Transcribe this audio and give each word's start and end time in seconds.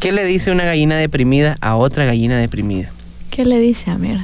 ¿Qué 0.00 0.12
le 0.12 0.24
dice 0.24 0.52
una 0.52 0.64
gallina 0.64 0.96
deprimida 0.96 1.56
a 1.60 1.74
otra 1.74 2.04
gallina 2.04 2.38
deprimida? 2.38 2.90
¿Qué 3.30 3.44
le 3.44 3.58
dice 3.58 3.90
Amir? 3.90 4.20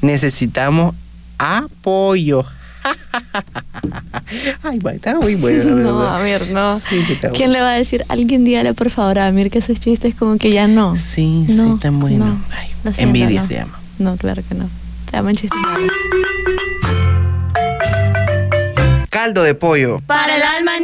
Necesitamos 0.00 0.94
apoyo. 1.38 2.44
Ay, 4.62 4.80
está 4.94 5.18
muy 5.18 5.34
bueno. 5.34 5.76
la 5.76 5.82
No. 5.82 6.08
Amir, 6.08 6.50
no. 6.50 6.80
Sí, 6.80 7.02
sí, 7.06 7.12
está 7.14 7.30
¿Quién 7.30 7.52
le 7.52 7.60
va 7.60 7.72
a 7.72 7.74
decir? 7.74 8.02
Alguien 8.08 8.44
dígale 8.44 8.72
por 8.72 8.90
favor 8.90 9.18
a 9.18 9.26
Amir 9.26 9.50
que 9.50 9.58
esos 9.58 9.78
chistes 9.78 10.14
como 10.14 10.38
que 10.38 10.50
ya 10.50 10.68
no. 10.68 10.96
Sí, 10.96 11.44
sí, 11.48 11.76
tan 11.80 12.00
bueno. 12.00 12.24
no. 12.24 12.40
Ay, 12.50 12.68
siento, 12.94 13.00
envidia 13.02 13.42
no. 13.42 13.46
se 13.46 13.54
llama. 13.54 13.78
No, 13.98 14.16
claro 14.16 14.42
que 14.48 14.54
no. 14.54 14.68
Se 15.10 15.16
llaman 15.16 15.36
chistes 15.36 15.60
malos. 15.60 15.92
Caldo 19.10 19.42
de 19.42 19.54
pollo. 19.54 20.00
Para 20.06 20.36
el 20.36 20.42
alma 20.42 20.78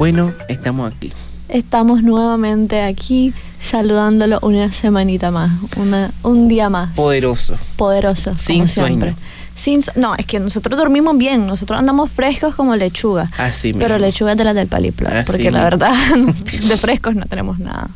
Bueno, 0.00 0.32
estamos 0.48 0.90
aquí. 0.90 1.12
Estamos 1.50 2.02
nuevamente 2.02 2.80
aquí 2.80 3.34
saludándolo 3.60 4.38
una 4.40 4.72
semanita 4.72 5.30
más, 5.30 5.50
una, 5.76 6.10
un 6.22 6.48
día 6.48 6.70
más. 6.70 6.94
Poderoso. 6.94 7.58
Poderoso, 7.76 8.32
Sin 8.34 8.60
como 8.60 8.66
siempre. 8.68 9.10
sueño. 9.10 9.16
Sin 9.54 9.82
no, 9.96 10.14
es 10.16 10.24
que 10.24 10.40
nosotros 10.40 10.78
dormimos 10.78 11.18
bien, 11.18 11.46
nosotros 11.46 11.78
andamos 11.78 12.10
frescos 12.10 12.54
como 12.54 12.74
lechuga. 12.76 13.30
Así 13.36 13.74
Pero 13.74 13.96
mismo. 13.96 14.06
lechugas 14.06 14.38
de 14.38 14.44
las 14.44 14.54
del 14.54 14.68
paliplo, 14.68 15.06
Así 15.10 15.24
porque 15.26 15.50
la 15.50 15.64
verdad, 15.64 15.92
de 16.66 16.76
frescos 16.78 17.14
no 17.14 17.26
tenemos 17.26 17.58
nada. 17.58 17.90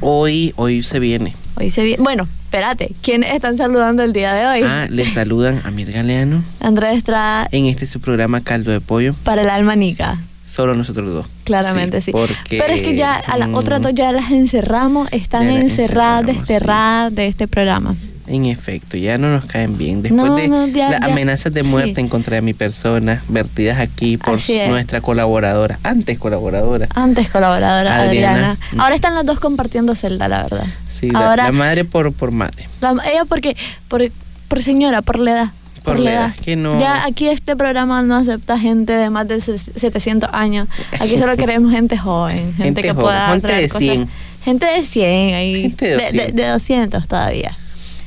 Hoy, 0.00 0.52
hoy 0.54 0.84
se 0.84 1.00
viene. 1.00 1.34
Hoy 1.56 1.70
se 1.72 1.82
vi- 1.82 1.96
Bueno, 1.98 2.28
espérate, 2.44 2.92
¿quiénes 3.02 3.34
están 3.34 3.58
saludando 3.58 4.04
el 4.04 4.12
día 4.12 4.34
de 4.34 4.46
hoy? 4.46 4.62
Ah, 4.64 4.86
le 4.88 5.04
saludan 5.10 5.62
a 5.64 5.72
Mir 5.72 5.90
Galeano 5.90 6.44
Andrés 6.60 6.98
Estrada 6.98 7.48
en 7.50 7.66
este 7.66 7.88
su 7.88 7.98
programa 8.00 8.40
Caldo 8.40 8.70
de 8.70 8.80
Pollo. 8.80 9.16
para 9.24 9.42
el 9.42 9.50
alma 9.50 9.74
nica. 9.74 10.20
Solo 10.50 10.74
nosotros 10.74 11.12
dos. 11.12 11.26
Claramente 11.44 12.00
sí. 12.00 12.10
Porque, 12.10 12.58
Pero 12.58 12.72
es 12.72 12.80
que 12.82 12.96
ya 12.96 13.14
a 13.14 13.38
las 13.38 13.48
mm, 13.48 13.54
otras 13.54 13.80
dos 13.82 13.92
ya 13.94 14.10
las 14.10 14.30
encerramos, 14.32 15.08
están 15.12 15.46
las 15.46 15.62
encerradas, 15.62 16.26
sí. 16.32 16.38
desterradas 16.38 17.14
de 17.14 17.28
este 17.28 17.46
programa. 17.46 17.94
En 18.26 18.46
efecto, 18.46 18.96
ya 18.96 19.16
no 19.18 19.28
nos 19.32 19.44
caen 19.44 19.76
bien. 19.78 20.02
Después 20.02 20.24
No, 20.30 20.36
de 20.36 20.48
no, 20.48 20.66
ya- 20.68 20.90
las 20.90 21.00
ya. 21.00 21.06
amenazas 21.06 21.52
de 21.52 21.62
Sí. 21.62 21.68
muerte 21.68 22.00
en 22.00 22.08
contra 22.08 22.36
de 22.36 22.42
mi 22.42 22.52
persona, 22.54 23.22
vertidas 23.28 23.78
aquí 23.80 24.16
por 24.18 24.38
nuestra 24.68 25.00
colaboradora, 25.00 25.78
antes 25.82 26.18
colaboradora. 26.18 26.86
Antes 26.94 27.28
colaboradora 27.28 27.96
Adriana. 28.02 28.30
Adriana. 28.32 28.58
Mm. 28.72 28.80
Ahora 28.80 28.94
están 28.94 29.14
las 29.16 29.26
dos 29.26 29.40
compartiendo 29.40 29.94
celda, 29.96 30.28
la 30.28 30.42
verdad. 30.44 30.64
Sí, 30.88 31.10
la, 31.10 31.28
Ahora 31.30 31.44
la 31.44 31.52
madre 31.52 31.84
por, 31.84 32.12
por 32.12 32.30
madre. 32.32 32.68
la- 32.80 32.94
ella 33.10 33.24
porque 33.24 33.56
por, 33.88 34.02
por 34.48 34.62
señora, 34.62 35.02
por 35.02 35.18
la 35.18 35.30
edad. 35.32 35.50
Por 35.84 35.98
la 35.98 36.12
edad, 36.12 36.34
que 36.36 36.56
no- 36.56 36.78
Ya 36.80 37.04
aquí 37.06 37.28
este 37.28 37.56
programa 37.56 38.02
no 38.02 38.16
acepta 38.16 38.58
gente 38.58 38.92
de 38.92 39.08
más 39.10 39.26
de 39.28 39.38
ses- 39.38 39.70
700 39.76 40.28
años. 40.32 40.68
Aquí 40.98 41.16
solo 41.18 41.36
queremos 41.36 41.72
gente 41.72 41.96
joven, 41.96 42.36
gente, 42.54 42.62
Gente 42.64 42.82
que 42.82 42.88
joven, 42.90 43.02
pueda 43.04 43.28
gente 43.30 43.46
traer 43.48 43.62
de 43.62 43.68
cosas- 43.68 43.82
100. 43.82 44.08
Gente 44.44 44.66
de 44.66 44.84
100 44.84 45.34
ahí. 45.34 45.62
Gente 45.62 45.84
de 45.84 45.90
de, 45.90 45.96
200. 46.02 46.34
de 46.36 46.46
200 46.48 47.08
todavía. 47.08 47.56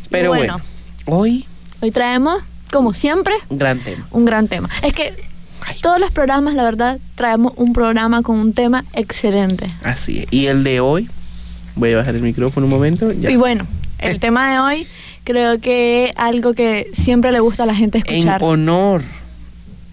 Pero 0.10 0.30
bueno, 0.30 0.60
hoy, 1.06 1.46
Hoy 1.82 1.92
traemos, 1.92 2.42
como 2.72 2.94
siempre, 2.94 3.34
gran 3.50 3.80
tema. 3.80 4.08
un 4.12 4.26
gran 4.26 4.48
tema. 4.48 4.70
Es 4.84 4.94
que 4.94 5.14
Ay. 5.66 5.76
todos 5.82 6.00
los 6.00 6.12
programas, 6.12 6.54
la 6.56 6.64
verdad, 6.64 7.00
traemos 7.16 7.54
un 7.56 7.74
programa 7.74 8.22
con 8.22 8.38
un 8.40 8.54
tema 8.54 8.86
excelente. 8.94 9.68
Así 9.84 10.20
es. 10.20 10.28
Y 10.32 10.46
el 10.48 10.64
de 10.64 10.80
hoy, 10.80 11.10
voy 11.76 11.92
a 11.94 11.98
bajar 11.98 12.16
el 12.16 12.22
micrófono 12.24 12.66
un 12.68 12.72
momento. 12.72 13.12
Ya. 13.12 13.30
Y 13.32 13.36
bueno, 13.36 13.66
el 14.00 14.20
tema 14.20 14.52
de 14.52 14.60
hoy 14.60 14.88
creo 15.24 15.60
que 15.60 16.06
es 16.06 16.12
algo 16.18 16.54
que 16.54 16.90
siempre 16.94 17.32
le 17.32 17.40
gusta 17.40 17.64
a 17.64 17.66
la 17.66 17.76
gente 17.76 18.00
en 18.00 18.04
escuchar. 18.16 18.42
honor, 18.44 19.02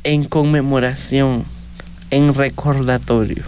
en 0.04 0.24
conmemoración, 0.24 1.44
en 2.10 2.34
recordatorio 2.34 3.42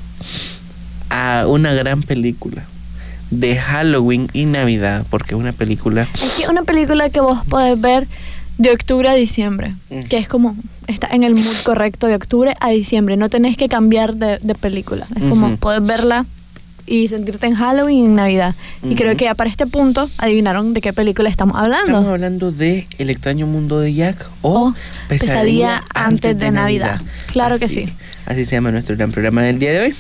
a 1.11 1.45
una 1.47 1.73
gran 1.75 2.03
película 2.03 2.63
de 3.31 3.57
Halloween 3.57 4.29
y 4.33 4.45
Navidad, 4.45 5.05
porque 5.11 5.35
es 5.35 5.41
una 5.41 5.53
película 5.53 6.07
Es 6.15 6.33
que 6.33 6.49
una 6.51 6.63
película 6.63 7.09
que 7.11 7.21
vos 7.21 7.39
podés 7.49 7.81
ver 7.81 8.07
de 8.59 8.71
octubre 8.71 9.09
a 9.09 9.15
diciembre, 9.15 9.75
Mm. 9.91 10.03
que 10.05 10.19
es 10.19 10.29
como, 10.29 10.55
está 10.87 11.09
en 11.09 11.23
el 11.23 11.35
mood 11.35 11.57
correcto 11.65 12.07
de 12.07 12.15
octubre 12.15 12.55
a 12.61 12.69
diciembre, 12.71 13.17
no 13.17 13.29
tenés 13.31 13.57
que 13.57 13.69
cambiar 13.69 14.15
de, 14.17 14.39
de 14.39 14.55
película, 14.55 15.07
es 15.17 15.23
como 15.29 15.47
Ujú. 15.49 15.57
poder 15.57 15.81
verla 15.81 16.27
y 16.87 17.09
sentirte 17.09 17.47
en 17.47 17.55
Halloween 17.55 17.99
y 17.99 18.05
en 18.07 18.15
Navidad. 18.17 18.55
Y 18.83 18.95
creo 18.95 19.17
que 19.17 19.25
ya 19.27 19.35
para 19.35 19.49
este 19.51 19.67
punto 19.67 20.11
adivinaron 20.19 20.75
de 20.75 20.81
qué 20.81 20.93
película 20.93 21.29
estamos 21.29 21.57
hablando. 21.57 21.87
Estamos 21.87 22.09
hablando 22.11 22.53
de 22.53 22.87
El 22.99 23.11
extraño 23.11 23.47
mundo 23.47 23.79
de 23.81 23.95
Jack 23.95 24.27
o 24.43 24.69
O 24.69 24.75
Pesadilla 25.09 25.83
antes 25.95 26.39
de 26.39 26.51
Navidad. 26.51 27.01
Claro 27.33 27.59
que 27.59 27.67
Así- 27.67 27.87
sí. 27.87 27.93
Así 28.27 28.45
se 28.45 28.53
llama 28.53 28.71
nuestro 28.71 28.97
gran 28.97 29.11
programa 29.11 29.43
del 29.43 29.59
día 29.59 29.73
de 29.73 29.81
hoy. 29.81 29.95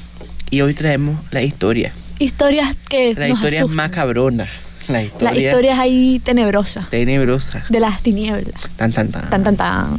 Y 0.51 0.61
hoy 0.61 0.75
traemos 0.75 1.17
la 1.31 1.43
historia. 1.43 1.93
Historias 2.19 2.77
que 2.89 3.15
La 3.15 3.29
nos 3.29 3.39
historia 3.39 3.61
asustan. 3.61 3.77
macabrona. 3.77 4.47
La 4.89 5.03
historia 5.03 5.31
Las 5.33 5.43
historias 5.43 5.79
ahí 5.79 6.21
tenebrosas, 6.25 6.91
tenebrosa. 6.91 7.65
de 7.69 7.81
las 7.81 8.03
tinieblas. 8.03 8.61
Tan, 8.77 8.93
tan, 8.93 9.09
tan. 9.09 9.31
Tan, 9.31 9.43
tan, 9.45 9.57
tan. 9.57 9.99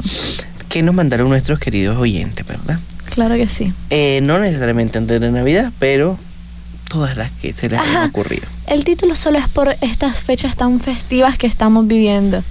Que 0.69 0.81
nos 0.83 0.93
mandaron 0.93 1.29
nuestros 1.29 1.57
queridos 1.59 1.97
oyentes, 1.97 2.45
¿verdad? 2.45 2.79
Claro 3.13 3.35
que 3.35 3.47
sí. 3.47 3.71
Eh, 3.89 4.19
no 4.23 4.39
necesariamente 4.39 4.97
antes 4.97 5.21
de 5.21 5.31
Navidad, 5.31 5.71
pero 5.79 6.17
todas 6.93 7.17
las 7.17 7.31
que 7.31 7.51
se 7.53 7.69
les 7.69 7.79
han 7.79 8.09
ocurrido. 8.09 8.43
El 8.67 8.83
título 8.85 9.15
solo 9.15 9.39
es 9.39 9.47
por 9.49 9.75
estas 9.81 10.19
fechas 10.19 10.55
tan 10.55 10.79
festivas 10.79 11.37
que 11.37 11.47
estamos 11.47 11.87
viviendo. 11.87 12.43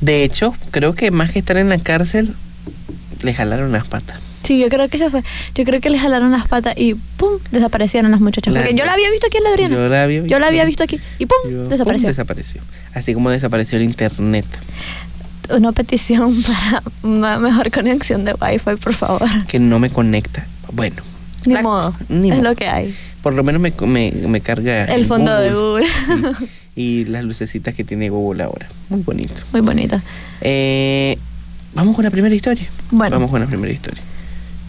De 0.00 0.24
hecho, 0.24 0.54
creo 0.70 0.94
que 0.94 1.10
más 1.10 1.30
que 1.30 1.38
estar 1.38 1.56
en 1.58 1.68
la 1.68 1.78
cárcel, 1.78 2.34
le 3.22 3.34
jalaron 3.34 3.70
las 3.72 3.86
patas. 3.86 4.18
Sí, 4.42 4.58
yo 4.58 4.70
creo 4.70 4.88
que 4.88 4.96
eso 4.96 5.10
fue. 5.10 5.22
Yo 5.54 5.64
creo 5.64 5.80
que 5.82 5.90
le 5.90 5.98
jalaron 5.98 6.30
las 6.32 6.48
patas 6.48 6.72
y 6.78 6.94
¡pum! 6.94 7.32
desaparecieron 7.50 8.10
las 8.10 8.20
muchachas. 8.22 8.54
La- 8.54 8.60
Porque 8.62 8.74
yo 8.74 8.86
la 8.86 8.94
había 8.94 9.10
visto 9.10 9.26
aquí 9.26 9.36
en 9.36 9.44
la 9.44 9.50
Adriana. 9.50 9.76
Yo 9.76 9.88
la 9.88 10.02
había 10.02 10.22
Yo 10.26 10.38
la 10.38 10.46
había 10.46 10.64
visto. 10.64 10.84
visto 10.84 10.96
aquí 10.96 11.04
y 11.18 11.26
¡pum! 11.26 11.36
Yo- 11.52 11.66
desapareció. 11.66 12.06
pum, 12.08 12.10
desapareció. 12.16 12.62
Así 12.94 13.12
como 13.12 13.28
desapareció 13.28 13.76
el 13.76 13.84
internet. 13.84 14.46
Una 15.50 15.72
petición 15.72 16.42
para 16.42 16.82
una 17.02 17.38
mejor 17.38 17.70
conexión 17.70 18.24
de 18.24 18.32
Wi-Fi, 18.34 18.76
por 18.82 18.94
favor. 18.94 19.28
Que 19.46 19.58
no 19.58 19.78
me 19.78 19.90
conecta. 19.90 20.46
Bueno. 20.72 21.02
Ni 21.44 21.54
la- 21.54 21.62
modo. 21.62 21.94
ni 22.08 22.30
es 22.30 22.36
modo. 22.38 22.48
lo 22.50 22.56
que 22.56 22.66
hay. 22.68 22.94
Por 23.22 23.34
lo 23.34 23.44
menos 23.44 23.60
me, 23.60 23.72
me, 23.86 24.12
me 24.12 24.40
carga. 24.40 24.84
El 24.86 25.06
fondo 25.06 25.36
de 25.38 25.52
Google. 25.52 25.86
Sí. 25.86 26.46
Y 26.76 27.04
las 27.06 27.24
lucecitas 27.24 27.74
que 27.74 27.82
tiene 27.84 28.08
Google 28.08 28.44
ahora. 28.44 28.68
Muy 28.88 29.02
bonito. 29.02 29.42
Muy 29.52 29.60
bonita. 29.60 30.00
Eh, 30.40 31.18
Vamos 31.74 31.94
con 31.94 32.04
la 32.04 32.10
primera 32.10 32.34
historia. 32.34 32.66
Bueno. 32.90 33.16
Vamos 33.16 33.30
con 33.30 33.40
la 33.40 33.46
primera 33.46 33.72
historia. 33.72 34.02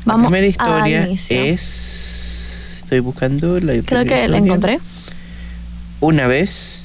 Vamos 0.06 0.24
la 0.24 0.30
primera 0.30 0.48
historia 0.48 1.08
es. 1.30 2.80
Estoy 2.84 3.00
buscando 3.00 3.60
la 3.60 3.82
Creo 3.84 4.06
que 4.06 4.28
la 4.28 4.38
encontré. 4.38 4.80
Una 6.00 6.28
vez. 6.28 6.84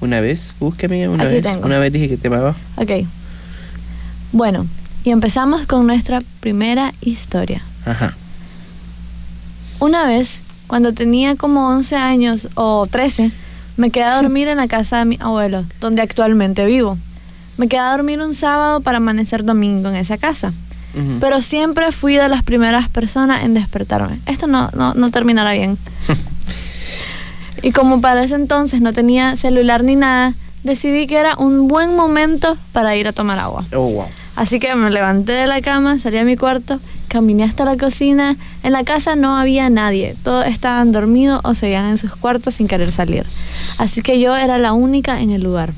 Una 0.00 0.20
vez. 0.20 0.54
Búsqueme 0.58 1.08
una 1.08 1.24
Aquí 1.24 1.34
vez. 1.34 1.42
tengo. 1.42 1.66
Una 1.66 1.78
vez 1.78 1.92
dije 1.92 2.08
que 2.08 2.16
te 2.16 2.28
amaba. 2.28 2.56
Ok. 2.76 2.90
Bueno, 4.32 4.66
y 5.04 5.10
empezamos 5.10 5.66
con 5.66 5.86
nuestra 5.86 6.22
primera 6.40 6.94
historia. 7.00 7.62
Ajá. 7.84 8.16
Una 9.78 10.06
vez, 10.06 10.40
cuando 10.72 10.94
tenía 10.94 11.36
como 11.36 11.68
11 11.68 11.96
años 11.96 12.48
o 12.54 12.86
13, 12.90 13.30
me 13.76 13.90
quedé 13.90 14.04
a 14.04 14.16
dormir 14.16 14.48
en 14.48 14.56
la 14.56 14.68
casa 14.68 14.96
de 14.96 15.04
mi 15.04 15.18
abuelo, 15.20 15.66
donde 15.80 16.00
actualmente 16.00 16.64
vivo. 16.64 16.96
Me 17.58 17.68
quedé 17.68 17.80
a 17.80 17.90
dormir 17.90 18.22
un 18.22 18.32
sábado 18.32 18.80
para 18.80 18.96
amanecer 18.96 19.44
domingo 19.44 19.90
en 19.90 19.96
esa 19.96 20.16
casa. 20.16 20.54
Pero 21.20 21.42
siempre 21.42 21.92
fui 21.92 22.14
de 22.14 22.26
las 22.30 22.42
primeras 22.42 22.88
personas 22.88 23.44
en 23.44 23.52
despertarme. 23.52 24.20
Esto 24.24 24.46
no, 24.46 24.70
no, 24.74 24.94
no 24.94 25.10
terminará 25.10 25.52
bien. 25.52 25.76
y 27.62 27.72
como 27.72 28.00
para 28.00 28.24
ese 28.24 28.36
entonces 28.36 28.80
no 28.80 28.94
tenía 28.94 29.36
celular 29.36 29.84
ni 29.84 29.94
nada, 29.94 30.32
decidí 30.64 31.06
que 31.06 31.18
era 31.18 31.36
un 31.36 31.68
buen 31.68 31.94
momento 31.94 32.56
para 32.72 32.96
ir 32.96 33.08
a 33.08 33.12
tomar 33.12 33.38
agua. 33.38 33.66
Oh, 33.74 33.90
wow. 33.90 34.06
Así 34.36 34.58
que 34.58 34.74
me 34.74 34.90
levanté 34.90 35.32
de 35.32 35.46
la 35.46 35.60
cama, 35.60 35.98
salí 35.98 36.16
a 36.16 36.24
mi 36.24 36.38
cuarto, 36.38 36.80
caminé 37.12 37.44
hasta 37.44 37.66
la 37.66 37.76
cocina. 37.76 38.36
En 38.62 38.72
la 38.72 38.84
casa 38.84 39.16
no 39.16 39.36
había 39.36 39.68
nadie, 39.68 40.16
todos 40.24 40.46
estaban 40.46 40.92
dormidos 40.92 41.42
o 41.44 41.54
seguían 41.54 41.84
en 41.90 41.98
sus 41.98 42.16
cuartos 42.16 42.54
sin 42.54 42.68
querer 42.68 42.90
salir. 42.90 43.26
Así 43.76 44.00
que 44.00 44.18
yo 44.18 44.34
era 44.34 44.56
la 44.56 44.72
única 44.72 45.20
en 45.20 45.30
el 45.30 45.42
lugar. 45.42 45.74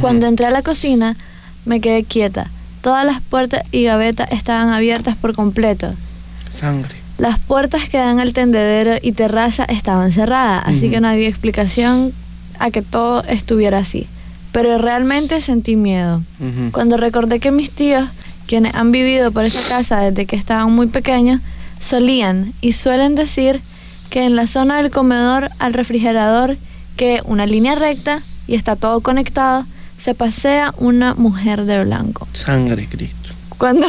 Cuando 0.00 0.26
entré 0.26 0.46
a 0.46 0.50
la 0.50 0.62
cocina, 0.62 1.16
me 1.64 1.80
quedé 1.80 2.04
quieta. 2.04 2.50
Todas 2.82 3.06
las 3.06 3.22
puertas 3.22 3.62
y 3.70 3.84
gavetas 3.84 4.30
estaban 4.30 4.68
abiertas 4.68 5.16
por 5.16 5.34
completo. 5.34 5.94
Sangre. 6.50 6.94
Las 7.18 7.38
puertas 7.38 7.88
que 7.88 7.96
dan 7.96 8.20
al 8.20 8.32
tendedero 8.32 8.96
y 9.00 9.12
terraza 9.12 9.64
estaban 9.64 10.12
cerradas, 10.12 10.64
así 10.66 10.90
que 10.90 11.00
no 11.00 11.08
había 11.08 11.28
explicación 11.28 12.12
a 12.58 12.70
que 12.70 12.82
todo 12.82 13.22
estuviera 13.24 13.78
así. 13.78 14.06
Pero 14.52 14.76
realmente 14.76 15.40
sentí 15.40 15.76
miedo. 15.76 16.22
Cuando 16.72 16.96
recordé 16.98 17.40
que 17.40 17.50
mis 17.52 17.70
tíos, 17.70 18.10
quienes 18.46 18.74
han 18.74 18.92
vivido 18.92 19.32
por 19.32 19.44
esa 19.44 19.62
casa 19.68 20.00
desde 20.00 20.26
que 20.26 20.36
estaban 20.36 20.72
muy 20.72 20.86
pequeños, 20.86 21.40
solían 21.80 22.52
y 22.60 22.72
suelen 22.72 23.14
decir 23.14 23.60
que 24.10 24.22
en 24.22 24.36
la 24.36 24.46
zona 24.46 24.80
del 24.80 24.90
comedor 24.90 25.50
al 25.58 25.74
refrigerador, 25.74 26.56
que 26.96 27.20
una 27.24 27.46
línea 27.46 27.74
recta 27.74 28.22
y 28.46 28.54
está 28.54 28.76
todo 28.76 29.00
conectado, 29.00 29.66
se 29.98 30.14
pasea 30.14 30.72
una 30.78 31.14
mujer 31.14 31.64
de 31.64 31.84
blanco. 31.84 32.28
Sangre, 32.32 32.86
Cristo. 32.88 33.30
Cuando, 33.58 33.86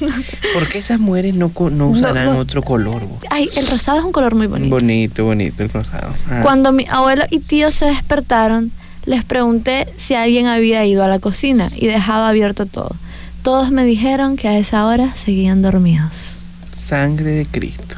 ¿Por 0.54 0.68
qué 0.68 0.78
esas 0.78 0.98
mujeres 0.98 1.34
no, 1.34 1.52
usarán 1.54 2.26
no. 2.26 2.38
otro 2.38 2.62
color? 2.62 3.02
Ay, 3.30 3.48
el 3.56 3.66
rosado 3.66 3.98
es 3.98 4.04
un 4.04 4.12
color 4.12 4.34
muy 4.34 4.46
bonito. 4.46 4.74
Bonito, 4.74 5.24
bonito 5.24 5.62
el 5.62 5.68
rosado. 5.68 6.12
Ah. 6.28 6.40
Cuando 6.42 6.72
mi 6.72 6.86
abuelo 6.88 7.24
y 7.30 7.40
tío 7.40 7.70
se 7.70 7.86
despertaron, 7.86 8.72
les 9.04 9.24
pregunté 9.24 9.88
si 9.96 10.14
alguien 10.14 10.46
había 10.46 10.84
ido 10.84 11.04
a 11.04 11.08
la 11.08 11.18
cocina 11.18 11.70
y 11.76 11.86
dejaba 11.86 12.28
abierto 12.28 12.66
todo. 12.66 12.96
Todos 13.42 13.70
me 13.70 13.84
dijeron 13.84 14.36
que 14.36 14.48
a 14.48 14.58
esa 14.58 14.86
hora 14.86 15.12
seguían 15.16 15.62
dormidos. 15.62 16.36
Sangre 16.76 17.30
de 17.30 17.46
Cristo. 17.46 17.94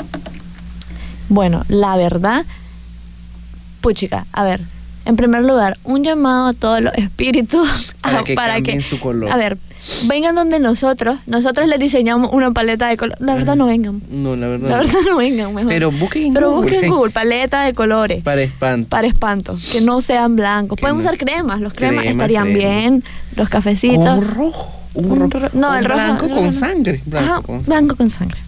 Bueno, 1.28 1.64
la 1.68 1.96
verdad, 1.96 2.44
puchica, 3.80 4.26
a 4.32 4.44
ver, 4.44 4.60
en 5.04 5.16
primer 5.16 5.42
lugar, 5.42 5.78
un 5.82 6.04
llamado 6.04 6.48
a 6.48 6.52
todos 6.52 6.80
los 6.80 6.92
espíritus 6.94 7.92
Para 8.02 8.20
a- 8.20 8.24
que 8.24 8.34
cambien 8.34 8.82
su 8.82 9.00
color. 9.00 9.32
A 9.32 9.36
ver, 9.36 9.58
vengan 10.04 10.34
donde 10.36 10.60
nosotros, 10.60 11.18
nosotros 11.26 11.66
les 11.66 11.80
diseñamos 11.80 12.30
una 12.32 12.52
paleta 12.52 12.86
de 12.88 12.96
colores. 12.96 13.20
La 13.20 13.34
verdad 13.34 13.56
no 13.56 13.66
vengan. 13.66 14.00
No, 14.10 14.36
la 14.36 14.46
verdad. 14.46 14.68
La 14.70 14.76
verdad 14.78 14.98
no 15.06 15.16
vengan 15.16 15.54
mejor. 15.54 15.68
Pero 15.72 15.90
busquen 15.90 16.26
en 16.26 16.34
Pero 16.34 16.50
Google. 16.52 16.62
busquen 16.70 16.84
en 16.84 16.90
Google, 16.90 17.10
paleta 17.12 17.62
de 17.64 17.72
colores. 17.72 18.22
Para 18.22 18.42
espanto. 18.42 18.88
Para 18.90 19.06
espanto, 19.08 19.58
que 19.72 19.80
no 19.80 20.00
sean 20.00 20.36
blancos. 20.36 20.76
Que 20.76 20.82
Pueden 20.82 20.96
no- 20.98 21.00
usar 21.00 21.16
cremas, 21.18 21.60
los 21.60 21.72
cremas 21.72 21.96
Crema, 22.00 22.10
estarían 22.12 22.52
bien, 22.54 23.02
los 23.34 23.48
cafecitos. 23.48 24.18
Un 24.18 24.28
rojo. 24.34 24.78
Un, 24.94 25.30
ro- 25.30 25.50
no, 25.54 25.74
el 25.76 25.84
blanco 25.86 26.20
con 26.26 26.30
rojo 26.30 26.42
no. 26.46 26.52
sangre. 26.52 27.00
Blanco 27.06 27.32
Ajá, 27.32 27.42
con 27.42 27.56
sangre. 27.56 27.66
blanco 27.68 27.96
con 27.96 28.10
sangre. 28.10 28.38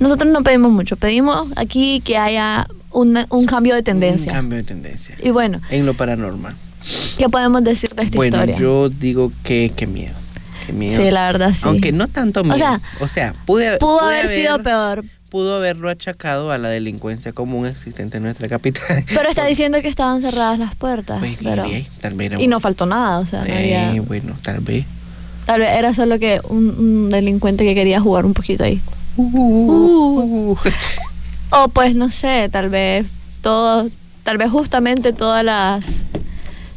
Nosotros 0.00 0.32
no 0.32 0.42
pedimos 0.42 0.72
mucho, 0.72 0.96
pedimos 0.96 1.48
aquí 1.56 2.00
que 2.04 2.16
haya 2.18 2.66
una- 2.90 3.26
un 3.30 3.46
cambio 3.46 3.74
de 3.74 3.82
tendencia. 3.82 4.32
Un 4.32 4.38
cambio 4.38 4.58
de 4.58 4.64
tendencia. 4.64 5.14
Y 5.22 5.30
bueno, 5.30 5.60
En 5.70 5.86
lo 5.86 5.94
paranormal. 5.94 6.54
¿qué 7.16 7.28
podemos 7.28 7.62
decir 7.64 7.90
de 7.94 8.02
esta 8.02 8.16
bueno, 8.16 8.36
historia? 8.36 8.56
yo 8.56 8.88
digo 8.88 9.30
que, 9.44 9.72
que 9.76 9.86
miedo. 9.86 10.14
Que 10.66 10.72
miedo. 10.72 11.00
Sí, 11.02 11.10
la 11.10 11.26
verdad 11.26 11.52
sí. 11.54 11.62
Aunque 11.64 11.92
no 11.92 12.08
tanto 12.08 12.42
miedo. 12.42 12.56
sea, 12.58 12.80
o 13.00 13.06
sea 13.08 13.34
pude, 13.46 13.78
Pudo 13.78 13.98
pude 14.00 14.18
haber 14.18 14.28
sido 14.28 14.62
peor, 14.62 15.04
Pudo 15.28 15.56
haberlo 15.56 15.88
achacado 15.88 16.52
a 16.52 16.58
la 16.58 16.68
delincuencia 16.68 17.32
común 17.32 17.66
existente 17.66 18.18
en 18.18 18.22
nuestra 18.22 18.48
capital. 18.48 19.04
pero 19.12 19.28
está 19.28 19.44
diciendo 19.46 19.80
que 19.82 19.88
estaban 19.88 20.20
cerradas 20.20 20.58
las 20.60 20.74
puertas. 20.76 21.18
Pues, 21.18 21.38
pero- 21.42 21.66
y, 21.66 21.86
tal 22.00 22.14
vez 22.14 22.32
y 22.38 22.46
no 22.46 22.60
faltó 22.60 22.86
nada, 22.86 23.18
o 23.18 23.26
sea, 23.26 23.40
no 23.40 23.46
Eh, 23.46 23.76
había- 23.76 24.00
bueno, 24.02 24.36
tal 24.42 24.60
vez. 24.60 24.86
Tal 25.46 25.60
vez 25.60 25.70
era 25.70 25.94
solo 25.94 26.18
que 26.18 26.40
un, 26.48 26.68
un 26.78 27.10
delincuente 27.10 27.64
que 27.64 27.74
quería 27.74 28.00
jugar 28.00 28.26
un 28.26 28.34
poquito 28.34 28.64
ahí. 28.64 28.80
Uh. 29.16 30.56
O 31.50 31.68
pues 31.68 31.94
no 31.94 32.10
sé, 32.10 32.48
tal 32.50 32.68
vez 32.68 33.06
todo, 33.42 33.88
tal 34.24 34.38
vez 34.38 34.50
justamente 34.50 35.12
todas 35.12 35.44
las 35.44 36.02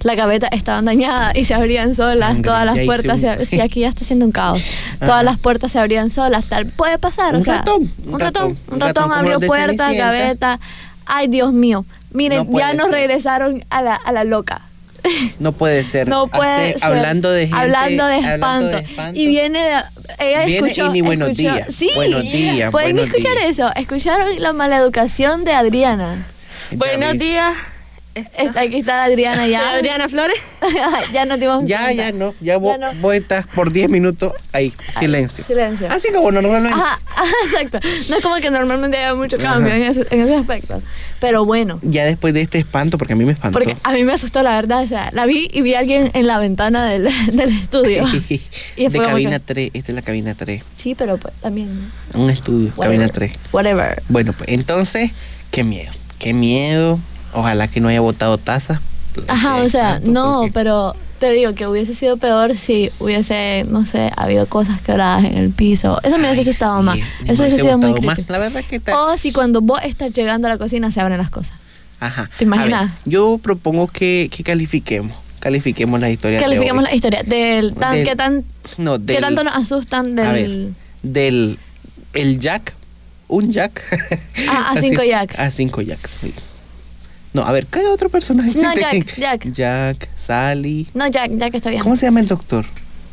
la 0.04 0.14
gaveta 0.16 0.48
estaban 0.48 0.86
dañadas 0.86 1.36
y 1.36 1.44
se 1.44 1.54
abrían 1.56 1.96
solas, 1.96 2.30
Sangre, 2.30 2.44
todas 2.44 2.66
las 2.66 2.78
puertas, 2.86 3.20
se, 3.20 3.46
sí, 3.46 3.60
aquí 3.60 3.80
ya 3.82 3.90
está 3.90 4.04
haciendo 4.04 4.26
un 4.26 4.32
caos. 4.32 4.64
Ajá. 4.98 5.06
Todas 5.08 5.24
las 5.24 5.38
puertas 5.40 5.72
se 5.72 5.80
abrían 5.80 6.10
solas, 6.10 6.46
tal 6.46 6.68
puede 6.68 6.98
pasar, 7.00 7.34
o 7.34 7.40
Un 7.40 7.44
sea, 7.44 7.58
ratón, 7.60 7.92
un, 8.06 8.20
ratón, 8.20 8.50
ratón, 8.50 8.58
un 8.72 8.80
ratón, 8.80 9.12
abrió 9.12 9.40
puertas, 9.40 9.96
gaveta. 9.96 10.60
Ay, 11.06 11.28
Dios 11.28 11.52
mío. 11.52 11.86
Miren, 12.12 12.48
No 12.50 12.60
ya 12.60 12.74
nos 12.74 12.88
ser. 12.88 12.96
regresaron 12.96 13.66
a 13.70 13.82
la, 13.82 13.96
a 13.96 14.12
la 14.12 14.24
loca. 14.24 14.62
No 15.40 15.52
puede 15.52 15.84
ser. 15.84 16.08
No 16.08 16.28
puede 16.28 16.70
Hace- 16.72 16.80
ser. 16.80 16.84
Hablando 16.90 17.32
de 17.32 17.42
gente, 17.48 17.58
hablando 17.62 18.06
de 18.08 18.16
hablando 18.16 18.38
espanto. 18.40 18.68
de 18.78 18.84
espanto. 18.84 19.20
Y 19.20 19.28
viene 19.28 19.60
de, 19.60 19.74
ella 20.20 20.46
Viene 20.46 20.68
escuchó, 20.70 20.88
y 20.88 20.90
ni 20.90 21.02
buenos 21.02 21.30
escuchó- 21.30 21.54
días. 21.54 21.68
Sí. 21.76 21.92
Buenos 21.96 22.22
días, 22.24 22.72
Pueden 22.72 22.96
buenos 22.96 23.16
escuchar 23.16 23.38
días. 23.38 23.50
eso. 23.52 23.72
Escucharon 23.76 24.42
la 24.42 24.54
maleducación 24.54 25.44
de 25.46 25.52
Adriana. 25.54 26.26
Buenos 26.72 27.18
días. 27.18 27.56
Está, 28.38 28.62
aquí 28.62 28.78
está 28.80 29.04
Adriana 29.04 29.48
ya. 29.48 29.72
Adriana 29.76 30.10
Flores. 30.10 30.38
ya 31.14 31.26
no 31.26 31.38
dimos 31.38 31.64
Ya, 31.66 31.84
cuenta. 31.86 32.04
ya 32.04 32.12
no. 32.12 32.34
Ya 32.42 32.58
vos, 32.58 32.78
no. 32.80 32.94
vos 32.96 33.14
estás 33.16 33.46
por 33.48 33.72
10 33.72 33.90
minutos 33.90 34.34
ahí. 34.54 34.74
Silencio. 35.00 35.44
Silencio. 35.46 35.88
Así 35.92 36.12
como 36.12 36.32
normalmente. 36.32 36.74
Ajá, 36.80 37.00
ajá, 37.16 37.32
exacto. 37.46 37.80
No 38.10 38.18
es 38.18 38.24
como 38.24 38.36
que 38.38 38.50
normalmente 38.52 38.98
haya 38.98 39.14
mucho 39.16 39.38
cambio 39.38 39.74
en 39.74 39.84
ese, 39.84 40.06
en 40.12 40.22
ese 40.22 40.36
aspecto. 40.36 40.82
Pero 41.20 41.46
bueno, 41.46 41.80
Ya 41.82 42.06
después 42.06 42.34
de 42.34 42.42
este 42.42 42.60
espanto, 42.60 42.98
porque 43.00 43.14
a 43.14 43.16
mí 43.16 43.26
me 43.26 43.32
espantó. 43.34 43.58
porque 43.58 43.76
a 43.84 43.92
mí 43.92 44.04
me 44.04 44.14
asustó 44.14 44.44
la 44.44 44.56
verdad. 44.56 44.84
O 44.84 44.88
sea, 44.88 45.10
la 45.14 45.26
vi 45.26 45.50
y 45.52 45.62
vi 45.62 45.74
a 45.74 45.80
alguien 45.80 46.12
en 46.14 46.28
la 46.28 46.38
ventana 46.40 46.86
del, 46.86 47.08
del 47.32 47.50
estudio. 47.50 48.06
Y 48.76 48.88
de 48.88 49.00
cabina 49.00 49.40
que- 49.40 49.46
3. 49.54 49.72
Esta 49.74 49.92
es 49.92 49.96
la 49.96 50.02
cabina 50.04 50.36
3. 50.36 50.62
Sí, 50.76 50.94
pero 50.96 51.18
pues 51.18 51.34
también. 51.36 51.92
Un 52.14 52.30
estudio, 52.30 52.72
whatever, 52.76 52.98
cabina 53.00 53.10
3. 53.14 53.32
Whatever. 53.52 54.04
Bueno, 54.10 54.34
pues 54.34 54.50
entonces, 54.52 55.12
qué 55.52 55.64
miedo. 55.64 55.92
Qué 56.20 56.34
miedo. 56.34 57.00
Ojalá 57.38 57.68
que 57.68 57.80
no 57.80 57.88
haya 57.90 58.02
botado 58.02 58.38
taza. 58.38 58.82
Ajá, 59.28 59.58
o 59.58 59.70
sea, 59.70 60.00
no, 60.04 60.50
pero 60.54 60.96
te 61.20 61.32
digo 61.32 61.54
que 61.56 61.66
hubiese 61.68 61.96
sido 61.96 62.18
peor 62.18 62.58
si 62.58 62.92
hubiese, 63.00 63.66
no 63.70 63.86
sé, 63.86 64.12
habido 64.16 64.46
cosas 64.48 64.82
quebradas 64.82 65.24
en 65.26 65.38
el 65.38 65.50
piso. 65.52 66.00
Eso 66.04 66.18
me 66.18 66.26
hubiese 66.32 66.42
asustado 66.50 66.82
más. 66.84 66.98
Eso 67.26 67.44
hubiese 67.44 67.60
sido 67.60 67.78
muy 67.78 67.94
creepy. 67.94 68.26
La 68.28 68.38
verdad 68.38 68.64
que 68.68 68.76
está. 68.78 69.00
O 69.06 69.18
si 69.18 69.32
cuando 69.32 69.62
vos 69.62 69.80
estás 69.84 70.14
llegando 70.14 70.48
a 70.48 70.52
la 70.52 70.58
cocina 70.58 70.92
se 70.92 71.00
abren 71.00 71.18
las 71.20 71.30
cosas. 71.30 71.54
Ajá. 72.00 72.30
¿Te 72.38 72.44
imaginas? 72.44 72.92
Ver, 73.06 73.12
yo 73.14 73.40
propongo 73.42 73.88
que, 73.88 74.30
que 74.36 74.44
califiquemos. 74.44 75.16
Califiquemos 75.40 76.00
la 76.00 76.10
historia. 76.10 76.40
Califiquemos 76.40 76.84
de 76.84 76.90
la 76.90 76.96
historia 76.96 77.24
del 77.24 77.74
tan, 77.76 77.94
Del- 77.94 78.08
qué 78.08 78.16
tan 78.16 78.44
No, 78.78 78.98
qué 78.98 79.14
del, 79.14 79.22
tanto 79.22 79.44
nos 79.44 79.56
asustan 79.56 80.16
del 80.16 80.26
A 80.28 80.32
ver, 80.32 80.52
del 81.04 81.60
el 82.14 82.40
Jack, 82.40 82.74
un 83.28 83.52
Jack. 83.52 83.82
Ah, 84.48 84.70
a 84.70 84.72
Así- 84.78 84.90
cinco 84.90 85.04
Jacks. 85.04 85.40
A 85.40 85.52
cinco 85.52 85.82
Jacks. 85.82 86.12
sí. 86.22 86.34
No, 87.38 87.48
a 87.48 87.52
ver, 87.52 87.66
¿qué 87.68 87.86
otro 87.88 88.10
personaje 88.10 88.52
No, 88.62 88.72
existe? 88.72 89.16
Jack, 89.20 89.46
Jack. 89.46 89.52
Jack, 89.52 90.10
Sally. 90.16 90.88
No, 90.94 91.08
Jack, 91.08 91.32
Jack 91.38 91.54
está 91.56 91.70
bien. 91.70 91.82
¿Cómo 91.84 91.96
se 91.96 92.06
llama 92.08 92.20
el 92.20 92.28
doctor? 92.28 92.66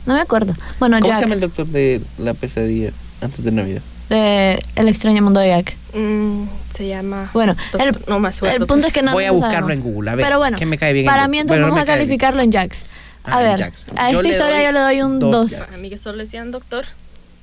No 0.06 0.14
me 0.14 0.20
acuerdo. 0.20 0.54
Bueno, 0.80 0.98
¿Cómo 1.00 1.08
Jack 1.08 1.16
se 1.16 1.22
llama 1.22 1.34
el 1.34 1.40
doctor 1.40 1.66
de 1.66 2.00
la 2.18 2.34
pesadilla 2.34 2.90
antes 3.20 3.44
de 3.44 3.50
Navidad? 3.52 3.82
de 4.08 4.62
El 4.76 4.88
extraño 4.88 5.22
mundo 5.22 5.40
de 5.40 5.48
Jack. 5.48 5.76
Mm, 5.94 6.44
se 6.74 6.86
llama. 6.88 7.30
Bueno, 7.32 7.54
Doctor- 7.72 7.80
el, 7.88 7.96
no 8.08 8.20
me 8.20 8.28
acuerdo. 8.28 8.56
el 8.56 8.66
punto 8.66 8.86
es 8.86 8.92
que 8.92 9.02
no 9.02 9.12
Voy 9.12 9.24
a 9.24 9.30
buscarlo 9.32 9.60
sabemos. 9.68 9.72
en 9.86 9.92
Google, 9.92 10.10
a 10.10 10.14
ver, 10.14 10.26
Pero 10.26 10.38
bueno, 10.38 10.58
que 10.58 10.66
me 10.66 10.76
cae 10.76 10.92
bien 10.92 11.06
para 11.06 11.26
mí 11.28 11.38
entonces 11.38 11.60
Bueno, 11.62 11.74
vamos 11.74 11.80
a 11.80 11.84
bien. 11.84 11.96
calificarlo 11.98 12.42
en 12.42 12.52
Jacks. 12.52 12.84
A 13.24 13.36
Ah, 13.38 13.40
en 13.40 13.56
ver, 13.56 13.72
a 13.96 14.10
esta 14.10 14.28
historia 14.28 14.62
yo 14.64 14.72
le 14.72 14.80
doy 14.80 15.00
un 15.02 15.18
dos 15.18 15.30
2. 15.30 15.50
Jacks. 15.52 15.74
A 15.74 15.78
mí 15.78 15.88
que 15.88 15.96
solo 15.96 16.16
le 16.18 16.24
decían 16.24 16.50
doctor. 16.50 16.84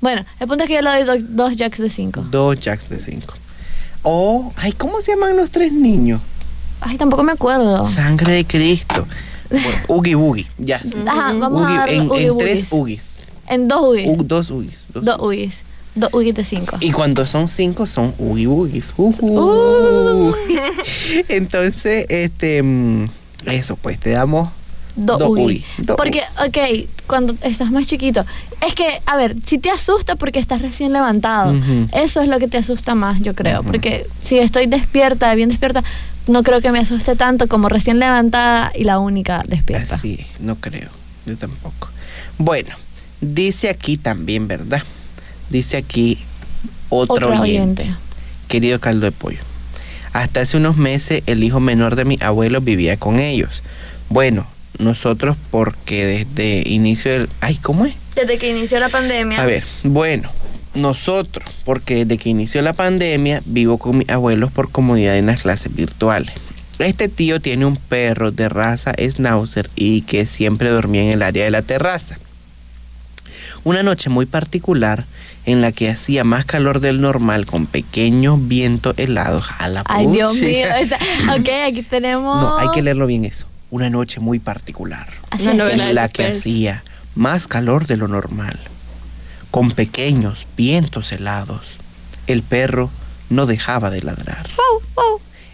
Bueno, 0.01 0.23
el 0.39 0.47
punto 0.47 0.63
es 0.63 0.67
que 0.67 0.75
yo 0.75 0.81
le 0.81 1.03
doy 1.03 1.19
do- 1.19 1.25
dos 1.29 1.55
Jacks 1.55 1.79
de 1.79 1.89
5. 1.89 2.21
Dos 2.29 2.59
Jacks 2.59 2.89
de 2.89 2.99
cinco. 2.99 3.33
O, 4.03 4.51
ay, 4.55 4.71
¿cómo 4.73 4.99
se 5.01 5.11
llaman 5.11 5.35
los 5.37 5.49
tres 5.51 5.71
niños? 5.73 6.21
Ay, 6.81 6.97
tampoco 6.97 7.23
me 7.23 7.31
acuerdo. 7.33 7.85
Sangre 7.85 8.33
de 8.33 8.45
Cristo. 8.45 9.07
Bueno, 9.49 9.67
Oogie 9.87 10.15
Boogie, 10.15 10.47
ya. 10.57 10.81
Ajá, 11.07 11.33
vamos 11.33 11.61
Oogie- 11.63 11.73
a 11.75 11.79
dar 11.79 11.89
en, 11.89 12.09
Oogie 12.09 12.27
en 12.27 12.37
tres. 12.37 12.67
Oogies. 12.71 13.15
En 13.47 13.67
dos 13.67 13.81
Oogies. 13.81 14.07
U- 14.07 14.23
dos 14.23 14.51
Oogies. 14.51 14.85
dos 14.93 15.03
Dos 15.05 15.19
Oogies. 15.19 15.61
Dos 15.93 16.09
Oogies 16.13 16.35
de 16.35 16.43
5. 16.45 16.77
Y 16.79 16.91
cuando 16.91 17.25
son 17.25 17.47
cinco 17.49 17.85
son 17.85 18.13
Oogie 18.17 18.47
Boogies. 18.47 18.93
Ujú. 18.97 19.25
Uh. 20.29 20.35
Entonces, 21.27 22.05
este, 22.09 22.63
mm, 22.63 23.09
eso, 23.47 23.75
pues 23.75 23.99
te 23.99 24.11
damos 24.11 24.49
Dos 24.95 25.21
Porque, 25.97 26.21
ok, 26.45 26.89
cuando 27.07 27.35
estás 27.41 27.71
más 27.71 27.87
chiquito, 27.87 28.25
es 28.65 28.73
que, 28.75 29.01
a 29.05 29.15
ver, 29.15 29.35
si 29.45 29.57
te 29.57 29.69
asusta 29.69 30.15
porque 30.15 30.39
estás 30.39 30.61
recién 30.61 30.91
levantado, 30.93 31.55
eso 31.93 32.21
es 32.21 32.27
lo 32.27 32.39
que 32.39 32.47
te 32.47 32.57
asusta 32.57 32.95
más, 32.95 33.21
yo 33.21 33.33
creo. 33.33 33.63
Porque 33.63 34.05
si 34.21 34.37
estoy 34.39 34.67
despierta, 34.67 35.33
bien 35.33 35.49
despierta, 35.49 35.83
no 36.27 36.43
creo 36.43 36.61
que 36.61 36.71
me 36.71 36.79
asuste 36.79 37.15
tanto 37.15 37.47
como 37.47 37.69
recién 37.69 37.99
levantada 37.99 38.71
y 38.75 38.83
la 38.83 38.99
única 38.99 39.43
despierta. 39.47 39.95
Así, 39.95 40.19
no 40.39 40.55
creo. 40.55 40.89
Yo 41.25 41.37
tampoco. 41.37 41.89
Bueno, 42.37 42.75
dice 43.21 43.69
aquí 43.69 43.97
también, 43.97 44.47
¿verdad? 44.47 44.83
Dice 45.49 45.77
aquí 45.77 46.19
otro, 46.89 47.15
Otro 47.15 47.41
oyente. 47.41 47.83
oyente. 47.83 47.99
Querido 48.47 48.79
caldo 48.79 49.05
de 49.05 49.11
pollo. 49.11 49.39
Hasta 50.13 50.41
hace 50.41 50.57
unos 50.57 50.75
meses 50.75 51.23
el 51.25 51.43
hijo 51.43 51.59
menor 51.59 51.95
de 51.95 52.05
mi 52.05 52.17
abuelo 52.21 52.59
vivía 52.59 52.97
con 52.97 53.19
ellos. 53.19 53.63
Bueno, 54.09 54.45
nosotros 54.77 55.37
porque 55.49 56.05
desde 56.05 56.67
inicio 56.67 57.11
del... 57.11 57.29
Ay, 57.39 57.57
¿cómo 57.57 57.85
es? 57.85 57.95
Desde 58.15 58.37
que 58.37 58.49
inició 58.49 58.79
la 58.79 58.89
pandemia. 58.89 59.41
A 59.41 59.45
ver, 59.45 59.63
bueno, 59.83 60.29
nosotros, 60.73 61.49
porque 61.65 62.05
desde 62.05 62.17
que 62.17 62.29
inició 62.29 62.61
la 62.61 62.73
pandemia, 62.73 63.41
vivo 63.45 63.77
con 63.77 63.97
mis 63.99 64.09
abuelos 64.09 64.51
por 64.51 64.71
comodidad 64.71 65.17
en 65.17 65.25
las 65.27 65.43
clases 65.43 65.73
virtuales. 65.73 66.31
Este 66.79 67.07
tío 67.07 67.39
tiene 67.39 67.65
un 67.65 67.77
perro 67.77 68.31
de 68.31 68.49
raza 68.49 68.93
Schnauzer 68.97 69.69
y 69.75 70.01
que 70.01 70.25
siempre 70.25 70.69
dormía 70.69 71.03
en 71.03 71.09
el 71.11 71.21
área 71.21 71.43
de 71.43 71.51
la 71.51 71.61
terraza. 71.61 72.17
Una 73.63 73.83
noche 73.83 74.09
muy 74.09 74.25
particular 74.25 75.05
en 75.45 75.61
la 75.61 75.71
que 75.71 75.89
hacía 75.89 76.23
más 76.23 76.45
calor 76.45 76.79
del 76.79 77.01
normal 77.01 77.45
con 77.45 77.65
pequeños 77.67 78.47
vientos 78.47 78.95
helados 78.97 79.47
a 79.59 79.67
la 79.67 79.83
Ay, 79.85 80.07
Dios 80.07 80.33
mío. 80.35 80.67
ok, 81.39 81.49
aquí 81.67 81.83
tenemos. 81.83 82.41
No, 82.41 82.57
hay 82.57 82.69
que 82.73 82.81
leerlo 82.81 83.05
bien 83.05 83.25
eso. 83.25 83.45
Una 83.71 83.89
noche 83.89 84.19
muy 84.19 84.37
particular 84.39 85.07
Una 85.39 85.53
novela 85.53 85.89
en 85.89 85.95
la 85.95 86.09
que 86.09 86.27
hacía 86.27 86.83
más 87.15 87.47
calor 87.47 87.87
de 87.87 87.97
lo 87.97 88.07
normal, 88.07 88.59
con 89.49 89.71
pequeños 89.71 90.45
vientos 90.55 91.11
helados. 91.11 91.77
El 92.27 92.41
perro 92.43 92.89
no 93.29 93.45
dejaba 93.45 93.89
de 93.89 94.01
ladrar. 94.01 94.47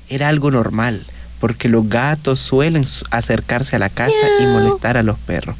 Era 0.09 0.29
algo 0.29 0.51
normal, 0.51 1.03
porque 1.39 1.67
los 1.69 1.87
gatos 1.89 2.39
suelen 2.39 2.85
su- 2.87 3.05
acercarse 3.11 3.75
a 3.75 3.79
la 3.79 3.89
casa 3.89 4.17
y 4.39 4.45
molestar 4.45 4.97
a 4.97 5.03
los 5.03 5.17
perros. 5.19 5.55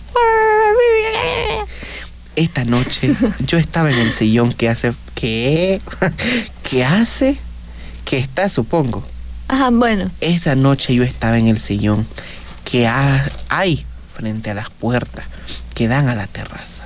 esta 2.35 2.63
noche 2.65 3.15
yo 3.47 3.57
estaba 3.57 3.89
en 3.91 3.97
el 3.97 4.11
sillón 4.11 4.53
que 4.53 4.69
hace... 4.69 4.93
¿Qué? 5.15 5.81
¿Qué 6.69 6.85
hace? 6.85 7.37
Que 8.05 8.19
está, 8.19 8.49
supongo. 8.49 9.03
Ajá, 9.47 9.69
bueno. 9.71 10.11
Esa 10.21 10.53
noche 10.55 10.93
yo 10.93 11.03
estaba 11.03 11.39
en 11.39 11.47
el 11.47 11.59
sillón 11.59 12.05
que 12.69 12.87
ha- 12.87 13.25
hay 13.49 13.85
frente 14.15 14.51
a 14.51 14.53
las 14.53 14.69
puertas 14.69 15.25
que 15.73 15.87
dan 15.87 16.09
a 16.09 16.15
la 16.15 16.27
terraza. 16.27 16.83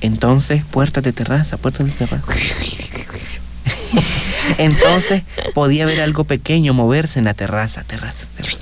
Entonces, 0.00 0.64
puertas 0.64 1.04
de 1.04 1.12
terraza, 1.12 1.56
puertas 1.58 1.86
de 1.86 1.92
terraza. 1.92 2.24
Entonces, 4.58 5.22
podía 5.54 5.86
ver 5.86 6.00
algo 6.00 6.24
pequeño 6.24 6.74
moverse 6.74 7.18
en 7.18 7.24
la 7.26 7.34
terraza, 7.34 7.84
terraza, 7.84 8.26
terraza. 8.36 8.58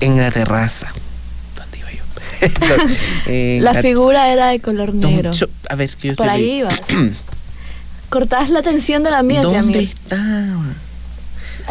En 0.00 0.18
la 0.18 0.30
terraza. 0.30 0.92
¿Dónde 1.56 1.78
iba 1.78 1.90
yo? 1.90 2.04
En 3.32 3.64
La 3.64 3.74
figura 3.74 4.32
era 4.32 4.48
de 4.48 4.60
color 4.60 4.92
¿Dónde- 4.92 5.08
negro. 5.08 5.32
yo- 5.32 5.46
a 5.68 5.74
ver, 5.74 5.90
que 5.96 6.08
yo 6.08 6.16
Por 6.16 6.28
ahí 6.28 6.58
ibas. 6.60 6.78
Cortabas 8.10 8.50
la 8.50 8.60
atención 8.60 9.02
del 9.02 9.14
ambiente, 9.14 9.46
¿Dónde 9.46 9.58
amigo. 9.78 9.80
estaba? 9.80 10.74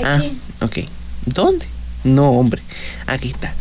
Ah, 0.03 0.15
Aquí. 0.15 0.37
ok. 0.61 0.77
¿Dónde? 1.27 1.65
No, 2.03 2.29
hombre. 2.31 2.61
Aquí 3.07 3.29
está. 3.29 3.53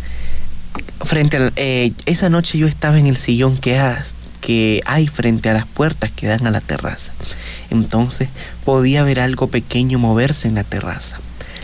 Frente 1.04 1.36
al, 1.36 1.52
eh, 1.56 1.92
esa 2.06 2.28
noche 2.28 2.58
yo 2.58 2.66
estaba 2.66 2.98
en 2.98 3.06
el 3.06 3.16
sillón 3.16 3.58
que, 3.58 3.78
has- 3.78 4.14
que 4.40 4.80
hay 4.86 5.06
frente 5.08 5.48
a 5.50 5.54
las 5.54 5.66
puertas 5.66 6.10
que 6.12 6.26
dan 6.26 6.46
a 6.46 6.50
la 6.50 6.60
terraza. 6.60 7.12
Entonces 7.70 8.28
podía 8.64 9.02
ver 9.02 9.20
algo 9.20 9.48
pequeño 9.48 9.98
moverse 9.98 10.48
en 10.48 10.54
la 10.54 10.64
terraza. 10.64 11.18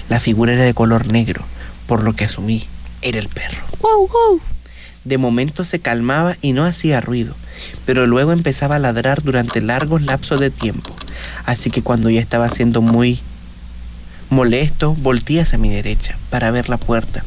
La 0.08 0.20
figura 0.20 0.54
era 0.54 0.64
de 0.64 0.74
color 0.74 1.06
negro, 1.06 1.44
por 1.86 2.02
lo 2.02 2.14
que 2.14 2.24
asumí 2.24 2.66
era 3.02 3.18
el 3.18 3.28
perro. 3.28 3.62
Wow, 3.80 4.08
wow. 4.08 4.40
De 5.04 5.18
momento 5.18 5.64
se 5.64 5.80
calmaba 5.80 6.36
y 6.42 6.52
no 6.52 6.64
hacía 6.64 7.00
ruido, 7.00 7.34
pero 7.86 8.06
luego 8.06 8.32
empezaba 8.32 8.76
a 8.76 8.80
ladrar 8.80 9.22
durante 9.22 9.60
largos 9.60 10.02
lapsos 10.02 10.40
de 10.40 10.50
tiempo. 10.50 10.94
Así 11.46 11.70
que 11.70 11.82
cuando 11.82 12.10
ya 12.10 12.20
estaba 12.20 12.48
siendo 12.50 12.82
muy 12.82 13.20
molesto, 14.30 14.94
volteé 14.94 15.40
hacia 15.40 15.58
mi 15.58 15.70
derecha 15.70 16.16
para 16.30 16.50
ver 16.50 16.68
la 16.68 16.76
puerta 16.76 17.22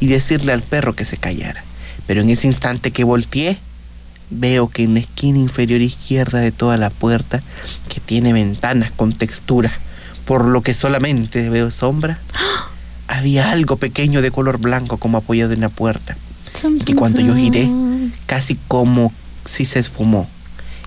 y 0.00 0.06
decirle 0.06 0.52
al 0.52 0.62
perro 0.62 0.94
que 0.94 1.04
se 1.04 1.16
callara. 1.16 1.64
Pero 2.06 2.20
en 2.20 2.30
ese 2.30 2.46
instante 2.46 2.90
que 2.90 3.04
volteé, 3.04 3.58
veo 4.30 4.68
que 4.68 4.84
en 4.84 4.94
la 4.94 5.00
esquina 5.00 5.38
inferior 5.38 5.80
izquierda 5.80 6.40
de 6.40 6.52
toda 6.52 6.76
la 6.76 6.90
puerta, 6.90 7.42
que 7.88 8.00
tiene 8.00 8.32
ventanas 8.32 8.90
con 8.90 9.12
textura, 9.12 9.72
por 10.24 10.44
lo 10.44 10.62
que 10.62 10.74
solamente 10.74 11.48
veo 11.50 11.70
sombra, 11.70 12.18
había 13.08 13.50
algo 13.50 13.76
pequeño 13.76 14.22
de 14.22 14.30
color 14.30 14.58
blanco 14.58 14.96
como 14.96 15.18
apoyado 15.18 15.52
en 15.52 15.60
la 15.60 15.68
puerta 15.68 16.16
y 16.86 16.94
cuando 16.94 17.20
yo 17.20 17.34
giré, 17.34 17.68
casi 18.26 18.56
como 18.68 19.12
si 19.44 19.64
se 19.64 19.78
esfumó. 19.78 20.28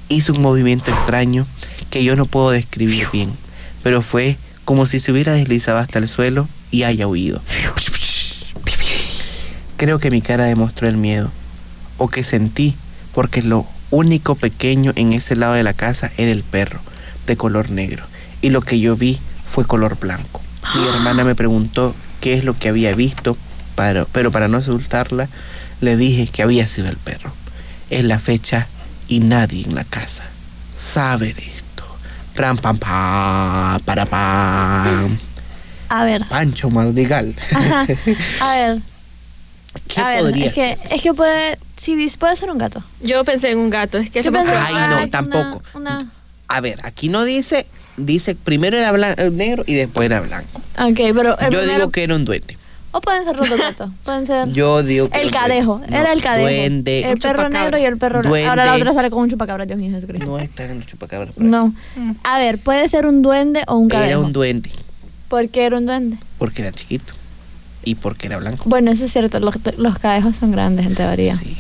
Hizo 0.08 0.34
un 0.34 0.42
movimiento 0.42 0.92
extraño 0.92 1.46
que 1.90 2.04
yo 2.04 2.16
no 2.16 2.26
puedo 2.26 2.52
describir 2.52 3.08
bien, 3.12 3.32
pero 3.84 4.02
fue 4.02 4.38
como 4.70 4.86
si 4.86 5.00
se 5.00 5.12
hubiera 5.12 5.34
deslizado 5.34 5.80
hasta 5.80 5.98
el 5.98 6.08
suelo 6.08 6.48
y 6.70 6.84
haya 6.84 7.08
huido. 7.08 7.42
Creo 9.78 9.98
que 9.98 10.12
mi 10.12 10.22
cara 10.22 10.44
demostró 10.44 10.88
el 10.88 10.96
miedo, 10.96 11.32
o 11.98 12.08
que 12.08 12.22
sentí, 12.22 12.76
porque 13.16 13.42
lo 13.42 13.66
único 13.90 14.36
pequeño 14.36 14.94
en 14.96 15.14
ese 15.14 15.36
lado 15.36 15.54
de 15.54 15.64
la 15.64 15.74
casa 15.74 16.12
era 16.18 16.30
el 16.30 16.44
perro, 16.44 16.82
de 17.26 17.36
color 17.36 17.72
negro, 17.72 18.04
y 18.44 18.52
lo 18.52 18.62
que 18.62 18.80
yo 18.80 18.96
vi 18.96 19.18
fue 19.52 19.66
color 19.66 19.98
blanco. 20.00 20.40
Mi 20.76 20.88
hermana 20.88 21.24
me 21.24 21.34
preguntó 21.34 21.96
qué 22.22 22.36
es 22.36 22.44
lo 22.44 22.56
que 22.56 22.70
había 22.70 22.94
visto, 22.94 23.40
pero, 23.76 24.08
pero 24.12 24.32
para 24.32 24.50
no 24.50 24.60
asustarla, 24.60 25.30
le 25.82 25.98
dije 25.98 26.28
que 26.28 26.44
había 26.44 26.68
sido 26.68 26.90
el 26.90 26.98
perro. 26.98 27.34
Es 27.90 28.06
la 28.06 28.20
fecha 28.20 28.68
y 29.08 29.20
nadie 29.20 29.64
en 29.64 29.74
la 29.74 29.84
casa 29.84 30.26
esto. 31.40 31.59
Pram, 32.40 32.56
pam, 32.56 32.78
pam, 32.78 33.82
para, 33.84 34.06
pam. 34.06 35.18
A 35.90 36.04
ver. 36.06 36.24
Pancho 36.30 36.70
Madrigal. 36.70 37.36
Ajá. 37.54 37.86
A 38.40 38.52
ver. 38.56 38.82
¿Qué 39.90 40.00
a 40.00 40.08
ver, 40.08 40.20
podría 40.22 40.46
es 40.46 40.54
que, 40.54 40.78
ser? 40.78 40.94
es 40.94 41.02
que 41.02 41.14
puede, 41.14 41.60
sí, 41.76 41.96
dis- 41.98 42.18
puede 42.18 42.38
ser 42.38 42.50
un 42.50 42.58
gato. 42.58 42.82
Yo 43.02 43.26
pensé 43.26 43.52
en 43.52 43.58
un 43.58 43.70
gato, 43.70 43.98
es 43.98 44.10
que 44.10 44.20
es 44.20 44.26
Yo 44.26 44.32
pensé- 44.32 44.54
Ay, 44.56 44.74
no, 44.74 44.86
una- 44.86 45.10
tampoco. 45.12 45.62
Una, 45.74 46.10
A 46.48 46.62
ver, 46.62 46.80
aquí 46.86 47.10
no 47.10 47.26
dice, 47.26 47.68
dice 47.98 48.36
primero 48.36 48.78
era 48.78 48.94
blan- 48.94 49.16
eh, 49.18 49.30
negro 49.32 49.66
y 49.68 49.74
después 49.74 50.06
era 50.06 50.22
blanco. 50.22 50.62
Ok, 50.78 50.96
pero 51.14 51.38
el 51.40 51.50
Yo 51.50 51.60
primero- 51.60 51.74
digo 51.74 51.92
que 51.92 52.04
era 52.04 52.16
un 52.16 52.24
duende. 52.24 52.58
O 52.92 53.02
pueden 53.02 53.24
ser 53.24 53.38
los 53.38 53.48
dos 53.50 53.60
gatos. 53.60 53.92
Pueden 54.04 54.26
ser. 54.26 54.50
Yo 54.50 54.82
digo 54.82 55.10
que 55.10 55.22
el 55.22 55.32
cadejo. 55.32 55.80
Era 55.90 56.12
el 56.12 56.22
cadejo. 56.22 56.48
Duende. 56.48 57.00
El 57.02 57.20
perro 57.20 57.44
chupacabra. 57.44 57.50
negro 57.50 57.78
y 57.78 57.86
el 57.86 57.98
perro 57.98 58.20
blanco. 58.20 58.30
Duende. 58.30 58.50
Ahora 58.50 58.66
la 58.66 58.76
otra 58.76 58.94
sale 58.94 59.10
con 59.12 59.22
un 59.22 59.30
chupacabra, 59.30 59.66
Dios 59.66 59.78
mío 59.78 59.92
Jesucristo. 59.92 60.26
No 60.26 60.40
está 60.40 60.66
en 60.66 60.78
los 60.78 60.88
chupacabras. 60.88 61.34
por 61.34 61.44
No. 61.44 61.74
A 62.24 62.40
ver, 62.40 62.58
puede 62.58 62.88
ser 62.88 63.06
un 63.06 63.22
duende 63.22 63.64
o 63.68 63.76
un 63.76 63.90
cadejo. 63.90 64.08
Era 64.08 64.20
un 64.20 64.34
duende. 64.34 64.72
¿Por 65.28 65.48
qué 65.50 65.66
era 65.66 65.78
un 65.78 65.86
duende? 65.86 66.18
Porque 66.40 66.64
era 66.64 66.72
chiquito. 66.72 67.14
Y 67.84 67.96
porque 67.96 68.28
era 68.28 68.38
blanco. 68.38 68.64
Bueno, 68.66 68.92
eso 68.92 69.06
es 69.06 69.12
cierto. 69.12 69.40
Los, 69.40 69.56
los 69.78 70.00
cadejos 70.00 70.36
son 70.38 70.52
grandes 70.52 70.86
en 70.86 70.96
teoría. 70.96 71.36
Sí, 71.38 71.58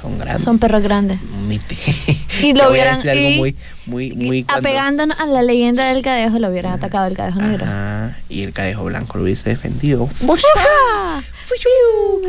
son 0.00 0.18
grandes. 0.18 0.44
Son 0.44 0.58
perros 0.58 0.82
grandes. 0.82 1.18
Mite. 1.48 1.76
Y 2.42 2.52
lo 2.52 2.68
voy 2.68 2.80
a 2.80 2.92
hubieran- 2.92 2.96
decir 2.96 3.10
algo 3.12 3.28
y- 3.30 3.38
muy, 3.38 3.56
muy, 3.86 4.12
muy 4.12 4.44
cuando- 4.44 4.68
Apegándonos 4.68 5.18
a 5.18 5.24
la 5.26 5.42
leyenda 5.42 5.86
del 5.92 6.02
cadejo, 6.02 6.38
lo 6.38 6.50
hubieran 6.50 6.72
atacado 6.74 7.06
el 7.06 7.16
cadejo 7.16 7.40
negro. 7.40 7.64
Ajá, 7.64 8.16
y 8.28 8.42
el 8.42 8.52
cadejo 8.52 8.84
blanco 8.84 9.16
lo 9.18 9.24
hubiese 9.24 9.48
defendido. 9.50 10.08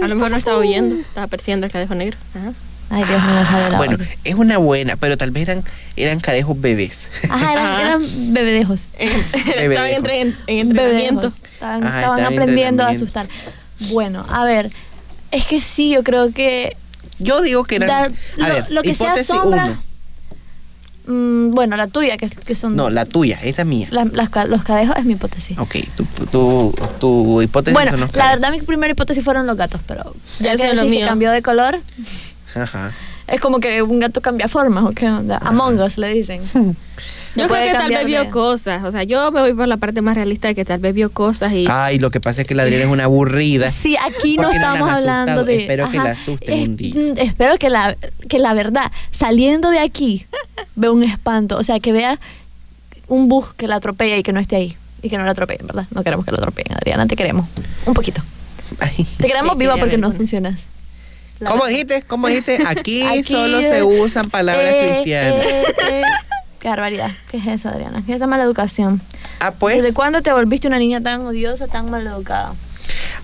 A 0.02 0.08
lo 0.08 0.16
mejor 0.16 0.32
no 0.32 0.38
estaba 0.38 0.60
huyendo, 0.60 0.96
estaba 0.96 1.28
persiguiendo 1.28 1.66
al 1.66 1.72
cadejo 1.72 1.96
negro. 1.96 2.18
Ajá. 2.36 2.54
Ay, 2.90 3.04
Dios 3.04 3.22
mío, 3.22 3.34
la 3.72 3.78
Bueno, 3.78 3.96
hora. 3.96 4.06
es 4.24 4.36
una 4.36 4.58
buena, 4.60 4.96
pero 4.96 5.18
tal 5.18 5.32
vez 5.32 5.50
eran, 5.50 5.64
eran 5.98 6.22
cadejos 6.22 6.60
bebés. 6.62 7.10
Ajá, 7.30 7.82
eran, 7.82 8.34
bebedejos. 8.34 8.88
Estaban 8.98 9.90
entre, 9.92 10.22
en, 10.22 10.38
en 10.48 10.60
entrenamiento. 10.60 11.22
Bebedejos. 11.30 11.42
Estaban, 11.54 11.84
Ajá, 11.84 12.00
estaban 12.00 12.18
estaban 12.20 12.34
en 12.34 12.40
aprendiendo 12.40 12.84
a 12.84 12.88
asustar. 12.90 13.28
Bueno, 13.92 14.26
a 14.30 14.46
ver. 14.46 14.72
Es 15.32 15.46
que 15.46 15.60
sí, 15.60 15.90
yo 15.90 16.04
creo 16.04 16.32
que. 16.32 16.78
Yo 17.20 17.42
digo 17.42 17.64
que 17.64 17.76
eran. 17.78 17.88
da- 17.88 18.04
a 18.46 18.48
lo, 18.48 18.54
ver, 18.54 18.72
lo 18.72 18.82
que 18.84 18.94
sea 18.96 19.08
hipótesis 19.08 19.28
sombra. 19.36 19.66
uno. 19.66 19.84
mm, 21.08 21.54
bueno, 21.54 21.76
la 21.78 21.88
tuya, 21.88 22.18
que, 22.18 22.30
que 22.30 22.56
son. 22.56 22.76
No, 22.76 22.90
la 22.90 23.06
tuya, 23.06 23.40
esa 23.44 23.62
es 23.64 23.68
mía. 23.68 23.88
la- 23.92 24.06
las 24.06 24.30
los 24.50 24.64
cadejos 24.64 24.96
es 24.98 25.06
mi 25.06 25.14
hipótesis. 25.14 25.58
Ok, 25.58 25.76
tu, 25.96 26.04
tu, 26.26 26.76
tu 27.00 27.42
hipótesis 27.42 27.74
Bueno, 27.74 27.92
son 27.92 28.00
la 28.00 28.06
los 28.06 28.14
cadejos. 28.14 28.40
verdad, 28.42 28.52
mi 28.52 28.62
primera 28.62 28.92
hipótesis 28.92 29.24
fueron 29.24 29.48
los 29.48 29.58
gatos, 29.58 29.82
pero 29.88 30.14
ya 30.40 30.54
Eso 30.54 30.64
que 30.64 30.72
es 30.72 30.80
que 30.82 31.06
cambió 31.06 31.32
de 31.32 31.42
color, 31.42 31.80
Ajá. 32.56 32.92
es 33.28 33.40
como 33.42 33.60
que 33.60 33.82
un 33.82 34.00
gato 34.00 34.22
cambia 34.22 34.48
formas, 34.48 34.84
¿o 34.86 34.92
qué 34.92 35.08
onda? 35.08 35.38
Among 35.38 35.80
Us 35.82 35.98
le 35.98 36.10
dicen. 36.14 36.42
Yo 37.36 37.48
creo 37.48 37.66
que 37.68 37.72
tal 37.74 37.90
vez 37.90 38.06
vio 38.06 38.24
de- 38.26 38.30
cosas. 38.30 38.84
O 38.84 38.92
sea, 38.92 39.04
yo 39.04 39.32
me 39.32 39.42
voy 39.42 39.54
por 39.54 39.68
la 39.68 39.78
parte 39.78 40.02
más 40.02 40.16
realista 40.16 40.48
de 40.48 40.56
que 40.56 40.66
tal 40.66 40.80
vez 40.80 40.94
vio 40.96 41.12
cosas 41.12 41.52
y. 41.54 41.66
Ay, 41.70 42.00
lo 42.00 42.10
que 42.10 42.20
pasa 42.20 42.42
es 42.42 42.48
que 42.48 42.56
la 42.56 42.64
Adriana 42.64 42.86
es 42.86 42.90
una 42.92 43.04
aburrida. 43.06 43.70
Sí, 43.72 43.96
aquí 43.98 44.38
no 44.38 44.52
estamos 44.52 44.90
hablando 44.90 45.44
de. 45.44 45.62
Espero 45.62 45.90
que 45.92 45.98
la 45.98 46.12
asusten 46.12 46.54
es- 46.60 46.68
un 46.70 46.78
día. 46.78 46.94
mm, 46.96 47.18
Espero 47.18 47.58
que 47.58 47.70
la, 47.70 47.96
que 48.28 48.40
la 48.40 48.54
verdad, 48.54 48.92
saliendo 49.12 49.70
de 49.70 49.80
aquí, 49.80 50.26
vea 50.76 50.92
un 50.92 51.04
espanto. 51.04 51.58
O 51.58 51.64
sea, 51.64 51.80
que 51.80 51.92
vea 51.92 52.20
un 53.08 53.28
bus 53.28 53.54
que 53.56 53.68
la 53.68 53.76
atropella 53.76 54.18
y 54.18 54.24
que 54.24 54.34
no 54.34 54.40
esté 54.40 54.56
ahí. 54.56 54.76
Y 55.02 55.10
que 55.10 55.18
no 55.18 55.26
la 55.26 55.32
atropellen, 55.32 55.68
¿verdad? 55.68 55.86
No 55.92 56.04
queremos 56.04 56.26
que 56.26 56.32
la 56.32 56.38
atropellen, 56.40 56.76
Adriana, 56.76 57.06
te 57.06 57.16
queremos. 57.16 57.48
Un 57.86 57.94
poquito. 57.94 58.22
Ay. 58.80 59.06
Te 59.18 59.28
queremos 59.28 59.54
Sí, 59.54 59.60
viva 59.60 59.74
porque 59.74 59.92
ver 59.92 60.00
no 60.00 60.12
funcionas. 60.12 60.64
La 61.40 61.52
¿Cómo 61.52 61.68
dijiste? 61.68 62.02
¿Cómo 62.02 62.28
dijiste? 62.28 62.58
Aquí, 62.68 63.04
Aquí, 63.04 63.24
solo 63.24 63.62
se 63.62 63.84
usan 63.84 64.28
palabras 64.32 64.66
eh, 64.74 64.88
cristianas. 64.92 65.46
eh, 65.46 65.64
eh. 65.92 66.02
Qué 66.68 66.72
barbaridad. 66.72 67.12
¿Qué 67.32 67.38
es 67.38 67.48
eso, 67.48 67.70
Adriana? 67.70 68.04
¿Qué 68.06 68.12
es 68.12 68.18
esa 68.18 68.28
mala 68.28 68.44
educación? 68.44 69.00
Ah, 69.40 69.52
pues. 69.52 69.78
¿Desde 69.78 69.94
cuándo 69.94 70.22
te 70.22 70.34
volviste 70.34 70.68
una 70.68 70.80
niña 70.80 71.00
tan 71.00 71.22
odiosa, 71.26 71.68
tan 71.68 71.90
mal 71.90 72.06
educada? 72.06 72.56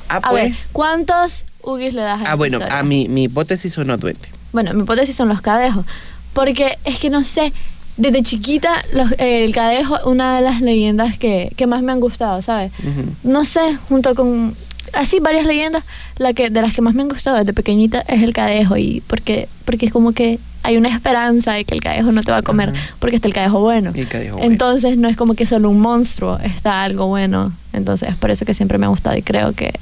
Ah, 0.07 0.21
A 0.23 0.29
pues. 0.29 0.43
ver, 0.51 0.53
¿cuántos 0.71 1.43
ugis 1.61 1.93
le 1.93 2.03
das 2.03 2.21
a 2.23 2.31
Ah, 2.31 2.35
bueno, 2.35 2.55
historia? 2.55 2.79
a 2.79 2.83
mi, 2.83 3.09
mi 3.09 3.23
hipótesis 3.23 3.73
son 3.73 3.87
los 3.87 3.99
duendes. 3.99 4.31
Bueno, 4.53 4.73
mi 4.73 4.83
hipótesis 4.83 5.13
son 5.17 5.27
los 5.27 5.41
cadejos. 5.41 5.85
Porque 6.31 6.77
es 6.85 6.99
que 6.99 7.09
no 7.09 7.25
sé, 7.25 7.51
desde 7.97 8.23
chiquita 8.23 8.81
los- 8.93 9.11
el 9.17 9.53
cadejo 9.53 9.97
es 9.97 10.03
una 10.05 10.37
de 10.37 10.41
las 10.41 10.61
leyendas 10.61 11.17
que, 11.17 11.51
que 11.57 11.67
más 11.67 11.81
me 11.81 11.91
han 11.91 11.99
gustado, 11.99 12.41
¿sabes? 12.41 12.71
Ujú. 12.79 13.13
No 13.29 13.43
sé, 13.43 13.77
junto 13.89 14.15
con 14.15 14.55
así 14.93 15.19
varias 15.19 15.45
leyendas, 15.45 15.83
la 16.17 16.31
que 16.31 16.49
de 16.49 16.61
las 16.61 16.73
que 16.73 16.81
más 16.81 16.93
me 16.93 17.01
han 17.01 17.09
gustado 17.09 17.35
desde 17.39 17.51
pequeñita 17.51 17.99
es 18.07 18.23
el 18.23 18.31
cadejo 18.31 18.77
y 18.77 19.01
porque 19.05 19.49
porque 19.65 19.87
es 19.87 19.91
como 19.91 20.13
que 20.13 20.39
hay 20.63 20.77
una 20.77 20.89
esperanza 20.89 21.51
de 21.53 21.65
que 21.65 21.75
el 21.75 21.81
cadejo 21.81 22.11
no 22.11 22.21
te 22.23 22.31
va 22.31 22.37
a 22.37 22.41
comer 22.41 22.73
porque 22.99 23.15
está 23.17 23.27
el 23.27 23.33
cadejo 23.33 23.59
bueno. 23.59 23.91
El 23.93 24.07
cadejo 24.07 24.37
bueno. 24.37 24.51
Entonces 24.51 24.97
no 24.97 25.07
es 25.09 25.17
como 25.17 25.33
que 25.35 25.45
solo 25.45 25.69
un 25.69 25.79
monstruo, 25.79 26.39
está 26.39 26.83
algo 26.83 27.07
bueno. 27.07 27.51
Entonces 27.73 28.09
es 28.09 28.15
por 28.15 28.31
eso 28.31 28.45
que 28.45 28.53
siempre 28.53 28.77
me 28.77 28.85
ha 28.85 28.89
gustado 28.89 29.15
y 29.17 29.21
creo 29.21 29.51
que 29.53 29.73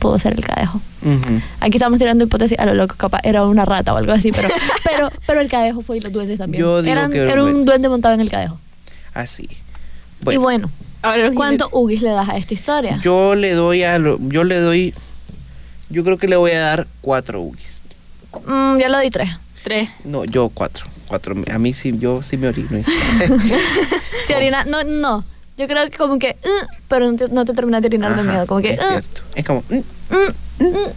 pudo 0.00 0.18
ser 0.18 0.34
el 0.34 0.44
cadejo. 0.44 0.80
Aquí 1.60 1.76
estamos 1.76 1.98
tirando 1.98 2.24
hipótesis 2.24 2.58
a 2.58 2.66
lo 2.66 2.74
loco, 2.74 2.94
capaz 2.96 3.20
era 3.24 3.44
una 3.46 3.64
rata 3.64 3.94
o 3.94 3.96
algo 3.96 4.12
así, 4.12 4.30
pero 4.32 4.48
pero 4.84 5.10
pero 5.26 5.40
el 5.40 5.48
cadejo 5.48 5.82
fue 5.82 5.98
y 5.98 6.00
los 6.00 6.12
duendes 6.12 6.38
también. 6.38 6.60
Yo 6.62 6.82
digo 6.82 6.92
Eran- 6.92 7.10
que 7.10 7.18
era 7.20 7.42
un 7.42 7.50
duende. 7.50 7.64
duende 7.64 7.88
montado 7.88 8.14
en 8.14 8.20
el 8.20 8.30
cadejo. 8.30 8.58
Así. 9.14 9.48
y 10.30 10.36
bueno, 10.36 10.70
Ahora 11.02 11.26
los 11.26 11.34
¿cuántos 11.34 11.68
ugis 11.72 12.02
le 12.02 12.10
das 12.10 12.28
a 12.28 12.36
esta 12.38 12.54
historia? 12.54 12.98
Yo 13.02 13.34
le 13.34 13.52
doy 13.52 13.82
a 13.84 13.98
lo- 13.98 14.18
yo 14.20 14.42
le 14.44 14.58
doy 14.58 14.94
yo 15.90 16.02
creo 16.02 16.16
que 16.18 16.26
le 16.26 16.36
voy 16.36 16.50
a 16.52 16.58
dar 16.60 16.86
cuatro 17.02 17.40
ugis. 17.42 17.80
Mm, 18.46 18.78
ya 18.78 18.88
lo 18.88 18.98
di 18.98 19.10
tres. 19.10 19.30
Tres. 19.64 19.88
No, 20.04 20.24
yo 20.24 20.50
cuatro. 20.50 20.86
Cuatro. 21.08 21.34
A 21.52 21.58
mí 21.58 21.74
sí, 21.74 21.92
yo 21.98 22.22
sí 22.22 22.36
me 22.36 22.46
orino. 22.48 22.68
Te 24.28 24.36
orina, 24.36 24.64
no, 24.64 24.84
no. 24.84 25.24
Yo 25.58 25.66
creo 25.66 25.88
que 25.90 25.96
como 25.96 26.18
que, 26.18 26.36
"Uh", 26.44 26.66
pero 26.88 27.10
no 27.10 27.16
te, 27.16 27.28
no 27.28 27.44
te 27.44 27.52
terminas 27.54 27.80
de 27.82 27.88
orinar 27.88 28.14
de 28.16 28.22
miedo, 28.22 28.46
como 28.46 28.60
que, 28.60 28.74
Es 28.74 28.80
"Uh", 28.80 28.88
cierto. 28.90 29.22
Es 29.34 29.44
como. 29.44 29.62
mm. 29.68 29.74
mm, 29.76 30.64
mm, 30.66 30.88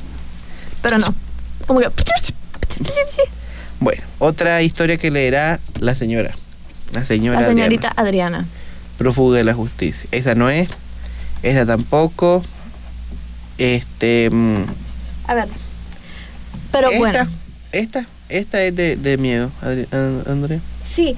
pero 0.81 0.97
no. 0.99 1.13
Como 1.65 1.79
que, 1.79 1.89
Bueno, 3.79 4.01
otra 4.19 4.61
historia 4.63 4.97
que 4.97 5.11
leerá 5.11 5.59
la 5.79 5.95
señora. 5.95 6.35
La 6.93 7.05
señora. 7.05 7.39
la 7.39 7.45
Adriana, 7.45 7.61
señorita 7.69 7.93
Adriana. 7.95 8.45
prófuga 8.97 9.37
de 9.37 9.43
la 9.43 9.53
justicia. 9.53 10.07
Esa 10.11 10.35
no 10.35 10.49
es. 10.49 10.69
Esa 11.43 11.65
tampoco. 11.65 12.43
Este. 13.57 14.29
mm, 14.31 14.63
A 15.27 15.33
ver. 15.35 15.47
Pero 16.71 16.87
esta, 16.87 16.99
bueno, 16.99 17.27
esta, 17.71 18.05
esta 18.29 18.61
es 18.63 18.75
de, 18.75 18.95
de 18.95 19.17
miedo, 19.17 19.49
Andrea. 20.27 20.59
sí, 20.81 21.15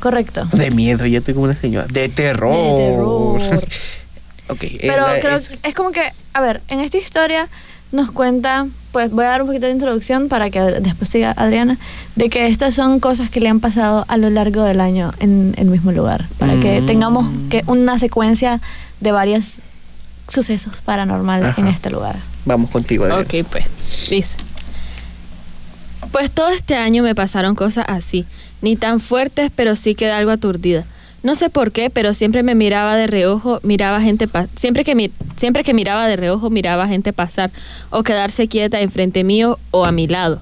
correcto. 0.00 0.46
De 0.52 0.70
miedo, 0.70 1.04
ya 1.06 1.18
estoy 1.18 1.34
como 1.34 1.44
una 1.46 1.56
señora. 1.56 1.86
De 1.90 2.08
terror. 2.08 2.78
De 2.78 2.84
terror. 2.84 3.40
ok. 4.48 4.62
es 4.62 4.76
Pero 4.80 5.02
la- 5.06 5.20
creo 5.20 5.36
es- 5.36 5.48
que 5.48 5.58
es 5.68 5.74
como 5.74 5.90
que, 5.92 6.02
a 6.34 6.40
ver, 6.40 6.60
en 6.68 6.80
esta 6.80 6.98
historia 6.98 7.48
nos 7.90 8.10
cuenta, 8.10 8.66
pues 8.92 9.10
voy 9.10 9.24
a 9.24 9.28
dar 9.28 9.40
un 9.42 9.48
poquito 9.48 9.66
de 9.66 9.72
introducción 9.72 10.28
para 10.28 10.50
que 10.50 10.60
después 10.60 11.08
siga 11.08 11.32
Adriana, 11.32 11.78
de 12.16 12.28
que 12.28 12.46
estas 12.46 12.74
son 12.74 13.00
cosas 13.00 13.30
que 13.30 13.40
le 13.40 13.48
han 13.48 13.60
pasado 13.60 14.04
a 14.08 14.16
lo 14.18 14.28
largo 14.30 14.62
del 14.62 14.80
año 14.80 15.12
en 15.20 15.54
el 15.56 15.68
mismo 15.68 15.90
lugar, 15.92 16.26
para 16.38 16.60
que 16.60 16.82
Mm. 16.82 16.86
tengamos 16.86 17.26
que 17.48 17.62
una 17.66 17.98
secuencia 17.98 18.60
de 19.00 19.10
varios 19.12 19.60
sucesos 20.28 20.76
paranormales 20.84 21.56
en 21.56 21.66
este 21.68 21.88
lugar. 21.90 22.16
Vamos 22.44 22.70
contigo, 22.70 23.04
Adriana. 23.04 23.22
Ok, 23.22 23.46
pues. 23.50 23.64
Dice. 24.10 24.36
Pues 26.12 26.30
todo 26.30 26.48
este 26.48 26.74
año 26.74 27.02
me 27.02 27.14
pasaron 27.14 27.54
cosas 27.54 27.84
así. 27.88 28.24
Ni 28.62 28.76
tan 28.76 29.00
fuertes, 29.00 29.50
pero 29.54 29.76
sí 29.76 29.94
quedé 29.94 30.12
algo 30.12 30.30
aturdida. 30.30 30.84
No 31.22 31.34
sé 31.34 31.50
por 31.50 31.72
qué, 31.72 31.90
pero 31.90 32.14
siempre 32.14 32.42
me 32.42 32.54
miraba 32.54 32.96
de 32.96 33.06
reojo, 33.06 33.60
miraba 33.62 34.00
gente 34.00 34.28
siempre 34.56 34.84
que 34.84 35.10
siempre 35.36 35.64
que 35.64 35.74
miraba 35.74 36.06
de 36.06 36.16
reojo 36.16 36.48
miraba 36.48 36.86
gente 36.86 37.12
pasar 37.12 37.50
o 37.90 38.04
quedarse 38.04 38.46
quieta 38.46 38.80
enfrente 38.80 39.24
mío 39.24 39.58
o 39.72 39.84
a 39.84 39.92
mi 39.92 40.06
lado. 40.06 40.40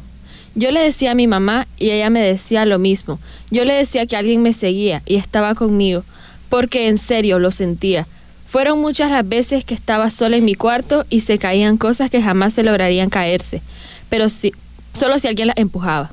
Yo 0.54 0.70
le 0.70 0.80
decía 0.80 1.12
a 1.12 1.14
mi 1.14 1.26
mamá 1.26 1.66
y 1.78 1.90
ella 1.90 2.10
me 2.10 2.20
decía 2.20 2.66
lo 2.66 2.78
mismo. 2.78 3.18
Yo 3.50 3.64
le 3.64 3.72
decía 3.72 4.06
que 4.06 4.16
alguien 4.16 4.42
me 4.42 4.52
seguía 4.52 5.02
y 5.06 5.16
estaba 5.16 5.54
conmigo, 5.54 6.04
porque 6.50 6.88
en 6.88 6.98
serio 6.98 7.38
lo 7.38 7.50
sentía. 7.50 8.06
Fueron 8.46 8.80
muchas 8.80 9.10
las 9.10 9.26
veces 9.26 9.64
que 9.64 9.74
estaba 9.74 10.08
sola 10.10 10.36
en 10.36 10.44
mi 10.44 10.54
cuarto 10.54 11.04
y 11.10 11.20
se 11.20 11.38
caían 11.38 11.78
cosas 11.78 12.10
que 12.10 12.22
jamás 12.22 12.54
se 12.54 12.62
lograrían 12.62 13.10
caerse, 13.10 13.60
pero 14.08 14.28
sí, 14.28 14.52
solo 14.96 15.18
si 15.18 15.28
alguien 15.28 15.48
las 15.48 15.56
empujaba. 15.56 16.12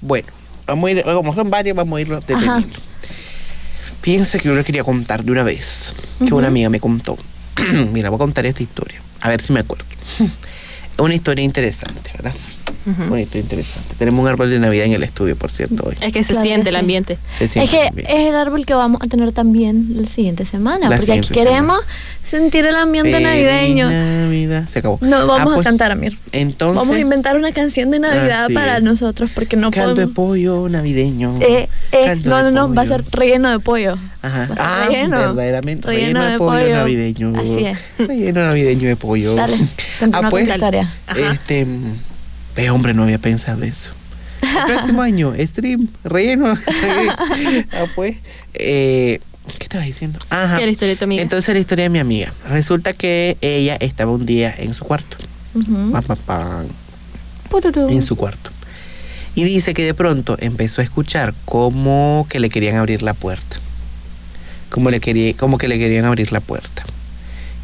Bueno, 0.00 0.28
vamos 0.66 0.88
a 0.88 0.90
ir, 0.92 1.02
como 1.02 1.34
son 1.34 1.50
varios, 1.50 1.76
vamos 1.76 1.96
a 1.96 2.00
irlo 2.00 2.20
deteniendo. 2.20 2.68
Piensa 4.00 4.38
que 4.38 4.48
yo 4.48 4.54
le 4.54 4.64
quería 4.64 4.84
contar 4.84 5.24
de 5.24 5.32
una 5.32 5.42
vez, 5.42 5.94
que 6.18 6.34
una 6.34 6.48
amiga 6.48 6.68
me 6.68 6.78
contó. 6.80 7.16
Mira, 7.92 8.10
voy 8.10 8.16
a 8.16 8.18
contar 8.18 8.44
esta 8.46 8.62
historia, 8.62 9.00
a 9.20 9.28
ver 9.28 9.40
si 9.40 9.52
me 9.52 9.60
acuerdo. 9.60 9.84
Es 10.18 10.98
una 10.98 11.14
historia 11.14 11.44
interesante, 11.44 12.10
¿verdad? 12.14 12.34
Una 13.10 13.20
historia 13.20 13.42
interesante. 13.42 13.94
Tenemos 13.98 14.20
un 14.22 14.28
árbol 14.28 14.50
de 14.50 14.58
Navidad 14.58 14.84
en 14.86 14.92
el 14.92 15.02
estudio, 15.02 15.36
por 15.36 15.50
cierto, 15.50 15.84
hoy. 15.86 15.96
Es 16.00 16.12
que 16.12 16.22
se 16.22 16.32
Claro 16.32 16.42
que 16.42 16.48
siente 16.48 16.68
el 16.70 16.74
sí. 16.74 16.80
ambiente. 16.80 17.18
Se 17.38 17.44
Es 17.44 17.52
que 17.70 17.90
bien. 17.94 18.06
es 18.08 18.26
el 18.28 18.34
árbol 18.36 18.66
que 18.66 18.74
vamos 18.74 19.00
a 19.02 19.06
tener 19.06 19.32
también 19.32 19.86
la 20.02 20.08
siguiente 20.08 20.44
semana, 20.44 20.88
La 20.90 20.96
porque 20.98 21.12
aquí 21.12 21.28
queremos 21.32 21.78
sentir 22.24 22.64
el 22.66 22.74
ambiente 22.76 23.12
Feliz 23.12 23.26
navideño. 23.26 23.90
Navidad. 23.90 24.68
Se 24.68 24.78
acabó. 24.80 24.98
No, 25.00 25.26
vamos 25.26 25.40
Ah, 25.40 25.52
a 25.52 25.54
pues, 25.56 25.64
cantar, 25.64 25.92
Amir. 25.92 26.18
Entonces, 26.32 26.76
Vamos 26.76 26.94
a 26.96 26.98
inventar 26.98 27.36
una 27.36 27.52
canción 27.52 27.90
de 27.90 27.98
Navidad 28.00 28.44
Así 28.44 28.54
para 28.54 28.80
nosotros, 28.80 29.30
porque 29.34 29.56
no 29.56 29.70
caldo 29.70 29.94
de 29.94 30.06
podemos... 30.06 30.14
pollo 30.14 30.68
navideño. 30.68 31.38
Eh, 31.40 31.68
eh, 31.92 32.16
no, 32.24 32.42
de 32.44 32.52
no, 32.52 32.68
no, 32.68 32.74
va 32.74 32.82
a 32.82 32.86
ser 32.86 33.02
relleno 33.12 33.50
de 33.50 33.58
pollo. 33.60 33.96
Ajá. 34.22 34.48
Ah, 34.58 34.84
relleno. 34.88 35.18
verdaderamente. 35.18 35.86
Relleno 35.88 36.20
Relleno, 36.20 36.24
de, 36.24 36.30
de 36.32 36.38
pollo, 36.38 36.60
pollo. 36.60 36.76
navideño. 36.76 37.32
Así 37.38 37.64
es. 37.66 37.78
Relleno 37.98 38.40
navideño 38.42 38.88
de 38.88 38.96
pollo. 38.96 39.34
Dale, 39.34 39.56
con 40.00 40.10
pues, 40.30 40.46
tu 40.46 40.52
historia. 40.52 40.90
Ajá. 41.06 41.32
Este. 41.32 41.66
Ve, 42.56 42.70
hombre, 42.70 42.94
no 42.94 43.02
había 43.04 43.18
pensado 43.18 43.62
eso. 43.64 43.90
El 44.42 44.72
próximo 44.74 45.02
año, 45.10 45.34
stream, 45.46 45.88
relleno. 46.04 46.54
ah, 47.72 47.86
pues. 47.94 48.16
Eh, 48.54 49.20
¿Qué 49.58 49.64
estabas 49.64 49.86
diciendo? 49.86 50.18
Ajá. 50.30 50.56
¿Qué 50.58 50.64
la 50.64 50.72
historia 50.72 50.94
de 50.94 50.98
tu 50.98 51.04
amiga? 51.04 51.22
Entonces, 51.22 51.52
la 51.54 51.60
historia 51.60 51.84
de 51.84 51.88
mi 51.90 51.98
amiga. 51.98 52.32
Resulta 52.48 52.92
que 52.94 53.36
ella 53.42 53.76
estaba 53.76 54.12
un 54.12 54.24
día 54.24 54.54
en 54.56 54.74
su 54.74 54.84
cuarto. 54.84 55.16
Pam, 55.92 56.02
pam, 56.02 56.18
pam, 56.24 56.66
en 57.90 58.02
su 58.02 58.16
cuarto. 58.16 58.50
Y 59.36 59.44
dice 59.44 59.74
que 59.74 59.84
de 59.84 59.94
pronto 59.94 60.36
empezó 60.40 60.80
a 60.80 60.84
escuchar 60.84 61.34
como 61.44 62.26
que 62.28 62.40
le 62.40 62.48
querían 62.50 62.76
abrir 62.76 63.02
la 63.02 63.14
puerta. 63.14 63.58
Como, 64.70 64.90
le 64.90 65.00
quería, 65.00 65.34
como 65.36 65.58
que 65.58 65.68
le 65.68 65.78
querían 65.78 66.04
abrir 66.04 66.32
la 66.32 66.40
puerta. 66.40 66.84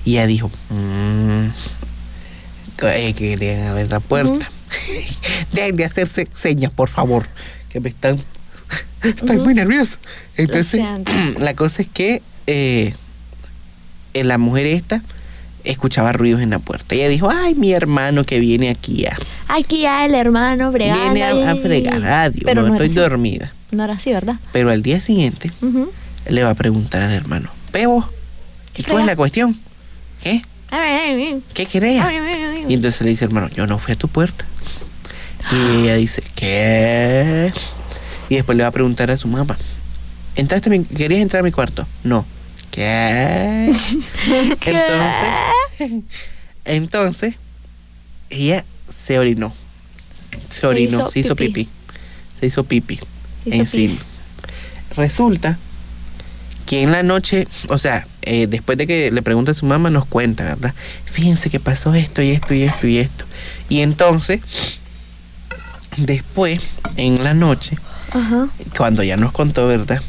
Y 0.05 0.13
ella 0.13 0.27
dijo, 0.27 0.51
"Mm, 0.71 1.47
eh, 2.83 3.15
que 3.15 3.37
querían 3.37 3.69
abrir 3.69 3.91
la 3.91 4.01
puerta. 4.01 4.51
Dejen 5.53 5.77
de 5.77 5.85
hacerse 5.85 6.29
señas, 6.35 6.73
por 6.73 6.89
favor, 6.89 7.27
que 7.69 7.81
me 7.81 7.89
están... 7.89 8.21
Estoy 9.03 9.39
muy 9.39 9.55
nervioso. 9.55 9.97
Entonces, 10.37 10.83
la 11.39 11.55
cosa 11.55 11.83
es 11.83 11.89
que 11.89 12.23
eh, 12.47 12.95
eh, 14.15 14.25
la 14.25 14.37
mujer 14.39 14.67
esta 14.67 15.03
escuchaba 15.65 16.13
ruidos 16.13 16.41
en 16.43 16.51
la 16.51 16.59
puerta. 16.59 16.95
Ella 16.95 17.09
dijo, 17.09 17.31
ay, 17.31 17.55
mi 17.55 17.73
hermano 17.73 18.25
que 18.25 18.39
viene 18.39 18.71
aquí 18.71 19.07
a... 19.07 19.17
Aquí 19.49 19.83
ya 19.83 20.05
el 20.07 20.15
hermano 20.15 20.71
bregando. 20.73 21.13
Viene 21.15 21.25
a, 21.25 21.51
a 21.53 21.57
fregar. 21.57 22.05
Adiós, 22.05 22.43
Pero 22.45 22.63
no, 22.63 22.75
estoy 22.75 22.89
así. 22.89 22.97
dormida. 22.99 23.53
No 23.71 23.85
era 23.85 23.95
así, 23.95 24.13
¿verdad? 24.13 24.37
Pero 24.53 24.71
al 24.71 24.83
día 24.83 25.01
siguiente 25.01 25.51
le 26.29 26.43
va 26.43 26.51
a 26.51 26.55
preguntar 26.55 27.03
al 27.03 27.13
hermano, 27.13 27.51
Pebo, 27.71 28.09
¿y 28.77 28.83
cuál 28.83 29.01
es 29.01 29.07
la 29.07 29.17
cuestión? 29.17 29.59
¿Qué? 30.23 30.43
¿Qué 31.55 31.67
querías? 31.67 32.07
Y 32.69 32.75
entonces 32.75 33.01
le 33.03 33.11
dice 33.11 33.25
hermano, 33.25 33.49
yo 33.49 33.67
no 33.67 33.79
fui 33.79 33.93
a 33.93 33.97
tu 33.97 34.09
puerta. 34.09 34.45
Y 35.53 35.83
ella 35.85 35.97
dice, 35.97 36.23
¿qué? 36.35 37.53
Y 38.29 38.35
después 38.37 38.57
le 38.57 38.63
va 38.63 38.69
a 38.69 38.73
preguntar 38.73 39.11
a 39.11 39.17
su 39.17 39.27
mamá, 39.29 39.57
¿entraste 40.37 40.69
a 40.69 40.73
mi- 40.73 40.85
¿querías 40.85 41.21
entrar 41.23 41.41
a 41.41 41.45
mi 41.45 41.51
cuarto? 41.51 41.87
No. 42.05 42.25
¿Qué? 42.71 43.73
Entonces, 44.67 46.03
entonces, 46.65 47.35
ella 48.29 48.65
se 48.89 49.19
orinó. 49.19 49.53
Se 50.51 50.61
Se 50.61 50.67
orinó, 50.67 50.99
hizo 50.99 51.11
se 51.11 51.19
hizo 51.21 51.35
pipí. 51.37 51.53
pipí. 51.65 51.71
Se 52.39 52.47
hizo 52.47 52.65
pipí 52.65 52.97
Se 52.97 53.49
hizo 53.51 53.57
encima. 53.61 53.95
pis. 53.95 54.07
Resulta 54.97 55.59
que 56.71 56.83
en 56.83 56.93
la 56.93 57.03
noche, 57.03 57.49
o 57.67 57.79
sea, 57.79 58.07
eh, 58.23 58.47
después 58.47 58.79
de 58.79 58.87
que 58.87 59.11
le 59.11 59.23
pregunta 59.23 59.51
a 59.51 59.55
su 59.55 59.67
mamá, 59.67 59.91
nos 59.91 60.05
cuenta, 60.05 60.45
¿verdad? 60.45 60.73
Fíjense 61.05 61.51
que 61.51 61.59
pasó 61.59 61.95
esto 61.95 62.23
y 62.23 62.31
esto 62.31 62.55
y 62.55 62.63
esto 62.63 62.87
y 62.87 62.99
esto. 62.99 63.25
Y 63.69 63.81
entonces, 63.81 64.41
después, 65.97 66.61
en 66.97 67.25
la 67.25 67.35
noche, 67.35 67.77
Ajá. 68.13 68.47
cuando 68.77 69.03
ya 69.03 69.17
nos 69.17 69.33
contó, 69.33 69.67
¿verdad? 69.67 70.01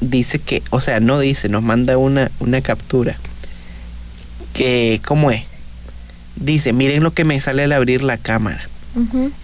Dice 0.00 0.38
que, 0.38 0.62
o 0.70 0.80
sea, 0.80 1.00
no 1.00 1.18
dice, 1.18 1.50
nos 1.50 1.62
manda 1.62 1.98
una, 1.98 2.30
una 2.40 2.62
captura. 2.62 3.14
Que, 4.54 4.98
¿cómo 5.04 5.30
es? 5.30 5.42
Dice, 6.36 6.72
miren 6.72 7.02
lo 7.02 7.12
que 7.12 7.24
me 7.24 7.38
sale 7.38 7.64
al 7.64 7.72
abrir 7.72 8.02
la 8.02 8.16
cámara. 8.16 8.66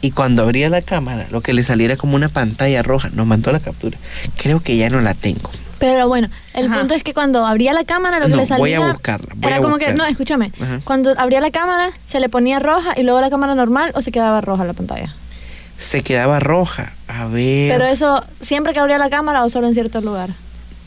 Y 0.01 0.13
cuando 0.13 0.45
abría 0.45 0.71
la 0.71 0.81
cámara, 0.81 1.27
lo 1.31 1.43
que 1.43 1.53
le 1.53 1.63
saliera 1.63 1.99
como 1.99 2.17
una 2.17 2.31
pantalla 2.31 2.83
roja, 2.83 3.11
nos 3.13 3.27
mandó 3.27 3.53
la 3.53 3.61
captura. 3.61 3.99
Creo 4.39 4.61
que 4.61 4.79
ya 4.79 4.89
no 4.89 5.03
la 5.03 5.13
tengo. 5.13 5.51
Pero 5.79 6.09
bueno, 6.09 6.29
el 6.55 6.67
Ajá. 6.67 6.79
punto 6.81 6.95
es 6.95 7.03
que 7.05 7.15
cuando 7.15 7.47
abría 7.47 7.73
la 7.73 7.85
cámara, 7.85 8.19
lo 8.19 8.25
que 8.27 8.31
No, 8.33 8.37
le 8.39 8.47
salía. 8.47 8.61
voy 8.81 8.89
a 8.89 8.93
buscarla, 8.93 9.29
voy 9.37 9.47
era 9.49 9.57
a 9.59 9.63
como 9.63 9.79
que, 9.79 9.93
no, 9.95 10.05
escúchame. 10.07 10.53
Ajá. 10.61 10.81
Cuando 10.85 11.15
abría 11.19 11.41
la 11.41 11.51
cámara, 11.51 11.91
se 12.05 12.19
le 12.21 12.29
ponía 12.29 12.59
roja 12.59 12.95
y 12.97 13.03
luego 13.05 13.21
la 13.21 13.31
cámara 13.31 13.55
normal 13.55 13.93
o 13.95 14.01
se 14.03 14.11
quedaba 14.11 14.41
roja 14.41 14.65
la 14.65 14.73
pantalla. 14.73 15.15
Se 15.77 16.03
quedaba 16.03 16.41
roja. 16.41 16.93
A 17.07 17.27
ver. 17.27 17.71
Pero 17.71 17.85
eso, 17.85 18.25
siempre 18.41 18.73
que 18.73 18.81
abría 18.81 18.99
la 18.99 19.09
cámara 19.11 19.45
o 19.45 19.49
solo 19.49 19.69
en 19.69 19.75
cierto 19.75 20.01
lugar. 20.01 20.31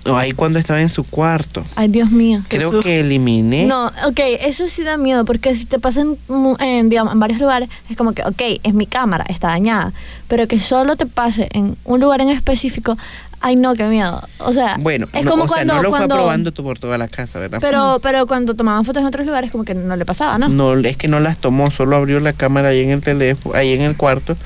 O 0.06 0.16
ahí 0.18 0.32
cuando 0.32 0.58
estaba 0.58 0.82
en 0.82 0.90
su 0.90 1.04
cuarto. 1.04 1.64
Ay, 1.76 1.88
Dios 1.88 2.10
mío. 2.10 2.42
Creo 2.48 2.72
Jesús. 2.72 2.84
que 2.84 3.00
eliminé. 3.02 3.68
No, 3.68 3.86
ok, 4.08 4.20
eso 4.42 4.68
sí 4.68 4.82
da 4.84 4.98
miedo, 4.98 5.24
porque 5.26 5.56
si 5.56 5.66
te 5.66 5.78
pasa 5.80 6.02
en, 6.02 6.90
digamos, 6.90 7.14
en 7.14 7.20
varios 7.20 7.40
lugares, 7.40 7.70
es 7.88 7.96
como 7.96 8.14
que, 8.14 8.24
ok, 8.24 8.42
es 8.64 8.74
mi 8.74 8.88
cámara, 8.88 9.26
está 9.30 9.50
dañada, 9.50 9.94
pero 10.28 10.48
que 10.48 10.60
solo 10.60 10.96
te 10.96 11.06
pase 11.06 11.50
en 11.54 11.78
un 11.86 12.00
lugar 12.02 12.20
en 12.20 12.30
específico, 12.30 12.98
ay 13.42 13.56
no, 13.56 13.74
qué 13.76 13.84
miedo. 13.86 14.22
O 14.40 14.54
sea, 14.54 14.78
Bueno, 14.80 15.08
es 15.14 15.24
no, 15.26 15.32
como 15.32 15.44
o 15.44 15.48
sea, 15.48 15.58
cuando, 15.58 15.74
no 15.76 15.82
lo 15.82 15.90
cuando- 15.90 16.08
fue 16.16 16.22
probando 16.24 16.54
por 16.54 16.80
toda 16.80 16.98
la 16.98 17.08
casa, 17.08 17.40
¿verdad? 17.40 17.58
pero, 17.62 18.00
pero 18.02 18.28
cuando 18.28 18.54
tomaban 18.56 18.86
fotos 18.86 19.02
en 19.02 19.08
otros 19.08 19.26
lugares, 19.26 19.52
como 19.52 19.64
que 19.64 19.74
no 19.76 19.96
le 19.96 20.06
pasaba, 20.06 20.38
¿no? 20.38 20.48
No, 20.50 20.74
es 20.78 20.98
que 20.98 21.08
no 21.08 21.20
las 21.20 21.38
tomó, 21.40 21.72
solo 21.72 21.96
abrió 21.98 22.20
la 22.20 22.34
cámara 22.34 22.70
ahí 22.70 22.82
en 22.82 22.92
el 22.92 23.02
teléfono, 23.02 23.56
ahí 23.56 23.74
en 23.74 23.82
el 23.82 23.98
cuarto 23.98 24.38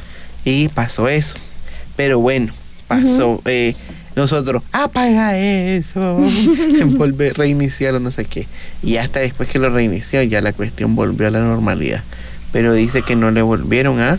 y 0.43 0.67
pasó 0.69 1.07
eso. 1.09 1.35
Pero 1.95 2.19
bueno, 2.19 2.53
pasó. 2.87 3.41
eh, 3.45 3.75
nosotros, 4.15 4.63
apaga 4.71 5.37
eso, 5.37 6.17
volver, 6.85 7.37
reiniciarlo, 7.37 7.99
no 7.99 8.11
sé 8.11 8.23
qué. 8.25 8.47
Y 8.81 8.95
hasta 8.97 9.19
después 9.19 9.49
que 9.49 9.59
lo 9.59 9.69
reinició, 9.69 10.23
ya 10.23 10.39
la 10.39 10.53
cuestión 10.53 10.95
volvió 10.95 11.27
a 11.27 11.31
la 11.31 11.39
normalidad. 11.39 12.01
Pero 12.53 12.71
dice 12.73 13.01
que 13.01 13.17
no 13.17 13.31
le 13.31 13.41
volvieron 13.41 13.99
a, 13.99 14.17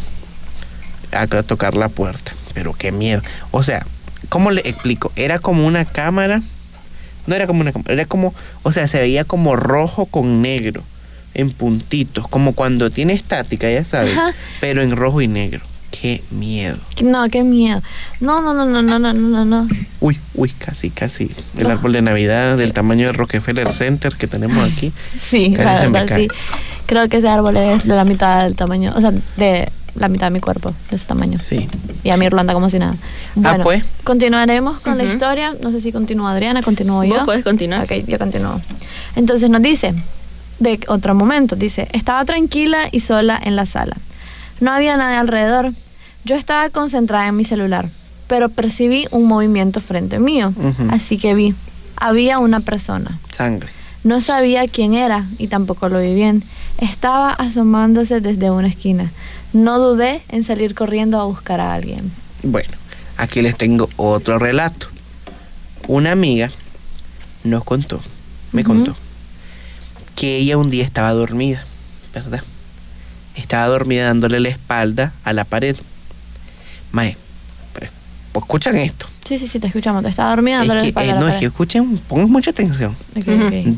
a 1.12 1.26
tocar 1.26 1.74
la 1.76 1.88
puerta. 1.88 2.32
Pero 2.52 2.74
qué 2.74 2.92
miedo. 2.92 3.22
O 3.50 3.62
sea, 3.62 3.86
¿cómo 4.28 4.50
le 4.50 4.60
explico? 4.68 5.12
Era 5.16 5.38
como 5.38 5.66
una 5.66 5.84
cámara. 5.84 6.42
No 7.26 7.34
era 7.34 7.46
como 7.46 7.60
una 7.60 7.72
cámara, 7.72 7.92
era 7.92 8.04
como, 8.04 8.34
o 8.62 8.70
sea, 8.72 8.86
se 8.86 9.00
veía 9.00 9.24
como 9.24 9.56
rojo 9.56 10.06
con 10.06 10.42
negro, 10.42 10.84
en 11.34 11.50
puntitos, 11.50 12.28
como 12.28 12.52
cuando 12.54 12.90
tiene 12.90 13.14
estática, 13.14 13.68
ya 13.70 13.84
sabes, 13.84 14.16
Ajá. 14.16 14.32
pero 14.60 14.80
en 14.82 14.94
rojo 14.94 15.20
y 15.20 15.26
negro. 15.28 15.60
Qué 15.90 16.22
miedo. 16.30 16.76
No, 17.02 17.28
qué 17.28 17.42
miedo. 17.42 17.82
No, 18.20 18.42
no, 18.42 18.52
no, 18.54 18.64
no, 18.66 18.82
no, 18.82 18.98
no, 18.98 19.12
no, 19.12 19.44
no. 19.44 19.66
Uy, 20.00 20.18
uy, 20.34 20.50
casi, 20.50 20.90
casi. 20.90 21.30
El 21.56 21.64
No. 21.64 21.70
árbol 21.70 21.92
de 21.94 22.02
Navidad 22.02 22.56
del 22.58 22.72
tamaño 22.72 23.06
del 23.06 23.14
Rockefeller 23.16 23.72
Center 23.72 24.14
que 24.14 24.26
tenemos 24.26 24.58
aquí. 24.70 24.92
Sí, 25.18 25.54
la 25.56 25.86
verdad, 25.88 26.16
sí. 26.16 26.28
Creo 26.86 27.08
que 27.08 27.16
ese 27.16 27.28
árbol 27.28 27.56
es 27.56 27.84
de 27.84 27.94
la 27.94 28.04
mitad 28.04 28.44
del 28.44 28.54
tamaño, 28.56 28.92
o 28.94 29.00
sea, 29.00 29.12
de 29.36 29.68
la 29.98 30.08
mitad 30.08 30.26
de 30.26 30.30
mi 30.30 30.40
cuerpo, 30.40 30.72
de 30.90 30.96
ese 30.96 31.06
tamaño. 31.06 31.38
Sí. 31.38 31.68
Y 32.04 32.10
a 32.10 32.16
mi 32.16 32.26
Irlanda 32.26 32.54
como 32.54 32.68
si 32.68 32.78
nada. 32.78 32.94
Bueno, 33.34 33.64
pues. 33.64 33.84
continuaremos 34.04 34.80
con 34.80 34.96
la 34.98 35.04
historia. 35.04 35.54
No 35.60 35.70
sé 35.70 35.80
si 35.80 35.92
continúa 35.92 36.32
Adriana, 36.32 36.62
continúo 36.62 36.98
Vos 36.98 37.08
yo. 37.08 37.24
puedes 37.24 37.44
continuar. 37.44 37.84
Ok, 37.84 38.06
yo 38.06 38.18
continúo. 38.18 38.60
Entonces 39.16 39.50
nos 39.50 39.62
dice, 39.62 39.94
de 40.58 40.80
otro 40.88 41.14
momento, 41.14 41.56
dice, 41.56 41.88
estaba 41.92 42.24
tranquila 42.24 42.88
y 42.90 43.00
sola 43.00 43.40
en 43.42 43.56
la 43.56 43.66
sala. 43.66 43.96
No 44.60 44.70
había 44.72 44.96
nadie 44.96 45.16
alrededor. 45.16 45.72
Yo 46.24 46.34
estaba 46.36 46.68
concentrada 46.70 47.28
en 47.28 47.36
mi 47.36 47.44
celular, 47.44 47.88
pero 48.26 48.48
percibí 48.48 49.06
un 49.10 49.26
movimiento 49.26 49.80
frente 49.80 50.18
mío. 50.18 50.52
Ujú. 50.56 50.88
Así 50.90 51.18
que 51.18 51.34
vi, 51.34 51.54
había 51.96 52.38
una 52.38 52.60
persona. 52.60 53.18
Sangre. 53.30 53.68
No 54.04 54.20
sabía 54.20 54.66
quién 54.68 54.94
era 54.94 55.26
y 55.38 55.48
tampoco 55.48 55.88
lo 55.88 56.00
vi 56.00 56.14
bien. 56.14 56.44
Estaba 56.78 57.30
asomándose 57.30 58.20
desde 58.20 58.50
una 58.50 58.68
esquina. 58.68 59.10
No 59.56 59.78
dudé 59.78 60.20
en 60.28 60.44
salir 60.44 60.74
corriendo 60.74 61.18
a 61.18 61.24
buscar 61.24 61.60
a 61.60 61.72
alguien. 61.72 62.12
Bueno, 62.42 62.74
aquí 63.16 63.40
les 63.40 63.56
tengo 63.56 63.88
otro 63.96 64.38
relato. 64.38 64.88
Una 65.88 66.12
amiga 66.12 66.50
nos 67.42 67.64
contó, 67.64 68.02
me 68.52 68.64
contó, 68.64 68.94
que 70.14 70.36
ella 70.36 70.58
un 70.58 70.68
día 70.68 70.84
estaba 70.84 71.12
dormida, 71.12 71.64
¿verdad? 72.12 72.42
Estaba 73.34 73.66
dormida 73.68 74.04
dándole 74.04 74.40
la 74.40 74.50
espalda 74.50 75.14
a 75.24 75.32
la 75.32 75.44
pared. 75.44 75.74
Mae, 76.92 77.16
pues, 77.72 77.90
pues 78.32 78.42
escuchan 78.42 78.76
esto. 78.76 79.06
Sí, 79.26 79.38
sí, 79.38 79.48
sí, 79.48 79.58
te 79.58 79.68
escuchamos. 79.68 80.02
Te 80.02 80.10
estaba 80.10 80.30
dormida 80.30 80.60
Es 80.60 80.68
dándole 80.68 80.82
la 80.82 80.86
espalda 80.88 81.08
eh, 81.08 81.12
a 81.12 81.14
la 81.14 81.20
no, 81.20 81.28
es 81.28 81.36
que 81.40 81.46
escuchen, 81.46 81.96
pongan 81.96 82.30
mucha 82.30 82.50
atención. 82.50 82.94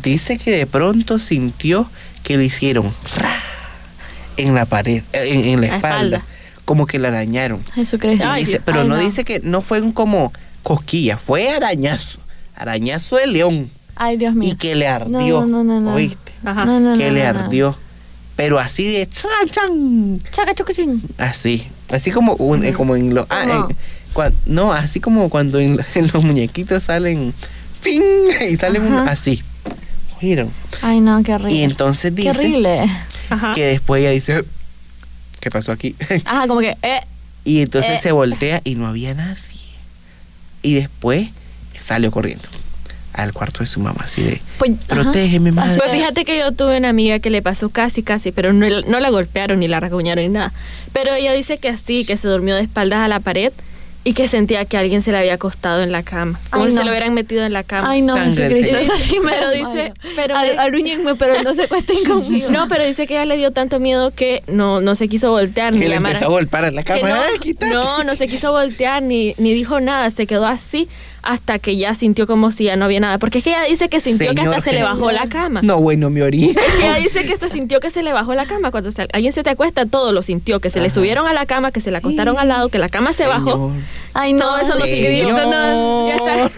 Dice 0.02 0.38
que 0.38 0.50
de 0.50 0.66
pronto 0.66 1.20
sintió 1.20 1.88
que 2.24 2.36
le 2.36 2.46
hicieron 2.46 2.92
ra 3.14 3.57
en 4.38 4.54
la 4.54 4.64
pared, 4.66 5.02
eh, 5.12 5.28
en, 5.28 5.44
en 5.44 5.60
la 5.60 5.66
La 5.68 5.76
espalda, 5.76 6.16
espalda. 6.18 6.22
como 6.64 6.86
que 6.86 6.98
la 6.98 7.08
arañaron. 7.08 7.62
Jesucristo. 7.74 8.32
Dice- 8.34 8.60
pero 8.64 8.80
Ay, 8.82 8.88
no, 8.88 8.96
dice 8.96 9.24
que 9.24 9.40
no 9.40 9.60
fue 9.60 9.80
un 9.80 9.92
como 9.92 10.32
cosquilla, 10.62 11.16
fue 11.18 11.50
arañazo, 11.50 12.18
arañazo 12.56 13.16
de 13.16 13.26
león 13.26 13.70
Ay, 13.96 14.16
Dios 14.16 14.34
mío. 14.34 14.50
y 14.52 14.56
que 14.56 14.74
le 14.74 14.86
ardió, 14.88 15.40
No, 15.40 15.46
no, 15.46 15.64
no, 15.64 15.80
no. 15.80 15.94
¿oíste? 15.94 16.32
Ajá. 16.44 16.64
No, 16.64 16.78
no, 16.80 16.96
que 16.96 17.06
no, 17.08 17.12
le 17.14 17.24
no, 17.24 17.32
no. 17.32 17.40
ardió, 17.40 17.76
pero 18.36 18.58
así 18.58 18.84
de 18.90 19.08
chan 19.08 19.30
chan, 19.50 20.20
Chaca, 20.32 20.54
chucuchín. 20.54 21.02
así, 21.18 21.66
así 21.90 22.10
como 22.10 22.34
un, 22.34 22.64
eh, 22.64 22.72
como 22.72 22.94
en 22.96 23.14
los, 23.14 23.26
ah, 23.30 23.44
¿Cómo? 23.48 23.68
en- 23.70 23.76
cuan- 24.12 24.34
no, 24.46 24.72
así 24.72 25.00
como 25.00 25.28
cuando 25.30 25.58
en, 25.58 25.80
en 25.94 26.10
los 26.12 26.22
muñequitos 26.22 26.84
salen, 26.84 27.32
¡ping! 27.82 28.02
y 28.50 28.56
salen 28.56 28.82
un- 28.82 28.94
Ajá. 28.98 29.10
así, 29.12 29.42
oyeron. 30.20 30.50
Ay, 30.82 31.00
no, 31.00 31.22
qué 31.24 31.34
horrible. 31.34 31.54
Y 31.54 31.62
entonces 31.62 32.12
Qué 32.14 32.22
dice 32.22 32.30
horrible. 32.30 32.86
Ajá. 33.30 33.52
que 33.54 33.64
después 33.66 34.00
ella 34.00 34.10
dice, 34.10 34.42
¿qué 35.40 35.50
pasó 35.50 35.72
aquí? 35.72 35.94
Ajá, 36.24 36.46
como 36.48 36.60
que, 36.60 36.76
eh. 36.82 37.00
y 37.44 37.60
entonces 37.60 37.94
Eh. 37.96 38.02
se 38.02 38.12
voltea 38.12 38.60
y 38.64 38.74
no 38.74 38.86
había 38.86 39.14
nadie. 39.14 39.36
Y 40.62 40.74
después 40.74 41.28
salió 41.78 42.10
corriendo 42.10 42.48
al 43.12 43.32
cuarto 43.32 43.60
de 43.60 43.66
su 43.66 43.80
mamá, 43.80 44.00
así 44.04 44.22
de, 44.22 44.40
Pues, 44.58 44.72
protégeme, 44.86 45.50
madre. 45.52 45.76
Pues 45.78 45.90
fíjate 45.90 46.24
que 46.24 46.38
yo 46.38 46.52
tuve 46.52 46.76
una 46.78 46.88
amiga 46.90 47.18
que 47.18 47.30
le 47.30 47.42
pasó 47.42 47.68
casi, 47.68 48.02
casi, 48.02 48.30
pero 48.32 48.52
no, 48.52 48.66
no 48.86 49.00
la 49.00 49.10
golpearon 49.10 49.58
ni 49.60 49.66
la 49.68 49.80
rasguñaron 49.80 50.24
ni 50.24 50.30
nada. 50.30 50.52
Pero 50.92 51.14
ella 51.14 51.32
dice 51.32 51.58
que 51.58 51.76
sí, 51.76 52.04
que 52.04 52.16
se 52.16 52.28
durmió 52.28 52.54
de 52.54 52.62
espaldas 52.62 53.00
a 53.00 53.08
la 53.08 53.18
pared 53.20 53.52
y 54.04 54.14
que 54.14 54.26
sentía 54.28 54.64
que 54.64 54.78
alguien 54.78 55.02
se 55.02 55.12
le 55.12 55.18
había 55.18 55.34
acostado 55.34 55.82
en 55.82 55.92
la 55.92 56.02
cama. 56.02 56.40
Como 56.50 56.64
Ay, 56.64 56.70
si 56.70 56.74
no. 56.76 56.80
se 56.80 56.84
lo 56.86 56.92
hubieran 56.92 57.12
metido 57.14 57.44
en 57.44 57.52
la 57.52 57.62
cama. 57.62 57.90
Ay, 57.90 58.00
no, 58.00 58.14
Sangre. 58.14 58.86
Así 58.94 59.20
me 59.20 59.30
Pero 59.32 59.50
desmayo. 59.50 59.74
dice- 59.74 59.92
pero 60.16 60.36
Al- 60.36 60.54
me- 60.54 60.58
arrúñenme, 60.58 61.14
pero 61.16 61.42
no 61.42 61.54
se 61.54 61.68
cuesten 61.68 62.04
conmigo. 62.04 62.48
No, 62.50 62.68
pero 62.68 62.86
dice 62.86 63.06
que 63.06 63.14
ella 63.14 63.26
le 63.26 63.36
dio 63.36 63.50
tanto 63.50 63.80
miedo 63.80 64.10
que 64.12 64.42
no, 64.46 64.80
no 64.80 64.94
se 64.94 65.08
quiso 65.08 65.30
voltear 65.30 65.72
ni 65.74 65.80
que 65.80 65.88
le 65.88 65.94
llamar 65.96 66.12
empezó 66.12 66.26
a 66.26 66.32
golpear 66.32 66.64
en 66.64 66.74
la 66.76 66.84
cama. 66.84 67.08
no, 67.08 67.14
¡Ay, 67.16 67.38
quítate! 67.38 67.72
no, 67.74 68.02
no 68.04 68.14
se 68.14 68.28
quiso 68.28 68.52
voltear 68.52 69.02
ni, 69.02 69.34
ni 69.36 69.52
dijo 69.52 69.78
nada, 69.80 70.08
se 70.10 70.26
quedó 70.26 70.46
así 70.46 70.88
hasta 71.28 71.58
que 71.58 71.76
ya 71.76 71.94
sintió 71.94 72.26
como 72.26 72.50
si 72.50 72.64
ya 72.64 72.76
no 72.76 72.86
había 72.86 73.00
nada. 73.00 73.18
Porque 73.18 73.38
es 73.38 73.44
que 73.44 73.50
ella 73.50 73.64
dice 73.64 73.90
que 73.90 74.00
sintió 74.00 74.34
que 74.34 74.40
hasta 74.40 74.62
se 74.62 74.72
le 74.72 74.82
bajó 74.82 75.12
la 75.12 75.28
cama. 75.28 75.60
No, 75.62 75.78
bueno, 75.78 76.08
me 76.08 76.18
que 76.30 76.36
ella 76.36 76.94
dice 77.02 77.24
que 77.26 77.34
hasta 77.34 77.50
sintió 77.50 77.80
que 77.80 77.90
se 77.90 78.02
le 78.02 78.14
bajó 78.14 78.34
la 78.34 78.46
cama. 78.46 78.70
Cuando 78.70 78.90
se- 78.90 79.06
alguien 79.12 79.32
se 79.34 79.42
te 79.42 79.50
acuesta, 79.50 79.84
todo 79.84 80.12
lo 80.12 80.22
sintió. 80.22 80.58
Que 80.60 80.70
se 80.70 80.80
le 80.80 80.88
subieron 80.88 81.26
a 81.26 81.34
la 81.34 81.44
cama, 81.44 81.70
que 81.70 81.80
se 81.82 81.90
la 81.90 81.98
acostaron 81.98 82.38
al 82.38 82.48
lado, 82.48 82.70
que 82.70 82.78
la 82.78 82.88
cama 82.88 83.12
se 83.12 83.26
bajó. 83.26 83.72
Ay, 84.14 84.32
no, 84.32 84.40
todo 84.40 84.58
eso 84.58 84.78
lo 84.78 84.86
sintió. 84.86 85.32
No, 85.32 86.08
ya 86.08 86.16
está. 86.16 86.50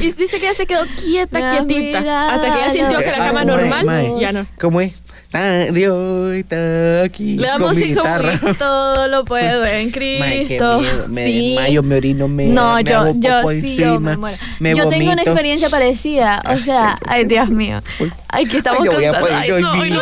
Y 0.00 0.12
dice 0.12 0.38
que 0.40 0.46
ella 0.46 0.54
se 0.54 0.66
quedó 0.66 0.84
quieta, 0.96 1.50
quietita. 1.50 2.28
Hasta 2.30 2.52
que 2.54 2.58
ella 2.60 2.70
sintió 2.70 2.98
que 2.98 3.10
la 3.10 3.18
cama 3.18 3.40
¿cómo 3.42 3.52
es, 3.52 3.56
normal 3.58 4.14
ya 4.18 4.32
no. 4.32 4.46
¿Cómo 4.58 4.80
es? 4.80 4.94
Ah, 5.36 5.64
Dios 5.72 6.32
está 6.34 7.02
aquí 7.02 7.36
Le 7.36 7.48
con 7.48 7.60
damos 7.60 7.76
guitarra. 7.76 8.38
Todo 8.58 9.08
lo 9.08 9.24
puedo 9.24 9.64
en 9.66 9.90
Cristo. 9.92 10.78
miedo. 10.80 11.08
Me 11.08 11.26
Sí. 11.26 11.54
desmayo, 11.56 11.82
me 11.82 11.96
orino, 11.96 12.28
me 12.28 12.46
No, 12.46 12.76
me 12.76 12.84
yo, 12.84 12.98
hago 13.00 13.12
yo 13.18 13.48
sí, 13.48 13.76
yo 13.76 14.00
me 14.00 14.12
encima, 14.12 14.16
muero. 14.16 14.36
me 14.60 14.74
yo 14.76 14.88
tengo 14.88 15.12
una 15.12 15.22
experiencia 15.22 15.68
parecida. 15.70 16.40
O 16.46 16.50
Ay, 16.50 16.58
sea, 16.62 16.98
ay, 17.06 17.24
Dios 17.24 17.48
mío. 17.50 17.80
Aquí 18.28 18.56
estamos 18.58 18.82
Ay, 18.82 18.88
no 18.88 18.92
voy 18.94 19.04
a 19.04 19.12
contando. 19.12 19.28
poder 19.28 19.54
Ay, 19.54 19.62
no, 19.62 19.72
ay, 19.72 19.90
no. 19.90 20.00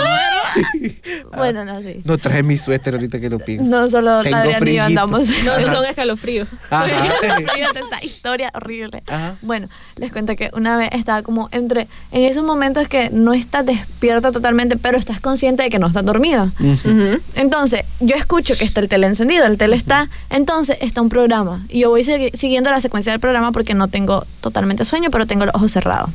Bueno, 1.37 1.65
no, 1.65 1.81
sí. 1.81 2.01
No 2.05 2.19
traje 2.19 2.43
mi 2.43 2.57
suéter 2.59 2.95
ahorita 2.95 3.19
que 3.19 3.29
lo 3.31 3.39
pienso. 3.39 3.65
No 3.65 3.89
solo 3.89 4.23
Tengo 4.23 4.37
Adrián 4.37 4.69
y 4.69 4.75
yo 4.75 4.85
andamos. 4.85 5.29
No, 5.45 5.57
esos 5.57 5.73
son 5.73 5.85
escalofríos. 5.85 6.49
Ajá. 6.71 6.85
Fíjate 7.55 7.81
esta 7.81 8.05
historia 8.05 8.51
horrible. 8.55 9.03
Ajá. 9.07 9.37
Bueno, 9.43 9.69
les 9.97 10.13
cuento 10.13 10.37
que 10.37 10.51
una 10.53 10.77
vez 10.77 10.91
estaba 10.93 11.23
como 11.23 11.49
entre 11.53 11.89
en 12.13 12.25
esos 12.25 12.45
momentos 12.45 12.87
que 12.89 13.11
no 13.11 13.33
estás 13.33 13.67
despierta 13.67 14.31
totalmente, 14.31 14.77
pero 14.77 14.99
estás 14.99 15.21
consciente 15.21 15.63
de 15.63 15.71
que 15.71 15.79
no 15.79 15.87
estás 15.89 16.05
dormido. 16.05 16.51
Ujú. 16.61 16.89
Ujú. 16.89 17.21
Entonces, 17.35 17.83
yo 18.01 18.15
escucho 18.17 18.55
que 18.57 18.65
está 18.65 18.81
el 18.81 18.89
tele 18.89 19.07
encendido, 19.07 19.47
el 19.47 19.59
tele 19.59 19.77
está, 19.77 20.09
entonces 20.31 20.77
está 20.81 21.01
un 21.01 21.09
programa 21.09 21.65
y 21.69 21.81
yo 21.81 21.91
voy 21.91 22.05
siguiendo 22.05 22.71
la 22.71 22.81
secuencia 22.81 23.13
del 23.13 23.21
programa 23.21 23.53
porque 23.53 23.75
no 23.75 23.89
tengo 23.89 24.25
totalmente 24.41 24.85
sueño, 24.85 25.11
pero 25.11 25.27
tengo 25.27 25.47
los 25.47 25.55
ojos 25.55 25.73
cerrados. 25.73 26.11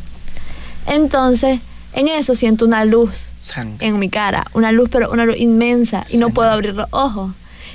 Entonces, 0.85 1.59
en 1.97 2.07
eso 2.07 2.35
siento 2.35 2.63
una 2.65 2.85
luz 2.85 3.25
Sangre. 3.39 3.85
en 3.85 3.97
mi 3.97 4.07
cara, 4.07 4.45
una 4.53 4.71
luz, 4.71 4.87
pero 4.91 5.11
una 5.11 5.25
luz 5.25 5.35
inmensa 5.37 6.05
y 6.09 6.17
no 6.17 6.29
puedo 6.29 6.49
abrir 6.49 6.75
los 6.75 6.87
ojos. 6.91 7.31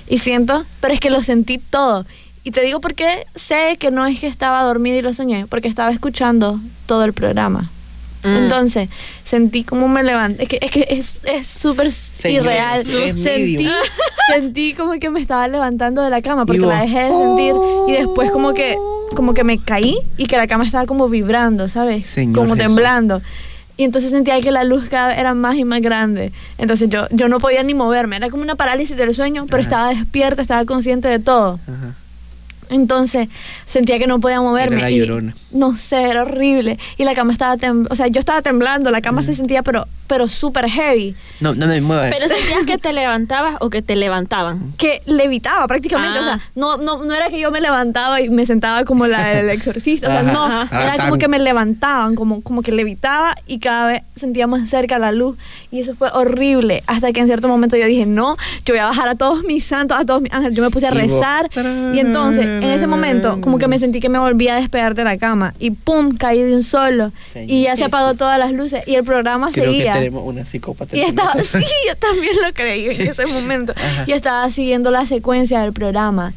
Y 0.08 0.18
siento, 0.18 0.64
pero 0.80 0.94
es 0.94 1.00
que 1.00 1.10
lo 1.10 1.22
sentí 1.22 1.58
todo. 1.58 2.06
Y 2.44 2.52
te 2.52 2.60
digo 2.62 2.80
por 2.80 2.94
qué 2.94 3.26
sé 3.34 3.76
que 3.80 3.90
no 3.90 4.06
es 4.06 4.20
que 4.20 4.28
estaba 4.28 4.62
dormida 4.62 4.96
y 4.96 5.02
lo 5.02 5.12
soñé, 5.12 5.46
porque 5.48 5.66
estaba 5.66 5.90
escuchando 5.90 6.60
todo 6.86 7.04
el 7.04 7.12
programa. 7.12 7.68
Mm. 8.22 8.36
Entonces, 8.36 8.88
sentí 9.24 9.64
como 9.64 9.88
me 9.88 10.04
levanté. 10.04 10.44
Es 10.44 10.48
que 10.48 10.58
es 10.60 10.70
que 10.70 10.86
es 10.88 11.20
es 11.24 11.46
súper 11.48 11.90
irreal. 12.30 12.80
es 12.80 13.20
Sentí, 13.20 13.68
sentí 14.32 14.74
como 14.74 14.92
que 15.00 15.10
me 15.10 15.20
estaba 15.20 15.48
levantando 15.48 16.00
de 16.00 16.10
la 16.10 16.22
cama 16.22 16.46
porque 16.46 16.60
la 16.60 16.82
dejé 16.82 17.00
de 17.00 17.10
sentir. 17.10 17.54
Y 17.88 17.92
después 17.92 18.30
como 18.30 18.54
que, 18.54 18.76
como 19.16 19.34
que 19.34 19.42
me 19.42 19.58
caí 19.58 19.98
y 20.16 20.26
que 20.26 20.36
la 20.36 20.46
cama 20.46 20.64
estaba 20.64 20.86
como 20.86 21.08
vibrando, 21.08 21.68
¿sabes? 21.68 22.06
Señor 22.06 22.36
como 22.36 22.54
Jesús. 22.54 22.72
Y 23.82 23.84
entonces 23.84 24.12
sentía 24.12 24.40
que 24.40 24.52
la 24.52 24.62
luz 24.62 24.84
cada 24.88 25.08
vez 25.08 25.18
era 25.18 25.34
más 25.34 25.56
y 25.56 25.64
más 25.64 25.82
grande. 25.82 26.30
Entonces 26.56 26.88
yo, 26.88 27.08
yo 27.10 27.26
no 27.26 27.40
podía 27.40 27.64
ni 27.64 27.74
moverme. 27.74 28.14
Era 28.14 28.30
como 28.30 28.44
una 28.44 28.54
parálisis 28.54 28.96
del 28.96 29.12
sueño, 29.12 29.46
pero 29.46 29.56
Ajá. 29.56 29.62
estaba 29.62 29.88
despierta, 29.88 30.40
estaba 30.40 30.64
consciente 30.64 31.08
de 31.08 31.18
todo. 31.18 31.58
Ajá. 31.66 31.94
Entonces 32.72 33.28
sentía 33.66 33.98
que 33.98 34.06
no 34.06 34.18
podía 34.20 34.40
moverme. 34.40 34.76
Era 34.76 34.84
la 34.86 34.90
y- 34.90 34.98
llorona. 34.98 35.34
no 35.52 35.76
sé, 35.76 36.02
era 36.04 36.22
horrible. 36.22 36.78
Y 36.98 37.04
la 37.04 37.14
cama 37.14 37.32
estaba 37.32 37.56
temblando. 37.56 37.88
O 37.92 37.96
sea, 37.96 38.06
yo 38.08 38.18
estaba 38.18 38.42
temblando, 38.42 38.90
la 38.90 39.00
cama 39.02 39.22
se 39.22 39.34
sentía, 39.34 39.62
pero, 39.62 39.86
pero 40.06 40.26
súper 40.28 40.68
heavy. 40.68 41.14
No, 41.40 41.54
no 41.54 41.66
me 41.66 41.80
muevas. 41.80 42.10
Pero 42.10 42.26
sentías 42.28 42.64
que 42.66 42.78
te 42.78 42.92
levantabas 42.92 43.56
o 43.60 43.68
que 43.70 43.82
te 43.82 43.94
levantaban. 43.96 44.72
Que 44.78 45.02
levitaba 45.06 45.66
prácticamente. 45.68 46.18
O 46.18 46.22
Ah. 46.22 46.24
sea, 46.24 46.40
no, 46.54 46.76
no, 46.78 47.04
no 47.04 47.14
era 47.14 47.28
que 47.28 47.38
yo 47.38 47.50
me 47.50 47.60
levantaba 47.60 48.20
y 48.20 48.30
me 48.30 48.46
sentaba 48.46 48.84
como 48.84 49.06
la 49.06 49.26
del 49.26 49.50
exorcista. 49.50 50.08
O 50.08 50.10
sea, 50.10 50.20
Ajá. 50.20 50.32
no. 50.32 50.44
Ajá. 50.46 50.82
Era 50.82 50.92
Ah, 50.94 50.96
como 51.04 51.18
que 51.18 51.28
me 51.28 51.38
levantaban, 51.38 52.14
como, 52.14 52.40
como 52.42 52.62
que 52.62 52.72
levitaba 52.72 53.34
y 53.46 53.58
cada 53.58 53.86
vez 53.88 54.02
sentía 54.16 54.46
más 54.46 54.70
cerca 54.70 54.98
la 54.98 55.12
luz. 55.12 55.36
Y 55.70 55.80
eso 55.80 55.94
fue 55.94 56.08
horrible. 56.12 56.82
Hasta 56.86 57.12
que 57.12 57.20
en 57.20 57.26
cierto 57.26 57.48
momento 57.48 57.76
yo 57.76 57.84
dije, 57.86 58.06
no, 58.06 58.36
yo 58.64 58.72
voy 58.74 58.78
a 58.78 58.86
bajar 58.86 59.08
a 59.08 59.14
todos 59.14 59.44
mis 59.44 59.64
santos, 59.64 59.98
a 60.00 60.04
todos 60.06 60.22
mis 60.22 60.32
ángeles. 60.32 60.56
Yo 60.56 60.62
me 60.62 60.70
puse 60.70 60.86
a 60.86 60.90
Y 60.90 60.94
rezar. 60.94 61.50
Y 61.94 61.98
entonces 61.98 62.46
en 62.62 62.70
ese 62.70 62.86
momento, 62.86 63.40
como 63.40 63.58
que 63.58 63.68
me 63.68 63.78
sentí 63.78 64.00
que 64.00 64.08
me 64.08 64.18
volvía 64.18 64.54
a 64.56 64.60
despegar 64.60 64.94
de 64.94 65.04
la 65.04 65.16
cama 65.18 65.54
y 65.58 65.70
pum, 65.72 66.16
caí 66.16 66.42
de 66.42 66.54
un 66.54 66.62
solo 66.62 67.12
y 67.34 67.64
ya 67.64 67.76
se 67.76 67.84
apagó 67.84 68.14
todas 68.14 68.38
las 68.38 68.52
luces 68.52 68.82
y 68.86 68.94
el 68.94 69.04
programa 69.04 69.50
Creo 69.52 69.66
seguía. 69.66 69.92
que 69.94 69.98
tenemos 69.98 70.22
una 70.24 70.44
psicópata. 70.46 70.96
Y 70.96 71.00
estaba, 71.02 71.32
sí, 71.42 71.64
yo 71.88 71.96
también 71.96 72.34
lo 72.42 72.52
creí 72.52 72.86
en 72.90 73.00
ese 73.10 73.26
momento. 73.26 73.74
Y 74.06 74.12
estaba 74.12 74.50
siguiendo 74.50 74.90
la 74.90 75.06
secuencia 75.06 75.60
del 75.62 75.72
programa. 75.72 76.32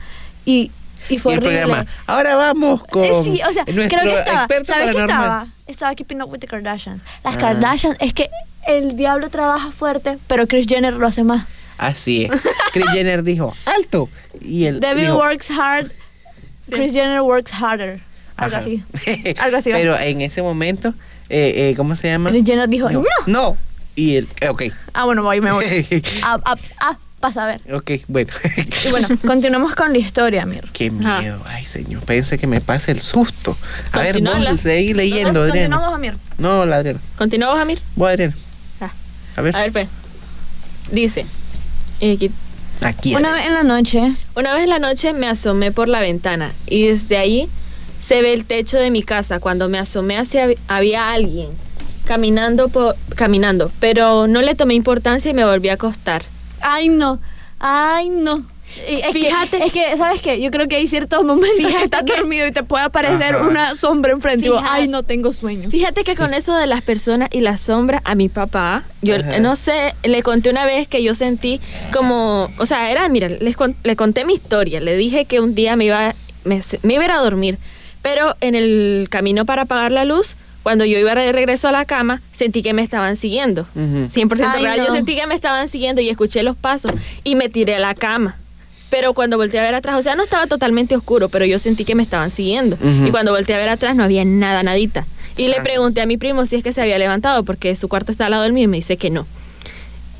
Y, 0.45 0.71
y 1.09 1.17
fue 1.19 1.33
y 1.33 1.35
el 1.35 1.39
horrible. 1.43 1.59
programa. 1.61 1.85
Ahora 2.07 2.35
vamos 2.35 2.83
con 2.85 3.03
Eh, 3.03 3.11
sí, 3.23 3.41
o 3.47 3.53
sea, 3.53 3.63
creo 3.65 3.87
que 3.87 3.95
estaba. 4.19 4.47
¿Sabes 4.65 4.95
qué 4.95 5.01
estaba? 5.01 5.47
Estaba 5.67 5.95
Keeping 5.95 6.21
Up 6.21 6.29
with 6.31 6.39
the 6.39 6.47
Kardashians. 6.47 7.01
Las 7.23 7.35
Ah. 7.35 7.39
Kardashians, 7.39 7.97
es 7.99 8.13
que 8.13 8.29
el 8.67 8.95
diablo 8.97 9.29
trabaja 9.29 9.71
fuerte, 9.71 10.17
pero 10.27 10.47
Chris 10.47 10.67
Jenner 10.67 10.93
lo 10.93 11.07
hace 11.07 11.23
más. 11.23 11.45
Así 11.77 12.25
es. 12.25 12.31
Chris 12.71 12.85
Jenner 12.93 13.21
dijo, 13.23 13.53
alto. 13.65 14.07
Y 14.41 14.65
el 14.65 14.79
Devil 14.79 15.05
dijo, 15.05 15.17
works 15.17 15.51
hard, 15.51 15.91
Chris 16.69 16.93
Jenner 16.93 17.21
works 17.21 17.51
harder. 17.51 17.99
Algo 18.37 18.57
Ajá. 18.57 18.65
así. 18.65 18.83
Algo 19.39 19.57
así. 19.57 19.71
va. 19.71 19.77
Pero 19.77 19.99
en 19.99 20.21
ese 20.21 20.41
momento, 20.41 20.93
eh, 21.29 21.69
eh, 21.71 21.73
¿cómo 21.77 21.95
se 21.95 22.09
llama? 22.09 22.29
Chris 22.31 22.43
Jenner 22.45 22.67
dijo, 22.69 22.89
no. 22.89 23.03
No. 23.27 23.57
Y 23.95 24.17
el, 24.17 24.27
eh, 24.41 24.49
ok. 24.49 24.63
Ah, 24.93 25.05
bueno, 25.05 25.23
voy, 25.23 25.39
me 25.41 25.51
voy. 25.51 25.63
Ah, 26.23 26.39
ah, 26.43 26.55
ah, 26.81 26.97
pasa 27.21 27.45
a 27.45 27.47
ver. 27.47 27.61
ok, 27.73 27.91
bueno. 28.09 28.31
Y 28.85 28.89
bueno, 28.91 29.07
continuamos 29.25 29.73
con 29.73 29.93
la 29.93 29.97
historia, 29.99 30.45
Mir. 30.45 30.65
Qué 30.73 30.91
miedo. 30.91 31.41
Ay, 31.45 31.65
señor. 31.65 32.03
Pensé 32.03 32.37
que 32.37 32.45
me 32.45 32.59
pase 32.61 32.91
el 32.91 32.99
susto. 32.99 33.57
A 33.93 33.99
ver, 33.99 34.13
Continuala. 34.15 34.51
vos 34.51 34.61
seguí 34.61 34.93
leyendo, 34.93 35.29
Entonces, 35.45 35.51
Adriana. 35.51 35.75
Continuamos, 35.77 35.95
Amir. 35.95 36.13
No, 36.37 36.65
la 36.65 36.75
Adriana. 36.77 36.99
¿Continuamos, 37.17 37.59
Amir? 37.59 37.79
Vos, 37.95 38.09
Adriana. 38.09 38.35
Ah. 38.81 38.91
A 39.37 39.41
ver. 39.41 39.55
A 39.55 39.59
ver, 39.61 39.71
pues. 39.71 39.87
Dice. 40.91 41.25
eh, 42.01 42.13
aquí- 42.13 42.31
Aquí. 42.81 43.15
Una 43.15 43.31
vez 43.33 43.45
en 43.45 43.53
la 43.53 43.63
noche, 43.63 44.11
Una 44.35 44.53
vez 44.53 44.63
en 44.63 44.69
la 44.69 44.79
noche 44.79 45.13
me 45.13 45.27
asomé 45.27 45.71
por 45.71 45.87
la 45.87 46.01
ventana 46.01 46.53
y 46.67 46.87
desde 46.87 47.17
ahí 47.17 47.49
se 47.99 48.21
ve 48.21 48.33
el 48.33 48.45
techo 48.45 48.77
de 48.77 48.91
mi 48.91 49.01
casa. 49.01 49.39
Cuando 49.39 49.69
me 49.69 49.79
asomé 49.79 50.17
hacia 50.17 50.47
había 50.67 51.11
alguien 51.11 51.49
caminando 52.05 52.69
por 52.69 52.95
caminando, 53.15 53.71
pero 53.79 54.27
no 54.27 54.41
le 54.41 54.55
tomé 54.55 54.75
importancia 54.75 55.31
y 55.31 55.33
me 55.33 55.45
volví 55.45 55.69
a 55.69 55.73
acostar. 55.73 56.23
Ay, 56.61 56.89
no. 56.89 57.19
Ay, 57.59 58.09
no. 58.09 58.45
Es 58.87 59.07
Fíjate- 59.13 59.57
Que, 59.59 59.65
es 59.65 59.71
que, 59.71 59.97
¿sabes 59.97 60.21
qué? 60.21 60.41
Yo 60.41 60.51
creo 60.51 60.67
que 60.67 60.75
hay 60.75 60.87
ciertos 60.87 61.23
momentos 61.23 61.57
Fíjate 61.57 61.77
que 61.77 61.83
estás 61.85 62.03
que- 62.03 62.15
dormido 62.17 62.45
y 62.47 62.51
te 62.51 62.63
puede 62.63 62.83
aparecer 62.85 63.35
Ajá. 63.35 63.47
una 63.47 63.75
sombra 63.75 64.11
enfrente. 64.11 64.45
Y 64.45 64.49
vos, 64.49 64.61
Fíjate- 64.61 64.81
ay, 64.81 64.87
no 64.87 65.03
tengo 65.03 65.31
sueño. 65.31 65.69
Fíjate 65.69 66.03
que 66.03 66.15
con 66.15 66.33
eso 66.33 66.55
de 66.55 66.67
las 66.67 66.81
personas 66.81 67.29
y 67.31 67.41
las 67.41 67.59
sombras 67.61 68.01
a 68.03 68.15
mi 68.15 68.29
papá, 68.29 68.83
yo 69.01 69.15
Ajá. 69.15 69.39
no 69.39 69.55
sé, 69.55 69.93
le 70.03 70.21
conté 70.23 70.49
una 70.49 70.65
vez 70.65 70.87
que 70.87 71.01
yo 71.03 71.15
sentí 71.15 71.59
como, 71.93 72.49
o 72.57 72.65
sea, 72.65 72.91
era, 72.91 73.07
mira, 73.09 73.29
les 73.29 73.55
con- 73.55 73.75
le 73.83 73.95
conté 73.95 74.25
mi 74.25 74.33
historia, 74.33 74.79
le 74.81 74.95
dije 74.97 75.25
que 75.25 75.39
un 75.39 75.55
día 75.55 75.75
me 75.75 75.85
iba, 75.85 76.13
me, 76.43 76.61
me 76.83 76.93
iba 76.93 77.01
a 77.03 77.05
ir 77.05 77.11
a 77.11 77.17
dormir, 77.17 77.57
pero 78.01 78.35
en 78.41 78.55
el 78.55 79.07
camino 79.09 79.45
para 79.45 79.63
apagar 79.63 79.91
la 79.91 80.05
luz, 80.05 80.35
cuando 80.63 80.83
yo 80.83 80.97
iba 80.97 81.13
de 81.13 81.31
regreso 81.31 81.67
a 81.67 81.71
la 81.71 81.85
cama, 81.85 82.21
sentí 82.31 82.63
que 82.63 82.73
me 82.73 82.81
estaban 82.81 83.15
siguiendo. 83.15 83.67
Ujú. 83.75 84.07
100% 84.09 84.57
Ay, 84.57 84.63
real. 84.63 84.77
Yo 84.85 84.91
sentí 84.93 85.15
que 85.15 85.27
me 85.27 85.35
estaban 85.35 85.67
siguiendo 85.67 86.01
y 86.01 86.09
escuché 86.09 86.41
los 86.41 86.55
pasos 86.55 86.91
y 87.23 87.35
me 87.35 87.49
tiré 87.49 87.75
a 87.75 87.79
la 87.79 87.93
cama. 87.93 88.35
Pero 88.89 89.13
cuando 89.13 89.37
volteé 89.37 89.59
a 89.59 89.63
ver 89.63 89.75
atrás, 89.75 89.97
o 89.97 90.01
sea, 90.01 90.15
no 90.15 90.23
estaba 90.23 90.47
totalmente 90.47 90.95
oscuro, 90.95 91.29
pero 91.29 91.45
yo 91.45 91.59
sentí 91.59 91.85
que 91.85 91.95
me 91.95 92.03
estaban 92.03 92.29
siguiendo. 92.29 92.77
Y 93.05 93.11
cuando 93.11 93.31
volteé 93.31 93.55
a 93.55 93.59
ver 93.59 93.69
atrás 93.69 93.95
no 93.95 94.03
había 94.03 94.23
nada, 94.25 94.63
nadita. 94.63 95.05
Y 95.37 95.49
le 95.49 95.59
pregunté 95.61 96.01
a 96.01 96.05
mi 96.05 96.17
primo 96.17 96.45
si 96.45 96.55
es 96.55 96.63
que 96.63 96.71
se 96.71 96.81
había 96.81 96.97
levantado 96.97 97.43
porque 97.43 97.75
su 97.75 97.89
cuarto 97.89 98.11
está 98.11 98.25
al 98.25 98.31
lado 98.31 98.43
del 98.43 98.53
mío 98.53 98.65
y 98.65 98.67
me 98.67 98.77
dice 98.77 98.97
que 98.97 99.09
no. 99.09 99.27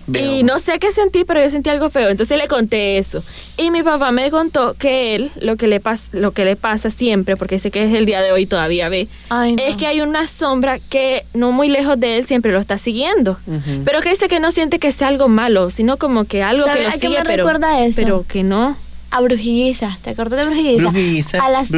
Veo. 0.08 0.36
Y 0.39 0.44
no 0.44 0.60
sé 0.60 0.78
qué 0.80 0.91
sentí, 0.91 1.24
pero 1.26 1.41
yo 1.41 1.50
sentí 1.50 1.70
algo 1.70 1.89
feo. 1.89 2.10
Entonces 2.10 2.38
le 2.38 2.48
conté 2.48 2.98
eso. 3.00 3.24
Y 3.58 3.72
mi 3.72 3.82
papá 3.82 4.12
me 4.12 4.30
contó 4.30 4.76
que 4.76 5.15
él, 5.15 5.32
lo 5.41 5.56
que 5.58 5.68
le, 5.68 5.80
pas 5.80 6.10
lo 6.12 6.32
que 6.32 6.46
le 6.46 6.56
pasa 6.56 6.89
siempre, 6.91 7.36
porque 7.38 7.58
sé 7.60 7.72
que 7.72 7.84
es 7.86 7.94
el 7.94 8.06
día 8.06 8.22
de 8.22 8.32
hoy 8.32 8.46
todavía 8.46 8.88
ve, 8.89 9.08
Ay, 9.30 9.56
no. 9.56 9.63
es 9.63 9.76
que 9.76 9.88
hay 9.88 10.02
una 10.02 10.28
sombra 10.28 10.78
que 10.80 11.26
no 11.34 11.52
muy 11.52 11.70
lejos 11.70 12.00
de 12.00 12.18
él 12.18 12.26
siempre 12.28 12.52
lo 12.52 12.60
está 12.60 12.78
siguiendo. 12.78 13.38
Pero 13.84 14.02
que 14.02 14.10
dice 14.10 14.28
que 14.28 14.39
no 14.39 14.52
siente 14.52 14.78
que 14.80 14.91
sea 14.91 15.08
algo 15.08 15.28
malo, 15.28 15.70
sino 15.72 15.98
como 15.98 16.26
que 16.26 16.44
algo 16.44 16.65
¿Sabe 16.65 16.80
que 16.80 16.86
lo 16.86 16.91
sigue, 16.91 17.10
me 17.10 17.26
pero, 17.26 17.44
recuerda 17.46 17.84
eso? 17.84 18.02
pero 18.02 18.26
que 18.28 18.44
no. 18.44 18.78
A 19.12 19.22
Brujilliza. 19.22 19.98
¿Te 20.04 20.10
acuerdas 20.12 20.39
de 20.39 20.46
Brujilliza? 20.46 20.89
Brujiza. 20.89 21.44
A, 21.46 21.50
las-. 21.50 21.72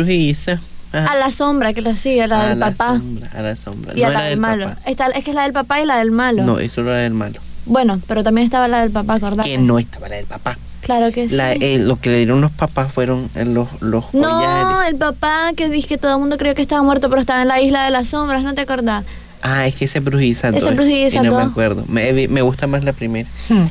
Ajá. 0.94 1.12
a 1.12 1.16
la 1.18 1.32
sombra 1.32 1.74
que 1.74 1.82
la 1.82 1.98
sigue, 1.98 2.26
la 2.28 2.42
A 2.42 2.50
del 2.50 2.60
la 2.60 2.72
papá. 2.72 2.94
sombra, 2.96 3.30
a 3.34 3.42
la 3.42 3.56
sombra. 3.58 3.94
Y 3.96 4.02
no 4.02 4.08
a 4.08 4.10
la 4.10 4.22
del 4.22 4.30
del 4.32 4.40
malo. 4.40 4.66
papá. 4.70 4.82
Está- 4.90 5.08
es 5.08 5.24
que 5.24 5.32
es 5.32 5.36
la 5.36 5.44
del 5.44 5.54
papá 5.54 5.82
y 5.82 5.86
la 5.86 5.98
del 5.98 6.12
malo. 6.12 6.44
No, 6.44 6.60
eso 6.60 6.82
era 6.82 6.96
del 6.98 7.14
malo. 7.14 7.40
Bueno, 7.68 8.00
pero 8.08 8.24
también 8.24 8.46
estaba 8.46 8.68
la 8.68 8.82
del 8.82 8.92
papá, 8.92 9.16
¿acordate? 9.16 9.50
Que 9.50 9.58
no 9.58 9.78
estaba 9.80 10.08
la 10.10 10.16
del 10.16 10.26
papá. 10.26 10.58
Claro 10.82 11.12
que 11.12 11.28
La- 11.28 11.54
sí. 11.54 11.60
eh, 11.62 11.80
lo 11.80 12.00
que 12.00 12.10
le 12.10 12.18
dieron 12.18 12.40
los 12.40 12.52
papás 12.52 12.92
fueron 12.94 13.30
eh, 13.36 13.46
los, 13.46 13.68
los 13.82 14.14
No, 14.14 14.30
collares. 14.30 14.90
el 14.94 14.96
papá 14.98 15.52
que 15.56 15.68
dice 15.70 15.88
que 15.88 15.98
todo 15.98 16.14
el 16.14 16.20
mundo 16.20 16.38
creyó 16.38 16.56
que 16.56 16.62
estaba 16.62 16.82
muerto, 16.84 17.10
pero 17.10 17.20
estaba 17.20 17.42
en 17.42 17.48
la 17.50 17.60
isla 17.62 17.84
de 17.84 17.92
las 17.92 18.10
sombras, 18.10 18.44
¿no 18.44 18.54
te 18.54 18.62
acordás? 18.62 19.04
Ah, 19.42 19.68
es 19.68 19.76
que 19.76 19.86
ese 19.86 19.98
es 20.00 20.04
Brujiza 20.04 20.50
Ese 20.50 20.60
2, 20.62 20.70
es 20.70 20.76
Brujiza 20.76 21.18
Y 21.18 21.22
no 21.28 21.36
me 21.36 21.44
2. 21.44 21.52
acuerdo. 21.52 21.84
Me, 21.88 22.28
me 22.28 22.42
gusta 22.42 22.68
más 22.68 22.84
la 22.84 22.94
primera. 22.94 23.28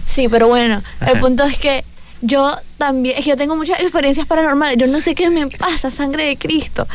Sí, 0.07 0.29
pero 0.29 0.47
bueno, 0.49 0.83
el 1.13 1.19
punto 1.21 1.45
es 1.45 1.59
que 1.59 1.85
yo 2.21 2.57
también, 2.77 3.17
es 3.19 3.25
que 3.25 3.31
yo 3.31 3.37
tengo 3.37 3.57
muchas 3.57 3.81
experiencias 3.81 4.27
paranormales, 4.27 4.77
yo 4.79 4.87
no 4.93 5.01
sé 5.01 5.15
qué 5.15 5.31
me 5.31 5.47
pasa, 5.49 5.91
sangre 5.91 6.25
de 6.27 6.37
Cristo, 6.37 6.87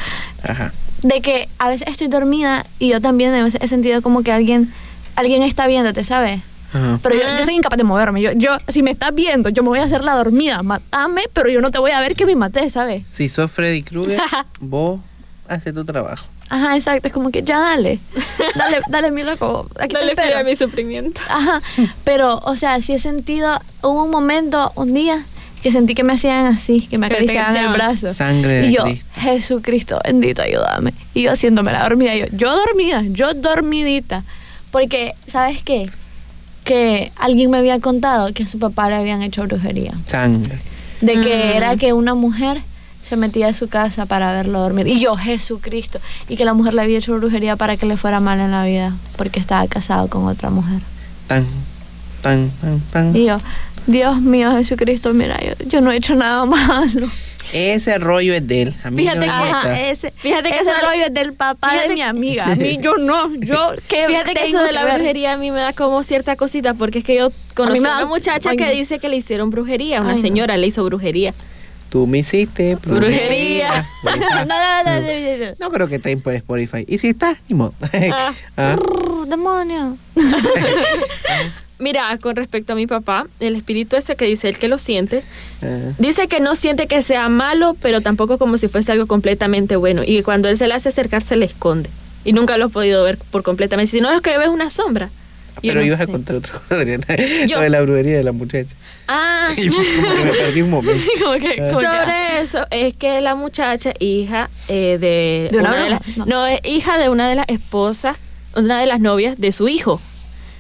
Ajá. 0.44 0.72
de 1.04 1.22
que 1.22 1.50
a 1.58 1.70
veces 1.70 1.88
estoy 1.88 2.08
dormida 2.08 2.66
y 2.80 2.90
yo 2.90 3.02
también 3.02 3.34
a 3.34 3.44
veces 3.44 3.60
he 3.64 3.68
sentido 3.68 4.02
como 4.02 4.24
que 4.24 4.32
alguien, 4.32 4.72
alguien 5.16 5.42
está 5.44 5.68
viéndote, 5.68 6.04
¿sabes? 6.04 6.42
Ajá. 6.74 7.00
Pero 7.02 7.16
yo, 7.16 7.22
yo 7.38 7.44
soy 7.44 7.56
incapaz 7.56 7.78
de 7.78 7.84
moverme, 7.84 8.22
yo, 8.22 8.32
yo, 8.34 8.58
si 8.68 8.82
me 8.82 8.92
estás 8.92 9.14
viendo, 9.14 9.50
yo 9.50 9.64
me 9.64 9.70
voy 9.70 9.80
a 9.80 9.84
hacer 9.84 10.04
la 10.04 10.16
dormida, 10.16 10.64
matame, 10.64 11.24
pero 11.34 11.50
yo 11.50 11.62
no 11.62 11.72
te 11.72 11.80
voy 11.80 11.92
a 11.92 12.00
ver 12.00 12.16
que 12.16 12.26
me 12.26 12.36
maté, 12.36 12.70
¿sabes? 12.70 13.08
Si 13.08 13.30
sos 13.30 13.52
Freddy 13.52 13.84
Krueger, 13.84 14.20
vos 14.60 15.00
haces 15.48 15.74
tu 15.74 15.84
trabajo. 15.86 16.26
Ajá, 16.50 16.76
exacto, 16.76 17.08
es 17.08 17.14
como 17.14 17.32
que 17.32 17.44
ya 17.44 17.60
dale, 17.60 18.00
dale, 18.56 18.82
dale 18.90 19.12
mi 19.12 19.24
loco, 19.24 19.68
aquí 19.80 19.96
te 19.96 20.02
Dale 20.02 20.16
fe 20.16 20.36
a 20.36 20.44
mi 20.44 20.56
sufrimiento. 20.56 21.22
Ajá, 21.30 21.62
pero, 22.04 22.40
o 22.44 22.56
sea, 22.58 22.82
sí 22.82 22.94
he 22.94 23.00
sentido, 23.00 23.60
hubo 23.82 24.04
un 24.04 24.12
momento, 24.12 24.72
un 24.76 24.94
día, 24.94 25.24
que 25.62 25.72
sentí 25.72 25.94
que 25.94 26.04
me 26.04 26.14
hacían 26.14 26.48
así, 26.48 26.88
que 26.88 26.98
me 26.98 27.08
te 27.08 27.16
acariciaban 27.16 27.56
el 27.56 27.70
brazo. 27.70 28.08
Sangre 28.10 28.54
de 28.54 28.68
y 28.68 28.76
yo, 28.76 28.84
Cristo. 28.84 29.06
Jesucristo, 29.16 30.02
bendito, 30.04 30.42
ayúdame. 30.42 30.94
Y 31.14 31.24
yo 31.24 31.32
haciéndome 31.32 31.72
la 31.72 31.84
dormida, 31.84 32.16
yo, 32.16 32.26
yo 32.32 32.56
dormida, 32.56 33.04
yo 33.08 33.34
dormidita. 33.34 34.24
Porque, 34.72 35.14
¿sabes 35.28 35.62
qué? 35.64 35.92
Que 36.64 37.12
alguien 37.16 37.50
me 37.50 37.58
había 37.58 37.80
contado 37.80 38.32
que 38.34 38.44
a 38.44 38.48
su 38.48 38.60
papá 38.60 38.90
le 38.90 38.96
habían 38.96 39.22
hecho 39.24 39.44
brujería. 39.44 39.94
Sangre. 40.06 40.60
De 41.02 41.14
que 41.14 41.46
Mm. 41.54 41.58
era 41.58 41.76
que 41.78 41.94
una 41.94 42.14
mujer 42.14 42.62
se 43.10 43.18
metía 43.18 43.48
a 43.48 43.54
su 43.54 43.68
casa 43.68 44.06
para 44.06 44.32
verlo 44.32 44.60
dormir. 44.60 44.88
Y 44.88 45.00
yo, 45.00 45.16
Jesucristo. 45.18 46.00
Y 46.30 46.38
que 46.38 46.46
la 46.46 46.54
mujer 46.54 46.74
le 46.76 46.84
había 46.84 47.00
hecho 47.00 47.16
brujería 47.18 47.56
para 47.56 47.76
que 47.78 47.86
le 47.86 47.98
fuera 47.98 48.20
mal 48.20 48.40
en 48.40 48.52
la 48.52 48.64
vida. 48.64 48.94
Porque 49.18 49.40
estaba 49.40 49.68
casado 49.68 50.08
con 50.08 50.28
otra 50.28 50.50
mujer. 50.52 50.80
Tan, 51.28 51.46
tan, 52.22 52.52
tan, 52.62 52.80
tan. 52.92 53.16
Y 53.16 53.26
yo, 53.26 53.38
Dios 53.88 54.22
mío, 54.22 54.52
Jesucristo, 54.56 55.14
mira, 55.14 55.40
yo, 55.44 55.66
yo 55.68 55.82
no 55.82 55.92
he 55.92 55.98
hecho 55.98 56.14
nada 56.16 56.46
malo. 56.46 57.08
Ese 57.54 57.98
rollo 57.98 58.34
es 58.34 58.48
de 58.48 58.62
él. 58.64 58.74
A 58.84 58.92
mí 58.92 58.98
Fíjate 59.04 59.20
no 59.20 59.26
me 59.26 59.28
que-. 59.28 59.50
Ajá, 59.50 59.80
ese, 59.82 60.12
Fíjate 60.12 60.50
que 60.52 60.60
ese 60.60 60.72
rollo 60.86 61.06
es 61.08 61.14
del 61.14 61.34
papá 61.34 61.74
de 61.82 61.90
mi 61.90 61.96
que- 61.96 62.04
amiga. 62.04 62.46
A 62.52 62.56
mí, 62.56 62.80
yo 62.82 62.96
no, 62.98 63.34
yo 63.36 63.72
qué 63.88 64.08
Fíjate 64.08 64.34
que 64.34 64.46
eso 64.46 64.64
de 64.64 64.72
la 64.72 64.86
ver? 64.86 64.96
brujería 64.96 65.34
a 65.34 65.38
mí 65.38 65.52
me 65.52 65.60
da 65.60 65.74
como 65.74 66.04
cierta 66.04 66.36
cosita 66.36 66.74
porque 66.76 67.00
es 67.00 67.06
que 67.06 67.16
yo 67.16 67.32
conocí 67.56 67.80
me 67.82 67.90
a 67.90 67.92
da- 67.92 67.98
una 68.00 68.06
muchacha 68.08 68.52
ay, 68.52 68.58
que 68.58 68.66
no. 68.66 68.72
dice 68.72 69.00
que 69.00 69.10
le 69.10 69.18
hicieron 69.18 69.50
brujería, 69.50 70.02
una 70.02 70.12
Ay, 70.12 70.16
no. 70.18 70.22
señora 70.22 70.58
le 70.58 70.68
hizo 70.68 70.84
brujería. 70.86 71.34
Tú 71.90 72.08
me 72.08 72.20
hiciste 72.20 72.78
Brujería. 72.86 73.86
no, 74.06 74.16
no, 74.16 74.46
no, 74.46 74.84
no, 74.86 75.02
no, 75.02 75.02
no. 75.02 75.56
No 75.60 75.72
creo 75.72 75.90
que 75.90 75.96
esté 75.96 76.16
por 76.16 76.34
Spotify. 76.34 76.86
Y 76.88 77.00
si 77.00 77.10
está, 77.10 77.36
ni 77.50 77.56
modo. 77.56 77.74
Ah. 78.14 78.34
Ah. 78.56 78.78
Demonio. 79.28 79.98
Mira, 81.82 82.18
con 82.20 82.36
respecto 82.36 82.74
a 82.74 82.76
mi 82.76 82.88
papá, 82.88 83.26
el 83.40 83.56
espíritu 83.56 83.96
ese 83.96 84.16
que 84.16 84.26
dice 84.26 84.48
él 84.48 84.58
que 84.60 84.68
lo 84.68 84.78
siente, 84.78 85.24
Ah. 85.64 85.94
dice 85.98 86.28
que 86.28 86.40
no 86.40 86.56
siente 86.56 86.88
que 86.88 87.02
sea 87.04 87.28
malo, 87.28 87.76
pero 87.82 88.02
tampoco 88.02 88.38
como 88.38 88.58
si 88.58 88.68
fuese 88.68 88.92
algo 88.92 89.08
completamente 89.08 89.76
bueno. 89.76 90.04
Y 90.06 90.22
cuando 90.22 90.48
él 90.48 90.58
se 90.58 90.68
le 90.68 90.74
hace 90.76 90.90
acercar, 90.90 91.22
se 91.22 91.36
le 91.36 91.46
esconde. 91.46 91.90
Y 92.24 92.34
nunca 92.34 92.58
lo 92.58 92.68
he 92.68 92.70
podido 92.70 93.04
ver 93.04 93.18
por 93.18 93.42
completamente. 93.44 93.92
Si 93.92 94.00
no 94.00 94.12
es 94.12 94.22
que 94.22 94.38
ves 94.38 94.50
una 94.50 94.70
sombra. 94.70 95.10
Pero 95.62 95.82
no 95.82 95.86
ibas 95.86 96.00
a 96.00 96.08
contar 96.08 96.38
otra 96.38 96.54
cosa, 96.54 96.76
Adriana. 96.76 97.06
Yo- 97.48 97.58
Lo 97.58 97.62
de 97.64 97.70
la 97.70 97.82
brujería 97.82 98.18
de 98.18 98.24
la 98.24 98.32
muchacha. 98.32 98.74
Ah, 99.08 99.50
Y 99.58 99.64
yo 99.66 99.74
como 99.74 100.16
que 100.16 100.24
me 100.24 100.32
perdí 100.34 100.62
un 100.62 100.70
momento. 100.70 101.04
Sí, 101.04 101.12
como 101.22 101.34
que, 101.40 101.62
Ah. 101.62 101.72
Sobre 101.74 102.42
eso 102.42 102.66
es 102.72 102.94
que 102.96 103.20
la 103.22 103.36
muchacha, 103.36 103.92
hija 104.00 104.50
eh, 104.70 104.98
de, 105.00 105.50
¿De 105.52 105.58
una 105.58 105.76
de 105.84 105.90
las, 105.90 106.18
No. 106.18 106.26
no. 106.26 106.48
es 106.48 106.60
hija 106.64 106.98
de 106.98 107.10
una 107.10 107.28
de 107.28 107.36
las 107.36 107.50
esposas, 107.50 108.18
una 108.56 108.80
de 108.80 108.86
las 108.86 109.00
novias 109.02 109.40
de 109.40 109.52
su 109.52 109.68
hijo. 109.68 110.00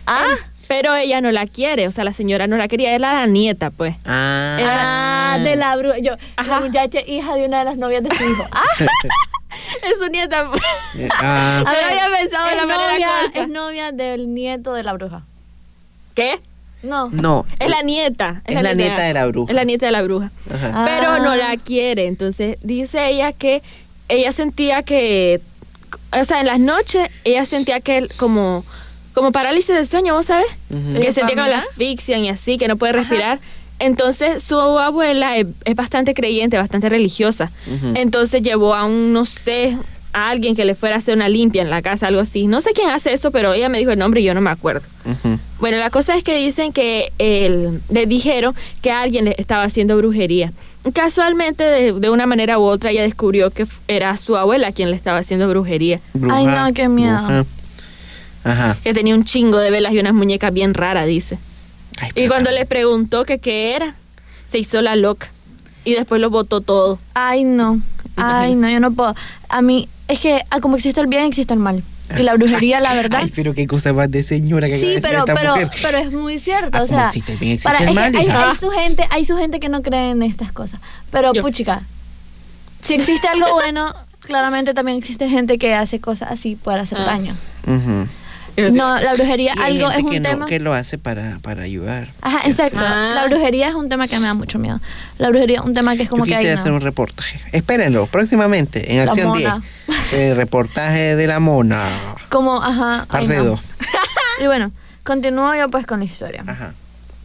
Ah, 0.08 0.26
Eh, 0.34 0.38
pero 0.72 0.96
ella 0.96 1.20
no 1.20 1.32
la 1.32 1.48
quiere, 1.48 1.86
o 1.90 1.92
sea, 1.92 2.06
la 2.06 2.14
señora 2.14 2.48
no 2.48 2.56
la 2.56 2.70
quería, 2.70 2.96
era 2.96 3.12
la 3.12 3.28
nieta, 3.28 3.72
pues. 3.72 3.94
Ah. 4.06 5.34
ah, 5.36 5.38
de 5.44 5.58
la 5.58 5.76
bruja. 5.76 5.98
Yo, 5.98 6.14
Ajá. 6.38 6.62
la 6.62 6.66
muchacha 6.66 7.02
hija 7.06 7.36
de 7.36 7.46
una 7.46 7.60
de 7.60 7.66
las 7.66 7.76
novias 7.78 8.02
de 8.04 8.16
su 8.16 8.24
hijo. 8.24 8.48
Ah, 8.54 8.86
Es 9.84 10.00
su 10.02 10.10
nieta. 10.10 10.48
pues. 10.50 10.62
Eh, 10.98 11.10
ah. 11.20 11.62
No 11.66 11.72
lo 11.74 11.78
había 11.78 12.18
pensado 12.18 12.46
de 12.46 12.52
es 12.52 12.58
la 12.58 12.66
manera 12.66 12.92
novia, 12.94 13.08
corta. 13.22 13.42
es 13.42 13.50
novia 13.50 13.92
del 13.92 14.34
nieto 14.34 14.74
de 14.74 14.84
la 14.84 14.94
bruja. 14.94 15.24
¿Qué? 16.16 16.40
No. 16.84 17.10
No. 17.10 17.46
Es 17.60 17.70
la 17.70 17.82
nieta. 17.82 18.42
Es 18.46 18.64
la 18.64 18.74
nieta 18.74 19.02
de 19.02 19.14
la 19.14 19.26
bruja. 19.26 19.52
Es 19.52 19.56
la 19.58 19.66
nieta 19.66 19.88
de 19.88 19.92
la 19.92 20.04
bruja. 20.04 20.32
Ajá. 20.56 20.72
Ah. 20.74 20.86
Pero 20.88 21.20
no 21.20 21.36
la 21.36 21.58
quiere. 21.58 22.08
Entonces 22.08 22.60
dice 22.64 23.10
ella 23.10 23.34
que 23.34 23.62
ella 24.08 24.32
sentía 24.32 24.84
que, 24.84 25.42
o 26.18 26.24
sea, 26.24 26.40
en 26.40 26.46
las 26.46 26.60
noches 26.60 27.10
ella 27.26 27.44
sentía 27.44 27.82
que 27.82 28.08
como, 28.16 28.64
como 29.14 29.32
parálisis 29.32 29.76
del 29.76 29.86
sueño, 29.88 30.14
¿vos 30.16 30.28
sabes? 30.28 30.48
Ujú. 30.70 31.00
Que 31.00 31.08
¿Es 31.10 31.16
sentía 31.16 31.36
que 31.36 31.50
la 31.50 31.60
asfixian 31.60 32.24
y 32.24 32.30
así, 32.30 32.58
que 32.58 32.68
no 32.68 32.78
puede 32.78 32.94
respirar. 32.94 33.40
Entonces 33.80 34.44
su 34.44 34.60
abuela 34.60 35.38
es, 35.38 35.48
es 35.66 35.76
bastante 35.76 36.14
creyente, 36.14 36.58
bastante 36.58 36.88
religiosa. 36.90 37.52
Entonces 37.96 38.42
llevó 38.44 38.76
a 38.76 38.86
un, 38.86 39.12
no 39.12 39.26
sé, 39.26 39.76
a 40.14 40.30
alguien 40.30 40.56
que 40.56 40.66
le 40.66 40.76
fuera 40.76 40.96
a 40.96 40.98
hacer 41.00 41.16
una 41.16 41.30
limpia 41.30 41.62
en 41.64 41.70
la 41.70 41.82
casa, 41.82 42.08
algo 42.08 42.20
así. 42.22 42.46
No 42.46 42.62
sé 42.62 42.72
quién 42.74 42.90
hace 42.90 43.12
eso, 43.14 43.32
pero 43.32 43.54
ella 43.54 43.70
me 43.70 43.80
dijo 43.80 43.92
el 43.92 43.98
nombre 43.98 44.22
y 44.22 44.26
yo 44.26 44.34
no 44.36 44.42
me 44.42 44.50
acuerdo. 44.52 44.82
Bueno, 45.60 45.78
la 45.78 45.90
cosa 45.90 46.16
es 46.16 46.24
que 46.24 46.36
dicen 46.38 46.74
que 46.74 47.12
el- 47.18 47.82
le 47.90 48.06
dijeron 48.06 48.54
que 48.84 48.92
alguien 48.92 49.26
le 49.26 49.36
estaba 49.40 49.64
haciendo 49.64 49.98
brujería. 49.98 50.52
Casualmente, 50.94 51.64
de, 51.64 51.94
de 51.94 52.10
una 52.10 52.26
manera 52.28 52.60
u 52.60 52.64
otra, 52.64 52.92
ella 52.92 53.02
descubrió 53.04 53.50
que 53.52 53.66
era 53.88 54.16
su 54.18 54.36
abuela 54.38 54.72
quien 54.72 54.90
le 54.92 54.96
estaba 54.96 55.18
haciendo 55.20 55.48
brujería. 55.48 56.00
Ay, 56.30 56.46
no, 56.46 56.72
qué 56.74 56.88
miedo. 56.88 57.18
bruja. 57.18 57.46
Ajá. 58.44 58.78
Que 58.84 58.94
tenía 58.94 59.14
un 59.16 59.24
chingo 59.24 59.58
de 59.60 59.70
velas 59.72 59.94
y 59.94 60.00
unas 60.00 60.14
muñecas 60.14 60.52
bien 60.54 60.74
raras, 60.74 61.08
dice. 61.08 61.38
Ay, 62.00 62.10
Y 62.16 62.28
cuando 62.28 62.52
le 62.52 62.66
preguntó 62.66 63.26
que 63.26 63.40
qué 63.40 63.76
era, 63.76 63.96
se 64.48 64.58
hizo 64.60 64.82
la 64.82 64.96
loca. 64.96 65.30
Y 65.84 65.94
después 65.94 66.22
lo 66.22 66.30
botó 66.30 66.62
todo. 66.62 67.00
Ay, 67.14 67.44
no. 67.44 67.82
Ay, 68.16 68.56
no, 68.56 68.70
yo 68.70 68.80
no 68.80 68.92
puedo. 68.92 69.16
A 69.50 69.62
mí, 69.62 69.88
es 70.08 70.20
que 70.20 70.42
ah, 70.52 70.60
como 70.60 70.76
existe 70.76 71.02
el 71.02 71.08
bien, 71.08 71.24
existe 71.24 71.54
el 71.54 71.60
mal. 71.60 71.84
Y 72.18 72.24
la 72.24 72.34
brujería, 72.36 72.80
la 72.82 72.94
verdad. 72.94 73.22
Ay, 73.24 73.32
pero 73.34 73.54
qué 73.54 73.66
cosa 73.68 73.94
más 73.94 74.12
de 74.12 74.22
señora 74.22 74.68
que 74.68 74.78
Sí, 74.78 74.96
pero, 75.02 75.20
esta 75.20 75.34
pero, 75.34 75.52
mujer. 75.52 75.70
pero 75.82 75.98
es 76.00 76.12
muy 76.12 76.40
cierto, 76.40 76.78
Ah, 76.78 76.82
o 76.84 76.88
sea, 76.88 77.06
existe 77.08 77.32
el 77.32 77.38
bien, 77.38 77.54
existe 77.54 77.72
para- 77.72 77.88
el 77.90 77.96
mal, 77.96 78.14
hay, 78.16 78.28
hay 78.28 78.56
su 78.58 78.70
gente, 78.70 79.08
hay 79.10 79.24
su 79.24 79.38
gente 79.38 79.62
que 79.62 79.70
no 79.70 79.82
cree 79.82 80.10
en 80.12 80.22
estas 80.22 80.52
cosas, 80.52 80.82
pero 81.10 81.32
Yo. 81.34 81.42
puchica, 81.42 81.84
si 82.82 82.96
existe 82.96 83.30
algo 83.30 83.46
bueno, 83.54 83.96
claramente 84.20 84.74
también 84.74 84.98
existe 84.98 85.30
gente 85.30 85.58
que 85.58 85.74
hace 85.74 86.02
cosas 86.02 86.32
así 86.32 86.58
para 86.58 86.82
hacer 86.82 86.98
Ah. 87.00 87.06
daño. 87.06 87.36
No, 88.58 89.00
la 89.00 89.14
brujería 89.14 89.54
Y 89.56 89.60
hay 89.62 89.78
algo 89.78 89.92
es 89.92 90.04
un 90.04 90.10
que, 90.12 90.20
no- 90.20 90.30
tema. 90.30 90.46
que 90.46 90.60
lo 90.60 90.74
hace 90.74 90.98
para, 90.98 91.40
para 91.42 91.64
ayudar. 91.64 92.10
Ajá, 92.22 92.42
exacto. 92.48 92.78
Ah. 92.80 93.14
La 93.16 93.26
brujería 93.28 93.70
es 93.70 93.76
un 93.76 93.90
tema 93.90 94.08
que 94.08 94.18
me 94.20 94.26
da 94.28 94.34
mucho 94.34 94.60
miedo. 94.60 94.80
La 95.18 95.30
brujería 95.30 95.60
es 95.60 95.66
un 95.66 95.74
tema 95.74 95.96
que 95.96 96.04
es 96.04 96.10
como 96.10 96.26
Yo 96.26 96.30
que 96.32 96.36
hay 96.38 96.48
hacer 96.48 96.72
un 96.72 96.82
reportaje. 96.82 97.40
Espérenlo, 97.52 98.08
próximamente, 98.08 98.92
en 98.92 98.98
La 99.06 99.12
Acción 99.12 99.34
10. 99.38 99.50
mona. 99.50 99.64
El 100.14 100.36
reportaje 100.36 101.16
de 101.16 101.28
la 101.28 101.40
mona. 101.40 101.88
como 102.30 102.62
ajá. 102.62 103.06
Parte 103.10 103.38
no. 103.38 103.60
Y 104.42 104.46
bueno, 104.48 104.72
continúo 105.06 105.54
yo 105.56 105.70
pues 105.70 105.86
con 105.86 106.00
la 106.00 106.06
historia. 106.06 106.44
Ajá. 106.48 106.74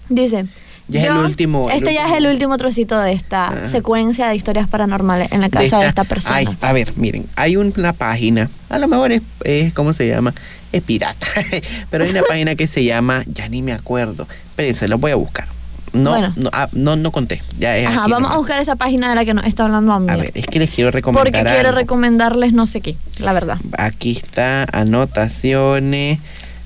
Dice. 0.09 0.47
Ya 0.89 1.01
es 1.01 1.07
el 1.07 1.17
último- 1.17 1.69
el 1.69 1.79
Este 1.79 1.95
ya 1.95 2.07
es 2.07 2.12
el 2.17 2.27
último 2.29 2.57
trocito 2.59 3.01
de 3.01 3.12
esta 3.12 3.49
Ajá. 3.49 3.67
secuencia 3.69 4.29
de 4.29 4.37
historias 4.37 4.69
paranormales 4.69 5.33
en 5.33 5.41
la 5.41 5.49
casa 5.49 5.81
de 5.81 5.89
esta, 5.89 6.05
persona. 6.05 6.37
Ay, 6.37 6.47
a 6.61 6.73
ver, 6.73 6.93
miren, 6.97 7.27
hay 7.35 7.57
una 7.57 7.93
página, 7.93 8.49
a 8.69 8.79
lo 8.79 8.87
mejor 8.87 9.11
es, 9.11 9.23
es 9.43 9.73
¿cómo 9.75 9.93
se 9.93 10.07
llama? 10.07 10.33
Es 10.77 10.83
pirata. 10.83 11.27
Pero 11.91 12.05
hay 12.05 12.11
una 12.11 12.23
página 12.23 12.55
que 12.55 12.67
se 12.67 12.85
llama, 12.85 13.23
ya 13.27 13.49
ni 13.49 13.62
me 13.62 13.73
acuerdo. 13.73 14.27
Espérense, 14.51 14.89
lo 14.89 14.99
voy 14.99 15.12
a 15.12 15.17
buscar. 15.17 15.47
No, 15.93 16.11
Bueno. 16.11 16.33
no, 16.37 16.51
ah, 16.53 16.69
no, 16.73 16.97
no 16.97 17.11
conté. 17.11 17.41
Ya 17.59 17.77
es 17.79 17.87
Ajá, 17.87 18.07
vamos 18.09 18.31
a 18.31 18.37
buscar 18.37 18.61
esa 18.61 18.77
página 18.77 19.09
de 19.09 19.15
la 19.15 19.25
que 19.25 19.33
nos 19.33 19.47
está 19.47 19.65
hablando 19.65 19.93
a 19.93 20.01
mí. 20.01 20.11
A 20.11 20.17
ver, 20.17 20.31
es 20.35 20.47
que 20.47 20.59
les 20.59 20.69
quiero 20.71 20.91
recomendar. 20.91 21.25
porque 21.33 21.43
quiero 21.43 21.69
algo. 21.71 21.81
recomendarles 21.81 22.53
no 22.53 22.67
sé 22.67 22.83
qué, 22.83 22.97
la 23.19 23.33
verdad. 23.33 23.57
Aquí 23.79 24.11
está, 24.11 24.65
anotaciones. 24.73 26.19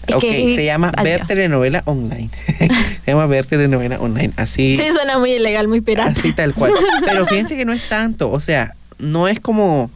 Es 0.09 0.15
ok, 0.17 0.21
que- 0.23 0.55
se 0.57 0.65
llama 0.65 0.91
ay, 0.97 1.05
Ver. 1.05 1.27
Telenovela 1.27 1.83
Online. 1.85 2.31
se 2.59 3.11
llama 3.13 3.27
Ver 3.27 3.47
Telenovela 3.47 4.01
Online. 4.01 4.33
Así, 4.37 4.77
Sí, 4.77 4.83
suena 4.93 5.19
muy 5.19 5.33
ilegal, 5.33 5.69
muy 5.69 5.81
pirata. 5.81 6.11
así 6.11 6.33
tal 6.33 6.53
cual. 6.55 6.73
Pero 7.07 7.27
fíjense 7.27 7.57
que 7.57 7.65
no 7.65 7.73
es 7.73 7.89
tanto. 7.89 8.33
O 8.33 8.41
sea, 8.41 8.75
no 8.99 9.29
es 9.29 9.39
como. 9.39 9.91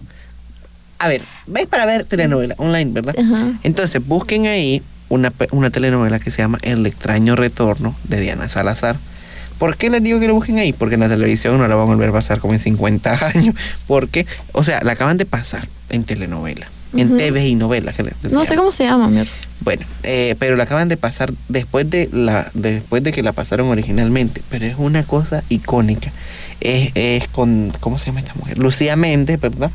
A 1.05 1.09
ver, 1.09 1.23
vais 1.47 1.67
para 1.67 1.85
ver 1.87 2.05
telenovela 2.07 2.55
online, 2.59 2.91
¿verdad? 2.93 3.15
Ajá. 3.19 3.53
Entonces 3.63 4.07
busquen 4.07 4.47
ahí 4.47 4.83
una, 5.09 5.33
una 5.51 5.71
telenovela 5.71 6.19
que 6.19 6.31
se 6.31 6.39
llama 6.43 6.59
El 6.63 6.87
extraño 6.87 7.37
retorno 7.37 7.95
de 8.05 8.21
Diana 8.21 8.49
Salazar. 8.49 8.97
¿Por 9.59 9.77
qué 9.77 9.91
les 9.91 10.03
digo 10.03 10.19
que 10.19 10.27
lo 10.29 10.35
busquen 10.35 10.59
ahí? 10.59 10.73
Porque 10.73 10.95
en 10.95 11.03
la 11.03 11.09
televisión 11.09 11.59
no 11.59 11.69
la 11.69 11.75
van 11.75 11.85
a 11.85 11.91
volver 11.91 12.09
a 12.09 12.13
pasar 12.13 12.41
como 12.41 12.55
en 12.55 12.61
50 12.61 13.27
años. 13.35 13.55
Porque, 13.87 14.27
o 14.53 14.65
sea, 14.65 14.83
la 14.83 14.93
acaban 14.93 15.17
de 15.19 15.27
pasar 15.27 15.69
en 15.91 16.05
telenovela, 16.05 16.67
en. 16.97 17.17
TV 17.17 17.47
y 17.49 17.55
novela. 17.55 17.93
que 17.93 18.03
le- 18.03 18.11
que 18.23 18.31
se 18.31 18.35
No 18.35 18.45
sé 18.45 18.57
cómo 18.57 18.73
se 18.73 18.85
llama, 18.85 19.09
mi 19.09 19.19
amor. 19.19 19.29
Bueno, 19.61 19.85
eh, 20.03 20.35
pero 20.39 20.57
la 20.57 20.65
acaban 20.65 20.89
de 20.89 20.97
pasar 20.97 21.33
después 21.49 21.89
de 21.91 22.09
la 22.13 22.51
después 22.55 23.03
de 23.05 23.13
que 23.13 23.23
la 23.23 23.33
pasaron 23.33 23.69
originalmente. 23.69 24.43
Pero 24.51 24.65
es 24.67 24.75
una 24.79 25.03
cosa 25.05 25.45
icónica. 25.51 26.11
Es, 26.61 26.91
es 26.95 27.29
con, 27.29 27.73
¿cómo 27.81 27.99
se 27.99 28.07
llama 28.07 28.21
esta 28.21 28.35
mujer? 28.35 28.59
Lucía 28.59 28.97
Méndez, 28.97 29.39
¿verdad? 29.41 29.71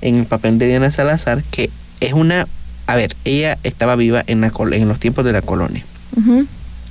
En 0.00 0.16
el 0.16 0.26
papel 0.26 0.58
de 0.58 0.66
Diana 0.68 0.90
Salazar, 0.90 1.42
que 1.50 1.70
es 2.00 2.12
una... 2.12 2.46
A 2.86 2.96
ver, 2.96 3.14
ella 3.24 3.58
estaba 3.62 3.94
viva 3.96 4.24
en, 4.26 4.40
la, 4.40 4.50
col- 4.50 4.74
en 4.74 4.88
los 4.88 4.98
tiempos 4.98 5.24
de 5.24 5.32
la 5.32 5.40
colonia, 5.42 5.84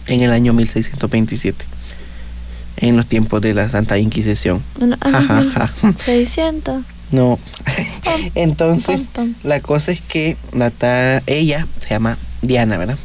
en 0.08 0.22
el 0.22 0.32
año 0.32 0.54
1627, 0.54 1.66
en 2.78 2.96
los 2.98 3.06
tiempos 3.08 3.42
de 3.42 3.54
la 3.54 3.70
Santa 3.70 3.98
Inquisición. 3.98 4.64
Bueno, 4.78 4.98
Ja, 5.02 5.12
ja, 5.12 5.40
ajá, 5.40 5.68
ja. 5.82 5.94
600. 5.94 6.84
No. 7.12 7.38
Entonces, 8.36 9.02
la 9.44 9.60
cosa 9.60 9.92
es 9.92 10.02
que 10.02 10.38
Nata, 10.54 11.22
ella 11.28 11.68
se 11.82 11.90
llama 11.90 12.18
Diana, 12.42 12.78
¿verdad? 12.78 12.98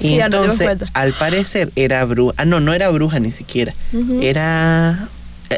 Y 0.00 0.08
Sí, 0.08 0.20
entonces, 0.20 0.68
al 0.92 1.12
parecer, 1.14 1.72
era 1.74 2.04
bruja. 2.04 2.34
Ah, 2.36 2.44
no, 2.44 2.60
no 2.60 2.72
era 2.72 2.88
bruja 2.90 3.18
ni 3.18 3.32
siquiera. 3.32 3.74
Era. 4.20 5.08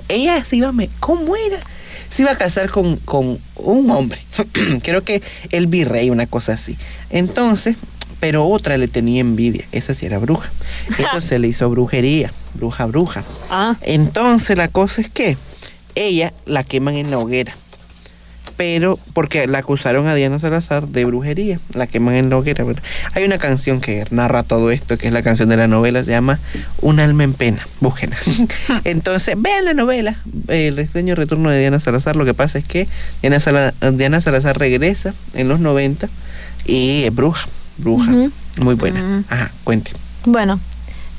Ella 0.09 0.43
se 0.45 0.57
iba 0.57 0.69
a. 0.69 0.73
me- 0.73 0.89
¿Cómo 1.01 1.35
era? 1.37 1.59
Se 2.11 2.23
iba 2.23 2.33
a 2.33 2.37
casar 2.37 2.71
con, 2.71 2.97
con 2.97 3.39
un 3.57 3.91
hombre. 3.91 4.21
Creo 4.83 5.03
que 5.03 5.23
el 5.51 5.67
virrey, 5.69 6.11
una 6.11 6.27
cosa 6.27 6.53
así. 6.55 6.77
Entonces, 7.11 7.77
pero 8.21 8.47
otra 8.47 8.77
le 8.77 8.89
tenía 8.89 9.21
envidia. 9.21 9.65
Esa 9.73 9.95
sí 9.95 10.07
era 10.07 10.19
bruja. 10.19 10.51
Entonces 10.99 11.41
le 11.41 11.49
hizo 11.49 11.69
brujería. 11.71 12.33
Bruja, 12.55 12.87
bruja. 12.87 13.25
Ah, 13.49 13.77
Entonces 13.83 14.59
la 14.59 14.69
cosa 14.69 15.01
es 15.01 15.09
que 15.09 15.37
ella 15.95 16.33
la 16.47 16.65
queman 16.65 16.97
en 16.97 17.11
la 17.11 17.19
hoguera. 17.19 17.55
Pero, 18.61 18.99
porque 19.15 19.47
la 19.47 19.57
acusaron 19.61 20.07
a 20.07 20.15
Diana 20.15 20.39
Salazar 20.39 20.87
de 20.87 21.07
brujería, 21.07 21.59
la 21.73 21.87
queman 21.87 22.15
en 22.17 22.29
la 22.29 22.37
hoguera, 22.37 22.63
¿verdad? 22.63 22.83
Hay 23.15 23.25
una 23.25 23.39
canción 23.39 23.81
que 23.81 24.05
narra 24.11 24.43
todo 24.43 24.71
esto, 24.71 24.99
que 24.99 25.07
es 25.09 25.15
la 25.15 25.23
canción 25.23 25.49
de 25.49 25.57
la 25.57 25.67
novela, 25.67 26.05
se 26.05 26.11
llama 26.11 26.39
Un 26.83 27.01
alma 27.01 27.25
en 27.25 27.33
pena, 27.33 27.67
búsquenla. 27.81 28.19
Entonces, 28.85 29.35
vean 29.39 29.65
la 29.65 29.73
novela, 29.73 30.17
El 30.49 30.79
extraño 30.79 31.15
retorno 31.15 31.51
de 31.51 31.59
Diana 31.59 31.81
Salazar. 31.81 32.17
Lo 32.17 32.27
que 32.27 32.35
pasa 32.35 32.59
es 32.59 32.67
que 32.67 32.87
Diana, 33.23 33.41
Sala- 33.41 33.73
Diana 33.95 34.21
Salazar 34.21 34.59
regresa 34.59 35.15
en 35.33 35.49
los 35.49 35.59
90 35.61 36.11
y 36.67 37.05
es 37.05 37.15
bruja, 37.15 37.49
bruja, 37.79 38.13
muy 38.61 38.75
buena. 38.75 39.01
Mm. 39.01 39.25
Ajá, 39.31 39.51
cuente. 39.65 39.93
Bueno, 40.27 40.61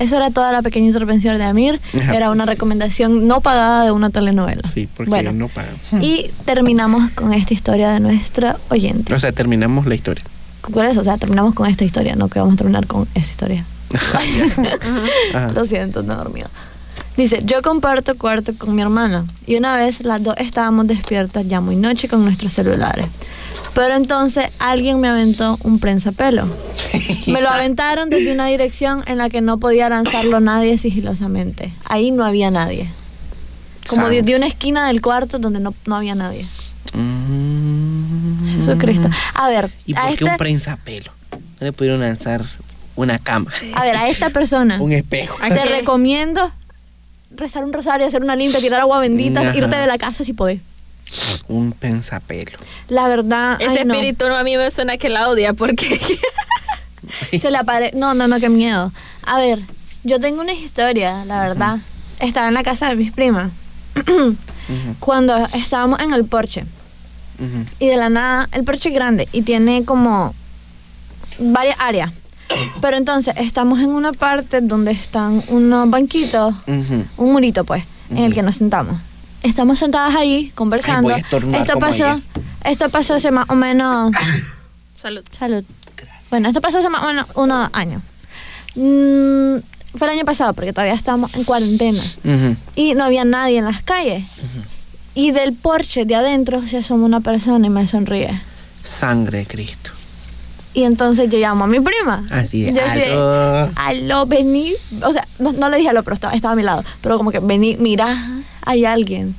eso 0.01 0.17
era 0.17 0.31
toda 0.31 0.51
la 0.51 0.61
pequeña 0.61 0.87
intervención 0.87 1.37
de 1.37 1.43
Amir. 1.43 1.79
Ajá. 1.99 2.15
Era 2.15 2.31
una 2.31 2.45
recomendación 2.45 3.27
no 3.27 3.41
pagada 3.41 3.83
de 3.83 3.91
una 3.91 4.09
telenovela. 4.09 4.61
Sí, 4.73 4.87
porque 4.95 5.09
bueno, 5.09 5.31
no 5.31 5.47
pagan. 5.47 5.75
y 6.01 6.31
terminamos 6.45 7.11
con 7.11 7.33
esta 7.33 7.53
historia 7.53 7.91
de 7.91 7.99
nuestra 7.99 8.57
oyente. 8.69 9.13
O 9.13 9.19
sea, 9.19 9.31
terminamos 9.31 9.85
la 9.85 9.95
historia. 9.95 10.23
Por 10.73 10.85
eso, 10.85 11.01
o 11.01 11.03
sea, 11.03 11.17
terminamos 11.17 11.55
con 11.55 11.67
esta 11.69 11.83
historia, 11.83 12.15
no 12.15 12.27
que 12.29 12.39
vamos 12.39 12.55
a 12.55 12.57
terminar 12.57 12.85
con 12.87 13.07
esta 13.15 13.31
historia. 13.31 13.65
Ajá. 15.33 15.49
Lo 15.53 15.65
siento, 15.65 16.03
no 16.03 16.13
he 16.13 16.15
dormido. 16.15 16.49
Dice, 17.17 17.41
yo 17.43 17.61
comparto 17.61 18.15
cuarto 18.17 18.53
con 18.57 18.73
mi 18.73 18.81
hermana 18.81 19.25
y 19.45 19.57
una 19.57 19.75
vez 19.75 20.01
las 20.03 20.23
dos 20.23 20.35
estábamos 20.37 20.87
despiertas 20.87 21.47
ya 21.47 21.59
muy 21.59 21.75
noche 21.75 22.07
con 22.07 22.23
nuestros 22.23 22.53
celulares. 22.53 23.05
Pero 23.73 23.95
entonces 23.95 24.47
alguien 24.59 24.99
me 24.99 25.07
aventó 25.07 25.57
un 25.63 25.79
prensapelo. 25.79 26.45
Me 27.27 27.41
lo 27.41 27.49
aventaron 27.49 28.09
desde 28.09 28.33
una 28.33 28.47
dirección 28.47 29.03
en 29.07 29.17
la 29.17 29.29
que 29.29 29.39
no 29.41 29.59
podía 29.59 29.87
lanzarlo 29.89 30.39
nadie 30.39 30.77
sigilosamente. 30.77 31.71
Ahí 31.85 32.11
no 32.11 32.25
había 32.25 32.51
nadie. 32.51 32.89
Como 33.87 34.09
desde 34.09 34.35
una 34.35 34.47
esquina 34.47 34.87
del 34.87 35.01
cuarto 35.01 35.39
donde 35.39 35.59
no, 35.59 35.73
no 35.85 35.95
había 35.95 36.15
nadie. 36.15 36.45
Mm. 36.93 38.55
Jesucristo. 38.55 39.09
A 39.33 39.49
ver, 39.49 39.71
¿Y 39.85 39.93
por 39.93 40.15
qué 40.15 40.23
un 40.23 40.29
esta, 40.29 40.37
prensapelo? 40.37 41.11
No 41.31 41.65
le 41.67 41.73
pudieron 41.73 42.01
lanzar 42.01 42.43
una 42.95 43.17
cama, 43.19 43.51
a 43.75 43.83
ver, 43.83 43.95
a 43.95 44.09
esta 44.09 44.29
persona 44.31 44.77
un 44.81 44.91
espejo. 44.91 45.37
¿A 45.41 45.49
te 45.49 45.55
qué? 45.61 45.65
recomiendo 45.65 46.51
rezar 47.31 47.63
un 47.63 47.71
rosario, 47.73 48.05
hacer 48.05 48.21
una 48.21 48.35
limpia, 48.35 48.59
tirar 48.59 48.81
agua 48.81 48.99
bendita, 48.99 49.39
Ajá. 49.39 49.55
irte 49.55 49.75
de 49.77 49.87
la 49.87 49.97
casa 49.97 50.23
si 50.23 50.33
podés. 50.33 50.59
Un 51.47 51.73
prensapelo. 51.73 52.57
La 52.87 53.07
verdad, 53.07 53.57
ese 53.59 53.79
ay, 53.79 53.87
espíritu 53.87 54.27
no. 54.27 54.35
a 54.35 54.43
mí 54.43 54.57
me 54.57 54.71
suena 54.71 54.97
que 54.97 55.09
la 55.09 55.29
odia 55.29 55.53
porque 55.53 55.99
se 57.39 57.51
le 57.51 57.57
apare... 57.57 57.91
No, 57.93 58.13
no, 58.13 58.27
no, 58.27 58.39
qué 58.39 58.49
miedo. 58.49 58.91
A 59.25 59.37
ver, 59.37 59.59
yo 60.03 60.19
tengo 60.19 60.41
una 60.41 60.53
historia, 60.53 61.25
la 61.25 61.41
verdad. 61.41 61.79
Estaba 62.19 62.47
en 62.47 62.53
la 62.53 62.63
casa 62.63 62.89
de 62.89 62.95
mis 62.95 63.11
primas. 63.11 63.51
Cuando 64.99 65.35
estábamos 65.53 65.99
en 65.99 66.13
el 66.13 66.25
porche. 66.25 66.65
Y 67.79 67.87
de 67.87 67.97
la 67.97 68.09
nada, 68.09 68.47
el 68.51 68.63
porche 68.63 68.89
es 68.89 68.95
grande 68.95 69.27
y 69.31 69.41
tiene 69.41 69.83
como 69.83 70.35
varias 71.39 71.75
áreas. 71.79 72.11
Pero 72.81 72.97
entonces 72.97 73.33
estamos 73.37 73.79
en 73.79 73.89
una 73.89 74.13
parte 74.13 74.61
donde 74.61 74.91
están 74.91 75.43
unos 75.47 75.89
banquitos, 75.89 76.53
un 76.67 77.31
murito 77.31 77.63
pues, 77.63 77.83
en 78.11 78.19
el 78.19 78.33
que 78.33 78.43
nos 78.43 78.57
sentamos. 78.57 78.97
Estamos 79.43 79.79
sentadas 79.79 80.15
ahí 80.15 80.51
conversando. 80.55 81.13
Ay, 81.13 81.23
esto 81.53 81.79
pasó, 81.79 82.03
ella. 82.05 82.19
esto 82.65 82.89
pasó 82.89 83.15
hace 83.15 83.31
más 83.31 83.49
o 83.49 83.55
menos 83.55 84.11
Salud. 84.95 85.23
Salud. 85.37 85.63
Bueno, 86.29 86.47
esto 86.49 86.61
pasó 86.61 86.77
hace 86.77 86.89
más 86.89 87.03
o 87.03 87.07
menos 87.07 87.25
unos 87.35 87.69
años. 87.73 88.03
Mm, 88.75 89.57
fue 89.97 90.07
el 90.07 90.13
año 90.17 90.25
pasado 90.25 90.53
porque 90.53 90.71
todavía 90.71 90.93
estábamos 90.93 91.33
en 91.35 91.43
cuarentena 91.43 92.01
y 92.75 92.93
no 92.93 93.03
había 93.03 93.25
nadie 93.25 93.57
en 93.57 93.65
las 93.65 93.81
calles. 93.83 94.23
Y 95.13 95.31
del 95.31 95.53
porche 95.53 96.05
de 96.05 96.15
adentro 96.15 96.65
se 96.67 96.77
asoma 96.77 97.05
una 97.05 97.19
persona 97.19 97.65
y 97.67 97.69
me 97.69 97.87
sonríe. 97.87 98.39
Sangre 98.83 99.39
de 99.39 99.45
Cristo. 99.45 99.91
Y 100.73 100.83
entonces 100.83 101.29
yo 101.29 101.37
llamo 101.37 101.65
a 101.65 101.67
mi 101.67 101.81
prima. 101.81 102.23
Así 102.31 102.63
de 102.63 102.73
Yo 102.73 102.81
aló. 102.81 103.71
aló, 103.75 104.25
vení. 104.25 104.73
O 105.03 105.11
sea, 105.11 105.27
no, 105.39 105.51
no 105.51 105.67
le 105.67 105.77
dije 105.77 105.89
aló, 105.89 106.03
pero 106.03 106.13
estaba, 106.13 106.33
estaba 106.33 106.53
a 106.53 106.55
mi 106.55 106.63
lado. 106.63 106.85
Pero 107.01 107.17
como 107.17 107.29
que 107.31 107.39
vení, 107.39 107.75
mira, 107.75 108.15
hay 108.61 108.85
alguien. 108.85 109.35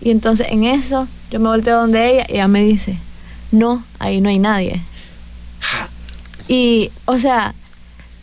Y 0.00 0.10
entonces 0.10 0.48
en 0.50 0.64
eso 0.64 1.08
yo 1.30 1.40
me 1.40 1.48
volteo 1.48 1.80
donde 1.80 2.10
ella 2.10 2.26
y 2.28 2.34
ella 2.34 2.48
me 2.48 2.62
dice, 2.62 2.98
no, 3.50 3.82
ahí 3.98 4.20
no 4.20 4.28
hay 4.28 4.38
nadie. 4.38 4.80
Y, 6.48 6.90
o 7.06 7.18
sea, 7.18 7.54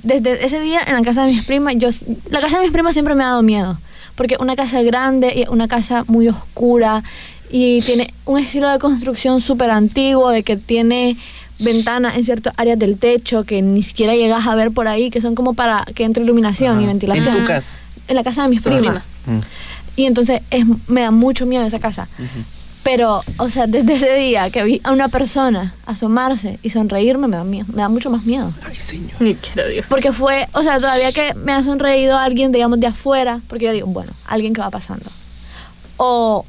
desde 0.02 0.46
ese 0.46 0.60
día 0.60 0.82
en 0.86 0.94
la 0.94 1.02
casa 1.02 1.26
de 1.26 1.32
mis 1.32 1.44
primas, 1.44 1.76
yo, 1.78 1.90
la 2.30 2.42
casa 2.42 2.58
de 2.58 2.64
mis 2.64 2.72
primas 2.72 2.94
siempre 2.94 3.16
me 3.16 3.24
ha 3.24 3.28
dado 3.28 3.42
miedo. 3.42 3.78
Porque 4.16 4.38
una 4.40 4.56
casa 4.56 4.82
grande 4.84 5.34
y 5.36 5.50
una 5.50 5.68
casa 5.68 6.04
muy 6.08 6.28
oscura 6.28 7.04
y 7.50 7.82
tiene 7.82 8.14
un 8.26 8.40
estilo 8.40 8.70
de 8.70 8.80
construcción 8.80 9.42
súper 9.42 9.72
antiguo, 9.72 10.30
de 10.30 10.44
que 10.44 10.58
tiene 10.58 11.18
ventanas 11.60 12.16
en 12.16 12.24
ciertas 12.24 12.54
áreas 12.58 12.78
del 12.80 12.98
techo 12.98 13.44
que 13.44 13.62
ni 13.62 13.84
siquiera 13.84 14.16
llegas 14.16 14.46
a 14.48 14.56
ver 14.56 14.72
por 14.72 14.88
ahí, 14.88 15.10
que 15.10 15.22
son 15.22 15.36
como 15.36 15.54
para 15.54 15.86
que 15.96 16.04
entre 16.04 16.24
iluminación 16.24 16.82
y 16.82 16.86
ventilación. 16.86 17.36
¿En 17.36 17.42
tu 17.42 17.48
casa? 17.48 17.72
En 18.08 18.16
la 18.16 18.24
casa 18.24 18.44
de 18.44 18.50
mis 18.50 18.64
primas. 18.64 19.04
Mm. 19.26 19.40
Y 19.96 20.06
entonces 20.06 20.42
es, 20.50 20.66
me 20.88 21.02
da 21.02 21.12
mucho 21.12 21.46
miedo 21.46 21.66
esa 21.66 21.80
casa. 21.80 22.08
Pero, 22.84 23.22
o 23.38 23.50
sea, 23.50 23.66
desde 23.66 23.94
ese 23.94 24.14
día 24.16 24.50
que 24.50 24.62
vi 24.64 24.82
a 24.84 24.92
una 24.92 25.08
persona 25.08 25.74
asomarse 25.86 26.60
y 26.64 26.70
sonreírme, 26.70 27.28
me 27.30 27.38
da 27.38 27.44
miedo, 27.46 27.66
me 27.74 27.82
da 27.82 27.88
mucho 27.88 28.10
más 28.10 28.24
miedo. 28.26 28.52
Ay, 28.68 28.78
señor. 28.78 29.14
Ni 29.22 29.36
quiero 29.36 29.70
Dios. 29.70 29.86
Porque 29.88 30.12
fue, 30.12 30.48
o 30.52 30.64
sea, 30.64 30.78
todavía 30.82 31.14
que 31.14 31.34
me 31.36 31.54
ha 31.54 31.64
sonreído 31.64 32.18
alguien, 32.18 32.52
digamos, 32.52 32.80
de 32.82 32.88
afuera, 32.88 33.40
porque 33.48 33.66
yo 33.66 33.72
digo, 33.72 33.88
bueno, 33.88 34.12
alguien 34.28 34.54
que 34.54 34.60
va 34.60 34.70
pasando. 34.70 35.06
O, 35.98 36.46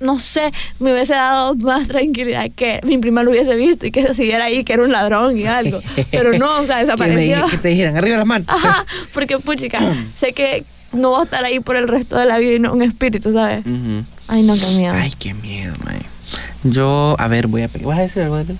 no 0.00 0.18
sé, 0.18 0.52
me 0.80 0.92
hubiese 0.92 1.14
dado 1.14 1.54
más 1.54 1.88
tranquilidad 1.88 2.50
que 2.54 2.80
mi 2.82 2.98
prima 2.98 3.22
lo 3.22 3.30
hubiese 3.30 3.54
visto 3.54 3.86
y 3.86 3.90
que 3.90 4.02
se 4.02 4.12
siguiera 4.12 4.44
ahí, 4.46 4.64
que 4.64 4.74
era 4.74 4.82
un 4.82 4.92
ladrón 4.92 5.38
y 5.38 5.46
algo. 5.46 5.80
Pero 6.10 6.36
no, 6.36 6.60
o 6.60 6.66
sea, 6.66 6.76
Que, 6.84 6.84
me 6.84 6.92
desapareció. 6.92 7.36
dije- 7.36 7.50
que 7.52 7.58
te 7.58 7.68
dijeran, 7.68 7.96
arriba 7.96 8.18
las 8.18 8.26
manos. 8.26 8.48
Ajá, 8.50 8.84
porque, 9.14 9.38
puchica, 9.38 9.78
sé 10.18 10.34
que 10.34 10.64
no 10.94 11.12
va 11.12 11.20
a 11.20 11.24
estar 11.24 11.44
ahí 11.44 11.60
por 11.60 11.76
el 11.76 11.88
resto 11.88 12.16
de 12.16 12.26
la 12.26 12.38
vida 12.38 12.54
y 12.54 12.58
no 12.58 12.72
un 12.72 12.82
espíritu, 12.82 13.32
¿sabes? 13.32 13.64
Ay, 14.28 14.42
no, 14.42 14.54
qué 14.54 14.66
miedo. 14.74 14.94
Ay, 14.94 15.12
qué 15.18 15.34
miedo, 15.34 15.74
man. 15.84 15.98
Yo, 16.62 17.16
a 17.18 17.28
ver, 17.28 17.46
voy 17.46 17.62
a... 17.62 17.70
¿Vas 17.82 17.98
a 17.98 18.02
decir 18.02 18.22
algo 18.22 18.36
de 18.36 18.54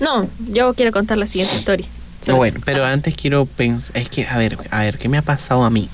No, 0.00 0.28
yo 0.52 0.74
quiero 0.74 0.92
contar 0.92 1.18
la 1.18 1.26
siguiente 1.26 1.56
historia. 1.56 1.86
No, 2.26 2.36
bueno, 2.36 2.58
pero 2.64 2.84
antes 2.84 3.14
quiero 3.14 3.46
pensar, 3.46 3.96
es 3.96 4.08
que, 4.08 4.26
a 4.26 4.36
ver, 4.36 4.58
a 4.70 4.80
ver, 4.80 4.98
¿qué 4.98 5.08
me 5.08 5.16
ha 5.16 5.22
pasado 5.22 5.64
a 5.64 5.70
mí? 5.70 5.88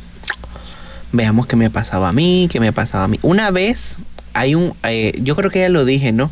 Veamos 1.12 1.46
qué 1.46 1.56
me 1.56 1.66
ha 1.66 1.70
pasado 1.70 2.06
a 2.06 2.12
mí, 2.12 2.48
qué 2.50 2.58
me 2.58 2.68
ha 2.68 2.72
pasado 2.72 3.04
a 3.04 3.08
mí. 3.08 3.18
Una 3.20 3.50
vez, 3.50 3.96
hay 4.32 4.54
un, 4.54 4.72
eh, 4.82 5.18
yo 5.22 5.36
creo 5.36 5.50
que 5.50 5.60
ya 5.60 5.68
lo 5.68 5.84
dije, 5.84 6.10
¿no? 6.12 6.30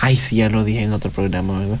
Ay, 0.00 0.16
sí, 0.16 0.36
ya 0.36 0.48
lo 0.48 0.64
dije 0.64 0.82
en 0.82 0.94
otro 0.94 1.10
programa, 1.10 1.58
¿verdad? 1.58 1.78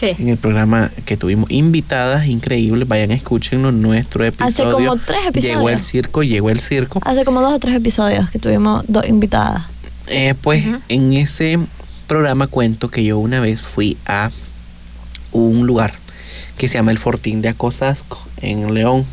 ¿Qué? 0.00 0.16
En 0.18 0.30
el 0.30 0.38
programa 0.38 0.90
que 1.04 1.18
tuvimos 1.18 1.50
invitadas 1.50 2.26
increíbles, 2.26 2.88
vayan, 2.88 3.10
escúchenos 3.10 3.74
nuestro 3.74 4.24
episodio. 4.24 4.72
como 4.72 4.96
tres 4.96 5.26
episodios. 5.26 5.58
Llegó 5.58 5.68
el 5.68 5.82
circo, 5.82 6.22
llegó 6.22 6.48
el 6.48 6.60
circo. 6.60 7.00
Hace 7.04 7.26
como 7.26 7.42
dos 7.42 7.52
o 7.52 7.58
tres 7.58 7.76
episodios 7.76 8.30
que 8.30 8.38
tuvimos 8.38 8.82
dos 8.88 9.06
invitadas. 9.06 9.64
Eh, 10.06 10.34
pues 10.40 10.64
en 10.88 11.12
ese 11.12 11.58
programa 12.06 12.46
cuento 12.46 12.88
que 12.88 13.04
yo 13.04 13.18
una 13.18 13.40
vez 13.40 13.60
fui 13.60 13.98
a 14.06 14.30
un 15.32 15.66
lugar 15.66 15.92
que 16.56 16.66
se 16.66 16.78
llama 16.78 16.92
el 16.92 16.98
Fortín 16.98 17.42
de 17.42 17.50
Acosasco 17.50 18.26
en 18.40 18.72
León, 18.72 19.04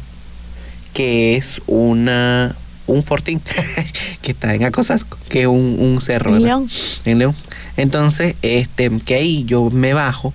que 0.93 1.35
es 1.35 1.61
una 1.67 2.55
un 2.87 3.03
fortín 3.03 3.41
que 4.21 4.31
está 4.31 4.55
en 4.55 4.63
Acosasco, 4.63 5.17
que 5.27 5.41
es 5.41 5.47
un, 5.47 5.75
un 5.81 5.99
cerro, 6.01 6.33
¿En. 6.33 6.43
León? 6.43 6.69
En 7.03 7.19
León. 7.19 7.35
Entonces, 7.75 8.35
este, 8.41 8.89
que 9.05 9.15
ahí 9.15 9.43
yo 9.43 9.69
me 9.69 9.91
bajo 9.93 10.33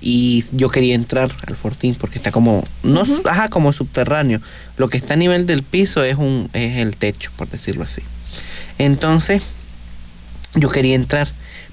y 0.00 0.44
yo 0.52 0.70
quería 0.70 0.94
entrar 0.94 1.30
al 1.46 1.56
fortín 1.56 1.94
porque 1.94 2.18
está 2.18 2.32
como, 2.32 2.64
no, 2.82 3.04
ajá, 3.24 3.48
como 3.48 3.72
subterráneo. 3.72 4.40
Lo 4.76 4.88
que 4.88 4.96
está 4.96 5.14
a 5.14 5.16
nivel 5.16 5.46
del 5.46 5.62
piso 5.62 6.02
es 6.02 6.16
un, 6.16 6.48
es 6.54 6.78
el 6.78 6.96
techo, 6.96 7.30
por 7.36 7.48
decirlo 7.48 7.84
así. 7.84 8.02
Entonces, 8.78 9.42
yo 10.54 10.70
quería 10.70 10.94
entrar, 10.94 11.28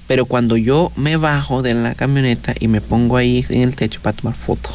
pero 0.06 0.26
cuando 0.26 0.56
yo 0.56 0.92
me 0.94 1.16
bajo 1.16 1.62
de 1.62 1.74
la 1.74 1.94
camioneta 1.94 2.54
y 2.58 2.68
me 2.68 2.80
pongo 2.80 3.16
ahí 3.16 3.44
en 3.48 3.62
el 3.62 3.76
techo 3.76 4.00
para 4.02 4.16
tomar 4.16 4.34
fotos, 4.34 4.72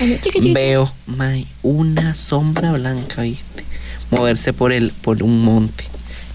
veo 0.52 0.92
may, 1.06 1.46
una 1.62 2.14
sombra 2.14 2.72
blanca, 2.72 3.22
¿viste? 3.22 3.64
Moverse 4.10 4.52
por 4.52 4.72
el, 4.72 4.90
por 4.90 5.22
un 5.22 5.42
monte. 5.42 5.84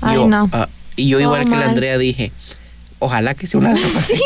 Ay, 0.02 0.16
Yo, 0.18 0.28
no. 0.28 0.50
ah, 0.52 0.68
y 0.96 1.10
yo 1.10 1.20
igual 1.20 1.46
que 1.46 1.52
la. 1.52 1.66
Andrea 1.66 1.98
dije, 1.98 2.32
ojalá 3.02 3.34
que 3.34 3.46
sea 3.48 3.60
una 3.60 3.76
Sí, 4.08 4.22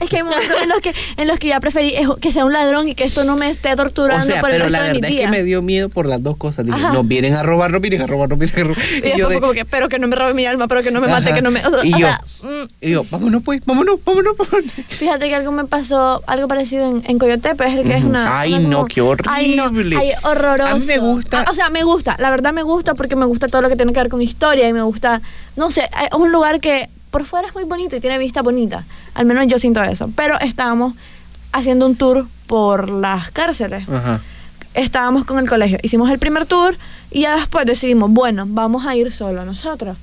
es 0.00 0.08
que 0.08 0.16
hay 0.16 0.22
momentos 0.22 0.56
en 0.62 0.68
los 0.68 0.80
que, 0.80 0.94
en 1.16 1.28
los 1.28 1.38
que 1.38 1.48
ya 1.48 1.60
preferí 1.60 1.94
es- 1.94 2.08
que 2.20 2.32
sea 2.32 2.44
un 2.44 2.52
ladrón 2.52 2.88
y 2.88 2.94
que 2.94 3.04
esto 3.04 3.24
no 3.24 3.36
me 3.36 3.50
esté 3.50 3.76
torturando 3.76 4.26
O 4.26 4.30
sea, 4.30 4.40
por 4.40 4.50
el 4.50 4.56
pero 4.56 4.64
resto 4.70 4.78
la 4.78 4.82
de 4.84 4.92
mi 4.94 5.00
verdad 5.00 5.10
es 5.18 5.20
que 5.26 5.28
me 5.28 5.42
dio 5.42 5.60
miedo 5.62 5.88
por 5.90 6.06
las 6.06 6.22
dos 6.22 6.36
cosas. 6.36 6.64
Dije, 6.64 6.78
Ajá. 6.78 6.92
nos 6.92 7.06
vienen 7.06 7.34
a 7.34 7.42
robar, 7.42 7.78
vienen 7.80 8.00
a 8.02 8.06
robar, 8.06 8.28
vienen 8.36 8.58
a 8.60 8.64
robar. 8.64 8.78
Y 9.04 9.18
yo, 9.18 9.28
de- 9.28 9.40
como 9.40 9.52
que, 9.52 9.64
pero 9.64 9.88
que 9.88 9.98
no 9.98 10.08
me 10.08 10.16
robe 10.16 10.34
mi 10.34 10.46
alma, 10.46 10.68
pero 10.68 10.82
que 10.82 10.90
no 10.90 11.00
me 11.00 11.08
mate, 11.08 11.32
que 11.34 11.42
no 11.42 11.50
me... 11.50 11.64
O 11.66 11.70
sea, 11.70 11.80
Y 11.84 11.92
o 11.94 11.98
yo- 11.98 12.06
sea, 12.06 12.20
mm, 12.42 12.68
y 12.80 12.90
yo, 12.90 13.04
vámonos 13.10 13.42
pues, 13.42 13.64
vámonos, 13.66 13.96
vámonos, 14.04 14.36
vámonos. 14.36 14.72
fíjate 14.88 15.28
que 15.28 15.34
algo 15.34 15.52
me 15.52 15.64
pasó, 15.64 16.22
algo 16.26 16.48
parecido 16.48 16.86
en, 16.88 17.02
en 17.06 17.18
Coyotepe, 17.18 17.66
es 17.66 17.74
el 17.74 17.84
que 17.86 17.96
es 17.96 18.04
una... 18.04 18.40
Ay, 18.40 18.54
una 18.54 18.68
no, 18.68 18.76
como- 18.88 19.16
qué 19.16 19.28
Ay, 19.28 19.56
no, 19.56 19.64
horrible. 19.64 19.96
ay, 19.98 20.12
horroroso. 20.22 20.72
A 20.72 20.76
mí 20.76 20.84
me 20.86 20.98
gusta- 20.98 21.44
Ah, 21.46 21.50
o 21.50 21.54
sea, 21.54 21.70
me 21.70 21.82
gusta, 21.82 22.16
la 22.18 22.30
verdad 22.30 22.52
me 22.52 22.62
gusta 22.62 22.94
porque 22.94 23.16
me 23.16 23.24
gusta 23.26 23.48
todo 23.48 23.62
lo 23.62 23.68
que 23.68 23.76
tiene 23.76 23.92
que 23.92 23.98
ver 24.00 24.08
con 24.08 24.22
historia 24.22 24.68
y 24.68 24.72
me 24.72 24.82
gusta, 24.82 25.20
no 25.56 25.70
sé, 25.70 25.82
es 25.82 26.12
un 26.18 26.30
lugar 26.30 26.60
que 26.60 26.88
por 27.12 27.24
fuera 27.26 27.46
es 27.46 27.54
muy 27.54 27.64
bonito 27.64 27.94
y 27.94 28.00
tiene 28.00 28.18
vista 28.18 28.42
bonita. 28.42 28.84
Al 29.14 29.26
menos 29.26 29.46
yo 29.46 29.58
siento 29.58 29.82
eso. 29.84 30.10
Pero 30.16 30.40
estábamos 30.40 30.94
haciendo 31.52 31.86
un 31.86 31.94
tour 31.94 32.26
por 32.46 32.88
las 32.88 33.30
cárceles. 33.30 33.88
Ajá. 33.88 34.20
estábamos 34.74 35.26
con 35.26 35.38
el 35.38 35.48
colegio. 35.48 35.78
Hicimos 35.82 36.10
el 36.10 36.18
primer 36.18 36.46
tour 36.46 36.76
y 37.10 37.20
ya 37.20 37.36
después 37.36 37.66
decidimos, 37.66 38.10
bueno, 38.10 38.44
vamos 38.48 38.86
a 38.86 38.96
ir 38.96 39.12
solo 39.12 39.44
nosotros. 39.44 39.98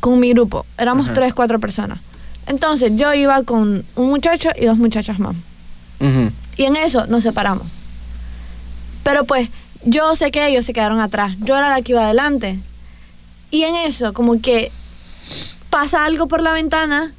Con 0.00 0.18
mi 0.18 0.32
grupo. 0.32 0.64
Éramos 0.78 1.06
Ajá. 1.06 1.14
tres, 1.14 1.34
cuatro 1.34 1.60
personas. 1.60 1.98
Entonces 2.46 2.92
yo 2.96 3.12
iba 3.14 3.42
con 3.42 3.84
un 3.94 4.10
muchacho 4.10 4.48
y 4.58 4.64
dos 4.64 4.78
muchachas 4.78 5.18
más. 5.18 5.36
Y 6.56 6.64
en 6.64 6.76
eso 6.76 7.06
nos 7.06 7.22
separamos. 7.22 7.66
Pero 9.02 9.24
pues 9.24 9.50
yo 9.84 10.16
sé 10.16 10.30
que 10.30 10.46
ellos 10.46 10.64
se 10.64 10.72
quedaron 10.72 11.00
atrás. 11.00 11.36
Yo 11.40 11.56
era 11.56 11.68
la 11.68 11.82
que 11.82 11.92
iba 11.92 12.04
adelante. 12.04 12.58
Y 13.50 13.62
en 13.64 13.76
eso 13.76 14.12
como 14.14 14.40
que 14.40 14.72
pasa 15.74 16.04
algo 16.04 16.28
por 16.28 16.40
la 16.40 16.52
ventana 16.52 17.12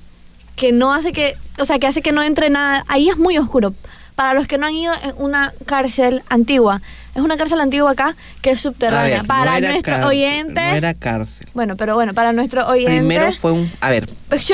que 0.56 0.72
no 0.72 0.94
hace 0.94 1.12
que, 1.12 1.36
o 1.60 1.66
sea, 1.66 1.78
que 1.78 1.88
hace 1.88 2.02
que 2.02 2.14
no 2.14 2.24
entre 2.24 2.50
nada. 2.50 2.86
Ahí 2.88 3.10
es 3.10 3.18
muy 3.18 3.38
oscuro. 3.38 3.74
Para 4.16 4.34
los 4.34 4.48
que 4.48 4.58
no 4.58 4.66
han 4.66 4.74
ido 4.74 4.94
en 5.04 5.14
una 5.18 5.52
cárcel 5.66 6.24
antigua, 6.30 6.82
es 7.16 7.22
una 7.22 7.36
cárcel 7.36 7.60
antigua 7.60 7.92
acá 7.92 8.16
que 8.42 8.52
es 8.52 8.60
A 8.60 8.62
subterránea. 8.64 9.18
ver, 9.18 9.28
para 9.28 9.60
no 9.60 9.68
cár- 9.82 10.06
oyentes, 10.06 10.56
No 10.56 10.76
era 10.76 10.94
cárcel. 10.94 11.48
bueno, 11.54 11.76
pero 11.76 11.96
bueno, 11.96 12.14
para 12.14 12.32
nuestros 12.32 12.66
oyentes, 12.70 12.96
Primero 13.00 13.34
fue 13.34 13.52
un. 13.52 13.70
A 13.82 13.90
ver, 13.90 14.08
Pues, 14.30 14.46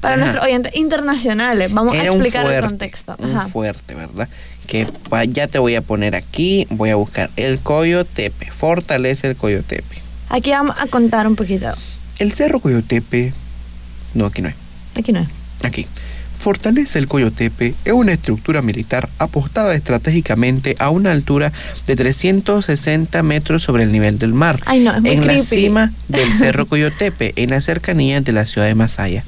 para 0.00 0.16
nuestros 0.16 0.42
oyentes 0.42 0.74
internacionales, 0.74 1.70
vamos 1.70 1.94
a 1.94 2.00
era 2.00 2.12
un 2.12 2.20
explicar 2.22 2.44
fuerte. 2.44 2.60
el 2.60 2.66
contexto. 2.70 3.14
Un 3.18 3.36
Ajá. 3.36 3.48
fuerte, 3.48 3.94
¿verdad? 3.94 4.26
Que 4.66 4.86
ya 5.28 5.48
te 5.48 5.58
voy 5.58 5.74
a 5.74 5.82
poner 5.82 6.16
aquí. 6.16 6.66
Voy 6.70 6.88
a 6.88 6.96
buscar 6.96 7.28
el 7.36 7.58
Coyotepe. 7.58 8.50
Fortalece 8.50 9.28
el 9.28 9.36
Coyotepe. 9.36 10.00
Aquí 10.30 10.50
vamos 10.50 10.76
a 10.78 10.86
contar 10.86 11.26
un 11.26 11.36
poquito. 11.36 11.74
El 12.18 12.32
Cerro 12.32 12.60
Coyotepe. 12.60 13.32
No, 14.14 14.26
aquí 14.26 14.42
no 14.42 14.48
es. 14.48 14.54
Aquí 14.96 15.12
no 15.12 15.20
es. 15.20 15.28
Aquí. 15.62 15.86
Fortaleza 16.44 16.98
el 16.98 17.08
Coyotepe 17.08 17.74
es 17.86 17.92
una 17.94 18.12
estructura 18.12 18.60
militar 18.60 19.08
apostada 19.18 19.74
estratégicamente 19.74 20.74
a 20.78 20.90
una 20.90 21.10
altura 21.10 21.52
de 21.86 21.96
360 21.96 23.22
metros 23.22 23.62
sobre 23.62 23.84
el 23.84 23.92
nivel 23.92 24.18
del 24.18 24.34
mar. 24.34 24.60
Ay, 24.66 24.80
no, 24.80 24.94
es 24.94 25.00
muy 25.00 25.10
en 25.12 25.26
la 25.26 25.42
cima 25.42 25.92
del 26.08 26.30
Cerro 26.38 26.66
Coyotepe, 26.66 27.32
en 27.36 27.48
las 27.50 27.64
cercanías 27.64 28.22
de 28.24 28.32
la 28.32 28.44
ciudad 28.44 28.66
de 28.66 28.74
Masaya, 28.74 29.24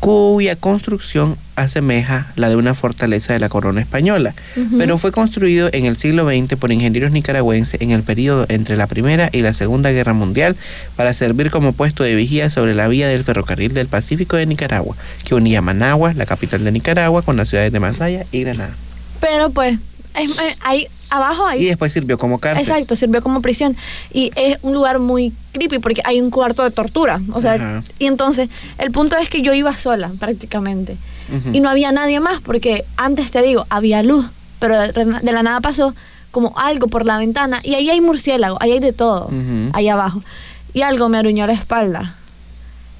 cuya 0.00 0.56
construcción 0.56 1.36
asemeja 1.56 2.26
la 2.34 2.48
de 2.48 2.56
una 2.56 2.74
fortaleza 2.74 3.34
de 3.34 3.38
la 3.38 3.50
corona 3.50 3.82
española, 3.82 4.34
pero 4.78 4.96
fue 4.96 5.12
construido 5.12 5.68
en 5.72 5.84
el 5.84 5.98
siglo 5.98 6.26
XX 6.26 6.56
por 6.58 6.72
ingenieros 6.72 7.12
nicaragüenses 7.12 7.80
en 7.82 7.90
el 7.90 8.02
periodo 8.02 8.46
entre 8.48 8.78
la 8.78 8.86
Primera 8.86 9.28
y 9.30 9.42
la 9.42 9.52
Segunda 9.52 9.90
Guerra 9.90 10.14
Mundial 10.14 10.56
para 10.96 11.12
servir 11.12 11.50
como 11.50 11.74
puesto 11.74 12.02
de 12.02 12.14
vigía 12.14 12.48
sobre 12.48 12.74
la 12.74 12.88
vía 12.88 13.08
del 13.08 13.24
ferrocarril 13.24 13.74
del 13.74 13.88
Pacífico 13.88 14.36
de 14.36 14.46
Nicaragua, 14.46 14.96
que 15.24 15.34
unía 15.34 15.60
Managua, 15.60 16.14
la 16.14 16.24
capital 16.24 16.64
de 16.64 16.72
Nicaragua, 16.72 17.20
con 17.20 17.36
las 17.36 17.50
ciudades 17.50 17.70
de 17.70 17.80
Masaya 17.80 18.24
y 18.32 18.40
Granada. 18.42 18.74
Pero 19.20 19.50
pues, 19.50 19.78
es- 20.14 20.38
eh, 20.38 20.56
hay 20.60 20.88
abajo 21.10 21.44
hay 21.44 21.62
Y 21.62 21.64
después 21.66 21.92
sirvió 21.92 22.18
como 22.18 22.38
cárcel. 22.38 22.62
Exacto, 22.68 22.94
sirvió 22.94 23.20
como 23.22 23.42
prisión. 23.42 23.76
Y 24.12 24.30
es 24.36 24.58
un 24.62 24.74
lugar 24.74 24.98
muy 25.00 25.32
creepy 25.52 25.78
porque 25.80 26.02
hay 26.04 26.20
un 26.20 26.30
cuarto 26.30 26.62
de 26.62 26.70
tortura. 26.70 27.20
O 27.32 27.40
sea, 27.40 27.54
Ajá. 27.54 27.82
y 27.98 28.06
entonces, 28.06 28.48
el 28.78 28.90
punto 28.92 29.16
es 29.16 29.28
que 29.28 29.42
yo 29.42 29.52
iba 29.52 29.76
sola 29.76 30.12
prácticamente. 30.20 30.96
Ujú. 31.34 31.50
Y 31.52 31.60
no 31.60 31.68
había 31.68 31.90
nadie 31.92 32.20
más 32.20 32.40
porque 32.42 32.84
antes 32.96 33.30
te 33.32 33.42
digo, 33.42 33.66
había 33.70 34.02
luz, 34.02 34.26
pero 34.60 34.78
de, 34.78 35.32
la 35.32 35.42
nada 35.42 35.60
pasó 35.60 35.94
como 36.30 36.56
algo 36.58 36.86
por 36.86 37.04
la 37.06 37.18
ventana 37.18 37.60
y 37.64 37.74
ahí 37.74 37.90
hay 37.90 38.00
murciélago, 38.00 38.56
ahí 38.60 38.72
hay 38.72 38.78
de 38.80 38.92
todo, 38.92 39.26
Ujú. 39.26 39.70
ahí 39.72 39.88
abajo. 39.88 40.22
Y 40.74 40.82
algo 40.82 41.08
me 41.08 41.18
aruñó 41.18 41.44
la 41.48 41.54
espalda. 41.54 42.14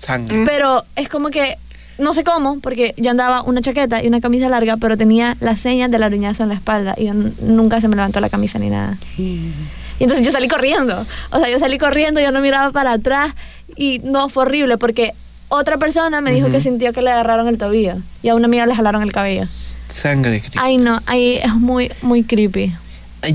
Sangre. 0.00 0.44
Pero 0.46 0.84
es 0.96 1.08
como 1.08 1.28
que, 1.30 1.56
no 2.00 2.14
sé 2.14 2.24
cómo, 2.24 2.58
porque 2.60 2.94
yo 2.96 3.10
andaba 3.10 3.42
una 3.42 3.62
chaqueta 3.62 4.02
y 4.02 4.08
una 4.08 4.20
camisa 4.20 4.48
larga, 4.48 4.76
pero 4.76 4.96
tenía 4.96 5.36
las 5.40 5.60
señas 5.60 5.90
del 5.90 6.02
aruñazo 6.02 6.42
en 6.42 6.48
la 6.48 6.54
espalda 6.54 6.94
y 6.96 7.06
yo 7.06 7.14
nunca 7.14 7.80
se 7.80 7.88
me 7.88 7.96
levantó 7.96 8.20
la 8.20 8.28
camisa 8.28 8.58
ni 8.58 8.70
nada. 8.70 8.96
Y 9.18 9.52
entonces 10.00 10.24
yo 10.24 10.32
salí 10.32 10.48
corriendo. 10.48 11.06
O 11.30 11.38
sea, 11.38 11.48
yo 11.48 11.58
salí 11.58 11.78
corriendo, 11.78 12.20
yo 12.20 12.32
no 12.32 12.40
miraba 12.40 12.72
para 12.72 12.92
atrás 12.92 13.34
y 13.76 14.00
no 14.02 14.28
fue 14.28 14.44
horrible 14.44 14.78
porque 14.78 15.12
otra 15.48 15.78
persona 15.78 16.20
me 16.20 16.32
dijo 16.32 16.50
que 16.50 16.60
sintió 16.60 16.92
que 16.92 17.02
le 17.02 17.10
agarraron 17.10 17.48
el 17.48 17.58
tobillo 17.58 17.96
y 18.22 18.28
a 18.28 18.34
una 18.34 18.46
amiga 18.46 18.66
le 18.66 18.74
jalaron 18.74 19.02
el 19.02 19.12
cabello. 19.12 19.46
Sangre. 19.88 20.40
Cristo. 20.40 20.58
Ay, 20.62 20.78
no, 20.78 21.00
ahí 21.06 21.38
es 21.42 21.54
muy, 21.54 21.90
muy 22.02 22.22
creepy. 22.22 22.72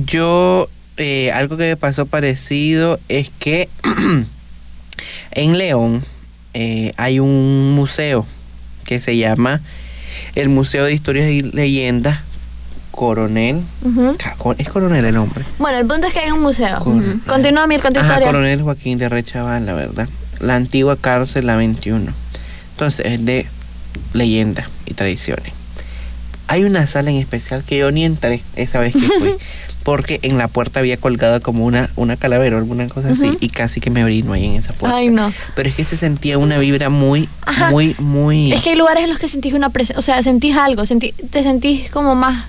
Yo, 0.05 0.69
eh, 0.97 1.31
algo 1.31 1.57
que 1.57 1.67
me 1.67 1.77
pasó 1.77 2.05
parecido 2.05 2.99
es 3.09 3.29
que 3.37 3.69
en 5.31 5.57
León 5.57 6.03
eh, 6.53 6.93
hay 6.95 7.19
un 7.19 7.75
museo 7.75 8.25
que 8.85 9.01
se 9.01 9.17
llama 9.17 9.59
el 10.35 10.47
Museo 10.49 10.85
de 10.85 10.93
Historias 10.93 11.29
y 11.31 11.41
Leyendas 11.41 12.19
Coronel. 12.91 13.61
Es 14.57 14.69
Coronel 14.69 15.03
el 15.03 15.15
nombre. 15.15 15.43
Bueno, 15.59 15.77
el 15.77 15.85
punto 15.85 16.07
es 16.07 16.13
que 16.13 16.19
hay 16.19 16.31
un 16.31 16.41
museo. 16.41 16.79
Coronel. 16.79 17.19
Continúa, 17.27 17.67
Mir, 17.67 17.81
con 17.81 17.91
tu 17.91 17.99
Ajá, 17.99 18.07
historia. 18.07 18.27
Coronel 18.27 18.61
Joaquín 18.61 18.97
de 18.97 19.09
Rechaval, 19.09 19.65
la 19.65 19.73
verdad. 19.73 20.07
La 20.39 20.55
antigua 20.55 20.95
cárcel, 20.95 21.45
la 21.47 21.57
21. 21.57 22.13
Entonces, 22.71 23.05
es 23.05 23.25
de 23.25 23.45
leyendas 24.13 24.67
y 24.85 24.93
tradiciones. 24.93 25.51
Hay 26.47 26.63
una 26.63 26.85
sala 26.87 27.09
en 27.11 27.17
especial 27.17 27.63
que 27.63 27.77
yo 27.79 27.91
ni 27.91 28.05
entré 28.05 28.41
esa 28.55 28.79
vez 28.79 28.93
que 28.93 28.99
fui. 29.01 29.35
porque 29.83 30.19
en 30.23 30.39
la 30.39 30.47
puerta 30.47 30.79
había 30.79 30.97
colgado 30.97 31.39
como 31.41 31.63
una, 31.63 31.91
una 31.95 32.17
calavera 32.17 32.55
o 32.55 32.59
alguna 32.59 32.87
cosa 32.87 33.09
así. 33.11 33.37
Y 33.39 33.49
casi 33.49 33.79
que 33.79 33.91
me 33.91 34.03
orino 34.03 34.33
ahí 34.33 34.45
en 34.45 34.55
esa 34.55 34.73
puerta. 34.73 34.97
Ay, 34.97 35.09
no. 35.09 35.31
Pero 35.55 35.69
es 35.69 35.75
que 35.75 35.83
se 35.85 35.95
sentía 35.95 36.39
una 36.39 36.57
vibra 36.57 36.89
muy, 36.89 37.29
Ajá. 37.45 37.69
muy, 37.69 37.95
muy... 37.99 38.51
Es 38.51 38.63
que 38.63 38.71
hay 38.71 38.75
lugares 38.75 39.03
en 39.03 39.11
los 39.11 39.19
que 39.19 39.27
sentís 39.27 39.53
una 39.53 39.69
presión, 39.69 39.99
o 39.99 40.01
sea, 40.01 40.23
sentís 40.23 40.55
algo, 40.57 40.81
sentí- 40.87 41.13
te 41.29 41.43
sentís 41.43 41.91
como 41.91 42.15
más 42.15 42.45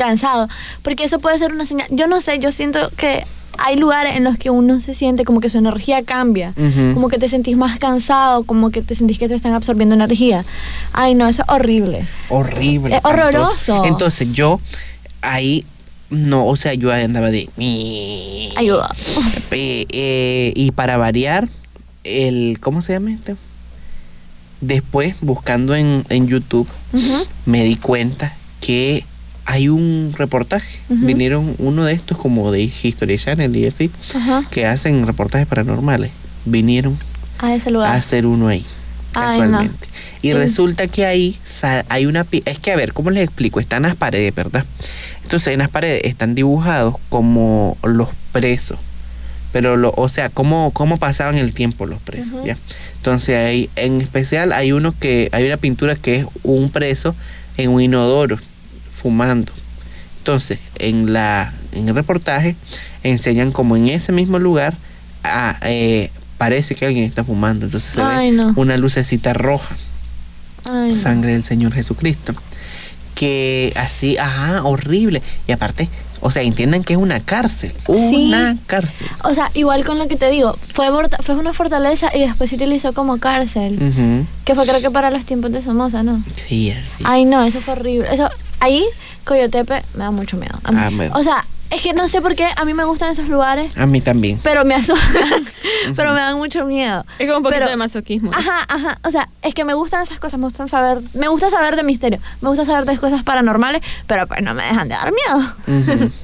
cansado, 0.00 0.48
porque 0.82 1.04
eso 1.04 1.18
puede 1.18 1.38
ser 1.38 1.52
una 1.52 1.66
señal. 1.66 1.86
Yo 1.90 2.06
no 2.06 2.20
sé, 2.22 2.38
yo 2.38 2.50
siento 2.50 2.90
que 2.96 3.24
hay 3.58 3.76
lugares 3.76 4.16
en 4.16 4.24
los 4.24 4.38
que 4.38 4.48
uno 4.48 4.80
se 4.80 4.94
siente 4.94 5.24
como 5.24 5.40
que 5.40 5.50
su 5.50 5.58
energía 5.58 6.02
cambia, 6.02 6.54
como 6.94 7.08
que 7.08 7.18
te 7.18 7.28
sentís 7.28 7.58
más 7.58 7.78
cansado, 7.78 8.44
como 8.44 8.70
que 8.70 8.80
te 8.80 8.94
sentís 8.94 9.18
que 9.18 9.28
te 9.28 9.34
están 9.34 9.52
absorbiendo 9.52 9.94
energía. 9.94 10.46
Ay, 10.94 11.14
no, 11.14 11.28
eso 11.28 11.42
es 11.42 11.48
horrible. 11.50 12.06
horrible. 12.30 12.96
Es 12.96 13.04
horroroso. 13.04 13.84
Entonces 13.84 14.32
yo 14.32 14.60
ahí, 15.20 15.66
no, 16.08 16.46
o 16.46 16.56
sea, 16.56 16.72
yo 16.72 16.90
andaba 16.90 17.30
de... 17.30 17.50
Ayuda. 18.56 18.94
Eh, 19.50 19.84
eh, 19.90 20.52
y 20.54 20.70
para 20.70 20.96
variar, 20.96 21.48
el. 22.04 22.58
¿Cómo 22.60 22.82
se 22.82 22.92
llama 22.92 23.12
este? 23.12 23.36
Después, 24.60 25.16
buscando 25.20 25.74
en, 25.74 26.04
en 26.08 26.28
YouTube, 26.28 26.68
me 27.46 27.64
di 27.64 27.76
cuenta 27.76 28.34
que 28.60 29.04
hay 29.50 29.68
un 29.68 30.14
reportaje. 30.16 30.78
Vinieron 30.88 31.54
uno 31.58 31.84
de 31.84 31.92
estos 31.92 32.16
como 32.18 32.52
de 32.52 32.62
History 32.62 33.18
Channel 33.18 33.54
y 33.56 33.66
así, 33.66 33.90
que 34.50 34.64
hacen 34.66 35.06
reportajes 35.06 35.46
paranormales. 35.48 36.12
Vinieron 36.44 36.96
A 37.38 37.54
ese 37.54 37.68
a 37.68 37.72
lugar. 37.72 37.96
hacer 37.96 38.26
uno 38.26 38.46
ahí, 38.48 38.64
Ay, 39.12 39.38
casualmente. 39.38 39.88
Y 40.22 40.28
Sí. 40.28 40.34
resulta 40.34 40.86
que 40.86 41.04
ahí 41.04 41.36
hay 41.88 42.06
una... 42.06 42.24
Es 42.44 42.58
que, 42.60 42.70
a 42.72 42.76
ver, 42.76 42.92
¿cómo 42.92 43.10
les 43.10 43.24
explico? 43.24 43.58
Están 43.58 43.82
las 43.82 43.96
paredes, 43.96 44.32
¿verdad? 44.34 44.64
Entonces, 45.24 45.52
en 45.52 45.58
las 45.58 45.68
paredes 45.68 46.02
están 46.04 46.34
dibujados 46.34 46.94
como 47.08 47.76
los 47.82 48.08
presos. 48.32 48.78
Pero, 49.52 49.76
lo, 49.76 49.92
o 49.96 50.08
sea, 50.08 50.28
cómo, 50.28 50.70
cómo 50.72 50.96
pasaban 50.98 51.36
el 51.38 51.52
tiempo 51.54 51.86
los 51.86 52.00
presos. 52.00 52.44
¿ya? 52.44 52.56
Entonces, 52.98 53.36
hay, 53.36 53.68
en 53.74 54.00
especial 54.00 54.52
hay 54.52 54.70
uno 54.72 54.94
que... 54.98 55.28
Hay 55.32 55.44
una 55.44 55.56
pintura 55.56 55.96
que 55.96 56.16
es 56.20 56.26
un 56.44 56.70
preso 56.70 57.16
en 57.56 57.70
un 57.70 57.80
inodoro, 57.82 58.38
fumando. 58.92 59.52
Entonces, 60.18 60.58
en, 60.78 61.12
la, 61.12 61.52
en 61.72 61.88
el 61.88 61.94
reportaje 61.94 62.54
enseñan 63.02 63.52
como 63.52 63.76
en 63.76 63.88
ese 63.88 64.12
mismo 64.12 64.38
lugar 64.38 64.74
ah, 65.24 65.56
eh, 65.62 66.10
parece 66.38 66.74
que 66.74 66.86
alguien 66.86 67.04
está 67.04 67.24
fumando. 67.24 67.66
Entonces 67.66 67.90
se 67.92 68.02
Ay, 68.02 68.30
ve 68.30 68.36
no. 68.36 68.52
una 68.56 68.76
lucecita 68.76 69.32
roja, 69.32 69.74
Ay, 70.70 70.90
no. 70.90 70.94
sangre 70.94 71.32
del 71.32 71.44
Señor 71.44 71.72
Jesucristo. 71.72 72.34
Que 73.14 73.72
así, 73.76 74.16
ajá, 74.18 74.62
horrible. 74.64 75.20
Y 75.46 75.52
aparte, 75.52 75.88
o 76.20 76.30
sea, 76.30 76.42
entiendan 76.42 76.84
que 76.84 76.94
es 76.94 76.98
una 76.98 77.20
cárcel. 77.20 77.72
Sí. 77.86 78.26
Una 78.28 78.56
cárcel. 78.66 79.06
O 79.24 79.34
sea, 79.34 79.50
igual 79.54 79.84
con 79.84 79.98
lo 79.98 80.06
que 80.08 80.16
te 80.16 80.30
digo, 80.30 80.56
fue, 80.74 80.88
fue 81.22 81.34
una 81.34 81.52
fortaleza 81.52 82.14
y 82.14 82.20
después 82.20 82.50
se 82.50 82.56
utilizó 82.56 82.92
como 82.92 83.18
cárcel. 83.18 84.26
Que 84.44 84.54
fue 84.54 84.66
creo 84.66 84.80
que 84.80 84.90
para 84.90 85.10
los 85.10 85.24
tiempos 85.26 85.52
de 85.52 85.60
Somoza, 85.62 86.02
¿no? 86.02 86.22
Sí, 86.46 86.70
así. 86.70 87.04
Ay, 87.04 87.24
no, 87.24 87.42
eso 87.42 87.60
fue 87.60 87.74
horrible. 87.74 88.08
Eso, 88.12 88.28
ahí, 88.60 88.84
Coyotepe, 89.24 89.82
me 89.94 90.04
da 90.04 90.10
mucho 90.10 90.36
miedo. 90.36 90.58
A 90.64 90.72
mí- 90.72 90.78
Ah, 90.80 90.90
bueno. 90.94 91.14
O 91.16 91.22
sea, 91.22 91.44
es 91.70 91.82
que 91.82 91.92
no 91.92 92.08
sé 92.08 92.20
por 92.20 92.34
qué 92.34 92.48
a 92.56 92.64
mí 92.64 92.74
me 92.74 92.84
gustan 92.84 93.10
esos 93.12 93.28
lugares, 93.28 93.76
A 93.78 93.86
mí 93.86 94.00
también. 94.00 94.40
pero 94.42 94.64
me 94.64 94.74
asustan, 94.74 95.44
pero 95.96 96.12
me 96.14 96.20
dan 96.20 96.36
mucho 96.36 96.64
miedo. 96.64 97.04
Es 97.18 97.26
como 97.26 97.38
un 97.38 97.42
poquito 97.44 97.58
Pero- 97.60 97.70
de 97.70 97.76
masoquismo. 97.76 98.30
Ajá, 98.34 98.64
ajá. 98.68 98.98
O 99.04 99.10
sea, 99.10 99.28
es 99.42 99.54
que 99.54 99.64
me 99.64 99.74
gustan 99.74 100.02
esas 100.02 100.18
cosas, 100.18 100.38
me 100.40 100.46
gustan 100.46 100.66
saber, 100.68 100.98
me 101.14 101.28
gusta 101.28 101.48
saber 101.50 101.76
de 101.76 101.82
misterio, 101.84 102.18
me 102.40 102.48
gusta 102.48 102.64
saber 102.64 102.86
de 102.86 102.98
cosas 102.98 103.22
paranormales, 103.22 103.82
pero 104.06 104.26
pues 104.26 104.42
no 104.42 104.52
me 104.54 104.64
dejan 104.64 104.88
de 104.88 104.94
dar 104.94 105.12
miedo. 105.12 106.10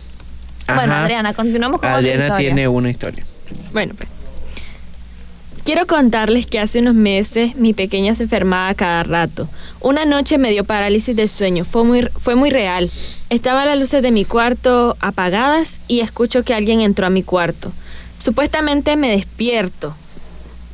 Bueno. 0.74 0.94
Adriana, 0.94 1.32
continuamos 1.32 1.78
con 1.80 1.88
otra 1.88 1.98
Adriana 2.00 2.24
historia. 2.24 2.46
tiene 2.48 2.66
una 2.66 2.90
historia. 2.90 3.24
Bueno, 3.72 3.94
pues. 3.96 4.08
Quiero 5.66 5.88
contarles 5.88 6.46
que 6.46 6.60
hace 6.60 6.78
unos 6.78 6.94
meses 6.94 7.56
mi 7.56 7.74
pequeña 7.74 8.14
se 8.14 8.22
enfermaba 8.22 8.72
cada 8.74 9.02
rato. 9.02 9.48
Una 9.80 10.04
noche 10.04 10.38
me 10.38 10.52
dio 10.52 10.62
parálisis 10.62 11.16
de 11.16 11.26
sueño, 11.26 11.64
fue 11.64 11.82
muy, 11.82 12.02
fue 12.20 12.36
muy 12.36 12.50
real. 12.50 12.88
Estaban 13.30 13.66
las 13.66 13.76
luces 13.76 14.00
de 14.00 14.12
mi 14.12 14.24
cuarto 14.24 14.96
apagadas 15.00 15.80
y 15.88 16.02
escucho 16.02 16.44
que 16.44 16.54
alguien 16.54 16.80
entró 16.82 17.06
a 17.06 17.10
mi 17.10 17.24
cuarto. 17.24 17.72
Supuestamente 18.16 18.94
me 18.94 19.10
despierto. 19.10 19.96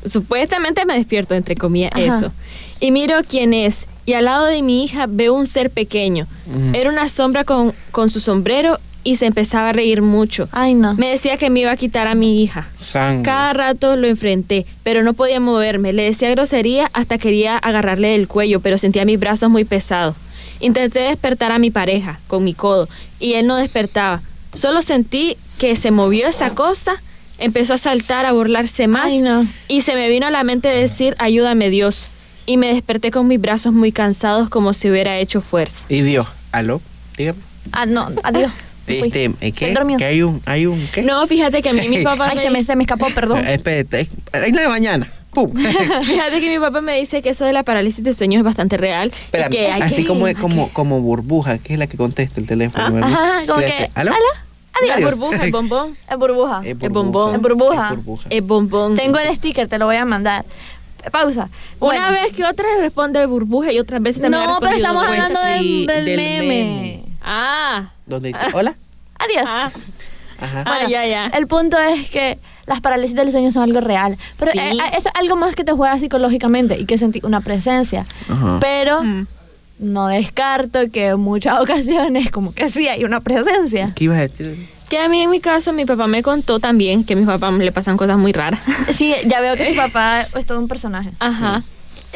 Supuestamente 0.05 0.84
me 0.84 0.93
despierto, 0.99 1.32
entre 1.34 1.55
comillas, 1.55 1.93
Ajá. 1.95 2.03
eso. 2.05 2.32
Y 2.78 2.90
miro 2.90 3.14
quién 3.26 3.55
es. 3.55 3.86
Y 4.05 4.12
al 4.12 4.26
lado 4.26 4.45
de 4.45 4.61
mi 4.61 4.84
hija 4.84 5.07
veo 5.09 5.32
un 5.32 5.47
ser 5.47 5.70
pequeño. 5.70 6.26
Era 6.74 6.90
una 6.90 7.09
sombra 7.09 7.45
con, 7.45 7.72
con 7.93 8.11
su 8.11 8.20
sombrero 8.20 8.78
y 9.05 9.17
se 9.17 9.27
empezaba 9.27 9.71
a 9.71 9.73
reír 9.73 10.03
mucho. 10.03 10.49
Ay, 10.53 10.75
no. 10.75 10.95
Me 10.95 11.09
decía 11.09 11.37
que 11.37 11.51
me 11.51 11.61
iba 11.61 11.71
a 11.73 11.77
quitar 11.77 12.07
a 12.07 12.15
mi 12.15 12.43
hija. 12.43 12.69
Sangre. 12.85 13.23
Cada 13.25 13.53
rato 13.53 13.97
lo 13.97 14.07
enfrenté, 14.07 14.67
pero 14.83 15.03
no 15.03 15.15
podía 15.15 15.41
moverme. 15.41 15.93
Le 15.93 16.05
decía 16.05 16.31
grosería 16.31 16.89
hasta 16.93 17.19
quería 17.19 17.57
agarrarle 17.57 18.09
del 18.09 18.29
cuello, 18.29 18.61
pero 18.61 18.79
sentía 18.79 19.05
mis 19.05 19.19
brazos 19.19 19.51
muy 19.51 19.65
pesados. 19.65 20.15
Intenté 20.61 21.01
despertar 21.01 21.51
a 21.53 21.59
mi 21.59 21.71
pareja 21.71 22.21
con 22.29 22.45
mi 22.45 22.55
codo 22.55 22.89
y 23.19 23.33
él 23.35 23.47
no 23.47 23.57
despertaba. 23.57 24.23
Solo 24.55 24.83
sentí 24.83 25.37
que 25.59 25.75
se 25.77 25.91
movió 25.91 26.29
esa 26.29 26.51
cosa, 26.51 27.03
empezó 27.39 27.75
a 27.75 27.79
saltar, 27.79 28.27
a 28.27 28.33
burlarse 28.33 28.87
más 28.87 29.07
Ay, 29.07 29.21
no. 29.21 29.47
y 29.67 29.81
se 29.81 29.95
me 29.95 30.09
vino 30.09 30.27
a 30.27 30.31
la 30.31 30.45
mente 30.45 30.69
decir, 30.69 31.17
ayúdame 31.19 31.71
Dios. 31.71 32.07
Y 32.47 32.57
me 32.57 32.69
desperté 32.73 33.11
con 33.11 33.27
mis 33.29 33.41
brazos 33.41 33.73
muy 33.73 33.93
cansados 33.93 34.49
como 34.49 34.73
si 34.75 34.91
hubiera 34.91 35.19
hecho 35.19 35.41
fuerza. 35.41 35.85
Y 35.89 36.03
Dios, 36.03 36.27
¿aló? 36.53 36.81
Dígame. 37.17 37.39
Ah, 37.73 37.87
no, 37.87 38.11
adiós. 38.23 38.51
Este, 39.01 39.24
¿eh, 39.40 39.53
¿qué? 39.53 39.74
Que 39.99 40.05
hay 40.05 40.22
un, 40.22 40.43
hay 40.47 40.66
un, 40.66 40.88
¿qué? 40.93 41.03
No, 41.03 41.26
fíjate 41.26 41.62
que 41.62 41.68
a 41.70 41.72
mí 41.72 41.88
mi 41.88 42.03
papá 42.05 42.28
Ay, 42.30 42.36
me 42.36 42.43
se 42.43 42.51
me, 42.51 42.59
dice- 42.61 42.72
se 42.72 42.76
me 42.76 42.84
escapó, 42.84 43.09
perdón. 43.14 43.38
Eh, 43.47 43.55
espérate, 43.55 44.09
es 44.32 44.53
la 44.53 44.62
de 44.62 44.68
mañana. 44.68 45.11
Pum. 45.32 45.51
Fíjate 46.03 46.40
que 46.40 46.51
mi 46.55 46.59
papá 46.61 46.80
me 46.82 46.95
dice 46.99 47.22
que 47.22 47.30
eso 47.30 47.45
de 47.45 47.53
la 47.55 47.62
parálisis 47.62 48.05
de 48.05 48.12
sueño 48.14 48.38
es 48.38 48.45
bastante 48.45 48.76
real. 48.76 49.09
Espérame, 49.11 49.51
que 49.51 49.66
hay 49.72 49.82
así 49.82 50.03
que- 50.03 50.07
como, 50.07 50.26
como, 50.40 50.68
como 50.72 51.01
burbuja, 51.01 51.59
que 51.59 51.72
es 51.72 51.78
la 51.78 51.86
que 51.86 51.97
contesta 51.97 52.38
el 52.40 52.47
teléfono, 52.47 53.01
Ah, 53.03 53.07
ajá, 53.07 53.47
como 53.47 53.61
que, 53.61 53.66
hace, 53.66 53.90
¿aló? 53.95 54.12
Adiós. 54.80 54.97
Es 54.99 55.05
burbuja, 55.05 55.45
es 55.45 55.51
bombón. 55.51 55.97
Es 56.11 56.16
burbuja. 56.18 56.62
Es 56.64 56.78
bombón. 56.78 57.34
Es 57.34 57.40
burbuja. 57.43 57.97
Es 58.30 58.43
bombón. 58.47 58.97
Tengo 58.97 59.18
el 59.18 59.34
sticker, 59.36 59.68
te 59.68 59.78
lo 59.78 59.86
voy 59.86 59.97
a 59.97 60.05
mandar. 60.05 60.45
Pausa. 61.11 61.49
Una 61.80 62.09
Bueno. 62.11 62.12
vez 62.12 62.32
que 62.32 62.45
otra 62.45 62.64
responde 62.80 63.26
burbuja 63.26 63.72
y 63.72 63.78
otras 63.80 64.01
veces 64.01 64.22
también 64.22 64.45
No, 64.45 64.59
pero 64.61 64.76
estamos 64.76 65.05
Pues 65.07 65.18
hablando 65.18 65.40
del- 65.43 65.61
sí, 65.61 65.86
del, 65.86 66.05
del 66.05 66.16
meme. 66.16 66.47
meme. 66.47 67.05
Ah, 67.20 67.90
Donde 68.07 68.28
dice, 68.28 68.40
hola. 68.53 68.74
Adiós. 69.25 69.47
ah, 69.49 69.70
Ajá. 70.41 70.64
ah, 70.66 70.89
ya, 70.89 71.07
ya. 71.07 71.27
El 71.29 71.47
punto 71.47 71.79
es 71.79 72.09
que 72.11 72.39
las 72.66 72.81
parálisis 72.81 73.14
del 73.16 73.31
sueño 73.31 73.51
son 73.53 73.62
algo 73.64 73.81
real. 73.81 74.16
Pero 74.39 74.53
Sí. 74.53 74.59
eh, 74.59 74.73
eh, 74.73 74.97
eso 74.97 75.09
es 75.09 75.20
algo 75.20 75.37
más 75.37 75.55
que 75.55 75.64
te 75.64 75.73
juega 75.73 75.99
psicológicamente 75.99 76.79
y 76.79 76.85
que 76.87 76.99
sentí 76.99 77.20
una 77.23 77.41
presencia. 77.41 78.05
Ajá. 78.29 78.59
Pero 78.61 79.03
Mm. 79.03 79.27
no 79.79 80.09
descarto 80.09 80.81
que 80.93 81.09
en 81.09 81.20
muchas 81.20 81.61
ocasiones 81.61 82.31
como 82.31 82.53
que 82.55 82.68
sí 82.68 82.89
hay 82.89 83.05
una 83.05 83.20
presencia. 83.20 83.93
¿Qué 83.95 84.05
ibas 84.05 84.18
a 84.18 84.23
decir? 84.23 84.68
Que 84.89 84.99
a 84.99 85.09
mí 85.09 85.23
en 85.23 85.31
mi 85.31 85.41
caso 85.41 85.73
mi 85.73 85.85
papá 85.87 86.07
me 86.07 86.23
contó 86.23 86.61
también 86.61 87.05
que 87.05 87.14
a 87.14 87.16
mi 87.16 87.25
papá 87.25 87.51
le 87.51 87.73
pasan 87.73 87.97
cosas 87.97 88.18
muy 88.18 88.33
raras. 88.33 88.61
Sí, 88.93 89.14
ya 89.27 89.41
veo 89.41 89.57
que 89.57 89.66
tu 89.70 89.77
papá 89.77 90.27
es 90.37 90.45
todo 90.47 90.59
un 90.59 90.68
personaje. 90.68 91.11
Ajá. 91.18 91.62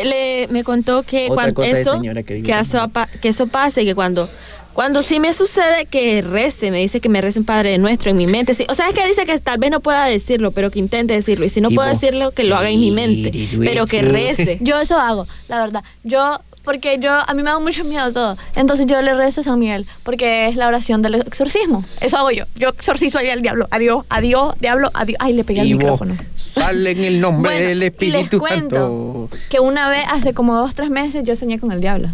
Le, 0.02 0.46
me 0.50 0.62
contó 0.62 1.02
que 1.04 1.24
Otra 1.30 1.34
cuando 1.34 1.54
cosa 1.54 1.72
de 1.72 1.80
eso, 1.80 1.92
señora 1.94 2.22
que 2.22 2.42
que, 2.42 2.58
eso, 2.58 2.90
que 3.22 3.28
eso 3.30 3.46
pase, 3.46 3.84
que 3.86 3.94
cuando, 3.94 4.28
cuando 4.76 5.02
sí 5.02 5.20
me 5.20 5.32
sucede 5.32 5.86
que 5.86 6.20
rece, 6.20 6.70
me 6.70 6.80
dice 6.80 7.00
que 7.00 7.08
me 7.08 7.22
rece 7.22 7.38
un 7.38 7.46
Padre 7.46 7.78
Nuestro 7.78 8.10
en 8.10 8.16
mi 8.18 8.26
mente. 8.26 8.52
Sí, 8.52 8.66
o 8.68 8.74
sea, 8.74 8.88
es 8.88 8.94
que 8.94 9.06
dice 9.06 9.24
que 9.24 9.38
tal 9.38 9.56
vez 9.56 9.70
no 9.70 9.80
pueda 9.80 10.04
decirlo, 10.04 10.50
pero 10.52 10.70
que 10.70 10.78
intente 10.78 11.14
decirlo. 11.14 11.46
Y 11.46 11.48
si 11.48 11.62
no 11.62 11.70
Y 11.70 11.74
puedo 11.74 11.88
vos, 11.90 11.98
decirlo, 11.98 12.30
que 12.32 12.44
lo 12.44 12.56
haga 12.56 12.68
en 12.68 12.78
mi 12.78 12.90
mente, 12.90 13.32
pero 13.58 13.86
que 13.86 14.02
rece. 14.02 14.58
Yo 14.60 14.78
eso 14.78 14.98
hago, 14.98 15.26
la 15.48 15.60
verdad. 15.60 15.82
Yo, 16.04 16.40
porque 16.62 16.98
yo, 17.00 17.10
a 17.10 17.32
mí 17.32 17.42
me 17.42 17.48
da 17.50 17.58
mucho 17.58 17.84
miedo 17.84 18.12
todo. 18.12 18.36
Entonces 18.54 18.84
yo 18.86 19.00
le 19.00 19.14
rezo 19.14 19.40
a 19.40 19.44
San 19.44 19.58
Miguel, 19.58 19.86
porque 20.02 20.48
es 20.48 20.56
la 20.56 20.66
oración 20.68 21.00
del 21.00 21.14
exorcismo. 21.14 21.82
Eso 22.02 22.18
hago 22.18 22.30
yo. 22.32 22.44
Yo 22.56 22.68
exorcizo 22.68 23.18
ahí 23.18 23.30
al 23.30 23.40
diablo. 23.40 23.68
Adiós, 23.70 24.04
adiós, 24.10 24.54
diablo, 24.60 24.90
adiós. 24.92 25.16
Ay, 25.20 25.32
le 25.32 25.44
pegué 25.44 25.60
al 25.62 25.68
micrófono. 25.68 26.16
sale 26.34 26.90
en 26.90 27.02
el 27.04 27.20
nombre 27.20 27.52
Bueno, 27.52 27.68
del 27.68 27.76
y 27.78 27.80
les 27.80 27.90
Espíritu 27.92 28.38
cuento 28.40 28.74
Santo. 28.76 29.30
que 29.48 29.60
una 29.60 29.88
vez, 29.88 30.00
hace 30.10 30.34
como 30.34 30.54
dos, 30.56 30.74
tres 30.74 30.90
meses, 30.90 31.22
yo 31.24 31.34
soñé 31.34 31.58
con 31.58 31.72
el 31.72 31.80
diablo. 31.80 32.08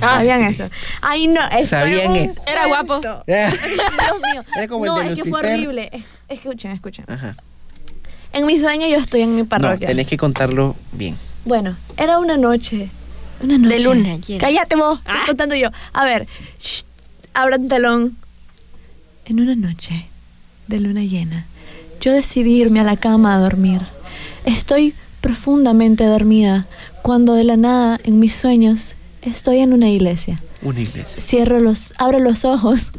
Ah. 0.00 0.16
¿Sabían 0.16 0.42
eso? 0.44 0.68
Ay, 1.00 1.26
no, 1.28 1.40
eso 1.48 1.70
¿Sabían 1.70 2.10
un 2.10 2.16
eso? 2.16 2.40
Era 2.46 2.66
guapo. 2.66 3.00
Dios 3.26 3.26
mío. 3.26 4.44
Era 4.56 4.68
como 4.68 4.84
el 4.84 4.90
no, 4.90 4.98
de 4.98 5.08
es 5.08 5.14
que 5.22 5.28
fue 5.28 5.40
horrible. 5.40 5.88
Es- 5.92 6.04
Escuchen, 6.28 6.70
escuchen. 6.72 7.04
Ajá. 7.08 7.34
En 8.32 8.46
mi 8.46 8.58
sueño 8.58 8.86
yo 8.86 8.96
estoy 8.98 9.22
en 9.22 9.34
mi 9.34 9.42
No, 9.42 9.48
parroquia. 9.48 9.88
tenés 9.88 10.06
que 10.06 10.16
contarlo 10.16 10.76
bien. 10.92 11.16
Bueno, 11.44 11.76
era 11.96 12.18
una 12.18 12.36
noche. 12.36 12.88
Una 13.42 13.58
noche. 13.58 13.74
De 13.74 13.80
luna 13.82 14.16
llena. 14.18 14.40
Cállate 14.40 14.76
vos, 14.76 14.98
estoy 15.00 15.14
Ah. 15.16 15.24
contando 15.26 15.54
yo. 15.56 15.70
A 15.92 16.04
ver, 16.04 16.26
shh, 16.60 16.82
abran 17.34 17.66
telón. 17.68 18.16
En 19.24 19.40
una 19.40 19.54
noche 19.56 20.06
de 20.68 20.80
luna 20.80 21.02
llena, 21.02 21.46
yo 22.00 22.12
decidí 22.12 22.60
irme 22.60 22.80
a 22.80 22.84
la 22.84 22.96
cama 22.96 23.34
a 23.34 23.38
dormir. 23.38 23.80
Estoy 24.44 24.94
profundamente 25.20 26.04
dormida 26.04 26.66
cuando 27.02 27.34
de 27.34 27.44
la 27.44 27.56
nada, 27.56 27.98
en 28.04 28.18
mis 28.20 28.34
sueños, 28.34 28.94
estoy 29.22 29.58
en 29.58 29.72
una 29.72 29.88
iglesia. 29.88 30.40
Una 30.62 30.80
iglesia. 30.80 31.22
Cierro 31.22 31.60
los, 31.60 31.92
abro 31.98 32.18
los 32.18 32.44
ojos 32.44 32.90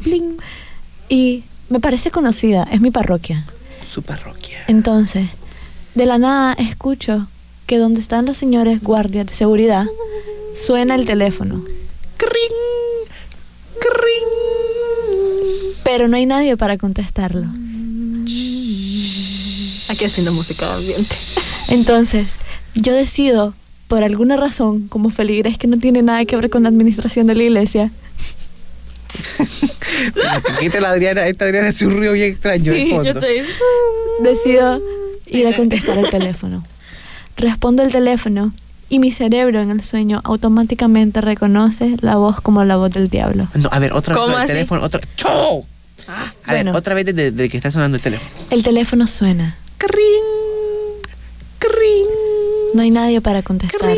y 1.08 1.44
me 1.68 1.80
parece 1.80 2.10
conocida, 2.10 2.68
es 2.70 2.80
mi 2.80 2.90
parroquia. 2.90 3.44
Su 3.90 4.02
parroquia. 4.02 4.58
Entonces, 4.68 5.28
de 5.94 6.06
la 6.06 6.18
nada 6.18 6.54
escucho 6.54 7.26
que 7.66 7.78
donde 7.78 8.00
están 8.00 8.26
los 8.26 8.36
señores 8.36 8.82
guardias 8.82 9.26
de 9.26 9.34
seguridad, 9.34 9.86
suena 10.54 10.94
el 10.94 11.04
teléfono. 11.04 11.64
¡Cring! 12.16 12.56
¡Cring! 13.80 14.28
Pero 15.84 16.08
no 16.08 16.16
hay 16.16 16.26
nadie 16.26 16.56
para 16.56 16.78
contestarlo. 16.78 17.46
Aquí 19.88 20.04
haciendo 20.04 20.32
música 20.32 20.68
de 20.68 20.74
ambiente. 20.74 21.16
Entonces, 21.68 22.28
yo 22.74 22.94
decido, 22.94 23.54
por 23.92 24.02
alguna 24.02 24.38
razón, 24.38 24.88
como 24.88 25.10
feligres 25.10 25.58
que 25.58 25.66
no 25.66 25.76
tiene 25.76 26.00
nada 26.00 26.24
que 26.24 26.34
ver 26.34 26.48
con 26.48 26.62
la 26.62 26.70
administración 26.70 27.26
de 27.26 27.34
la 27.34 27.42
iglesia, 27.42 27.90
Quita 30.60 30.80
la 30.80 30.88
Adriana, 30.88 31.26
esta 31.26 31.44
Adriana 31.44 31.68
hace 31.68 31.86
un 31.86 31.98
ruido 31.98 32.14
bien 32.14 32.32
extraño 32.32 32.72
de 32.72 32.86
fondo. 32.86 33.20
decido 34.22 34.80
ir 35.26 35.46
a 35.46 35.54
contestar 35.54 35.98
el 35.98 36.08
teléfono. 36.08 36.64
Respondo 37.36 37.82
el 37.82 37.92
teléfono 37.92 38.54
y 38.88 38.98
mi 38.98 39.10
cerebro 39.10 39.60
en 39.60 39.70
el 39.70 39.84
sueño 39.84 40.22
automáticamente 40.24 41.20
reconoce 41.20 41.96
la 42.00 42.16
voz 42.16 42.40
como 42.40 42.64
la 42.64 42.76
voz 42.76 42.92
del 42.92 43.10
diablo. 43.10 43.48
No, 43.52 43.68
a 43.70 43.78
ver, 43.78 43.92
otra 43.92 44.14
vez 44.14 44.24
¿Cómo 44.24 44.38
el 44.38 44.46
teléfono, 44.46 44.82
otra. 44.82 45.02
¡Chau! 45.16 45.66
a 46.08 46.32
bueno. 46.46 46.72
ver, 46.72 46.78
otra 46.78 46.94
vez 46.94 47.04
desde, 47.04 47.30
desde 47.30 47.50
que 47.50 47.58
está 47.58 47.70
sonando 47.70 47.96
el 47.96 48.02
teléfono. 48.02 48.30
El 48.48 48.62
teléfono 48.62 49.06
suena. 49.06 49.58
¡Cring! 49.76 50.31
No 52.74 52.82
hay 52.82 52.90
nadie 52.90 53.20
para 53.20 53.42
contestar. 53.42 53.94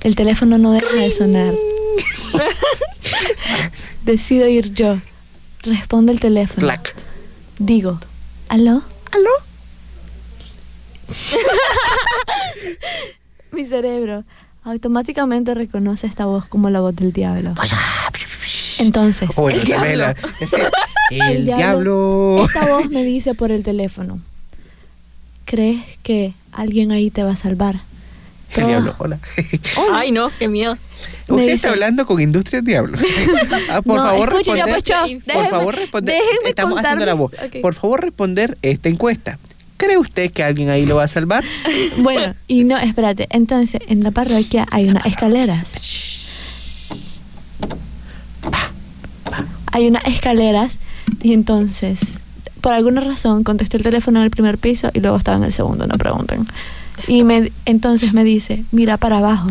El 0.00 0.16
teléfono 0.16 0.58
no 0.58 0.72
deja 0.72 0.94
de 0.94 1.10
sonar. 1.10 1.54
Decido 4.04 4.46
ir 4.48 4.72
yo. 4.74 4.98
Respondo 5.62 6.12
el 6.12 6.20
teléfono. 6.20 6.68
Digo, 7.58 7.98
¿aló? 8.48 8.82
¿Aló? 9.12 9.30
Mi 13.52 13.64
cerebro 13.64 14.24
automáticamente 14.64 15.54
reconoce 15.54 16.06
esta 16.06 16.26
voz 16.26 16.44
como 16.46 16.70
la 16.70 16.80
voz 16.80 16.94
del 16.94 17.12
diablo. 17.12 17.54
Entonces, 18.78 19.30
Oh, 19.36 19.48
el 19.50 19.56
el 19.56 19.64
diablo. 19.64 19.88
diablo. 19.88 20.14
El, 21.10 21.44
diablo. 21.46 22.44
Esta 22.46 22.66
voz 22.66 22.88
me 22.90 23.02
dice 23.02 23.34
por 23.34 23.50
el 23.50 23.62
teléfono, 23.64 24.20
¿crees 25.48 25.82
que 26.02 26.34
alguien 26.52 26.92
ahí 26.92 27.10
te 27.10 27.22
va 27.22 27.32
a 27.32 27.36
salvar? 27.36 27.80
El 28.54 28.66
diablo, 28.66 28.94
hola. 28.98 29.18
Ay, 29.92 30.10
no, 30.12 30.30
qué 30.38 30.48
miedo. 30.48 30.76
Me 31.28 31.34
Usted 31.34 31.42
dice- 31.44 31.54
está 31.54 31.68
hablando 31.70 32.04
con 32.06 32.20
Industrias 32.20 32.64
Diablo. 32.64 32.98
Ah, 33.70 33.82
por 33.82 33.96
No, 33.96 34.02
favor, 34.04 34.32
responder. 34.32 34.64
pues, 34.68 34.84
yo, 34.84 34.94
por 35.00 35.08
déjeme- 35.34 35.50
favor, 35.50 35.74
responder. 35.76 36.14
déjenme 36.16 36.48
Estamos 36.50 36.78
haciendo 36.80 37.06
la 37.06 37.14
voz. 37.14 37.32
contarles- 37.32 37.56
ok. 37.56 37.62
Por 37.62 37.74
favor, 37.74 38.00
responder 38.04 38.58
esta 38.62 38.88
encuesta. 38.88 39.38
¿Cree 39.76 39.96
usted 39.98 40.32
que 40.32 40.42
alguien 40.42 40.70
ahí 40.70 40.86
lo 40.86 40.96
va 40.96 41.04
a 41.04 41.08
salvar? 41.08 41.44
Bueno, 41.98 42.34
y 42.48 42.64
no, 42.64 42.76
espérate. 42.78 43.26
Entonces, 43.30 43.80
en 43.88 44.02
la 44.02 44.10
parroquia 44.10 44.66
hay 44.70 44.88
unas 44.88 45.06
escaleras. 45.06 45.74
Hay 49.72 49.86
unas 49.86 50.04
escaleras 50.06 50.78
y 51.22 51.32
entonces, 51.34 52.18
por 52.60 52.72
alguna 52.72 53.00
razón, 53.00 53.44
contesté 53.44 53.76
el 53.76 53.82
teléfono 53.82 54.18
en 54.20 54.24
el 54.24 54.30
primer 54.30 54.58
piso 54.58 54.90
y 54.94 55.00
luego 55.00 55.16
estaba 55.16 55.36
en 55.36 55.44
el 55.44 55.52
segundo, 55.52 55.86
no 55.86 55.94
pregunten. 55.94 56.46
Y 57.06 57.24
me, 57.24 57.52
entonces 57.64 58.12
me 58.12 58.24
dice, 58.24 58.64
mira 58.72 58.96
para 58.96 59.18
abajo. 59.18 59.50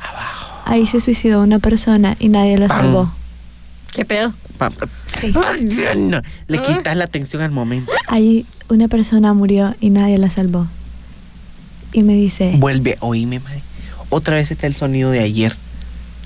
Abajo. 0.00 0.62
Ahí 0.66 0.86
se 0.86 1.00
suicidó 1.00 1.42
una 1.42 1.58
persona 1.58 2.16
y 2.20 2.28
nadie 2.28 2.56
lo 2.58 2.68
salvó. 2.68 3.10
¿Qué 3.92 4.04
pedo? 4.04 4.32
Pa- 4.58 4.70
pa- 4.70 4.88
Sí. 5.20 5.32
Ay, 5.46 5.66
ya 5.68 5.94
no. 5.94 6.20
Le 6.48 6.60
quitas 6.60 6.96
la 6.96 7.04
atención 7.04 7.40
al 7.42 7.50
momento. 7.52 7.90
Ahí 8.08 8.46
una 8.68 8.88
persona 8.88 9.32
murió 9.34 9.74
y 9.80 9.90
nadie 9.90 10.18
la 10.18 10.30
salvó. 10.30 10.66
Y 11.92 12.02
me 12.02 12.14
dice, 12.14 12.54
Vuelve, 12.58 12.96
oíme, 13.00 13.38
madre. 13.40 13.62
Otra 14.10 14.36
vez 14.36 14.50
está 14.50 14.66
el 14.66 14.74
sonido 14.74 15.10
de 15.10 15.20
ayer. 15.20 15.54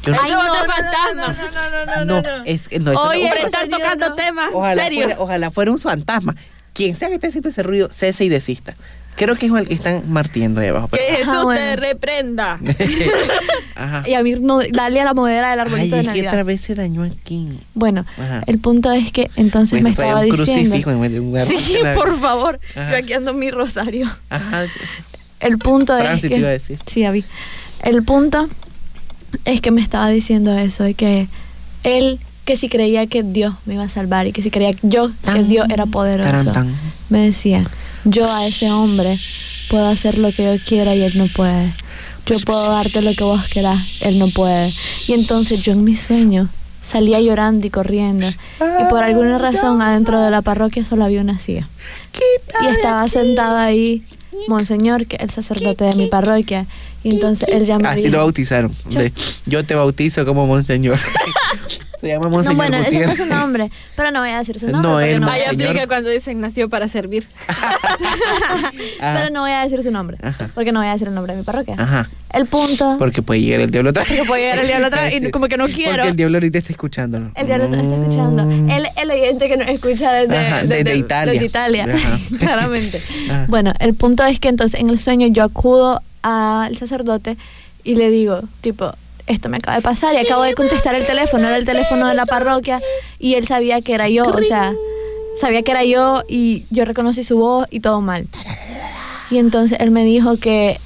Yo 0.02 0.12
no, 0.12 0.18
Ay, 0.22 0.30
no, 0.30 0.38
otro 0.40 0.54
no, 0.54 0.66
no, 0.66 0.72
fantasma. 0.72 1.14
no, 1.14 1.26
no, 1.26 2.04
no, 2.04 2.22
no, 2.22 2.38
no. 2.38 2.44
es 2.44 2.68
que 2.68 2.78
no, 2.78 2.92
eso 2.92 3.02
Oye, 3.08 3.28
estar 3.44 3.68
tocando 3.68 4.14
temas. 4.14 4.50
ojalá, 4.52 4.82
¿Serio? 4.84 5.02
fuera, 5.04 5.20
ojalá 5.20 5.50
fuera 5.50 5.70
un 5.72 5.78
fantasma. 5.78 6.36
Quien 6.72 6.96
sea 6.96 7.08
que 7.08 7.14
esté 7.14 7.26
haciendo 7.28 7.48
ese 7.48 7.62
ruido, 7.62 7.88
cese 7.90 8.24
y 8.24 8.28
desista. 8.28 8.74
Creo 9.16 9.34
que 9.34 9.46
es 9.46 9.52
el 9.52 9.66
que 9.66 9.74
están 9.74 10.08
martiendo 10.08 10.60
ahí 10.60 10.68
abajo. 10.68 10.86
Que 10.92 10.98
Jesús 11.00 11.28
Ajá, 11.30 11.42
bueno. 11.42 11.60
te 11.60 11.74
reprenda. 11.74 12.60
Ajá. 13.74 14.04
Y 14.08 14.14
a 14.14 14.22
mí 14.22 14.34
no, 14.34 14.60
dale 14.72 15.00
a 15.00 15.04
la 15.04 15.12
modera 15.14 15.50
del 15.50 15.58
Ay, 15.58 15.66
arbolito 15.66 15.96
de 15.96 16.02
es 16.02 16.06
que 16.06 16.12
Navidad. 16.12 16.28
otra 16.32 16.42
vez 16.44 16.60
se 16.60 16.74
dañó 16.76 17.02
aquí. 17.02 17.58
Bueno, 17.74 18.06
Ajá. 18.16 18.44
el 18.46 18.58
punto 18.60 18.92
es 18.92 19.10
que 19.10 19.28
entonces 19.34 19.70
Pues 19.72 19.82
me 19.82 19.90
estaba 19.90 20.20
un 20.20 20.26
diciendo. 20.26 20.54
crucifijo 20.54 20.90
en 20.92 21.00
vez 21.00 21.10
de 21.12 21.18
un 21.20 21.36
árbol 21.36 21.56
Sí, 21.58 21.72
Navidad. 21.82 21.94
por 21.96 22.20
favor. 22.20 22.60
Ajá. 22.76 22.90
Yo 22.92 22.96
aquí 22.96 23.12
ando 23.12 23.34
mi 23.34 23.50
rosario. 23.50 24.08
Ajá. 24.30 24.66
El 25.40 25.58
punto 25.58 25.96
Francis 25.96 26.16
es 26.16 26.22
te 26.22 26.28
que. 26.28 26.36
iba 26.40 26.48
a 26.48 26.52
decir. 26.52 26.78
Sí, 26.86 27.08
vi. 27.08 27.24
El 27.82 28.04
punto 28.04 28.48
es 29.44 29.60
que 29.60 29.70
me 29.70 29.80
estaba 29.80 30.08
diciendo 30.08 30.56
eso, 30.56 30.84
de 30.84 30.94
que 30.94 31.28
él, 31.84 32.18
que 32.44 32.56
si 32.56 32.68
creía 32.68 33.06
que 33.06 33.22
Dios 33.22 33.54
me 33.66 33.74
iba 33.74 33.84
a 33.84 33.88
salvar 33.88 34.26
y 34.26 34.32
que 34.32 34.42
si 34.42 34.50
creía 34.50 34.72
yo 34.82 35.10
que 35.32 35.44
Dios 35.44 35.66
era 35.70 35.86
poderoso, 35.86 36.28
taran, 36.28 36.52
tan. 36.52 36.76
me 37.08 37.20
decía, 37.20 37.68
yo 38.04 38.30
a 38.30 38.46
ese 38.46 38.70
hombre 38.70 39.18
puedo 39.70 39.86
hacer 39.86 40.18
lo 40.18 40.32
que 40.32 40.44
yo 40.44 40.64
quiera 40.64 40.94
y 40.94 41.02
él 41.02 41.16
no 41.16 41.26
puede. 41.26 41.72
Yo 42.26 42.38
puedo 42.40 42.70
darte 42.70 43.00
lo 43.00 43.14
que 43.14 43.24
vos 43.24 43.42
querás, 43.48 44.02
él 44.02 44.18
no 44.18 44.28
puede. 44.28 44.70
Y 45.06 45.14
entonces 45.14 45.62
yo 45.62 45.72
en 45.72 45.82
mi 45.82 45.96
sueño 45.96 46.48
salía 46.82 47.20
llorando 47.20 47.66
y 47.66 47.70
corriendo. 47.70 48.26
Y 48.26 48.90
por 48.90 49.02
alguna 49.02 49.38
razón 49.38 49.80
adentro 49.80 50.20
de 50.20 50.30
la 50.30 50.42
parroquia 50.42 50.84
solo 50.84 51.04
había 51.04 51.22
una 51.22 51.38
silla. 51.38 51.68
Y 52.62 52.66
estaba 52.66 53.08
sentado 53.08 53.56
ahí 53.56 54.04
Monseñor, 54.46 55.06
que 55.06 55.16
el 55.16 55.30
sacerdote 55.30 55.84
de 55.84 55.94
mi 55.94 56.06
parroquia. 56.06 56.66
Y 57.02 57.10
entonces 57.10 57.48
él 57.50 57.64
ya 57.64 57.78
me 57.78 57.88
Así 57.88 58.08
lo 58.08 58.18
bautizaron. 58.18 58.72
Yo 59.46 59.64
te 59.64 59.74
bautizo 59.74 60.24
como 60.24 60.46
Monseñor. 60.46 60.98
Se 62.00 62.08
llama 62.08 62.24
No, 62.26 62.30
Monseñor 62.30 62.56
bueno, 62.56 62.76
ese 62.78 63.06
no 63.06 63.12
es 63.12 63.18
su 63.18 63.26
nombre, 63.26 63.70
pero 63.96 64.10
no 64.10 64.20
voy 64.20 64.30
a 64.30 64.38
decir 64.38 64.58
su 64.60 64.66
nombre. 64.68 64.88
No, 64.90 65.00
él 65.00 65.20
no 65.20 65.26
no. 65.26 65.32
Ahí 65.32 65.42
aplica 65.42 65.86
cuando 65.88 66.10
dicen 66.10 66.40
nació 66.40 66.68
para 66.68 66.86
servir. 66.88 67.26
Pero 69.00 69.30
no 69.30 69.40
voy 69.42 69.50
a 69.52 69.62
decir 69.62 69.82
su 69.82 69.90
nombre, 69.90 70.18
Ajá. 70.22 70.50
porque 70.54 70.72
no 70.72 70.80
voy 70.80 70.88
a 70.88 70.92
decir 70.92 71.08
el 71.08 71.14
nombre 71.14 71.32
de 71.32 71.38
mi 71.40 71.44
parroquia. 71.44 71.74
Ajá. 71.78 72.08
El 72.32 72.46
punto... 72.46 72.96
Porque 72.98 73.22
puede 73.22 73.40
llegar 73.40 73.60
el 73.62 73.70
diablo 73.70 73.90
otra 73.90 74.02
vez. 74.04 74.10
Porque 74.12 74.28
puede 74.28 74.42
llegar 74.42 74.58
el 74.58 74.66
diablo 74.66 74.86
otra 74.88 75.02
vez 75.02 75.22
y 75.22 75.30
como 75.30 75.48
que 75.48 75.56
no 75.56 75.66
quiero. 75.66 75.92
Porque 75.94 76.08
el 76.08 76.16
diablo 76.16 76.36
ahorita 76.36 76.58
está 76.58 76.72
escuchando. 76.72 77.20
¿no? 77.20 77.32
El 77.34 77.46
diablo 77.46 77.64
está 77.66 77.80
escuchando. 77.82 78.44
Mm. 78.44 78.70
Él 78.70 78.88
el 78.96 79.10
oyente 79.10 79.48
que 79.48 79.56
nos 79.56 79.68
escucha 79.68 80.12
desde, 80.12 80.36
Ajá, 80.38 80.60
desde- 80.62 80.84
desde 80.84 80.98
Italia. 80.98 81.32
desde 81.32 81.46
Italia, 81.46 81.86
Ajá. 81.94 82.18
claramente. 82.38 83.02
Ajá. 83.30 83.46
Bueno, 83.48 83.72
el 83.80 83.94
punto 83.94 84.24
es 84.24 84.38
que 84.40 84.48
entonces 84.48 84.80
en 84.80 84.90
el 84.90 84.98
sueño 84.98 85.26
yo 85.28 85.44
acudo 85.44 86.02
al 86.22 86.76
sacerdote 86.76 87.36
y 87.84 87.94
le 87.94 88.10
digo, 88.10 88.42
tipo, 88.60 88.92
esto 89.28 89.48
me 89.48 89.58
acaba 89.58 89.76
de 89.76 89.82
pasar 89.82 90.14
y 90.14 90.18
acabo 90.18 90.42
de 90.42 90.54
contestar 90.54 90.94
el 90.94 91.06
teléfono, 91.06 91.46
era 91.46 91.56
el 91.56 91.64
teléfono 91.64 92.08
de 92.08 92.14
la 92.14 92.26
parroquia 92.26 92.80
y 93.18 93.34
él 93.34 93.46
sabía 93.46 93.80
que 93.80 93.94
era 93.94 94.08
yo, 94.08 94.24
o 94.24 94.42
sea, 94.42 94.72
sabía 95.38 95.62
que 95.62 95.70
era 95.70 95.84
yo 95.84 96.22
y 96.28 96.64
yo 96.70 96.84
reconocí 96.84 97.22
su 97.22 97.38
voz 97.38 97.66
y 97.70 97.80
todo 97.80 98.00
mal. 98.00 98.26
Y 99.30 99.38
entonces 99.38 99.78
él 99.80 99.90
me 99.90 100.04
dijo 100.04 100.38
que, 100.38 100.80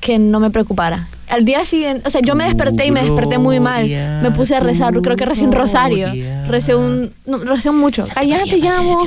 que 0.00 0.18
no 0.18 0.40
me 0.40 0.50
preocupara. 0.50 1.08
Al 1.28 1.44
día 1.44 1.64
siguiente, 1.66 2.02
o 2.06 2.10
sea, 2.10 2.22
yo 2.22 2.34
me 2.34 2.44
desperté 2.44 2.86
y 2.86 2.90
me 2.90 3.02
desperté 3.02 3.36
muy 3.36 3.60
mal. 3.60 3.86
Me 4.22 4.30
puse 4.30 4.56
a 4.56 4.60
rezar, 4.60 4.94
creo 4.94 5.16
que 5.16 5.26
recé 5.26 5.44
un 5.44 5.52
rosario. 5.52 6.08
Recé 6.46 6.74
un, 6.74 7.12
no, 7.26 7.38
recé 7.38 7.70
un 7.70 7.78
mucho. 7.78 8.02
Cállate, 8.14 8.56
llamo. 8.56 9.02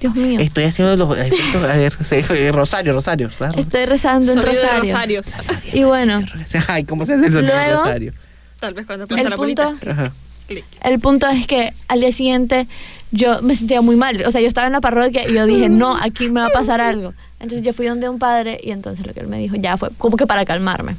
Dios 0.00 0.14
mío. 0.14 0.38
Estoy 0.40 0.64
haciendo 0.64 0.96
los 0.96 1.16
efectos. 1.18 1.62
A 1.64 1.76
ver, 1.76 1.92
Rosario, 2.54 2.92
Rosario. 2.92 3.30
¿verdad? 3.38 3.58
Estoy 3.58 3.84
rezando 3.86 4.34
de 4.34 4.42
rosario. 4.42 5.20
rosario. 5.20 5.20
Y 5.72 5.82
bueno, 5.84 6.22
Ay, 6.68 6.84
¿cómo 6.84 7.04
se 7.06 7.14
hace 7.14 7.26
el 7.26 7.32
sonido 7.32 7.56
de 7.56 7.66
Luego- 7.66 7.82
Rosario? 7.84 8.12
Tal 8.60 8.74
vez 8.74 8.86
cuando 8.86 9.06
pasa 9.06 9.20
el 9.22 9.30
la 9.30 9.36
punto, 9.36 9.62
Ajá. 9.88 10.12
El 10.82 10.98
punto 10.98 11.28
es 11.28 11.46
que 11.46 11.72
al 11.88 12.00
día 12.00 12.10
siguiente 12.10 12.66
yo 13.10 13.40
me 13.42 13.54
sentía 13.54 13.80
muy 13.82 13.96
mal. 13.96 14.22
O 14.26 14.30
sea, 14.32 14.40
yo 14.40 14.48
estaba 14.48 14.66
en 14.66 14.72
la 14.72 14.80
parroquia 14.80 15.28
y 15.28 15.34
yo 15.34 15.46
dije, 15.46 15.68
no, 15.68 15.96
aquí 15.96 16.28
me 16.28 16.40
va 16.40 16.46
a 16.46 16.50
pasar 16.50 16.80
algo. 16.80 17.12
Entonces 17.40 17.64
yo 17.64 17.72
fui 17.72 17.86
donde 17.86 18.08
un 18.08 18.18
padre 18.18 18.58
y 18.62 18.72
entonces 18.72 19.06
lo 19.06 19.14
que 19.14 19.20
él 19.20 19.28
me 19.28 19.38
dijo 19.38 19.54
ya 19.56 19.76
fue 19.76 19.90
como 19.96 20.16
que 20.16 20.26
para 20.26 20.44
calmarme. 20.44 20.96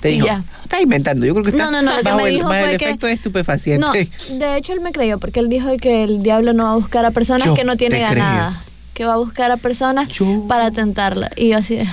Te 0.00 0.10
Y 0.10 0.14
dijo, 0.14 0.26
ya. 0.26 0.44
está 0.62 0.80
inventando. 0.80 1.26
Yo 1.26 1.32
creo 1.34 1.44
que 1.44 1.50
está 1.50 1.64
No, 1.64 1.70
no, 1.72 1.82
no, 1.82 1.90
lo 1.92 1.96
que 1.98 2.02
bajo 2.04 2.16
me 2.18 2.28
el, 2.28 2.34
dijo 2.36 2.48
bajo 2.48 2.54
el 2.60 2.68
fue 2.68 2.76
que- 2.78 2.84
efecto 2.84 3.06
de 3.08 3.12
estupefaciente. 3.14 3.80
No, 3.86 3.92
de 4.38 4.56
hecho 4.56 4.72
él 4.72 4.80
me 4.82 4.92
creyó 4.92 5.18
porque 5.18 5.40
él 5.40 5.48
dijo 5.48 5.76
que 5.78 6.04
el 6.04 6.22
diablo 6.22 6.52
no 6.52 6.64
va 6.64 6.72
a 6.72 6.76
buscar 6.76 7.04
a 7.04 7.10
personas 7.10 7.46
Yo 7.48 7.54
que 7.54 7.64
no 7.64 7.76
tienen 7.76 8.00
te 8.02 8.06
creo. 8.08 8.22
ganada, 8.24 8.62
que 8.94 9.04
va 9.04 9.14
a 9.14 9.16
buscar 9.16 9.50
a 9.50 9.56
personas 9.56 10.08
Yo- 10.10 10.44
para 10.46 10.70
tentarla. 10.70 11.30
Y 11.34 11.48
yo 11.48 11.58
así, 11.58 11.74
de, 11.76 11.86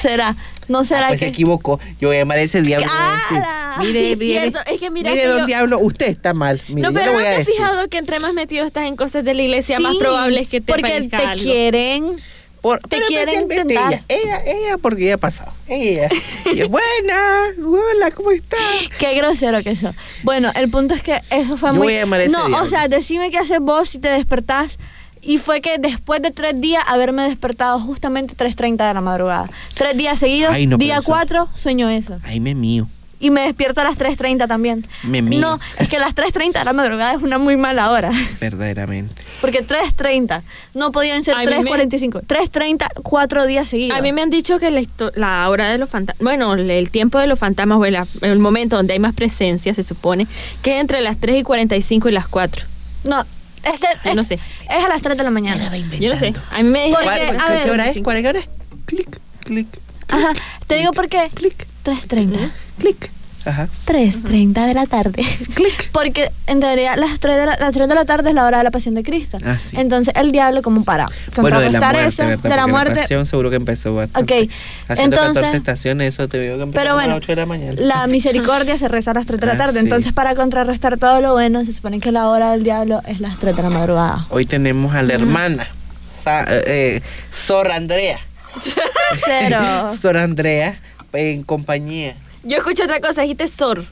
¿será? 0.00 0.36
¿No 0.68 0.84
será 0.84 1.06
Ah, 1.06 1.08
pues 1.08 1.20
que...? 1.20 1.26
se 1.26 1.30
equivocó. 1.30 1.78
Yo 2.00 2.08
voy 2.08 2.16
a 2.16 2.20
llamar 2.20 2.38
a 2.38 2.42
ese 2.42 2.60
diablo. 2.62 2.86
y 2.86 2.90
voy 2.90 2.98
a 3.06 3.12
decir, 3.12 3.38
¡Cara! 3.38 3.74
mire, 3.80 4.12
es 4.12 4.18
mire. 4.18 4.52
Es 4.66 4.80
que 4.80 4.90
mira 4.90 5.10
mire, 5.10 5.22
que 5.22 5.28
don 5.28 5.38
yo- 5.40 5.46
diablo, 5.46 5.78
usted 5.80 6.06
está 6.06 6.34
mal. 6.34 6.60
Mire, 6.68 6.82
no, 6.88 6.92
pero 6.92 7.12
¿no 7.12 7.18
te 7.18 7.28
has 7.28 7.44
fijado 7.46 7.88
que 7.88 7.98
entre 7.98 8.18
más 8.20 8.32
metido 8.32 8.64
estás 8.64 8.86
en 8.86 8.96
cosas 8.96 9.24
de 9.24 9.34
la 9.34 9.42
iglesia, 9.42 9.78
más 9.80 9.92
Sí, 9.92 9.98
probable 9.98 10.40
es 10.40 10.48
que 10.48 10.60
te 10.60 10.72
Porque 10.72 11.08
te 11.08 11.16
algo. 11.16 11.42
quieren... 11.44 12.16
Por, 12.62 12.78
Te 12.78 12.88
pero 12.88 13.08
quieren 13.08 13.50
ella, 13.50 14.04
ella, 14.08 14.40
ella, 14.46 14.78
porque 14.78 15.02
ella 15.02 15.14
ha 15.14 15.18
pasado. 15.18 15.52
Ella. 15.66 16.08
ella 16.46 16.68
buena, 16.68 17.48
hola, 17.58 18.12
¿cómo 18.12 18.30
está? 18.30 18.56
Qué 19.00 19.14
grosero 19.14 19.64
que 19.64 19.72
eso. 19.72 19.92
Bueno, 20.22 20.52
el 20.54 20.70
punto 20.70 20.94
es 20.94 21.02
que 21.02 21.20
eso 21.30 21.56
fue 21.56 21.70
Yo 21.70 21.78
muy... 21.78 21.88
voy 21.88 21.96
a 21.96 22.22
ese 22.22 22.30
no, 22.30 22.46
o 22.62 22.66
sea, 22.66 22.86
decime 22.86 23.32
qué 23.32 23.38
haces 23.38 23.58
vos 23.58 23.88
si 23.88 23.98
te 23.98 24.08
despertás. 24.08 24.78
Y 25.24 25.38
fue 25.38 25.60
que 25.60 25.78
después 25.78 26.20
de 26.22 26.32
tres 26.32 26.60
días 26.60 26.82
haberme 26.86 27.22
despertado 27.24 27.78
justamente 27.78 28.36
3.30 28.36 28.88
de 28.88 28.94
la 28.94 29.00
madrugada. 29.00 29.48
Tres 29.74 29.96
días 29.96 30.18
seguidos, 30.18 30.52
Ay, 30.52 30.66
no, 30.66 30.78
pero 30.78 30.86
día 30.86 31.02
cuatro, 31.02 31.48
sueño 31.54 31.88
eso. 31.88 32.16
Ay, 32.24 32.40
me 32.40 32.54
mío. 32.54 32.88
Y 33.22 33.30
me 33.30 33.42
despierto 33.42 33.80
a 33.80 33.84
las 33.84 33.96
3.30 33.96 34.48
también. 34.48 34.84
Me. 35.04 35.22
No, 35.22 35.58
es 35.78 35.88
que 35.88 35.98
las 36.00 36.14
3.30 36.14 36.58
de 36.58 36.64
la 36.64 36.72
madrugada 36.72 37.14
es 37.14 37.22
una 37.22 37.38
muy 37.38 37.56
mala 37.56 37.90
hora. 37.90 38.10
Verdaderamente. 38.40 39.22
Porque 39.40 39.64
3.30, 39.64 40.42
no 40.74 40.90
podían 40.92 41.22
ser 41.22 41.36
Ay, 41.36 41.46
me- 41.46 41.58
3.45. 41.62 42.22
3.30, 42.26 42.88
cuatro 43.02 43.46
días 43.46 43.68
seguidos. 43.68 43.96
A 43.96 44.02
mí 44.02 44.12
me 44.12 44.22
han 44.22 44.30
dicho 44.30 44.58
que 44.58 44.70
la, 44.72 44.82
la 45.14 45.48
hora 45.48 45.70
de 45.70 45.78
los 45.78 45.88
fantasmas, 45.88 46.22
bueno, 46.22 46.54
el 46.54 46.90
tiempo 46.90 47.18
de 47.20 47.28
los 47.28 47.38
fantasmas 47.38 47.78
o 47.78 47.84
el, 47.84 47.96
el 48.22 48.38
momento 48.40 48.74
donde 48.76 48.92
hay 48.94 48.98
más 48.98 49.14
presencia, 49.14 49.72
se 49.72 49.84
supone, 49.84 50.26
que 50.62 50.74
es 50.74 50.80
entre 50.80 51.00
las 51.00 51.16
3 51.18 51.36
y 51.38 51.42
45 51.44 52.08
y 52.08 52.12
las 52.12 52.26
4. 52.26 52.64
No, 53.04 53.24
este, 53.64 53.86
Ay, 54.02 54.14
no 54.14 54.22
es- 54.22 54.26
sé. 54.26 54.34
Es 54.68 54.84
a 54.84 54.88
las 54.88 55.00
3 55.00 55.16
de 55.16 55.22
la 55.22 55.30
mañana. 55.30 55.70
Yo 56.00 56.12
no 56.12 56.18
sé. 56.18 56.34
A 56.50 56.56
mí 56.60 56.64
me 56.68 56.90
Porque, 56.90 57.06
que- 57.06 57.12
a 57.12 57.46
¿Qué, 57.46 57.52
ver, 57.52 57.64
qué 57.64 57.70
hora 57.70 57.88
es? 57.88 58.02
¿Cuál 58.02 58.16
es? 58.16 58.22
¿Qué 58.24 58.28
hora 58.30 58.38
es? 58.40 58.48
Clic, 58.86 59.20
clic, 59.44 59.68
Ajá, 60.08 60.32
te 60.66 60.74
digo 60.74 60.92
por 60.92 61.08
qué. 61.08 61.30
clic, 61.32 61.66
3.30. 61.84 62.50
clic. 62.82 63.10
Ajá. 63.44 63.66
3.30 63.86 64.66
de 64.68 64.74
la 64.74 64.86
tarde. 64.86 65.24
Clic. 65.54 65.90
Porque 65.90 66.30
en 66.46 66.60
teoría 66.60 66.94
las 66.94 67.18
3, 67.18 67.36
de 67.36 67.46
la, 67.46 67.56
las 67.58 67.72
3 67.72 67.88
de 67.88 67.94
la 67.96 68.04
tarde 68.04 68.28
es 68.28 68.36
la 68.36 68.46
hora 68.46 68.58
de 68.58 68.62
la 68.64 68.70
pasión 68.70 68.94
de 68.94 69.02
Cristo. 69.02 69.36
Ah, 69.44 69.58
sí. 69.58 69.76
Entonces 69.80 70.14
el 70.16 70.30
diablo 70.30 70.62
como 70.62 70.84
para 70.84 71.08
Bueno, 71.36 71.58
de 71.58 71.70
la 71.70 71.80
contrarrestar 71.80 71.92
muerte, 71.92 72.08
eso, 72.08 72.22
¿verdad? 72.28 72.42
de 72.44 72.48
la 72.50 72.62
Porque 72.62 72.70
muerte. 72.72 73.00
pasión 73.00 73.26
seguro 73.26 73.50
que 73.50 73.56
empezó 73.56 73.96
bastante. 73.96 74.42
Ok, 74.44 74.50
Haciendo 74.86 75.16
entonces- 75.16 75.42
14 75.42 75.56
estaciones, 75.56 76.14
eso 76.14 76.28
te 76.28 76.38
veo 76.38 76.56
que 76.56 76.62
empezó 76.62 76.80
Pero 76.84 76.96
a 77.00 77.06
las 77.08 77.16
8 77.16 77.32
de 77.32 77.36
la 77.36 77.46
mañana. 77.46 77.72
la 77.80 78.06
misericordia 78.16 78.78
se 78.78 78.86
reza 78.86 79.10
a 79.10 79.14
las 79.14 79.26
3 79.26 79.40
de 79.40 79.46
la 79.48 79.52
Ah, 79.54 79.58
tarde. 79.58 79.72
sí. 79.72 79.78
Entonces 79.86 80.12
para 80.12 80.36
contrarrestar 80.36 80.96
todo 80.98 81.20
lo 81.20 81.32
bueno, 81.32 81.64
se 81.64 81.72
supone 81.72 81.98
que 81.98 82.12
la 82.12 82.28
hora 82.28 82.52
del 82.52 82.62
diablo 82.62 83.02
es 83.08 83.18
las 83.18 83.38
3 83.40 83.56
de 83.56 83.62
la 83.64 83.70
madrugada. 83.70 84.24
Hoy 84.30 84.46
tenemos 84.46 84.94
a 84.94 85.02
la 85.02 85.14
hermana, 85.14 85.66
Sa- 86.14 86.46
eh, 86.48 87.02
Sor 87.30 87.72
Andrea. 87.72 88.20
Cero. 89.24 89.88
Sor 90.00 90.16
Andrea, 90.16 90.78
en 91.12 91.42
compañía. 91.42 92.14
Yo 92.44 92.58
escucho 92.58 92.84
otra 92.84 93.00
cosa, 93.00 93.22
dijiste 93.22 93.48
sor. 93.48 93.84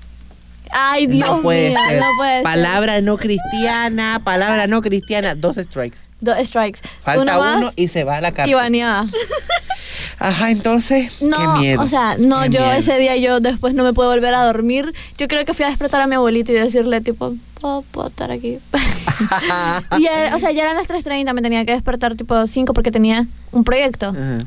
Ay, 0.72 1.06
Dios 1.06 1.28
no 1.28 1.42
puede 1.42 1.70
mío, 1.70 1.78
ser. 1.88 2.00
no 2.00 2.06
puede 2.16 2.34
ser. 2.36 2.42
palabra 2.44 3.00
no 3.00 3.16
cristiana, 3.16 4.20
palabra 4.22 4.66
no 4.68 4.82
cristiana, 4.82 5.34
dos 5.34 5.56
strikes. 5.56 5.98
Dos 6.20 6.36
strikes. 6.46 6.80
Falta 7.02 7.22
uno, 7.22 7.38
más 7.40 7.56
uno 7.56 7.72
y 7.76 7.88
se 7.88 8.04
va 8.04 8.18
a 8.18 8.20
la 8.20 8.28
y 8.28 8.32
cárcel. 8.32 8.54
baneada. 8.54 9.06
Ajá, 10.18 10.50
entonces, 10.50 11.10
No, 11.22 11.36
qué 11.38 11.60
miedo. 11.60 11.82
o 11.82 11.88
sea, 11.88 12.16
no, 12.18 12.42
qué 12.42 12.50
yo 12.50 12.60
miedo. 12.60 12.72
ese 12.74 12.98
día 12.98 13.16
yo 13.16 13.40
después 13.40 13.72
no 13.74 13.82
me 13.84 13.94
puedo 13.94 14.10
volver 14.10 14.34
a 14.34 14.44
dormir. 14.44 14.92
Yo 15.16 15.28
creo 15.28 15.44
que 15.46 15.54
fui 15.54 15.64
a 15.64 15.68
despertar 15.68 16.02
a 16.02 16.06
mi 16.06 16.14
abuelita 16.14 16.52
y 16.52 16.56
decirle 16.56 17.00
tipo, 17.00 17.34
¿puedo, 17.60 17.82
puedo 17.90 18.08
estar 18.08 18.30
aquí? 18.30 18.58
y 19.98 20.06
o 20.34 20.38
sea, 20.38 20.50
ya 20.52 20.62
eran 20.62 20.76
las 20.76 20.88
3.30, 20.88 21.32
me 21.32 21.42
tenía 21.42 21.64
que 21.64 21.72
despertar 21.72 22.16
tipo 22.16 22.46
5 22.46 22.74
porque 22.74 22.92
tenía 22.92 23.26
un 23.50 23.64
proyecto. 23.64 24.10
Ajá. 24.10 24.38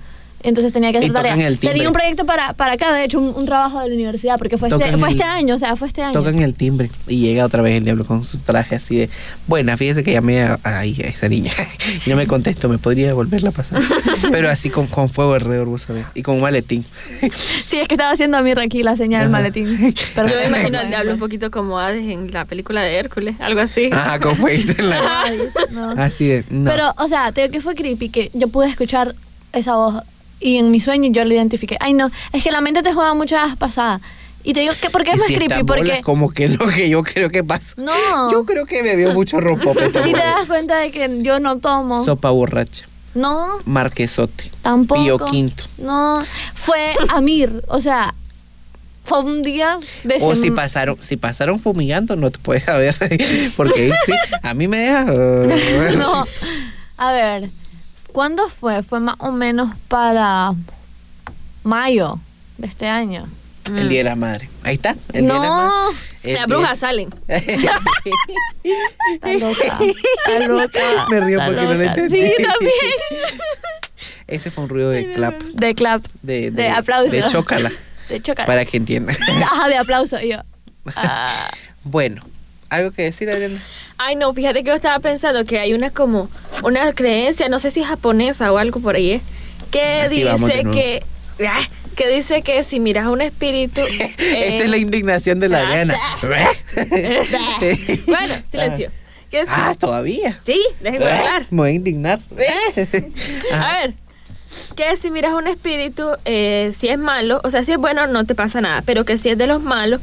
Entonces 0.44 0.74
tenía 0.74 0.92
que 0.92 0.98
hacer 1.00 1.12
tarea. 1.14 1.34
el 1.34 1.58
timbre. 1.60 1.74
Tenía 1.74 1.88
un 1.88 1.94
proyecto 1.94 2.26
para, 2.26 2.54
para 2.54 2.74
acá, 2.74 2.94
de 2.94 3.06
hecho, 3.06 3.20
un, 3.20 3.34
un 3.36 3.46
trabajo 3.46 3.80
de 3.80 3.88
la 3.88 3.96
universidad, 3.96 4.38
porque 4.38 4.58
fue, 4.58 4.68
este, 4.68 4.98
fue 4.98 5.08
el- 5.08 5.14
este 5.16 5.24
año, 5.24 5.56
o 5.56 5.58
sea, 5.58 5.76
fue 5.76 5.88
este 5.88 6.02
año. 6.02 6.12
Tocan 6.14 6.40
el 6.40 6.54
timbre 6.54 6.92
y 7.08 7.20
llega 7.22 7.46
otra 7.46 7.62
vez 7.62 7.78
el 7.78 7.84
diablo 7.86 8.06
con 8.06 8.24
su 8.24 8.40
traje 8.40 8.76
así 8.76 8.98
de, 8.98 9.10
buena, 9.48 9.78
fíjese 9.78 10.04
que 10.04 10.12
llamé 10.12 10.42
a, 10.42 10.60
esa 10.86 11.30
niña 11.30 11.52
y 12.06 12.10
no 12.10 12.16
me 12.18 12.28
contesto, 12.28 12.68
me 12.70 12.78
podría 12.78 13.14
volverla 13.14 13.50
a 13.50 13.54
pasar. 13.54 13.82
Pero 14.32 14.50
así 14.50 14.70
con, 14.70 14.88
con 14.88 15.10
fuego 15.10 15.34
alrededor, 15.34 15.68
vos 15.68 15.84
sabés, 15.84 16.06
y 16.14 16.22
con 16.24 16.36
un 16.36 16.42
maletín. 16.42 16.86
Sí, 17.66 17.78
es 17.80 17.88
que 17.88 17.96
estaba 17.96 18.12
haciendo 18.12 18.38
a 18.38 18.42
mí 18.42 18.52
aquí 18.52 18.84
la 18.84 18.98
señal 18.98 19.22
del 19.22 19.30
maletín. 19.30 19.96
Pero 20.14 20.28
Yo 20.28 20.36
me 20.42 20.46
imagino 20.48 20.78
al 20.80 20.90
diablo 20.90 21.14
un 21.14 21.20
poquito 21.20 21.50
como 21.50 21.80
Hades 21.80 22.04
en 22.10 22.32
la 22.32 22.46
película 22.46 22.82
de 22.82 22.96
Hércules, 22.98 23.40
algo 23.40 23.62
así. 23.62 23.90
Ajá, 23.92 24.20
con 24.20 24.36
fueguito 24.36 24.74
en 24.78 24.90
la... 24.90 25.24
Ay, 25.24 25.40
no. 25.72 25.92
Así 25.92 26.28
de, 26.28 26.46
no. 26.50 26.70
Pero, 26.70 26.94
o 26.98 27.08
sea, 27.08 27.32
te 27.32 27.42
digo 27.42 27.52
que 27.52 27.62
fue 27.62 27.76
creepy 27.76 28.10
que 28.10 28.30
yo 28.34 28.48
pude 28.50 28.68
escuchar 28.70 29.16
esa 29.54 29.76
voz 29.76 30.04
y 30.44 30.58
en 30.58 30.70
mi 30.72 30.80
sueño 30.80 31.10
yo 31.12 31.24
la 31.26 31.34
identifiqué. 31.34 31.78
Ay, 31.80 31.94
no, 31.94 32.12
es 32.34 32.44
que 32.44 32.52
la 32.52 32.62
mente 32.62 32.84
te 32.84 32.94
juega 32.94 33.14
muchas 33.14 33.58
pasadas. 33.58 34.02
Y 34.44 34.54
te 34.54 34.60
digo 34.60 34.74
que, 34.80 34.90
¿por 34.90 35.06
qué 35.06 35.12
es 35.12 35.18
más 35.18 35.28
si 35.28 35.36
creepy? 35.36 35.64
Porque, 35.64 36.02
como 36.04 36.32
que 36.32 36.50
lo 36.50 36.68
que 36.68 36.90
yo 36.90 37.02
creo 37.04 37.30
que 37.30 37.44
pasó. 37.44 37.76
no, 37.78 38.30
Yo 38.30 38.46
creo 38.46 38.66
que 38.66 38.84
bebió 38.84 39.14
mucho 39.14 39.40
rompope. 39.40 39.86
si 40.04 40.12
te 40.12 40.20
das 40.20 40.46
cuenta 40.48 40.80
de 40.80 40.92
que 40.92 41.20
yo 41.22 41.40
no 41.40 41.60
tomo. 41.60 42.04
Sopa 42.04 42.30
borracha. 42.30 42.86
no, 43.16 43.60
Marquesote. 43.66 44.52
tampoco. 44.62 45.02
Pío 45.02 45.18
Quinto. 45.20 45.64
No, 45.78 46.22
fue 46.56 46.94
Amir, 47.10 47.64
o 47.70 47.80
sea, 47.80 48.14
fue 49.06 49.20
un 49.20 49.44
día 49.44 49.80
de 50.04 50.18
O 50.22 50.36
si 50.36 50.52
pasaron, 50.52 50.98
si 51.00 51.18
pasaron 51.18 51.60
fumigando, 51.60 52.16
no 52.16 52.32
te 52.32 52.40
puedes 52.40 52.64
saber. 52.64 52.96
Porque 53.56 53.84
ahí 53.84 53.92
sí, 54.06 54.14
a 54.42 54.54
mí 54.54 54.68
me 54.68 54.80
deja. 54.80 55.06
uh, 55.14 55.98
No, 55.98 56.26
a 56.98 57.12
ver, 57.12 57.50
¿cuándo 58.14 58.50
fue? 58.50 58.84
Fue 58.84 59.00
más 59.00 59.16
o 59.20 59.32
menos 59.32 59.76
para 59.88 60.54
mayo 61.64 62.20
de 62.58 62.68
este 62.68 62.88
año. 62.88 63.28
El 63.66 63.88
día 63.90 64.00
de 64.00 64.04
la 64.06 64.16
madre. 64.16 64.50
Ahí 64.64 64.76
está. 64.76 64.96
El 65.14 65.26
día 65.26 65.34
de 65.34 65.40
la 65.40 65.46
No, 65.48 65.56
madre. 65.68 65.98
El 66.24 66.34
Las 66.34 66.48
día- 66.48 66.56
brujas 66.56 66.80
salen. 66.80 67.10
está 67.28 67.80
loca, 69.40 69.80
está 69.80 70.48
loca. 70.48 71.06
Me 71.10 71.20
río 71.22 71.40
está 71.40 71.46
porque 71.48 71.62
no 71.62 71.74
lo 71.74 71.82
entendí. 71.84 72.22
Sí, 72.22 72.34
también. 72.44 72.74
Ese 74.28 74.52
fue 74.52 74.64
un 74.64 74.70
ruido 74.70 74.90
de 74.90 75.12
clap. 75.14 75.42
De 75.42 75.76
clap. 75.76 76.06
De, 76.22 76.52
De 76.52 76.70
aplauso. 76.70 77.12
De 77.12 77.24
chócala. 77.26 77.72
De 78.10 78.22
chocar. 78.22 78.46
Para 78.46 78.66
que 78.66 78.78
entiendan. 78.78 79.16
Ajá, 79.44 79.68
de 79.70 79.78
aplauso. 79.78 80.20
Y 80.20 80.30
yo. 80.30 80.38
ah, 80.96 81.50
Bueno, 81.84 82.22
¿algo 82.76 82.92
que 82.92 83.04
decir, 83.04 83.30
Adriana? 83.30 83.62
Ay, 83.98 84.16
no, 84.16 84.34
fíjate 84.34 84.64
que 84.64 84.70
yo 84.70 84.76
estaba 84.76 85.00
pensando 85.00 85.46
que 85.46 85.60
hay 85.60 85.74
una 85.74 85.90
como, 85.92 86.30
una 86.64 86.92
creencia, 86.94 87.48
no 87.50 87.60
sé 87.60 87.72
si 87.72 87.82
es 87.82 87.88
japonesa 87.88 88.52
o 88.52 88.58
algo 88.58 88.80
por 88.80 88.96
ahí, 88.96 89.12
¿eh? 89.12 89.22
que 89.72 90.02
Aquí 90.02 90.24
dice 90.24 90.64
que, 90.72 91.04
ah, 91.48 91.62
que 91.96 92.08
dice 92.08 92.42
que 92.42 92.64
si 92.64 92.80
miras 92.80 93.06
a 93.06 93.10
un 93.12 93.22
espíritu... 93.22 93.82
eh, 94.18 94.56
Esa 94.56 94.64
es 94.66 94.70
la 94.70 94.78
indignación 94.78 95.40
de 95.40 95.50
la 95.50 95.60
Adriana. 95.60 95.98
bueno, 98.08 98.34
silencio. 98.50 98.90
Si- 98.90 99.04
Ah, 99.48 99.74
todavía. 99.80 100.40
sí, 100.46 100.64
déjenme 100.82 101.06
hablar. 101.12 101.48
Me 101.50 101.58
voy 101.58 101.70
a 101.70 101.74
indignar. 101.74 102.20
A 103.52 103.72
ver, 103.82 103.94
que 104.76 104.96
si 104.98 105.10
miras 105.10 105.32
a 105.32 105.38
un 105.38 105.48
espíritu, 105.48 106.08
eh, 106.26 106.72
si 106.78 106.88
es 106.90 107.00
malo, 107.00 107.42
o 107.44 107.50
sea, 107.50 107.64
si 107.64 107.72
es 107.72 107.80
bueno 107.80 108.06
no 108.06 108.26
te 108.26 108.36
pasa 108.36 108.62
nada, 108.62 108.84
pero 108.86 109.06
que 109.06 109.18
si 109.18 109.30
es 109.30 109.38
de 109.40 109.48
los 109.48 109.60
malos, 109.60 110.02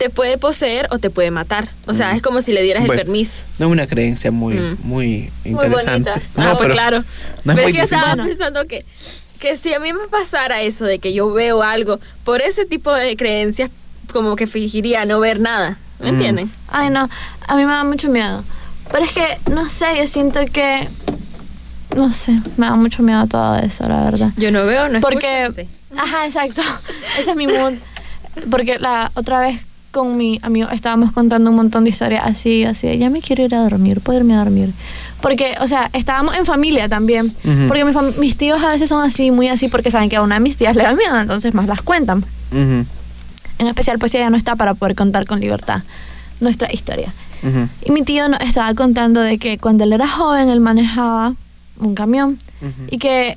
te 0.00 0.08
puede 0.08 0.38
poseer 0.38 0.88
o 0.90 0.98
te 0.98 1.10
puede 1.10 1.30
matar. 1.30 1.68
O 1.86 1.92
sea, 1.92 2.12
Mm. 2.12 2.16
es 2.16 2.22
como 2.22 2.40
si 2.40 2.52
le 2.52 2.62
dieras 2.62 2.86
Bueno, 2.86 2.98
el 3.02 3.06
permiso. 3.06 3.42
No 3.58 3.66
es 3.66 3.72
una 3.72 3.86
creencia 3.86 4.30
muy, 4.30 4.54
Mm. 4.54 4.76
muy 4.82 5.30
Muy 5.44 5.52
interesante. 5.52 6.10
bonita. 6.10 6.14
No, 6.36 6.42
ah, 6.42 6.48
pues 6.52 6.58
pero 6.60 6.72
claro. 6.72 7.04
No 7.44 7.52
es 7.52 7.56
pero 7.56 7.62
muy 7.68 7.70
es 7.72 7.76
que 7.76 7.82
estaba 7.84 8.16
pensando 8.24 8.66
que, 8.66 8.86
que 9.38 9.58
si 9.58 9.74
a 9.74 9.78
mí 9.78 9.92
me 9.92 10.08
pasara 10.10 10.62
eso 10.62 10.86
de 10.86 11.00
que 11.00 11.12
yo 11.12 11.30
veo 11.34 11.62
algo 11.62 12.00
por 12.24 12.40
ese 12.40 12.64
tipo 12.64 12.90
de 12.94 13.14
creencias, 13.14 13.70
como 14.10 14.36
que 14.36 14.46
fingiría 14.46 15.04
no 15.04 15.20
ver 15.20 15.38
nada. 15.38 15.76
¿Me 15.98 16.06
Mm. 16.12 16.14
entienden? 16.14 16.50
Ay, 16.68 16.88
no, 16.88 17.10
a 17.46 17.56
mí 17.56 17.64
me 17.66 17.72
da 17.72 17.84
mucho 17.84 18.08
miedo. 18.08 18.42
Pero 18.90 19.04
es 19.04 19.12
que, 19.12 19.38
no 19.50 19.68
sé, 19.68 19.84
yo 19.98 20.06
siento 20.06 20.40
que, 20.50 20.88
no 21.94 22.10
sé, 22.10 22.32
me 22.56 22.66
da 22.66 22.74
mucho 22.74 23.02
miedo 23.02 23.26
todo 23.26 23.56
eso, 23.58 23.84
la 23.86 24.04
verdad. 24.04 24.30
Yo 24.38 24.50
no 24.50 24.64
veo, 24.64 24.88
no 24.88 25.00
Porque, 25.00 25.42
escucho, 25.42 25.52
sé. 25.56 25.68
ajá, 25.94 26.26
exacto, 26.26 26.62
ese 27.18 27.30
es 27.32 27.36
mi 27.36 27.46
mood. 27.46 27.74
Porque 28.50 28.78
la 28.78 29.10
otra 29.14 29.40
vez 29.40 29.60
con 29.90 30.16
mi 30.16 30.38
amigo 30.42 30.68
estábamos 30.70 31.12
contando 31.12 31.50
un 31.50 31.56
montón 31.56 31.84
de 31.84 31.90
historias 31.90 32.22
así, 32.24 32.64
así, 32.64 32.96
ya 32.98 33.10
me 33.10 33.20
quiero 33.20 33.44
ir 33.44 33.54
a 33.54 33.62
dormir, 33.62 34.00
puedo 34.00 34.18
irme 34.20 34.34
a 34.34 34.38
dormir. 34.38 34.72
Porque, 35.20 35.54
o 35.60 35.66
sea, 35.68 35.90
estábamos 35.92 36.36
en 36.36 36.46
familia 36.46 36.88
también. 36.88 37.26
Ujú. 37.44 37.68
Porque 37.68 37.84
mi 37.84 37.92
fam- 37.92 38.16
mis 38.16 38.36
tíos 38.36 38.62
a 38.62 38.68
veces 38.68 38.88
son 38.88 39.02
así, 39.04 39.30
muy 39.30 39.48
así, 39.48 39.68
porque 39.68 39.90
saben 39.90 40.08
que 40.08 40.16
a 40.16 40.22
una 40.22 40.36
de 40.36 40.40
mis 40.40 40.56
tías 40.56 40.74
le 40.76 40.82
da 40.84 40.94
miedo, 40.94 41.18
entonces 41.20 41.52
más 41.54 41.66
las 41.66 41.82
cuentan. 41.82 42.18
Ujú, 42.52 42.84
En 43.58 43.66
especial, 43.66 43.98
pues 43.98 44.14
ella 44.14 44.30
no 44.30 44.36
está 44.36 44.56
para 44.56 44.74
poder 44.74 44.94
contar 44.94 45.26
con 45.26 45.40
libertad 45.40 45.82
nuestra 46.40 46.72
historia. 46.72 47.12
Y 47.84 47.90
mi 47.92 48.02
tío 48.02 48.28
nos 48.28 48.40
estaba 48.42 48.72
contando 48.74 49.20
de 49.20 49.38
que 49.38 49.56
cuando 49.58 49.84
él 49.84 49.92
era 49.94 50.06
joven, 50.08 50.50
él 50.50 50.60
manejaba 50.60 51.34
un 51.78 51.94
camión 51.94 52.38
y 52.90 52.98
que 52.98 53.36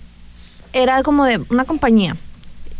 era 0.73 1.03
como 1.03 1.23
de 1.25 1.39
una 1.49 1.63
compañía. 1.65 2.15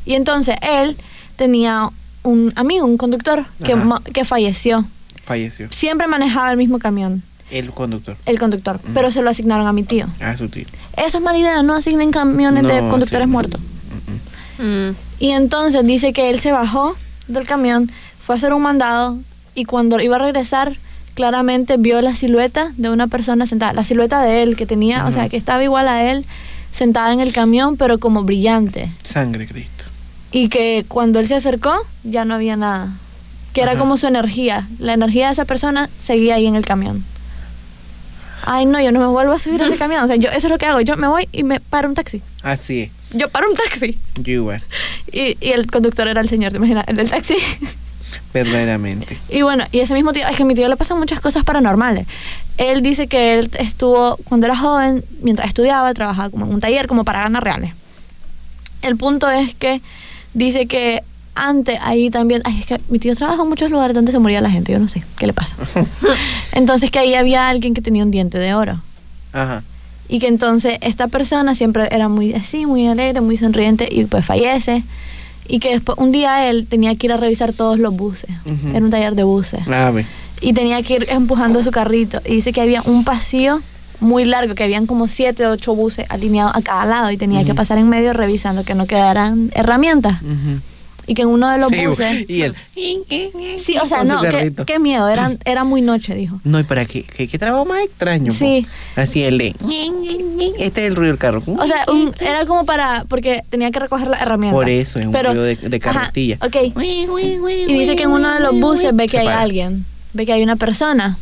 Y 0.06 0.16
entonces 0.16 0.56
él 0.62 0.98
tenía 1.38 1.90
un 2.24 2.52
amigo, 2.56 2.86
un 2.86 2.98
conductor, 2.98 3.46
que, 3.64 3.76
que 4.14 4.26
falleció. 4.26 4.86
Falleció. 5.26 5.68
Siempre 5.72 6.08
manejaba 6.08 6.52
el 6.52 6.58
mismo 6.58 6.80
camión, 6.80 7.24
El 7.52 7.72
conductor. 7.72 8.18
el 8.26 8.40
conductor, 8.40 8.80
pero 8.94 9.12
se 9.12 9.22
lo 9.22 9.30
asignaron 9.30 9.68
a 9.68 9.74
mi 9.74 9.84
tío. 9.84 10.08
Ah, 10.20 10.36
su 10.36 10.50
tío. 10.50 10.66
Eso 10.98 11.18
es 11.18 11.24
mala 11.24 11.38
idea, 11.38 11.64
no 11.64 11.76
asignen 11.76 12.12
camiones 12.12 12.64
de 12.64 12.80
conductores 12.90 13.28
sí. 13.28 13.32
muertos. 13.32 13.62
Mm, 13.62 14.64
Mm. 14.64 14.96
Y 15.20 15.32
entonces 15.32 15.84
dice 15.86 16.14
que 16.14 16.30
él 16.30 16.40
se 16.40 16.52
bajó 16.52 16.96
del 17.28 17.46
camión, 17.46 17.90
fue 18.24 18.36
a 18.36 18.38
hacer 18.38 18.54
un 18.54 18.62
mandado 18.62 19.18
y 19.56 19.66
cuando 19.66 20.00
iba 20.00 20.16
a 20.18 20.20
regresar, 20.20 20.78
claramente 21.16 21.78
vio 21.78 22.02
la 22.02 22.16
silueta 22.16 22.72
de 22.78 22.90
una 22.90 23.08
persona 23.08 23.46
sentada, 23.48 23.74
la 23.74 23.84
silueta 23.84 24.22
de 24.22 24.44
él 24.44 24.56
que 24.56 24.66
tenía, 24.66 25.06
o 25.08 25.12
sea, 25.12 25.28
que 25.30 25.38
estaba 25.38 25.64
igual 25.64 25.88
a 25.88 26.12
él, 26.12 26.26
sentada 26.72 27.12
en 27.14 27.20
el 27.20 27.34
camión, 27.34 27.78
pero 27.78 27.98
como 28.00 28.24
brillante. 28.24 28.92
Sangre 29.04 29.48
Cristo. 29.48 29.73
Y 30.34 30.50
que 30.50 30.84
cuando 30.88 31.20
él 31.20 31.28
se 31.28 31.36
acercó, 31.36 31.86
ya 32.04 32.26
no 32.26 32.34
había 32.34 32.58
nada. 32.58 32.90
Que 33.54 33.62
era 33.62 33.74
Ajá. 33.74 33.80
como 33.80 33.98
su 33.98 34.08
energía. 34.08 34.68
La 34.80 34.94
energía 34.94 35.28
de 35.28 35.34
esa 35.34 35.46
persona 35.46 35.90
seguía 36.00 36.36
ahí 36.36 36.48
en 36.48 36.56
el 36.56 36.66
camión. 36.66 37.06
Ay, 38.46 38.66
no, 38.66 38.82
yo 38.82 38.92
no 38.92 39.00
me 39.00 39.06
vuelvo 39.06 39.32
a 39.34 39.40
subir 39.40 39.62
a 39.62 39.68
ese 39.68 39.78
camión. 39.78 40.04
O 40.04 40.08
sea, 40.08 40.16
yo 40.16 40.30
eso 40.30 40.48
es 40.48 40.50
lo 40.52 40.58
que 40.58 40.66
hago. 40.66 40.82
Yo 40.82 40.98
me 40.98 41.08
voy 41.08 41.30
y 41.32 41.44
me 41.44 41.60
paro 41.60 41.88
un 41.88 41.94
taxi. 41.94 42.24
Así 42.42 42.82
es. 42.82 42.92
Yo 43.12 43.30
paro 43.30 43.48
un 43.48 43.56
taxi. 43.56 43.98
Yo 44.16 44.34
igual. 44.34 44.64
Y, 45.12 45.38
y 45.40 45.52
el 45.52 45.68
conductor 45.70 46.08
era 46.08 46.20
el 46.22 46.28
señor, 46.30 46.52
¿te 46.52 46.58
imaginas? 46.58 46.88
El 46.88 46.96
del 46.96 47.08
taxi. 47.12 47.36
Verdaderamente. 48.34 49.20
Y 49.30 49.44
bueno, 49.44 49.66
y 49.72 49.82
ese 49.82 49.94
mismo 49.94 50.12
tío, 50.12 50.28
es 50.28 50.36
que 50.36 50.42
a 50.42 50.46
mi 50.48 50.56
tío 50.56 50.68
le 50.68 50.76
pasan 50.76 50.98
muchas 50.98 51.20
cosas 51.20 51.44
paranormales. 51.44 52.08
Él 52.58 52.82
dice 52.82 53.06
que 53.08 53.38
él 53.38 53.52
estuvo, 53.60 54.18
cuando 54.24 54.48
era 54.48 54.58
joven, 54.58 55.04
mientras 55.22 55.48
estudiaba, 55.50 55.94
trabajaba 55.94 56.32
como 56.32 56.46
en 56.48 56.54
un 56.56 56.60
taller 56.60 56.88
como 56.88 57.04
para 57.04 57.22
ganar 57.22 57.44
reales. 57.44 57.74
El 58.82 58.98
punto 58.98 59.30
es 59.30 59.54
que 59.54 59.82
dice 60.34 60.66
que 60.68 61.04
antes 61.36 61.80
ahí 61.82 62.10
también, 62.10 62.42
ay, 62.46 62.60
es 62.60 62.66
que 62.66 62.80
mi 62.90 63.00
tío 63.00 63.16
trabaja 63.16 63.42
en 63.44 63.50
muchos 63.50 63.72
lugares 63.72 63.96
donde 63.96 64.12
se 64.12 64.20
moría 64.20 64.42
la 64.42 64.52
gente, 64.52 64.72
yo 64.72 64.80
no 64.80 64.88
sé 64.88 65.04
qué 65.18 65.28
le 65.28 65.34
pasa. 65.34 65.56
Entonces 66.52 66.92
que 66.92 67.00
ahí 67.00 67.16
había 67.16 67.50
alguien 67.50 67.74
que 67.74 67.82
tenía 67.82 68.04
un 68.04 68.12
diente 68.12 68.38
de 68.38 68.54
oro. 68.54 68.82
Ajá. 69.32 69.64
Y 70.10 70.20
que 70.20 70.28
entonces 70.28 70.78
esta 70.82 71.08
persona 71.08 71.56
siempre 71.56 71.88
era 71.90 72.08
muy 72.10 72.34
así, 72.34 72.66
muy 72.66 72.88
alegre, 72.88 73.22
muy 73.22 73.38
sonriente 73.38 73.88
y 73.90 74.06
pues 74.06 74.26
fallece. 74.26 74.84
Y 75.48 75.60
que 75.60 75.72
después 75.72 75.98
un 75.98 76.12
día 76.12 76.50
él 76.50 76.68
tenía 76.68 76.94
que 76.96 77.08
ir 77.08 77.14
a 77.14 77.18
revisar 77.18 77.54
todos 77.54 77.80
los 77.80 77.96
buses. 77.96 78.30
Era 78.74 78.84
un 78.86 78.92
taller 78.92 79.16
de 79.16 79.24
buses. 79.24 79.68
Ave. 79.68 80.06
Y 80.42 80.54
tenía 80.54 80.84
que 80.84 80.96
ir 80.96 81.08
empujando 81.10 81.64
su 81.64 81.72
carrito. 81.72 82.22
Y 82.26 82.36
dice 82.36 82.52
que 82.54 82.62
había 82.62 82.82
un 82.84 83.06
pasillo 83.06 83.62
muy 84.04 84.26
largo, 84.26 84.54
que 84.56 84.64
habían 84.64 84.86
como 84.86 85.08
siete 85.08 85.46
o 85.48 85.52
ocho 85.52 85.74
buses 85.76 86.06
alineados 86.10 86.56
a 86.56 86.62
cada 86.62 86.86
lado 86.86 87.12
y 87.12 87.18
tenía 87.18 87.44
que 87.44 87.54
pasar 87.54 87.78
en 87.78 87.90
medio 87.90 88.14
revisando 88.14 88.64
que 88.64 88.76
no 88.76 88.86
quedaran 88.86 89.52
herramientas. 89.56 90.18
Y 91.06 91.16
que 91.16 91.24
en 91.24 91.28
uno 91.28 91.50
de 91.50 91.58
los 91.58 91.70
buses... 91.70 92.24
Y 92.30 92.44
él. 92.44 92.56
Sí, 93.60 93.76
o 93.82 93.88
sea, 93.90 94.06
no, 94.06 94.22
qué, 94.22 94.54
qué 94.66 94.80
miedo, 94.80 95.10
eran, 95.10 95.38
era 95.44 95.66
muy 95.66 95.82
noche, 95.82 96.16
dijo. 96.16 96.40
No, 96.46 96.60
y 96.62 96.64
para 96.64 96.86
qué, 96.86 97.04
qué, 97.04 97.28
qué 97.28 97.38
trabajo 97.38 97.66
más 97.66 97.84
extraño. 97.84 98.28
po. 98.32 98.38
Sí. 98.40 98.66
Así 98.96 99.22
el 99.24 99.38
de. 99.38 99.54
Este 100.60 100.84
es 100.86 100.88
el 100.90 100.96
ruido 100.96 101.12
del 101.12 101.20
carro. 101.20 101.44
O 101.46 101.68
sea, 101.68 101.84
un- 101.92 102.14
era 102.22 102.46
como 102.46 102.66
para, 102.66 103.04
porque 103.10 103.44
tenía 103.50 103.70
que 103.72 103.80
recoger 103.80 104.08
la 104.08 104.18
herramienta. 104.18 104.56
Por 104.56 104.70
eso, 104.70 104.98
es 105.00 105.06
un 105.06 105.12
Pero- 105.12 105.32
ruido 105.32 105.44
de, 105.44 105.56
de 105.58 105.78
Ajá, 105.84 105.92
carretilla. 105.94 106.38
ok. 106.42 106.56
Y 107.68 107.74
dice 107.74 107.98
que 107.98 108.04
en 108.04 108.10
uno 108.12 108.34
de 108.34 108.40
los 108.40 108.58
buses 108.60 108.96
ve 108.96 109.08
que 109.08 109.20
hay 109.20 109.28
alguien, 109.28 109.86
ve 110.14 110.26
que 110.26 110.32
hay 110.32 110.42
una 110.44 110.56
persona 110.56 111.18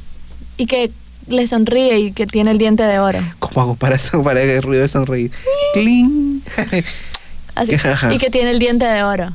y 0.58 0.68
que 0.68 0.92
le 1.28 1.48
sonríe 1.48 2.00
y 2.00 2.12
que 2.12 2.26
tiene 2.26 2.52
el 2.52 2.58
diente 2.58 2.84
de 2.84 3.00
oro. 3.00 3.20
¿Cómo 3.40 3.62
hago 3.62 3.76
para 3.76 3.96
eso? 3.96 4.24
Para 4.24 4.42
el 4.42 4.62
ruido 4.62 4.82
de 4.82 4.88
sonreír. 4.88 5.32
Cling. 5.74 6.42
Así, 7.56 7.76
y 8.12 8.18
que 8.18 8.30
tiene 8.30 8.52
el 8.52 8.60
diente 8.60 8.86
de 8.86 9.04
oro. 9.04 9.32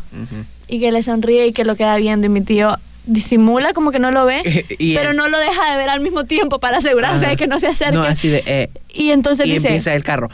Y 0.68 0.80
que 0.80 0.90
le 0.92 1.02
sonríe 1.02 1.46
y 1.46 1.52
que 1.52 1.64
lo 1.64 1.76
queda 1.76 1.96
viendo. 1.96 2.26
Y 2.26 2.30
mi 2.30 2.40
tío 2.40 2.76
disimula 3.04 3.72
como 3.72 3.92
que 3.92 3.98
no 4.00 4.10
lo 4.10 4.24
ve, 4.24 4.42
Y 4.78 4.94
pero 4.96 5.12
no 5.12 5.28
lo 5.28 5.38
deja 5.38 5.70
de 5.70 5.76
ver 5.76 5.88
al 5.90 6.00
mismo 6.00 6.24
tiempo 6.24 6.58
para 6.58 6.78
asegurarse 6.78 7.24
Ajá. 7.24 7.30
de 7.30 7.36
que 7.36 7.46
no 7.46 7.60
se 7.60 7.68
acerque. 7.68 7.94
No, 7.94 8.02
así 8.02 8.28
de. 8.28 8.42
eh, 8.46 8.70
y 8.92 9.10
entonces 9.10 9.46
y 9.46 9.52
dice, 9.52 9.68
empieza 9.68 9.94
el 9.94 10.02
carro. 10.02 10.28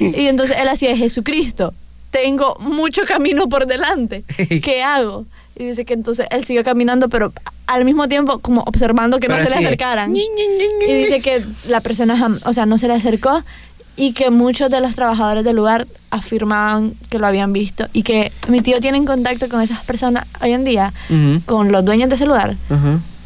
y 0.00 0.26
entonces 0.26 0.56
él 0.58 0.68
así 0.68 0.86
de 0.86 0.96
Jesucristo, 0.96 1.72
tengo 2.10 2.56
mucho 2.58 3.02
camino 3.06 3.48
por 3.48 3.66
delante. 3.66 4.24
¿Qué 4.62 4.82
hago? 4.82 5.24
Y 5.62 5.66
dice 5.66 5.84
que 5.84 5.94
entonces 5.94 6.26
él 6.30 6.44
siguió 6.44 6.64
caminando, 6.64 7.08
pero 7.08 7.32
al 7.66 7.84
mismo 7.84 8.08
tiempo 8.08 8.40
como 8.40 8.62
observando 8.62 9.20
que 9.20 9.28
no 9.28 9.38
se 9.38 9.48
le 9.48 9.54
acercaran. 9.54 10.14
Y 10.14 10.92
dice 10.92 11.20
que 11.20 11.44
la 11.68 11.80
persona, 11.80 12.38
o 12.44 12.52
sea, 12.52 12.66
no 12.66 12.78
se 12.78 12.88
le 12.88 12.94
acercó 12.94 13.44
y 13.94 14.12
que 14.12 14.30
muchos 14.30 14.70
de 14.70 14.80
los 14.80 14.94
trabajadores 14.94 15.44
del 15.44 15.54
lugar 15.54 15.86
afirmaban 16.10 16.94
que 17.10 17.18
lo 17.18 17.26
habían 17.26 17.52
visto 17.52 17.86
y 17.92 18.02
que 18.02 18.32
mi 18.48 18.60
tío 18.60 18.80
tiene 18.80 18.98
en 18.98 19.04
contacto 19.04 19.48
con 19.48 19.60
esas 19.60 19.84
personas 19.84 20.26
hoy 20.40 20.50
en 20.52 20.64
día, 20.64 20.92
con 21.46 21.70
los 21.70 21.84
dueños 21.84 22.08
de 22.08 22.16
ese 22.16 22.26
lugar. 22.26 22.56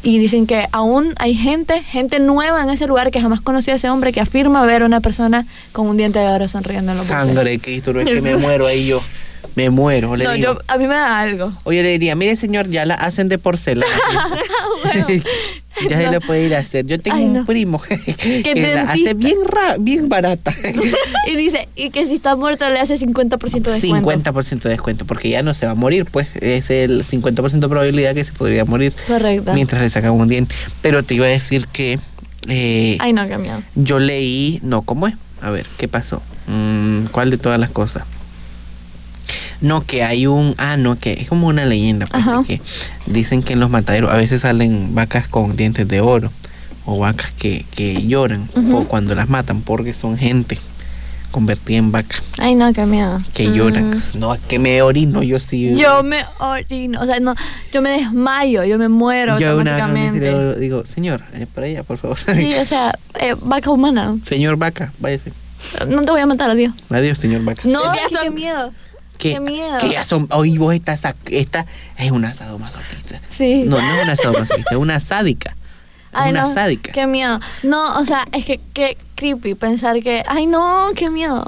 Y 0.03 0.19
dicen 0.19 0.45
que 0.45 0.67
aún 0.71 1.15
hay 1.17 1.33
gente, 1.33 1.81
gente 1.81 2.19
nueva 2.19 2.61
en 2.61 2.69
ese 2.69 2.85
lugar 2.85 3.09
que 3.09 3.19
jamás 3.19 3.41
conoció 3.41 3.73
a 3.73 3.77
ese 3.77 3.89
hombre 3.89 4.13
que 4.13 4.21
afirma 4.21 4.63
ver 4.63 4.83
a 4.83 4.85
una 4.85 5.01
persona 5.01 5.45
con 5.71 5.87
un 5.87 5.97
diente 5.97 6.19
de 6.19 6.27
oro 6.27 6.47
sonriendo 6.47 6.91
en 6.91 6.97
los 6.99 7.07
buses. 7.07 7.23
Sangre 7.23 7.49
de 7.49 7.59
Cristo, 7.59 7.93
no 7.93 8.01
es 8.01 8.07
que 8.07 8.21
me 8.21 8.37
muero 8.37 8.67
ahí 8.67 8.85
yo. 8.87 9.01
Me 9.57 9.71
muero. 9.71 10.15
Le 10.15 10.23
No, 10.23 10.33
digo. 10.33 10.53
yo, 10.53 10.59
a 10.67 10.77
mí 10.77 10.85
me 10.85 10.93
da 10.93 11.19
algo. 11.19 11.51
Oye, 11.63 11.81
le 11.81 11.89
diría, 11.89 12.15
mire 12.15 12.35
señor, 12.35 12.69
ya 12.69 12.85
la 12.85 12.93
hacen 12.93 13.27
de 13.27 13.39
porcelana. 13.39 13.87
ya 15.89 15.97
se 15.97 16.11
lo 16.11 16.21
puede 16.21 16.45
ir 16.45 16.53
a 16.55 16.59
hacer. 16.59 16.85
Yo 16.85 16.99
tengo 16.99 17.17
Ay, 17.17 17.23
un 17.25 17.43
primo 17.43 17.81
que 18.43 18.53
la 18.55 18.83
hace 18.83 19.15
bien, 19.15 19.37
ra- 19.45 19.77
bien 19.79 20.09
barata. 20.09 20.53
Y 21.27 21.35
dice, 21.35 21.67
y 21.75 21.89
que 21.89 22.05
si 22.05 22.13
está 22.13 22.35
muerto 22.35 22.69
le 22.69 22.79
hace 22.79 22.99
50% 22.99 23.61
de 23.63 23.79
descuento. 23.79 24.31
50% 24.31 24.61
de 24.61 24.69
descuento, 24.69 25.05
porque 25.05 25.29
ya 25.29 25.41
no 25.41 25.55
se 25.55 25.65
va 25.65 25.71
a 25.71 25.75
morir, 25.75 26.05
pues 26.05 26.27
es 26.39 26.69
el 26.69 27.03
50% 27.03 27.49
de 27.59 27.67
probabilidad 27.67 28.13
que 28.13 28.23
se 28.25 28.33
podría 28.33 28.63
morir 28.63 28.93
Correcto. 29.07 29.53
mientras 29.55 29.81
le 29.81 29.89
sacan 29.89 30.11
un 30.11 30.27
diente. 30.27 30.53
Pero 30.83 31.01
te 31.01 31.15
iba 31.15 31.25
a 31.25 31.29
decir 31.29 31.65
que 31.65 31.99
eh, 32.47 32.97
Ay, 32.99 33.11
no, 33.11 33.25
miedo. 33.25 33.63
yo 33.73 33.97
leí, 33.97 34.59
no, 34.61 34.83
¿cómo 34.83 35.07
es? 35.07 35.15
A 35.41 35.49
ver, 35.49 35.65
¿qué 35.79 35.87
pasó? 35.87 36.21
Mm, 36.45 37.05
¿Cuál 37.11 37.31
de 37.31 37.37
todas 37.39 37.59
las 37.59 37.71
cosas? 37.71 38.03
No, 39.61 39.83
que 39.85 40.03
hay 40.03 40.27
un, 40.27 40.53
ah, 40.57 40.77
no, 40.77 40.97
que 40.99 41.13
es 41.13 41.27
como 41.27 41.47
una 41.47 41.65
leyenda, 41.65 42.05
pues, 42.07 42.23
que 42.47 42.61
dicen 43.05 43.43
que 43.43 43.53
en 43.53 43.59
los 43.59 43.69
mataderos 43.69 44.11
a 44.11 44.17
veces 44.17 44.41
salen 44.41 44.93
vacas 44.93 45.27
con 45.27 45.55
dientes 45.55 45.87
de 45.87 46.01
oro 46.01 46.31
o 46.85 46.99
vacas 46.99 47.31
que, 47.31 47.65
que 47.75 48.07
lloran 48.07 48.47
o 48.73 48.85
cuando 48.85 49.13
las 49.15 49.27
matan 49.29 49.61
porque 49.61 49.93
son 49.93 50.17
gente 50.17 50.57
convertida 51.31 51.77
en 51.77 51.91
vaca 51.91 52.17
Ay, 52.37 52.55
no, 52.55 52.71
qué 52.73 52.85
miedo. 52.85 53.19
que 53.33 53.51
lloran. 53.51 53.93
No, 54.15 54.33
es 54.33 54.39
que 54.41 54.59
me 54.59 54.81
orino, 54.81 55.21
yo 55.21 55.39
sí. 55.39 55.75
Yo 55.75 56.01
me 56.01 56.23
orino, 56.39 57.01
o 57.01 57.05
sea, 57.05 57.19
no, 57.19 57.35
yo 57.73 57.81
me 57.81 57.89
desmayo, 57.91 58.63
yo 58.63 58.77
me 58.77 58.87
muero 58.87 59.37
Yo 59.37 59.57
una 59.57 59.87
vez 59.87 60.59
digo, 60.59 60.85
señor, 60.85 61.21
eh, 61.33 61.45
para 61.53 61.67
allá, 61.67 61.83
por 61.83 61.97
favor. 61.97 62.17
Sí, 62.33 62.53
o 62.55 62.65
sea, 62.65 62.93
eh, 63.19 63.35
vaca 63.41 63.69
humana. 63.69 64.15
señor 64.23 64.55
vaca, 64.55 64.91
váyase. 64.99 65.33
No 65.87 66.03
te 66.03 66.11
voy 66.11 66.21
a 66.21 66.25
matar, 66.25 66.49
adiós. 66.51 66.73
Adiós, 66.89 67.17
señor 67.17 67.43
vaca. 67.43 67.63
No, 67.65 67.81
qué 68.21 68.29
miedo. 68.29 68.71
Que, 69.17 69.33
Qué 69.33 69.39
miedo. 69.39 69.77
que 69.79 69.89
ya 69.89 70.03
son, 70.05 70.27
hoy 70.31 70.57
vos 70.57 70.73
esta, 70.73 70.95
sa- 70.97 71.15
esta 71.29 71.65
es 71.97 72.11
una 72.11 72.33
sadomasoquista. 72.33 73.19
Sí. 73.29 73.63
No, 73.65 73.79
no 73.81 73.95
es 73.97 74.03
una 74.03 74.15
sadomasoquista, 74.15 74.71
es 74.71 74.77
una 74.77 74.99
sádica. 74.99 75.51
Es 75.51 76.23
Ay, 76.23 76.31
una 76.31 76.43
no, 76.43 76.53
sádica. 76.53 76.91
Qué 76.93 77.05
miedo. 77.05 77.39
No, 77.63 77.99
o 77.99 78.05
sea, 78.05 78.25
es 78.31 78.45
que 78.45 78.59
qué 78.73 78.97
creepy 79.15 79.55
pensar 79.55 80.01
que, 80.01 80.23
ay, 80.27 80.45
no, 80.45 80.89
qué 80.95 81.09
miedo. 81.09 81.45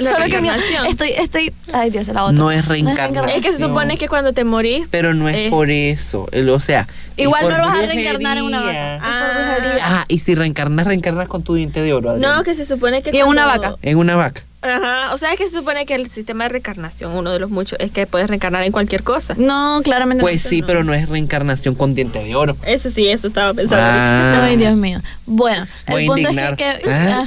La 0.00 0.12
Solo 0.12 0.24
que 0.26 0.40
miedo. 0.40 0.54
reencarnación. 0.56 0.86
Estoy, 0.86 1.10
estoy, 1.10 1.52
ay, 1.72 1.90
Dios, 1.90 2.06
la 2.08 2.24
otra. 2.24 2.32
No 2.36 2.50
es 2.50 2.66
reencarnación. 2.66 3.28
Es 3.30 3.42
que 3.42 3.52
se 3.52 3.58
supone 3.58 3.98
que 3.98 4.08
cuando 4.08 4.32
te 4.32 4.44
morís. 4.44 4.86
Pero 4.90 5.12
no 5.12 5.28
es 5.28 5.36
Eh. 5.36 5.46
por 5.50 5.70
eso. 5.70 6.28
el- 6.32 6.48
O 6.50 6.60
sea, 6.60 6.86
Igual 7.16 7.48
no 7.48 7.58
lo 7.58 7.66
vas 7.66 7.78
a 7.78 7.86
reencarnar 7.86 8.38
en 8.38 8.44
una 8.44 8.60
vaca. 8.60 9.00
Ah. 9.02 9.56
Ah, 9.82 10.04
y 10.08 10.18
si 10.20 10.34
reencarnas, 10.34 10.86
reencarnas 10.86 11.28
con 11.28 11.42
tu 11.42 11.54
diente 11.54 11.80
de 11.82 11.92
oro. 11.92 12.16
No, 12.16 12.42
que 12.44 12.54
se 12.54 12.64
supone 12.64 13.02
que. 13.02 13.10
Y 13.14 13.18
en 13.20 13.26
una 13.26 13.44
vaca. 13.46 13.74
En 13.82 13.98
una 13.98 14.16
vaca. 14.16 14.42
Ajá, 14.66 15.14
o 15.14 15.18
sea, 15.18 15.32
es 15.32 15.38
que 15.38 15.48
se 15.48 15.54
supone 15.56 15.86
que 15.86 15.94
el 15.94 16.08
sistema 16.10 16.44
de 16.44 16.48
reencarnación, 16.50 17.12
uno 17.12 17.30
de 17.32 17.38
los 17.38 17.50
muchos, 17.50 17.78
es 17.80 17.90
que 17.90 18.06
puedes 18.06 18.28
reencarnar 18.28 18.62
en 18.64 18.72
cualquier 18.72 19.02
cosa. 19.02 19.34
No, 19.38 19.80
claramente 19.84 20.20
Pues 20.22 20.44
no. 20.44 20.50
sí, 20.50 20.62
pero 20.62 20.82
no 20.84 20.92
es 20.94 21.08
reencarnación 21.08 21.74
con 21.74 21.94
diente 21.94 22.22
de 22.22 22.34
oro. 22.34 22.56
Eso 22.64 22.90
sí, 22.90 23.06
eso 23.08 23.28
estaba 23.28 23.54
pensando. 23.54 23.84
Ah. 23.88 24.44
Ay, 24.44 24.56
Dios 24.56 24.74
mío. 24.76 25.00
Bueno, 25.26 25.66
Voy 25.88 26.02
el 26.02 26.06
punto 26.08 26.20
indignar. 26.22 26.52
es 26.52 26.56
que, 26.58 26.82
que- 26.82 26.90
¿Ah? 26.90 27.24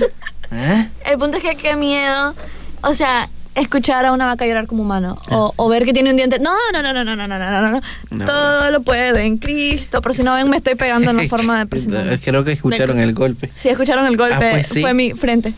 ¿Ah? 0.51 0.87
el 1.05 1.17
punto 1.17 1.37
es 1.37 1.43
que 1.43 1.55
qué 1.55 1.75
miedo, 1.75 2.33
o 2.81 2.93
sea, 2.93 3.29
escuchar 3.55 4.05
a 4.05 4.13
una 4.13 4.25
vaca 4.25 4.45
llorar 4.45 4.67
como 4.67 4.83
humano 4.83 5.15
o, 5.31 5.53
o 5.57 5.67
ver 5.69 5.83
que 5.83 5.91
tiene 5.93 6.11
un 6.11 6.15
diente. 6.15 6.39
No, 6.39 6.51
no, 6.71 6.81
no, 6.81 6.93
no, 6.93 7.03
no, 7.03 7.15
no, 7.15 7.27
no, 7.27 7.37
no, 7.39 7.61
no, 7.61 7.71
no. 7.71 7.81
No, 8.11 8.25
Todo 8.25 8.71
lo 8.71 8.81
puedo 8.81 9.17
en 9.17 9.37
Cristo, 9.37 10.01
por 10.01 10.13
si 10.13 10.23
no 10.23 10.33
ven 10.35 10.49
me 10.49 10.57
estoy 10.57 10.75
pegando 10.75 11.11
en 11.11 11.17
la 11.17 11.23
forma 11.27 11.59
de 11.59 11.65
presentarme. 11.65 12.17
Creo 12.19 12.43
que 12.43 12.53
escucharon 12.53 12.99
el 12.99 13.13
golpe. 13.13 13.49
Sí, 13.55 13.69
escucharon 13.69 14.05
el 14.05 14.15
golpe, 14.17 14.35
Ah, 14.35 14.51
pues 14.53 14.67
sí. 14.67 14.81
fue 14.81 14.93
mi 14.93 15.11
frente. 15.13 15.53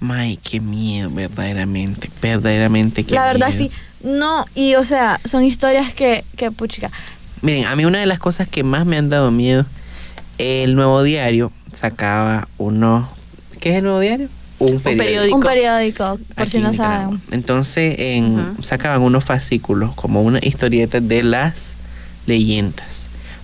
May, 0.00 0.38
qué 0.38 0.60
miedo, 0.60 1.10
verdaderamente. 1.10 2.10
Verdaderamente 2.22 3.04
qué 3.04 3.14
la 3.14 3.26
verdad 3.26 3.48
miedo. 3.48 3.70
sí. 3.70 3.70
No, 4.02 4.46
y 4.54 4.74
o 4.76 4.84
sea, 4.84 5.20
son 5.26 5.44
historias 5.44 5.92
que, 5.92 6.24
que 6.36 6.50
puchica. 6.50 6.90
Miren, 7.42 7.66
a 7.66 7.76
mí 7.76 7.84
una 7.84 8.00
de 8.00 8.06
las 8.06 8.18
cosas 8.18 8.48
que 8.48 8.62
más 8.64 8.86
me 8.86 8.96
han 8.96 9.10
dado 9.10 9.30
miedo, 9.30 9.66
el 10.38 10.74
nuevo 10.74 11.02
diario 11.02 11.52
sacaba 11.72 12.48
unos... 12.58 13.08
¿Qué 13.60 13.70
es 13.70 13.76
el 13.76 13.84
nuevo 13.84 14.00
diario? 14.00 14.28
Un 14.58 14.80
periódico. 14.80 15.04
periódico. 15.04 15.36
Un 15.36 15.42
periódico, 15.42 16.18
por 16.34 16.42
aquí 16.42 16.50
si 16.52 16.58
no 16.58 16.74
saben. 16.74 17.20
Entonces 17.30 17.94
en, 17.98 18.56
sacaban 18.62 19.02
unos 19.02 19.24
fascículos, 19.24 19.94
como 19.94 20.22
una 20.22 20.38
historieta 20.42 21.00
de 21.00 21.22
las 21.22 21.76
leyendas. 22.26 22.99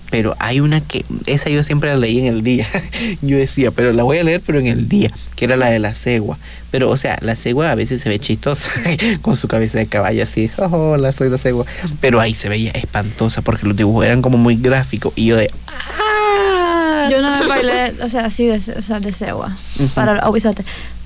Pero 0.09 0.35
hay 0.39 0.59
una 0.61 0.79
que, 0.81 1.03
esa 1.25 1.49
yo 1.49 1.63
siempre 1.63 1.89
la 1.89 1.97
leí 1.97 2.19
en 2.19 2.27
el 2.27 2.43
día. 2.43 2.67
yo 3.21 3.37
decía, 3.37 3.71
pero 3.71 3.91
la 3.93 4.03
voy 4.03 4.19
a 4.19 4.23
leer, 4.23 4.41
pero 4.45 4.59
en 4.59 4.67
el 4.67 4.87
día, 4.87 5.11
que 5.35 5.45
era 5.45 5.57
la 5.57 5.69
de 5.69 5.79
la 5.79 5.93
cegua. 5.95 6.37
Pero, 6.71 6.89
o 6.89 6.97
sea, 6.97 7.17
la 7.21 7.35
cegua 7.35 7.71
a 7.71 7.75
veces 7.75 8.01
se 8.01 8.09
ve 8.09 8.17
chistosa, 8.19 8.69
con 9.21 9.35
su 9.37 9.47
cabeza 9.47 9.77
de 9.79 9.87
caballo 9.87 10.23
así, 10.23 10.49
"Oh, 10.57 10.91
hola, 10.93 11.11
soy 11.11 11.29
la 11.29 11.37
cegua. 11.37 11.65
Pero 11.99 12.21
ahí 12.21 12.33
se 12.33 12.47
veía 12.49 12.71
espantosa 12.71 13.41
porque 13.41 13.65
los 13.67 13.75
dibujos 13.75 14.05
eran 14.05 14.21
como 14.21 14.37
muy 14.37 14.55
gráficos 14.55 15.11
y 15.15 15.25
yo 15.25 15.35
de, 15.35 15.51
¡ah! 15.67 17.07
Yo 17.11 17.21
no 17.21 17.37
me 17.39 17.47
bailé, 17.47 17.93
o 18.03 18.09
sea, 18.09 18.25
así 18.25 18.45
de, 18.47 18.57
o 18.57 18.81
sea, 18.81 18.99
de 18.99 19.11
cegua, 19.13 19.55
Ujú. 19.79 19.87
para 19.89 20.13
el 20.13 20.19
aguizote. 20.19 20.63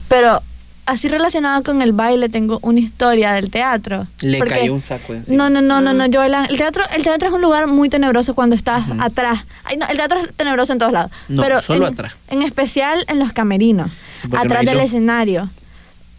Pero 0.08 0.41
así 0.86 1.08
relacionado 1.08 1.64
con 1.64 1.82
el 1.82 1.92
baile, 1.94 2.28
tengo 2.30 2.60
una 2.64 2.80
historia 2.80 3.34
del 3.34 3.50
teatro. 3.50 4.08
Le 4.22 4.38
Porque- 4.40 4.56
cayó 4.56 4.74
un 4.74 4.82
saco 4.82 5.14
encima. 5.14 5.38
No, 5.38 5.50
no, 5.50 5.62
no, 5.62 5.80
no, 5.82 5.94
no, 5.94 6.06
yo 6.08 6.20
bailaba- 6.20 6.46
el 6.48 6.58
teatro, 6.58 6.84
el 6.96 7.04
teatro 7.04 7.30
es 7.30 7.34
un 7.34 7.42
lugar 7.42 7.68
muy 7.68 7.90
tenebroso 7.90 8.34
cuando 8.36 8.56
estás 8.56 8.84
atrás. 9.00 9.46
Ay, 9.64 9.78
no, 9.78 9.88
el 9.88 9.98
teatro 9.98 10.20
es 10.20 10.34
tenebroso 10.36 10.74
en 10.74 10.80
todos 10.80 10.92
lados. 10.92 11.12
No, 11.30 11.42
pero 11.44 11.62
solo 11.62 11.88
en- 11.88 11.94
atrás. 11.94 12.14
En 12.30 12.42
especial 12.42 13.06
en 13.08 13.20
los 13.20 13.32
camerinos, 13.34 13.92
Sí, 14.16 14.28
atrás 14.36 14.66
del 14.66 14.80
escenario. 14.80 15.50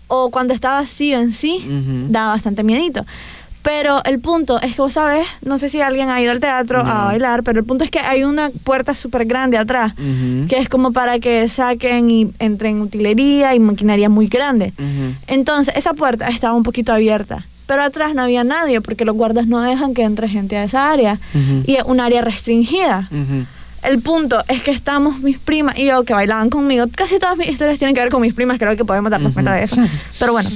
O 0.08 0.30
cuando 0.30 0.52
está 0.52 0.72
vacío 0.74 1.18
en 1.18 1.32
sí, 1.32 1.56
Ujú. 1.66 2.06
da 2.12 2.26
bastante 2.26 2.62
miedito. 2.62 3.04
Pero 3.62 4.02
el 4.04 4.18
punto 4.18 4.60
es 4.60 4.74
que 4.74 4.82
vos 4.82 4.94
sabes, 4.94 5.24
no 5.44 5.56
sé 5.56 5.68
si 5.68 5.80
alguien 5.80 6.10
ha 6.10 6.20
ido 6.20 6.32
al 6.32 6.40
teatro 6.40 6.82
No. 6.82 6.90
a 6.90 7.04
bailar, 7.06 7.44
pero 7.44 7.60
el 7.60 7.64
punto 7.64 7.84
es 7.84 7.90
que 7.90 8.00
hay 8.00 8.24
una 8.24 8.50
puerta 8.64 8.92
súper 8.94 9.24
grande 9.24 9.56
atrás, 9.56 9.94
que 10.48 10.58
es 10.58 10.68
como 10.68 10.92
para 10.92 11.20
que 11.20 11.48
saquen 11.48 12.10
y 12.10 12.30
entren 12.40 12.80
utilería 12.80 13.54
y 13.54 13.60
maquinaria 13.60 14.08
muy 14.08 14.26
grande. 14.26 14.72
Entonces, 15.28 15.74
esa 15.76 15.94
puerta 15.94 16.26
estaba 16.28 16.54
un 16.54 16.64
poquito 16.64 16.92
abierta, 16.92 17.46
pero 17.66 17.84
atrás 17.84 18.14
no 18.16 18.22
había 18.22 18.42
nadie 18.42 18.80
porque 18.80 19.04
los 19.04 19.14
guardas 19.14 19.46
no 19.46 19.60
dejan 19.60 19.94
que 19.94 20.02
entre 20.02 20.28
gente 20.28 20.56
a 20.56 20.64
esa 20.64 20.90
área 20.90 21.18
y 21.66 21.76
es 21.76 21.84
un 21.84 22.00
área 22.00 22.20
restringida. 22.20 23.08
El 23.84 24.00
punto 24.00 24.42
es 24.48 24.62
que 24.62 24.70
estamos 24.72 25.20
mis 25.20 25.38
primas 25.38 25.78
y 25.78 25.86
yo 25.86 26.02
que 26.04 26.14
bailaban 26.14 26.50
conmigo. 26.50 26.86
Casi 26.94 27.18
todas 27.18 27.36
mis 27.38 27.48
historias 27.48 27.78
tienen 27.78 27.94
que 27.94 28.00
ver 28.00 28.10
con 28.10 28.22
mis 28.22 28.34
primas, 28.34 28.58
creo 28.58 28.76
que 28.76 28.84
podemos 28.84 29.10
darnos 29.10 29.32
cuenta 29.32 29.54
de 29.54 29.62
eso. 29.64 29.76
Pero 30.18 30.32
bueno, 30.32 30.50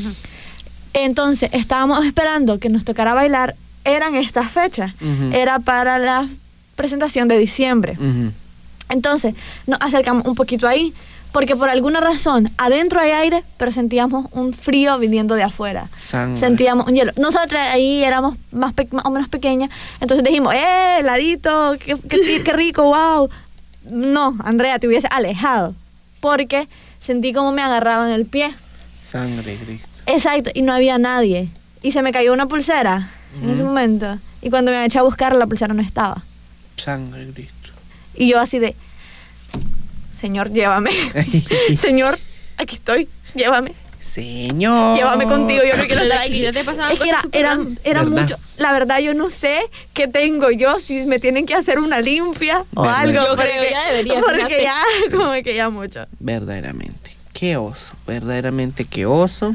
entonces 0.93 1.51
estábamos 1.53 2.05
esperando 2.05 2.59
que 2.59 2.68
nos 2.68 2.84
tocara 2.84 3.14
bailar. 3.14 3.55
Eran 3.84 4.14
estas 4.16 4.51
fechas. 4.51 4.93
Era 5.32 5.59
para 5.59 5.99
la 5.99 6.28
presentación 6.74 7.28
de 7.28 7.39
diciembre. 7.39 7.97
Entonces 8.89 9.34
nos 9.66 9.80
acercamos 9.80 10.26
un 10.26 10.34
poquito 10.34 10.68
ahí, 10.68 10.93
porque 11.32 11.55
por 11.55 11.68
alguna 11.68 12.01
razón 12.01 12.51
adentro 12.57 13.01
hay 13.01 13.11
aire, 13.11 13.45
pero 13.59 13.70
sentíamos 13.72 14.26
un 14.32 14.53
frío 14.53 14.99
viniendo 14.99 15.34
de 15.34 15.43
afuera. 15.43 15.89
Sangre. 15.99 16.39
Sentíamos 16.41 16.87
un 16.87 16.95
hielo. 16.95 17.12
Nosotras 17.16 17.68
ahí 17.74 18.03
éramos 18.03 18.39
más, 18.53 18.74
más 18.93 19.05
o 19.05 19.11
menos 19.11 19.28
pequeñas, 19.28 19.70
entonces 20.01 20.24
dijimos, 20.24 20.55
¡eh, 20.55 20.99
heladito! 21.01 21.76
¡Qué, 21.78 21.97
qué, 22.09 22.43
qué 22.43 22.53
rico! 22.53 22.84
¡Wow! 22.84 23.28
No, 23.91 24.37
Andrea, 24.45 24.78
te 24.78 24.89
hubiese 24.89 25.09
alejado, 25.11 25.74
porque 26.20 26.68
sentí 27.01 27.32
como 27.32 27.53
me 27.53 27.62
agarraban 27.62 28.11
el 28.11 28.24
pie. 28.24 28.55
Sangre, 28.99 29.59
Cristo. 29.64 29.89
Exacto, 30.07 30.51
y 30.55 30.63
no 30.63 30.73
había 30.73 30.99
nadie. 30.99 31.49
Y 31.83 31.93
se 31.93 32.03
me 32.03 32.13
cayó 32.13 32.33
una 32.33 32.47
pulsera 32.47 33.11
en 33.43 33.51
ese 33.51 33.63
momento. 33.63 34.19
Y 34.43 34.51
cuando 34.51 34.71
me 34.71 34.85
eché 34.85 34.99
a 34.99 35.03
buscar, 35.03 35.35
la 35.35 35.47
pulsera 35.47 35.75
no 35.75 35.83
estaba. 35.83 36.23
Sangre, 36.77 37.27
Cristo. 37.33 37.71
Y 38.15 38.29
yo 38.29 38.41
así 38.41 38.59
de, 38.59 38.75
Señor, 40.19 40.51
llévame. 40.53 40.91
Señor, 41.81 42.19
aquí 42.57 42.77
estoy, 42.77 43.09
llévame. 43.35 43.73
Señor. 44.01 44.97
Llévame 44.97 45.25
contigo, 45.25 45.63
yo 45.63 45.77
no 45.77 45.85
quiero 45.87 46.03
estar 46.03 46.19
Aquí 46.21 46.29
aquí. 46.29 46.41
ya 46.41 46.53
te 46.53 46.65
pasaban 46.65 46.93
es 46.93 46.99
que 47.01 47.09
era, 47.09 47.21
era, 47.33 47.59
era 47.85 48.05
mucho. 48.05 48.37
La 48.57 48.73
verdad, 48.73 48.99
yo 49.01 49.13
no 49.13 49.29
sé 49.29 49.59
qué 49.93 50.09
tengo 50.09 50.51
yo, 50.51 50.79
si 50.81 51.05
me 51.05 51.19
tienen 51.19 51.45
que 51.45 51.55
hacer 51.55 51.79
una 51.81 52.01
limpia 52.01 52.65
o 52.75 52.83
¿Verdad? 52.83 52.99
algo. 53.01 53.21
Yo 53.21 53.37
porque- 53.37 53.43
creo 53.51 53.71
ya 53.71 53.91
debería, 53.91 54.15
Porque 54.21 54.37
fíjate. 54.37 54.63
ya, 54.63 54.75
como 55.15 55.33
que 55.43 55.55
ya 55.55 55.69
mucho. 55.69 56.07
Verdaderamente. 56.19 57.15
Qué 57.35 57.59
oso. 57.59 57.93
Verdaderamente 58.07 58.87
qué 58.87 59.05
oso. 59.05 59.55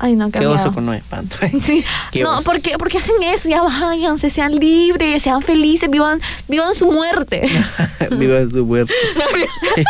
Ay, 0.00 0.14
no, 0.14 0.30
qué, 0.30 0.38
Qué 0.40 0.46
oso 0.46 0.72
con 0.72 0.86
no 0.86 0.92
espanto. 0.94 1.36
Sí. 1.60 1.84
Qué 2.12 2.22
no, 2.22 2.38
oso. 2.38 2.44
¿por 2.44 2.60
qué, 2.60 2.78
¿por 2.78 2.88
qué 2.88 2.98
hacen 2.98 3.20
eso? 3.22 3.48
Ya 3.48 3.62
váyanse, 3.62 4.30
sean 4.30 4.54
libres, 4.54 5.22
sean 5.22 5.42
felices, 5.42 5.90
vivan, 5.90 6.20
vivan 6.46 6.74
su 6.74 6.86
muerte. 6.90 7.42
Viva 8.12 8.38
su 8.50 8.64
muerte. 8.64 8.94
es 9.76 9.84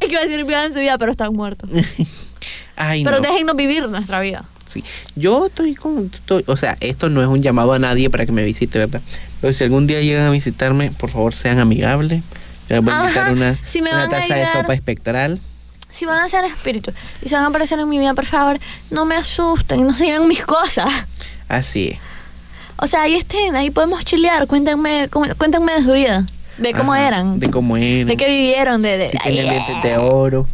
que 0.00 0.06
iba 0.08 0.20
a 0.20 0.24
decir 0.24 0.44
vivan 0.44 0.72
su 0.72 0.80
vida, 0.80 0.96
pero 0.98 1.10
están 1.12 1.32
muertos. 1.32 1.70
Ay, 2.76 3.04
pero 3.04 3.18
no. 3.18 3.22
déjennos 3.22 3.56
vivir 3.56 3.88
nuestra 3.88 4.20
vida. 4.20 4.44
Sí. 4.66 4.82
Yo 5.14 5.46
estoy 5.46 5.74
con. 5.74 6.10
estoy- 6.12 6.44
o 6.46 6.56
sea, 6.56 6.76
esto 6.80 7.08
no 7.08 7.22
es 7.22 7.28
un 7.28 7.42
llamado 7.42 7.72
a 7.72 7.78
nadie 7.78 8.10
para 8.10 8.26
que 8.26 8.32
me 8.32 8.44
visite, 8.44 8.78
¿verdad? 8.78 9.00
Pero 9.40 9.52
si 9.52 9.64
algún 9.64 9.86
día 9.86 10.00
llegan 10.00 10.26
a 10.26 10.30
visitarme, 10.30 10.90
por 10.90 11.10
favor 11.10 11.34
sean 11.34 11.58
amigables. 11.58 12.22
Les 12.68 12.82
voy 12.82 12.92
a 12.92 13.02
invitar 13.02 13.32
una, 13.32 13.58
si 13.64 13.80
me 13.80 13.90
una 13.92 14.08
taza 14.08 14.34
de 14.34 14.46
sopa 14.46 14.74
espectral. 14.74 15.40
Si 15.90 16.04
van 16.04 16.18
a 16.22 16.28
ser 16.28 16.44
espíritus 16.44 16.94
y 17.22 17.28
se 17.28 17.34
van 17.36 17.44
a 17.44 17.46
aparecer 17.48 17.78
en 17.78 17.88
mi 17.88 17.98
vida, 17.98 18.12
por 18.14 18.26
favor, 18.26 18.58
no 18.90 19.04
me 19.06 19.16
asusten, 19.16 19.86
no 19.86 19.94
se 19.94 20.06
lleven 20.06 20.28
mis 20.28 20.44
cosas. 20.44 20.86
Así 21.48 21.88
es. 21.92 21.98
O 22.78 22.86
sea, 22.86 23.02
ahí 23.02 23.14
estén, 23.14 23.56
ahí 23.56 23.70
podemos 23.70 24.04
chilear. 24.04 24.46
Cuéntenme, 24.46 25.08
cuéntenme 25.08 25.72
de 25.72 25.82
su 25.82 25.92
vida, 25.92 26.26
de 26.58 26.72
cómo 26.74 26.92
Ajá, 26.92 27.06
eran, 27.08 27.38
De 27.40 27.50
cómo 27.50 27.76
eran. 27.78 28.08
de 28.08 28.16
qué 28.18 28.26
vivieron, 28.28 28.82
de, 28.82 28.98
de, 28.98 29.08
si 29.08 29.16
tienen 29.18 29.48
dientes 29.48 29.82
de 29.82 29.96
oro. 29.96 30.46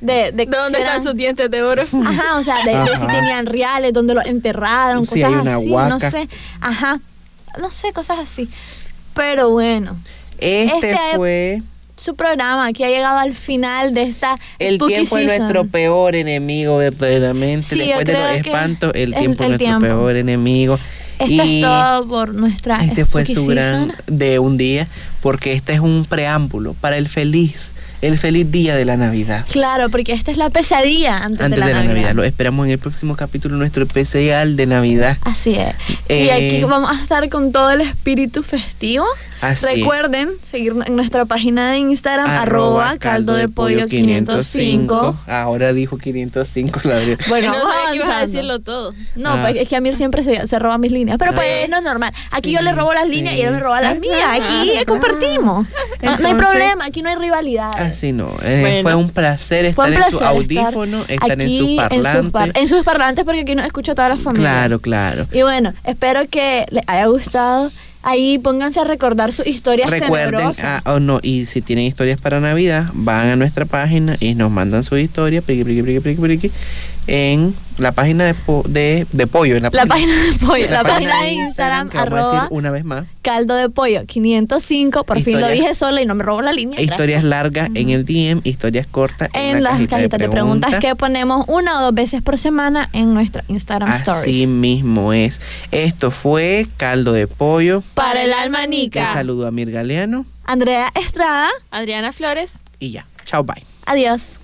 de, 0.00 0.30
de- 0.30 0.32
¿De 0.32 0.46
dónde 0.46 0.78
eran- 0.80 0.98
están 0.98 1.02
sus 1.04 1.16
dientes 1.16 1.50
de 1.50 1.62
oro? 1.62 1.82
Ajá, 2.06 2.36
o 2.38 2.44
sea, 2.44 2.62
de, 2.64 2.76
de 2.90 2.96
si 3.00 3.06
tenían 3.08 3.46
reales, 3.46 3.92
dónde 3.92 4.14
los 4.14 4.24
enterraron, 4.26 5.04
Si 5.04 5.20
cosas 5.20 5.24
hay 5.24 5.34
una 5.40 5.56
así, 5.56 5.70
huaca. 5.70 5.88
no 5.88 5.98
sé. 6.10 6.28
Ajá, 6.60 7.00
no 7.58 7.70
sé, 7.70 7.92
cosas 7.92 8.18
así. 8.20 8.48
Pero 9.14 9.50
bueno, 9.50 9.96
Este, 10.38 10.90
Este- 10.92 11.16
fue. 11.16 11.62
Su 11.96 12.14
programa 12.16 12.72
que 12.72 12.84
ha 12.84 12.88
llegado 12.88 13.18
al 13.18 13.34
final 13.34 13.94
de 13.94 14.02
esta 14.04 14.36
El 14.58 14.76
spooky 14.76 14.94
tiempo 14.94 15.18
es 15.18 15.26
nuestro 15.26 15.66
peor 15.66 16.14
enemigo, 16.16 16.78
verdaderamente. 16.78 17.74
Sí, 17.74 17.78
Después 17.80 18.04
de 18.06 18.12
los 18.14 18.30
espantos, 18.46 18.92
el 18.94 19.12
el- 19.14 19.18
tiempo 19.20 19.42
es 19.44 19.48
nuestro 19.50 19.66
tiempo. 19.66 19.80
peor 19.86 20.16
enemigo. 20.16 20.78
Esto 21.18 21.32
y 21.32 21.58
es 21.58 21.62
todo 21.64 22.08
por 22.08 22.34
nuestra 22.34 22.84
este 22.84 23.04
fue 23.04 23.24
su 23.26 23.46
gran 23.46 23.92
de 24.08 24.38
un 24.40 24.56
día, 24.56 24.88
porque 25.20 25.52
este 25.52 25.74
es 25.74 25.80
un 25.80 26.04
preámbulo 26.08 26.74
para 26.74 26.96
el 26.96 27.06
feliz, 27.08 27.70
el 28.02 28.18
feliz 28.18 28.50
día 28.50 28.76
de 28.76 28.84
la 28.84 28.96
Navidad. 28.96 29.46
Claro, 29.50 29.88
porque 29.88 30.12
esta 30.12 30.30
es 30.30 30.36
la 30.36 30.50
pesadilla 30.50 31.18
antes, 31.18 31.40
Antes 31.40 31.64
de 31.64 31.72
la, 31.72 31.84
Navidad. 31.84 32.12
Lo 32.14 32.24
esperamos 32.24 32.66
en 32.66 32.72
el 32.72 32.78
próximo 32.78 33.16
capítulo, 33.16 33.56
nuestro 33.56 33.84
especial 33.84 34.56
de 34.56 34.66
Navidad. 34.66 35.16
Así 35.22 35.54
es. 35.54 35.74
y 36.08 36.12
Eh, 36.28 36.32
aquí 36.32 36.64
vamos 36.64 36.90
a 36.90 37.02
estar 37.02 37.26
con 37.30 37.50
todo 37.52 37.70
el 37.70 37.80
espíritu 37.80 38.42
festivo. 38.42 39.06
Así 39.40 39.66
es. 39.66 39.72
Recuerden 39.78 40.30
seguirnos 40.42 40.86
en 40.86 40.94
nuestra 40.94 41.24
página 41.24 41.72
de 41.72 41.78
Instagram, 41.78 42.28
arroba 42.28 42.96
caldo 42.98 43.34
de 43.34 43.48
pollo 43.48 43.88
505. 43.88 45.16
Ahora 45.26 45.72
dijo 45.72 45.98
505, 45.98 46.80
la 46.84 46.94
verdad. 46.96 47.18
Bueno, 47.28 47.48
no 47.48 47.54
vamos 47.58 47.72
sabía 47.74 47.90
que 47.90 47.96
ibas 47.96 48.08
a 48.10 48.20
decirlo 48.26 48.58
todo. 48.60 48.94
No, 49.16 49.30
Ah. 49.32 49.38
pues 49.42 49.56
es 49.56 49.68
que 49.68 49.76
a 49.76 49.80
mí 49.80 49.92
siempre 49.94 50.22
se, 50.22 50.46
se 50.46 50.58
roba 50.58 50.78
mis 50.78 50.92
líneas. 50.92 51.18
Pero 51.18 51.32
pues 51.32 51.46
Ah. 51.64 51.66
no 51.68 51.78
es 51.78 51.82
normal. 51.82 52.12
Aquí 52.30 52.50
Sí, 52.50 52.54
yo 52.56 52.62
le 52.62 52.72
robo 52.72 52.92
las 52.94 53.06
sí, 53.08 53.16
líneas 53.16 53.34
y 53.36 53.40
él 53.42 53.52
me 53.52 53.60
roba 53.60 53.80
las 53.80 53.98
mías. 53.98 54.20
Aquí 54.30 54.72
Ah. 54.78 54.82
compartimos. 54.86 55.66
No, 56.02 56.18
no 56.18 56.28
hay 56.28 56.34
problema, 56.34 56.84
aquí 56.86 57.02
no 57.02 57.08
hay 57.10 57.16
rivalidad. 57.16 57.91
Así 57.92 58.12
no. 58.12 58.36
eh, 58.42 58.58
Bueno. 58.60 58.82
Fue 58.82 58.94
un 58.94 59.10
placer 59.10 59.64
estar 59.64 59.88
un 59.88 59.94
en 59.94 60.02
su 60.04 60.18
placer 60.18 60.26
audífono, 60.26 61.04
estar, 61.08 61.30
en 61.32 61.40
aquí 61.42 61.58
su 61.58 61.76
parlante. 61.76 62.30
par- 62.30 62.52
en 62.54 62.68
sus 62.68 62.84
parlantes 62.84 63.24
porque 63.24 63.40
aquí 63.40 63.54
nos 63.54 63.64
escucha 63.66 63.94
toda 63.94 64.08
la 64.10 64.16
familia. 64.16 64.48
Claro, 64.50 64.78
claro. 64.80 65.26
Y 65.32 65.42
bueno, 65.42 65.72
espero 65.84 66.28
que 66.28 66.66
les 66.70 66.82
haya 66.86 67.06
gustado. 67.06 67.70
Ahí 68.04 68.38
pónganse 68.40 68.80
a 68.80 68.84
recordar 68.84 69.32
sus 69.32 69.46
historias 69.46 69.88
Recuerden, 69.88 70.32
tenebrosas. 70.32 70.64
ah, 70.84 70.92
oh, 70.92 70.98
no, 70.98 71.20
y 71.22 71.46
si 71.46 71.60
tienen 71.62 71.84
historias 71.84 72.20
para 72.20 72.40
Navidad, 72.40 72.86
van 72.94 73.28
a 73.28 73.36
nuestra 73.36 73.64
página 73.64 74.16
y 74.18 74.34
nos 74.34 74.50
mandan 74.50 74.82
su 74.82 74.96
historia, 74.96 75.40
priqui, 75.40 75.62
priqui, 75.62 75.82
priqui, 75.82 76.00
priqui, 76.00 76.20
priqui, 76.20 76.50
en 77.06 77.54
la 77.78 77.92
página 77.92 78.24
de, 78.24 78.34
po- 78.34 78.64
de, 78.68 79.06
de 79.12 79.26
pollo. 79.26 79.56
En 79.56 79.62
la, 79.64 79.70
La 79.72 79.86
página 79.86 80.12
de 80.22 80.32
pollo, 80.34 80.64
la, 80.70 80.82
la 80.82 80.88
página 80.88 81.22
de 81.22 81.32
Instagram, 81.32 81.90
vamos 81.92 82.18
a 82.28 82.32
decir 82.34 82.48
una 82.50 82.70
vez 82.70 82.84
más. 82.84 83.04
caldo 83.22 83.54
de 83.54 83.68
pollo 83.70 84.06
505. 84.06 85.04
Por 85.04 85.20
fin 85.22 85.34
lo 85.40 85.46
Historias- 85.46 85.52
dije 85.60 85.74
sola 85.74 86.02
y 86.02 86.06
no 86.06 86.14
me 86.14 86.22
robó 86.22 86.42
la 86.42 86.52
línea. 86.52 86.80
Historias 86.80 87.22
gracias. 87.22 87.24
largas 87.24 87.70
en 87.74 87.90
el 87.90 88.04
DM, 88.04 88.40
historias 88.44 88.86
cortas 88.86 89.28
en, 89.34 89.40
En 89.56 89.62
la 89.62 89.70
las 89.70 89.72
cajita 89.72 89.96
cajitas 89.96 90.18
de 90.20 90.28
preguntas 90.28 90.70
preguntas. 90.70 90.80
que 90.80 90.96
ponemos 90.96 91.44
una 91.48 91.78
o 91.78 91.82
dos 91.82 91.94
veces 91.94 92.22
por 92.22 92.38
semana 92.38 92.88
en 92.92 93.14
nuestra 93.14 93.42
Instagram 93.48 93.90
Así 93.90 94.02
Stories. 94.10 94.48
mismo 94.48 95.12
es. 95.12 95.40
Esto 95.70 96.10
fue 96.10 96.66
Caldo 96.76 97.12
de 97.12 97.26
Pollo. 97.26 97.82
Para 97.94 98.22
el 98.22 98.32
alma 98.32 98.60
Te 98.62 98.68
nica. 98.68 99.12
saludo 99.12 99.46
a 99.46 99.50
Mir 99.50 99.70
Galeano 99.70 100.24
Andrea 100.44 100.90
Estrada, 100.94 101.48
Adriana 101.70 102.12
Flores. 102.12 102.60
y 102.78 102.90
ya. 102.90 103.06
Chao, 103.24 103.42
bye. 103.44 103.62
adiós. 103.86 104.38